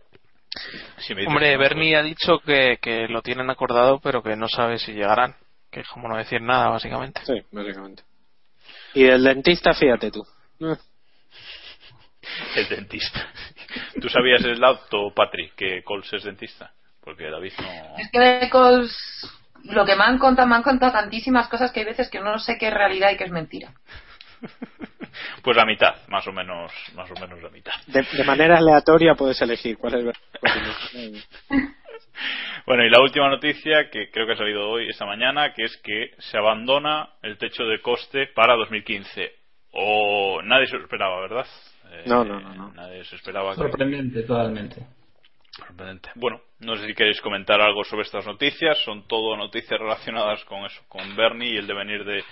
si 0.99 1.13
me 1.15 1.21
dices 1.21 1.33
Hombre, 1.33 1.51
que 1.51 1.57
Bernie 1.57 1.95
ha 1.95 2.03
dicho 2.03 2.39
que, 2.39 2.77
que 2.81 3.07
lo 3.07 3.21
tienen 3.21 3.49
acordado, 3.49 3.99
pero 3.99 4.21
que 4.21 4.35
no 4.35 4.47
sabe 4.47 4.77
si 4.77 4.93
llegarán. 4.93 5.35
Que 5.69 5.81
es 5.81 5.87
como 5.89 6.07
no 6.07 6.15
decir 6.15 6.41
nada, 6.41 6.69
básicamente. 6.69 7.19
Sí, 7.25 7.33
básicamente. 7.51 8.03
Y 8.93 9.03
el 9.05 9.21
dentista, 9.23 9.73
fíjate 9.73 10.11
tú. 10.11 10.25
Eh, 10.61 10.75
El 12.55 12.69
dentista. 12.69 13.27
¿Tú 14.01 14.09
sabías 14.09 14.43
el 14.43 14.59
dato, 14.59 15.11
Patrick, 15.15 15.55
que 15.55 15.83
Coles 15.83 16.11
es 16.13 16.23
dentista? 16.23 16.71
Porque 17.01 17.29
David 17.29 17.53
no. 17.59 17.97
Es 17.97 18.09
que 18.11 18.19
de 18.19 18.49
Coles, 18.49 18.95
lo 19.63 19.85
que 19.85 19.95
me 19.95 20.03
han 20.03 20.17
contado, 20.17 20.47
me 20.47 20.55
han 20.55 20.63
contado 20.63 20.91
tantísimas 20.91 21.47
cosas 21.47 21.71
que 21.71 21.81
hay 21.81 21.85
veces 21.85 22.09
que 22.09 22.19
uno 22.19 22.31
no 22.33 22.39
sé 22.39 22.57
qué 22.57 22.67
es 22.67 22.73
realidad 22.73 23.11
y 23.11 23.17
qué 23.17 23.23
es 23.25 23.31
mentira. 23.31 23.71
Pues 25.41 25.57
la 25.57 25.65
mitad, 25.65 25.95
más 26.09 26.27
o 26.27 26.31
menos, 26.31 26.71
más 26.93 27.09
o 27.09 27.13
menos 27.19 27.41
la 27.41 27.49
mitad. 27.49 27.71
De, 27.87 28.03
de 28.03 28.23
manera 28.23 28.57
aleatoria 28.59 29.15
puedes 29.15 29.41
elegir 29.41 29.77
cuál 29.77 29.95
es 29.95 30.05
verdad. 30.05 30.21
Bueno, 32.65 32.83
y 32.83 32.89
la 32.89 32.99
última 32.99 33.29
noticia 33.29 33.89
que 33.89 34.09
creo 34.11 34.25
que 34.27 34.33
ha 34.33 34.37
salido 34.37 34.69
hoy, 34.69 34.89
esta 34.89 35.05
mañana, 35.05 35.53
que 35.53 35.63
es 35.63 35.77
que 35.77 36.11
se 36.17 36.37
abandona 36.37 37.09
el 37.21 37.37
techo 37.37 37.63
de 37.63 37.79
coste 37.81 38.27
para 38.35 38.55
2015. 38.55 39.31
O 39.71 40.41
nadie 40.43 40.67
se 40.67 40.75
lo 40.75 40.83
esperaba, 40.83 41.21
¿verdad? 41.21 41.45
Eh, 41.91 42.03
No, 42.07 42.23
no, 42.25 42.39
no, 42.39 42.53
no. 42.53 42.71
Nadie 42.73 43.05
se 43.05 43.15
esperaba 43.15 43.51
que. 43.51 43.57
Sorprendente, 43.57 44.23
totalmente. 44.23 44.81
Sorprendente. 45.57 46.09
Bueno, 46.15 46.39
no 46.59 46.75
sé 46.77 46.85
si 46.87 46.93
queréis 46.93 47.19
comentar 47.21 47.59
algo 47.61 47.83
sobre 47.83 48.03
estas 48.03 48.25
noticias. 48.25 48.77
Son 48.83 49.07
todo 49.07 49.35
noticias 49.35 49.79
relacionadas 49.79 50.43
con 50.45 50.65
eso, 50.65 50.81
con 50.87 51.15
Bernie 51.15 51.53
y 51.53 51.57
el 51.57 51.67
devenir 51.67 52.03
de, 52.05 52.23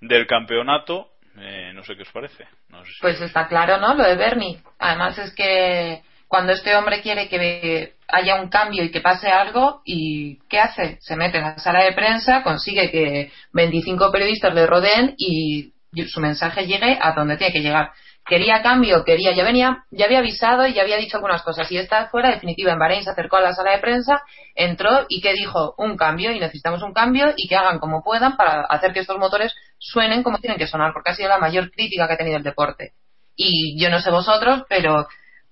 del 0.00 0.26
campeonato. 0.26 1.08
Eh, 1.38 1.72
no 1.74 1.82
sé 1.84 1.94
qué 1.96 2.02
os 2.02 2.12
parece. 2.12 2.44
No 2.68 2.84
sé 2.84 2.92
si- 2.92 3.00
Pues 3.00 3.20
está 3.20 3.46
claro, 3.48 3.78
¿no? 3.78 3.94
Lo 3.94 4.04
de 4.04 4.16
Bernie. 4.16 4.58
Además 4.78 5.16
es 5.18 5.34
que 5.34 6.02
cuando 6.28 6.52
este 6.52 6.74
hombre 6.76 7.00
quiere 7.02 7.28
que 7.28 7.94
haya 8.08 8.40
un 8.42 8.48
cambio 8.48 8.82
y 8.84 8.90
que 8.90 9.00
pase 9.00 9.28
algo, 9.30 9.80
¿y 9.84 10.38
qué 10.48 10.58
hace? 10.58 10.98
Se 11.00 11.16
mete 11.16 11.38
en 11.38 11.44
la 11.44 11.58
sala 11.58 11.84
de 11.84 11.92
prensa, 11.92 12.42
consigue 12.42 12.90
que 12.90 13.30
25 13.52 14.10
periodistas 14.10 14.54
le 14.54 14.66
rodeen 14.66 15.14
y 15.16 15.72
su 16.08 16.20
mensaje 16.20 16.66
llegue 16.66 16.98
a 17.00 17.12
donde 17.12 17.36
tiene 17.36 17.52
que 17.52 17.60
llegar. 17.60 17.92
Quería 18.24 18.62
cambio, 18.62 19.04
quería, 19.04 19.32
ya 19.32 19.42
venía, 19.42 19.84
ya 19.90 20.04
había 20.04 20.20
avisado 20.20 20.66
y 20.66 20.74
ya 20.74 20.82
había 20.82 20.96
dicho 20.96 21.16
algunas 21.16 21.42
cosas. 21.42 21.70
Y 21.72 21.76
esta 21.76 22.08
fuera 22.08 22.30
definitiva 22.30 22.72
en 22.72 22.78
Bahrein 22.78 23.02
se 23.02 23.10
acercó 23.10 23.36
a 23.36 23.40
la 23.40 23.52
sala 23.52 23.72
de 23.72 23.78
prensa, 23.78 24.22
entró 24.54 25.06
y 25.08 25.20
que 25.20 25.32
dijo 25.32 25.74
un 25.76 25.96
cambio 25.96 26.30
y 26.30 26.38
necesitamos 26.38 26.82
un 26.82 26.92
cambio 26.92 27.32
y 27.36 27.48
que 27.48 27.56
hagan 27.56 27.80
como 27.80 28.02
puedan 28.02 28.36
para 28.36 28.62
hacer 28.62 28.92
que 28.92 29.00
estos 29.00 29.18
motores 29.18 29.54
suenen 29.78 30.22
como 30.22 30.38
tienen 30.38 30.58
que 30.58 30.68
sonar, 30.68 30.92
porque 30.92 31.10
ha 31.10 31.14
sido 31.14 31.28
la 31.28 31.38
mayor 31.38 31.70
crítica 31.72 32.06
que 32.06 32.14
ha 32.14 32.18
tenido 32.18 32.36
el 32.36 32.44
deporte. 32.44 32.92
Y 33.34 33.80
yo 33.80 33.90
no 33.90 34.00
sé 34.00 34.10
vosotros, 34.10 34.62
pero 34.68 35.08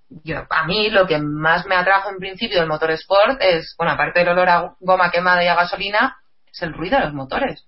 yo, 0.09 0.47
a 0.49 0.67
mí 0.67 0.91
lo 0.91 1.07
que 1.07 1.19
más 1.19 1.67
me 1.67 1.77
atrajo 1.77 2.11
en 2.11 2.19
principio 2.19 2.59
del 2.59 2.69
motor 2.69 2.91
sport 2.93 3.41
es, 3.41 3.75
bueno, 3.79 3.93
aparte 3.93 4.21
del 4.21 4.29
olor 4.29 4.49
a 4.49 4.75
goma 4.81 5.11
quemada 5.11 5.43
y 5.43 5.49
a 5.49 5.55
gasolina, 5.55 6.19
es 6.53 6.63
el 6.63 6.73
ruido 6.73 6.99
de 6.99 7.07
los 7.07 7.15
motores. 7.15 7.67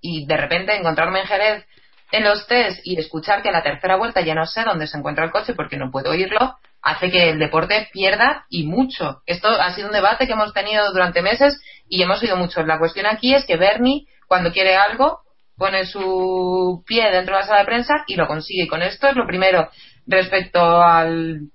Y 0.00 0.26
de 0.26 0.36
repente 0.36 0.76
encontrarme 0.76 1.20
en 1.20 1.26
Jerez 1.26 1.66
en 2.10 2.24
los 2.24 2.46
test 2.46 2.80
y 2.84 2.98
escuchar 2.98 3.42
que 3.42 3.48
en 3.48 3.54
la 3.54 3.62
tercera 3.62 3.96
vuelta 3.96 4.20
ya 4.20 4.34
no 4.34 4.46
sé 4.46 4.62
dónde 4.64 4.86
se 4.86 4.96
encuentra 4.96 5.24
el 5.24 5.30
coche 5.30 5.54
porque 5.54 5.76
no 5.76 5.90
puedo 5.90 6.10
oírlo, 6.10 6.56
hace 6.82 7.10
que 7.10 7.30
el 7.30 7.38
deporte 7.38 7.88
pierda 7.92 8.46
y 8.48 8.66
mucho. 8.66 9.22
Esto 9.26 9.48
ha 9.48 9.72
sido 9.74 9.88
un 9.88 9.94
debate 9.94 10.26
que 10.26 10.32
hemos 10.32 10.52
tenido 10.52 10.90
durante 10.92 11.22
meses 11.22 11.60
y 11.88 12.02
hemos 12.02 12.22
oído 12.22 12.36
mucho. 12.36 12.62
La 12.62 12.78
cuestión 12.78 13.06
aquí 13.06 13.34
es 13.34 13.44
que 13.44 13.56
Bernie, 13.56 14.06
cuando 14.26 14.52
quiere 14.52 14.76
algo, 14.76 15.20
pone 15.56 15.84
su 15.86 16.82
pie 16.86 17.10
dentro 17.10 17.34
de 17.34 17.42
la 17.42 17.46
sala 17.46 17.60
de 17.60 17.66
prensa 17.66 18.04
y 18.06 18.16
lo 18.16 18.26
consigue. 18.26 18.64
Y 18.64 18.68
con 18.68 18.82
esto 18.82 19.08
es 19.08 19.16
lo 19.16 19.26
primero. 19.26 19.68
Respecto 20.06 20.60
al, 20.82 21.50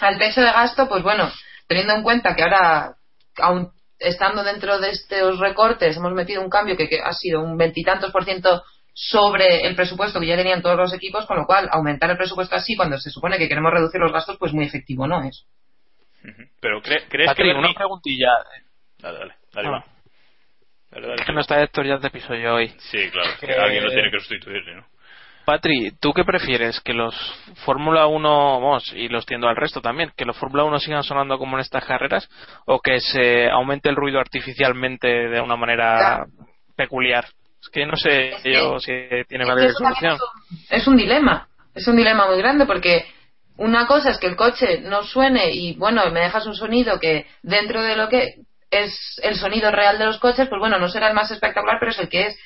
al 0.00 0.18
techo 0.18 0.40
de 0.40 0.52
gasto, 0.52 0.88
pues 0.88 1.02
bueno, 1.02 1.30
teniendo 1.68 1.94
en 1.94 2.02
cuenta 2.02 2.34
que 2.34 2.42
ahora, 2.42 2.96
aún 3.38 3.70
estando 3.98 4.42
dentro 4.42 4.78
de 4.78 4.90
estos 4.90 5.38
recortes, 5.38 5.96
hemos 5.96 6.12
metido 6.12 6.42
un 6.42 6.50
cambio 6.50 6.76
que 6.76 7.00
ha 7.02 7.12
sido 7.12 7.40
un 7.40 7.56
veintitantos 7.56 8.12
por 8.12 8.24
ciento 8.24 8.62
sobre 8.98 9.66
el 9.66 9.76
presupuesto 9.76 10.18
que 10.18 10.26
ya 10.26 10.36
tenían 10.36 10.62
todos 10.62 10.78
los 10.78 10.94
equipos, 10.94 11.26
con 11.26 11.36
lo 11.36 11.44
cual 11.44 11.68
aumentar 11.70 12.10
el 12.10 12.16
presupuesto 12.16 12.56
así 12.56 12.74
cuando 12.76 12.96
se 12.96 13.10
supone 13.10 13.36
que 13.36 13.46
queremos 13.46 13.70
reducir 13.70 14.00
los 14.00 14.10
gastos, 14.10 14.38
pues 14.38 14.54
muy 14.54 14.64
efectivo 14.64 15.06
no 15.06 15.22
es. 15.22 15.44
Pero 16.60 16.80
cre- 16.82 17.04
crees 17.10 17.28
Patri, 17.28 17.50
que 17.52 17.58
una 17.58 17.74
preguntilla. 17.74 18.28
Dale, 18.98 19.18
dale, 19.18 19.34
dale, 19.52 19.68
Ah. 19.68 19.70
va. 19.70 19.84
Dale, 20.90 21.06
dale. 21.08 21.20
Es 21.20 21.26
que 21.26 21.32
no 21.34 21.40
está 21.40 21.62
Héctor, 21.62 21.86
ya 21.86 21.98
te 21.98 22.08
piso 22.08 22.34
yo 22.34 22.54
hoy. 22.54 22.68
Sí, 22.90 23.10
claro, 23.10 23.28
es 23.32 23.38
que 23.38 23.52
Eh, 23.52 23.58
alguien 23.60 23.84
lo 23.84 23.90
tiene 23.90 24.10
que 24.10 24.18
sustituir, 24.18 24.62
¿no? 24.74 24.86
Patri, 25.44 25.92
¿tú 26.00 26.12
qué 26.14 26.24
prefieres? 26.24 26.80
¿Que 26.80 26.94
los 26.94 27.14
Fórmula 27.66 28.06
1, 28.06 28.60
vamos, 28.60 28.90
y 28.96 29.08
los 29.08 29.26
tiendo 29.26 29.46
al 29.46 29.56
resto 29.56 29.82
también, 29.82 30.10
que 30.16 30.24
los 30.24 30.36
Fórmula 30.38 30.64
1 30.64 30.80
sigan 30.80 31.02
sonando 31.04 31.38
como 31.38 31.56
en 31.58 31.60
estas 31.60 31.84
carreras 31.84 32.28
o 32.64 32.80
que 32.80 32.98
se 32.98 33.48
aumente 33.50 33.90
el 33.90 33.94
ruido 33.94 34.18
artificialmente 34.20 35.06
de 35.06 35.40
una 35.42 35.54
manera 35.56 36.24
peculiar? 36.76 37.26
Es 37.66 37.70
que 37.72 37.84
no 37.86 37.96
sé 37.96 38.28
Es 38.28 38.42
que- 38.42 38.52
yo 38.54 38.78
si 38.78 38.92
tiene 39.28 39.44
valor 39.44 39.72
solución. 39.72 40.14
es 40.14 40.20
un- 40.20 40.58
es 40.70 40.86
un 40.86 40.96
dilema, 40.96 41.48
es 41.74 41.86
un 41.88 41.96
dilema 41.96 42.26
muy 42.28 42.38
grande 42.38 42.64
porque 42.64 43.06
una 43.56 43.86
cosa 43.86 44.10
es 44.10 44.18
que 44.18 44.28
el 44.28 44.36
coche 44.36 44.80
no 44.82 45.02
suene 45.02 45.50
y 45.50 45.74
bueno, 45.74 46.08
me 46.10 46.20
dejas 46.20 46.46
un 46.46 46.54
sonido 46.54 47.00
que 47.00 47.26
dentro 47.42 47.82
de 47.82 47.96
lo 47.96 48.08
que 48.08 48.36
es 48.70 49.20
el 49.22 49.36
sonido 49.36 49.70
real 49.72 49.98
de 49.98 50.04
los 50.06 50.18
coches, 50.18 50.48
pues 50.48 50.60
bueno, 50.60 50.78
no 50.78 50.88
será 50.88 51.08
el 51.08 51.14
más 51.14 51.30
espectacular, 51.30 51.78
pero 51.80 51.90
es 51.90 51.98
el 51.98 52.08
que 52.08 52.26
es. 52.28 52.38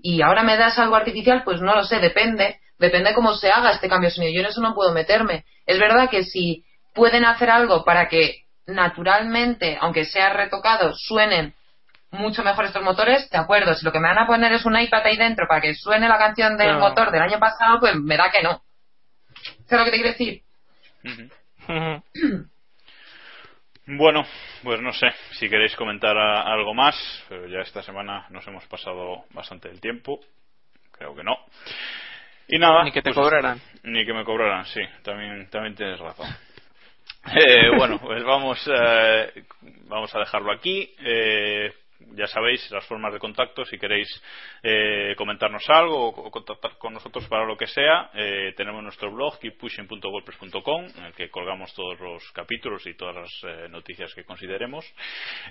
Y 0.00 0.22
ahora 0.22 0.42
me 0.44 0.56
das 0.56 0.78
algo 0.78 0.94
artificial, 0.94 1.42
pues 1.44 1.60
no 1.60 1.74
lo 1.74 1.84
sé, 1.84 1.98
depende, 1.98 2.60
depende 2.78 3.14
cómo 3.14 3.34
se 3.34 3.50
haga 3.50 3.70
este 3.72 3.88
cambio 3.88 4.10
de 4.10 4.14
sonido. 4.14 4.32
Yo 4.32 4.40
en 4.40 4.46
eso 4.46 4.60
no 4.60 4.74
puedo 4.74 4.92
meterme. 4.92 5.44
Es 5.66 5.78
verdad 5.78 6.08
que 6.08 6.22
si 6.24 6.64
pueden 6.94 7.24
hacer 7.24 7.50
algo 7.50 7.84
para 7.84 8.08
que 8.08 8.42
naturalmente, 8.66 9.76
aunque 9.80 10.04
sea 10.04 10.30
retocado, 10.32 10.94
suenen 10.94 11.54
mucho 12.10 12.42
mejor 12.42 12.64
estos 12.64 12.82
motores, 12.82 13.28
de 13.30 13.38
acuerdo. 13.38 13.74
Si 13.74 13.84
lo 13.84 13.92
que 13.92 14.00
me 14.00 14.08
van 14.08 14.18
a 14.18 14.26
poner 14.26 14.52
es 14.52 14.64
un 14.64 14.78
iPad 14.78 15.04
ahí 15.06 15.16
dentro 15.16 15.46
para 15.48 15.60
que 15.60 15.74
suene 15.74 16.08
la 16.08 16.18
canción 16.18 16.56
del 16.56 16.72
No. 16.72 16.78
motor 16.80 17.10
del 17.10 17.22
año 17.22 17.38
pasado, 17.38 17.80
pues 17.80 17.94
me 17.96 18.16
da 18.16 18.30
que 18.30 18.42
no. 18.42 18.62
¿Sabes 19.66 19.80
lo 19.80 19.84
que 19.84 19.90
te 19.90 19.96
quiero 19.96 20.10
decir? 20.10 20.42
Bueno, 23.90 24.22
pues 24.62 24.80
no 24.82 24.92
sé 24.92 25.06
si 25.32 25.48
queréis 25.48 25.74
comentar 25.74 26.14
a- 26.16 26.42
algo 26.42 26.74
más, 26.74 26.94
pero 27.28 27.46
ya 27.48 27.60
esta 27.60 27.82
semana 27.82 28.26
nos 28.28 28.46
hemos 28.46 28.66
pasado 28.66 29.24
bastante 29.30 29.70
el 29.70 29.80
tiempo. 29.80 30.20
Creo 30.92 31.14
que 31.14 31.24
no. 31.24 31.38
Y 32.48 32.58
nada. 32.58 32.84
Ni 32.84 32.92
que 32.92 33.00
te 33.00 33.12
pues, 33.14 33.24
cobraran. 33.24 33.58
Ni 33.84 34.04
que 34.04 34.12
me 34.12 34.24
cobraran, 34.24 34.66
sí. 34.66 34.80
También, 35.02 35.48
también 35.50 35.74
tienes 35.74 35.98
razón. 36.00 36.26
Eh, 37.34 37.70
bueno, 37.76 37.98
pues 37.98 38.22
vamos, 38.24 38.58
eh, 38.72 39.44
vamos 39.88 40.14
a 40.14 40.18
dejarlo 40.20 40.52
aquí. 40.52 40.94
Eh, 41.00 41.70
ya 42.14 42.26
sabéis 42.26 42.70
las 42.70 42.86
formas 42.86 43.12
de 43.12 43.18
contacto. 43.18 43.64
Si 43.64 43.78
queréis 43.78 44.08
eh, 44.62 45.14
comentarnos 45.16 45.64
algo 45.68 46.08
o, 46.08 46.30
contactar 46.30 46.78
con 46.78 46.94
nosotros 46.94 47.26
para 47.28 47.44
lo 47.44 47.56
que 47.56 47.66
sea, 47.66 48.10
eh, 48.14 48.52
tenemos 48.56 48.82
nuestro 48.82 49.10
blog 49.12 49.38
keeppushing.wordpress.com 49.40 50.84
en 50.96 51.04
el 51.04 51.12
que 51.14 51.30
colgamos 51.30 51.72
todos 51.74 51.98
los 52.00 52.22
capítulos 52.32 52.86
y 52.86 52.94
todas 52.94 53.16
las 53.16 53.30
eh, 53.44 53.68
noticias 53.68 54.14
que 54.14 54.24
consideremos. 54.24 54.84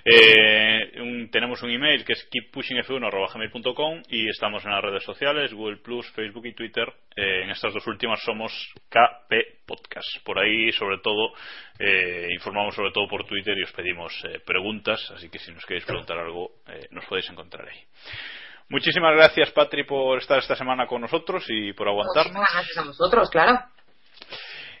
Eh, 0.04 1.00
un- 1.00 1.30
tenemos 1.30 1.62
un 1.62 1.70
email 1.70 2.04
que 2.04 2.14
es 2.14 2.28
keeppushingf1.gmail.com 2.30 4.02
y 4.08 4.28
estamos 4.28 4.64
en 4.64 4.70
las 4.72 4.82
redes 4.82 5.04
sociales, 5.04 5.52
Google 5.52 5.78
Plus, 5.78 6.10
Facebook 6.12 6.46
y 6.46 6.54
Twitter. 6.54 6.88
Eh, 7.16 7.42
en 7.44 7.50
estas 7.50 7.72
dos 7.74 7.86
últimas 7.86 8.22
somos 8.22 8.52
KP 8.88 9.58
Podcast. 9.66 10.24
Por 10.24 10.38
ahí, 10.38 10.72
sobre 10.72 10.98
todo, 10.98 11.32
informamos 12.32 12.74
sobre 12.74 12.90
todo 12.90 13.06
por 13.06 13.26
Twitter 13.26 13.56
y 13.58 13.62
os 13.62 13.72
pedimos 13.72 14.12
preguntas, 14.46 14.98
así 15.14 15.28
que 15.28 15.38
si 15.38 15.52
nos 15.52 15.64
queréis 15.66 15.84
preguntar 15.84 16.16
algo, 16.18 16.37
eh, 16.66 16.88
nos 16.90 17.04
podéis 17.06 17.28
encontrar 17.30 17.68
ahí. 17.68 17.80
Muchísimas 18.70 19.14
gracias, 19.14 19.50
Patri, 19.52 19.84
por 19.84 20.18
estar 20.18 20.38
esta 20.38 20.54
semana 20.54 20.86
con 20.86 21.00
nosotros 21.00 21.44
y 21.48 21.72
por 21.72 21.88
aguantarnos. 21.88 22.26
Muchísimas 22.34 22.52
gracias 22.52 22.78
a 22.78 22.82
vosotros, 22.84 23.30
claro. 23.30 23.58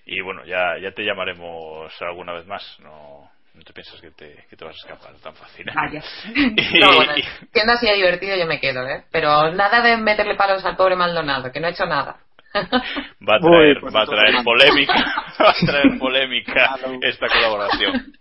Y 0.04 0.20
bueno, 0.20 0.44
ya, 0.44 0.78
ya 0.80 0.92
te 0.92 1.02
llamaremos 1.04 1.90
alguna 2.02 2.32
vez 2.34 2.46
más. 2.46 2.62
No, 2.80 3.30
no 3.54 3.62
te 3.62 3.72
piensas 3.72 4.00
que 4.00 4.10
te, 4.10 4.44
que 4.48 4.56
te 4.56 4.64
vas 4.64 4.74
a 4.74 4.78
escapar 4.78 5.14
tan 5.20 5.34
fácil. 5.34 5.68
¿eh? 5.68 5.72
Vaya. 5.74 6.02
Y- 6.34 6.78
No, 6.80 6.94
bueno, 6.96 7.12
siendo 7.52 7.72
así 7.72 7.86
de 7.86 7.94
divertido 7.94 8.36
yo 8.36 8.46
me 8.46 8.60
quedo, 8.60 8.86
¿eh? 8.86 9.04
Pero 9.10 9.52
nada 9.52 9.80
de 9.82 9.96
meterle 9.96 10.34
palos 10.36 10.64
al 10.64 10.76
pobre 10.76 10.96
Maldonado, 10.96 11.50
que 11.50 11.60
no 11.60 11.66
ha 11.66 11.70
hecho 11.70 11.86
nada. 11.86 12.16
va 12.54 13.36
a 13.36 13.40
traer, 13.40 13.76
Uy, 13.76 13.80
pues 13.80 13.94
va 13.94 14.02
a 14.02 14.06
traer 14.06 14.42
polémica, 14.44 14.94
va 15.40 15.50
a 15.50 15.66
traer 15.66 15.98
polémica 15.98 16.76
esta 17.02 17.26
colaboración. 17.28 18.12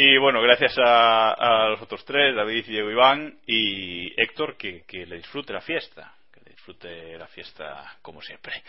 Y 0.00 0.16
bueno, 0.16 0.40
gracias 0.40 0.78
a, 0.78 1.32
a 1.32 1.70
los 1.70 1.82
otros 1.82 2.04
tres, 2.04 2.32
David, 2.36 2.66
Diego, 2.66 2.88
Iván 2.88 3.34
y 3.44 4.12
Héctor, 4.16 4.56
que, 4.56 4.84
que 4.86 5.04
le 5.04 5.16
disfrute 5.16 5.52
la 5.52 5.60
fiesta, 5.60 6.14
que 6.32 6.38
le 6.44 6.50
disfrute 6.52 7.18
la 7.18 7.26
fiesta 7.26 7.96
como 8.00 8.22
siempre. 8.22 8.62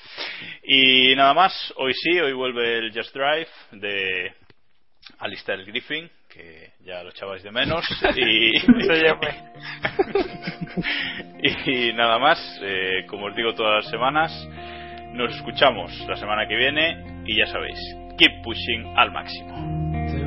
Y 0.64 1.15
nada 1.15 1.35
más, 1.35 1.72
hoy 1.76 1.93
sí, 1.93 2.19
hoy 2.19 2.34
vuelve 2.34 2.80
el 2.80 2.91
Just 2.91 3.14
Drive 3.14 3.47
de 3.73 4.34
Alistair 5.19 5.64
Griffin, 5.65 6.10
que 6.34 6.72
ya 6.80 7.03
lo 7.03 7.11
echabais 7.11 7.43
de 7.43 7.51
menos. 7.51 7.85
Y, 8.15 8.60
llame. 9.03 9.51
y 11.68 11.93
nada 11.93 12.18
más, 12.18 12.39
eh, 12.64 13.06
como 13.07 13.27
os 13.27 13.35
digo 13.35 13.53
todas 13.53 13.84
las 13.84 13.91
semanas, 13.91 14.31
nos 15.14 15.31
escuchamos 15.35 15.91
la 16.07 16.15
semana 16.15 16.47
que 16.47 16.56
viene 16.56 17.23
y 17.27 17.38
ya 17.38 17.45
sabéis, 17.45 17.77
keep 18.18 18.41
pushing 18.41 18.97
al 18.97 19.11
máximo. 19.11 19.89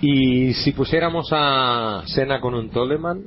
Y 0.00 0.54
si 0.54 0.72
pusiéramos 0.72 1.28
a 1.32 2.02
Sena 2.06 2.40
con 2.40 2.54
un 2.54 2.70
Toleman, 2.70 3.22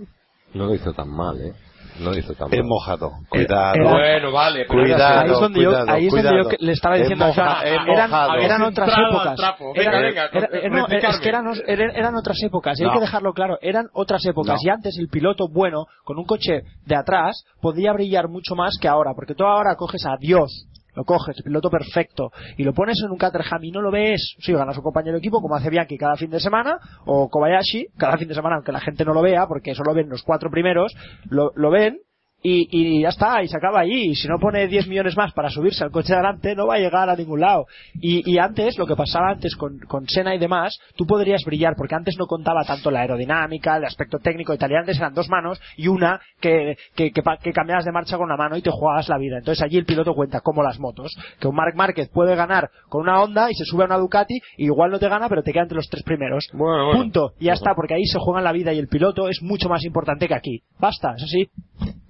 no 0.53 0.65
lo 0.65 0.73
hizo 0.73 0.93
tan 0.93 1.09
mal, 1.09 1.39
¿eh? 1.39 1.53
No 1.99 2.09
lo 2.09 2.17
hizo 2.17 2.33
tan 2.33 2.49
mal. 2.49 2.57
Es 2.59 2.65
mojado. 2.65 3.11
Cuidado. 3.29 3.75
Era- 3.75 3.91
Bueno, 3.91 4.31
vale, 4.31 4.65
pero 4.67 4.83
era 4.83 4.95
Cuidado, 4.95 5.19
Ahí 5.21 5.29
es 5.31 5.39
donde 5.39 5.61
yo- 5.61 5.69
cuidado, 5.69 5.91
ahí 5.91 6.05
es 6.07 6.11
donde 6.11 6.29
cuidado. 6.29 6.49
yo 6.49 6.57
le 6.59 6.71
estaba 6.71 6.95
Es 6.95 7.01
diciendo, 7.01 7.25
o 7.29 7.33
sea, 7.35 7.45
moja- 7.45 7.63
es 7.65 7.71
eran, 7.87 8.11
eran 8.41 8.61
otras 8.63 8.89
épocas. 8.97 9.39
Era- 9.39 9.55
Venga, 9.75 9.99
venga, 10.01 10.29
era- 10.33 10.47
re- 10.47 10.69
no, 10.71 10.87
es 10.87 11.19
que 11.19 11.29
eran, 11.29 11.45
eran, 11.67 11.89
eran 11.95 12.15
otras 12.15 12.41
épocas, 12.41 12.79
y 12.79 12.83
hay 12.83 12.89
que 12.89 12.99
dejarlo 12.99 13.33
claro, 13.33 13.59
eran 13.61 13.85
otras 13.93 14.25
épocas. 14.25 14.55
No. 14.63 14.67
Y 14.67 14.69
antes 14.73 14.97
el 14.97 15.07
piloto 15.09 15.47
bueno, 15.47 15.85
con 16.03 16.17
un 16.17 16.25
coche 16.25 16.61
de 16.87 16.95
atrás, 16.95 17.45
podía 17.61 17.93
brillar 17.93 18.27
mucho 18.27 18.55
más 18.55 18.73
que 18.81 18.87
ahora, 18.87 19.11
porque 19.13 19.35
tú 19.35 19.43
ahora 19.45 19.75
coges 19.75 20.03
a 20.07 20.17
Dios, 20.19 20.65
lo 20.95 21.03
coges, 21.03 21.37
el 21.37 21.43
piloto 21.43 21.69
perfecto, 21.69 22.31
y 22.57 22.63
lo 22.63 22.73
pones 22.73 23.01
en 23.03 23.11
un 23.11 23.17
Caterham 23.17 23.63
y 23.63 23.71
no 23.71 23.81
lo 23.81 23.91
ves, 23.91 24.35
sí, 24.39 24.53
gana 24.53 24.73
su 24.73 24.81
compañero 24.81 25.13
de 25.13 25.19
equipo, 25.19 25.41
como 25.41 25.55
hace 25.55 25.69
Bianchi 25.69 25.97
cada 25.97 26.15
fin 26.15 26.29
de 26.29 26.39
semana, 26.39 26.77
o 27.05 27.29
Kobayashi, 27.29 27.87
cada 27.97 28.17
fin 28.17 28.27
de 28.27 28.35
semana, 28.35 28.55
aunque 28.55 28.71
la 28.71 28.79
gente 28.79 29.05
no 29.05 29.13
lo 29.13 29.21
vea, 29.21 29.47
porque 29.47 29.75
solo 29.75 29.93
ven 29.93 30.09
los 30.09 30.23
cuatro 30.23 30.49
primeros, 30.49 30.93
lo, 31.29 31.51
lo 31.55 31.71
ven, 31.71 31.99
y, 32.43 32.67
y 32.69 33.01
ya 33.01 33.09
está, 33.09 33.41
y 33.41 33.47
se 33.47 33.57
acaba 33.57 33.79
allí. 33.79 34.11
Y 34.11 34.15
si 34.15 34.27
no 34.27 34.37
pone 34.37 34.67
10 34.67 34.87
millones 34.87 35.15
más 35.15 35.31
para 35.33 35.49
subirse 35.49 35.83
al 35.83 35.91
coche 35.91 36.09
de 36.13 36.19
adelante, 36.19 36.55
no 36.55 36.67
va 36.67 36.75
a 36.75 36.79
llegar 36.79 37.09
a 37.09 37.15
ningún 37.15 37.39
lado. 37.39 37.65
Y, 37.95 38.29
y 38.29 38.37
antes, 38.37 38.77
lo 38.77 38.85
que 38.85 38.95
pasaba 38.95 39.31
antes 39.31 39.55
con, 39.55 39.79
con 39.79 40.07
Senna 40.07 40.35
y 40.35 40.39
demás, 40.39 40.77
tú 40.95 41.05
podrías 41.05 41.41
brillar, 41.45 41.75
porque 41.77 41.95
antes 41.95 42.15
no 42.19 42.25
contaba 42.25 42.63
tanto 42.65 42.91
la 42.91 42.99
aerodinámica, 42.99 43.77
el 43.77 43.85
aspecto 43.85 44.19
técnico 44.19 44.53
y 44.53 44.57
tal. 44.57 44.71
Y 44.71 44.75
antes 44.75 44.97
eran 44.97 45.13
dos 45.13 45.29
manos 45.29 45.61
y 45.77 45.87
una 45.87 46.19
que, 46.41 46.77
que, 46.95 47.11
que, 47.11 47.21
que 47.41 47.53
cambiabas 47.53 47.85
de 47.85 47.91
marcha 47.91 48.17
con 48.17 48.25
una 48.25 48.37
mano 48.37 48.57
y 48.57 48.61
te 48.61 48.71
jugabas 48.71 49.07
la 49.07 49.17
vida. 49.17 49.37
Entonces 49.37 49.63
allí 49.63 49.77
el 49.77 49.85
piloto 49.85 50.13
cuenta 50.13 50.41
como 50.41 50.63
las 50.63 50.79
motos, 50.79 51.15
que 51.39 51.47
un 51.47 51.55
Marc 51.55 51.75
Márquez 51.75 52.09
puede 52.09 52.35
ganar 52.35 52.69
con 52.89 53.01
una 53.01 53.21
Honda 53.21 53.49
y 53.49 53.53
se 53.53 53.63
sube 53.63 53.83
a 53.83 53.85
una 53.85 53.97
Ducati 53.97 54.39
y 54.57 54.65
igual 54.65 54.91
no 54.91 54.99
te 54.99 55.07
gana, 55.07 55.29
pero 55.29 55.43
te 55.43 55.53
queda 55.53 55.63
entre 55.63 55.77
los 55.77 55.87
tres 55.89 56.03
primeros. 56.03 56.49
Bueno, 56.53 56.85
bueno. 56.87 56.99
Punto. 56.99 57.33
Y 57.39 57.45
ya 57.45 57.53
está, 57.53 57.73
porque 57.75 57.93
ahí 57.93 58.05
se 58.05 58.19
juegan 58.19 58.43
la 58.43 58.51
vida 58.51 58.73
y 58.73 58.79
el 58.79 58.87
piloto 58.87 59.29
es 59.29 59.41
mucho 59.41 59.69
más 59.69 59.83
importante 59.85 60.27
que 60.27 60.35
aquí. 60.35 60.63
Basta, 60.79 61.13
eso 61.15 61.27
sí. 61.27 61.49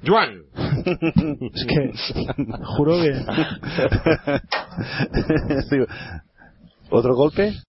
Juan. 0.06 0.44
Es 1.54 1.66
que, 1.66 1.92
juro 2.78 3.02
que... 3.02 3.14
¿Otro 6.90 7.16
golpe? 7.16 7.54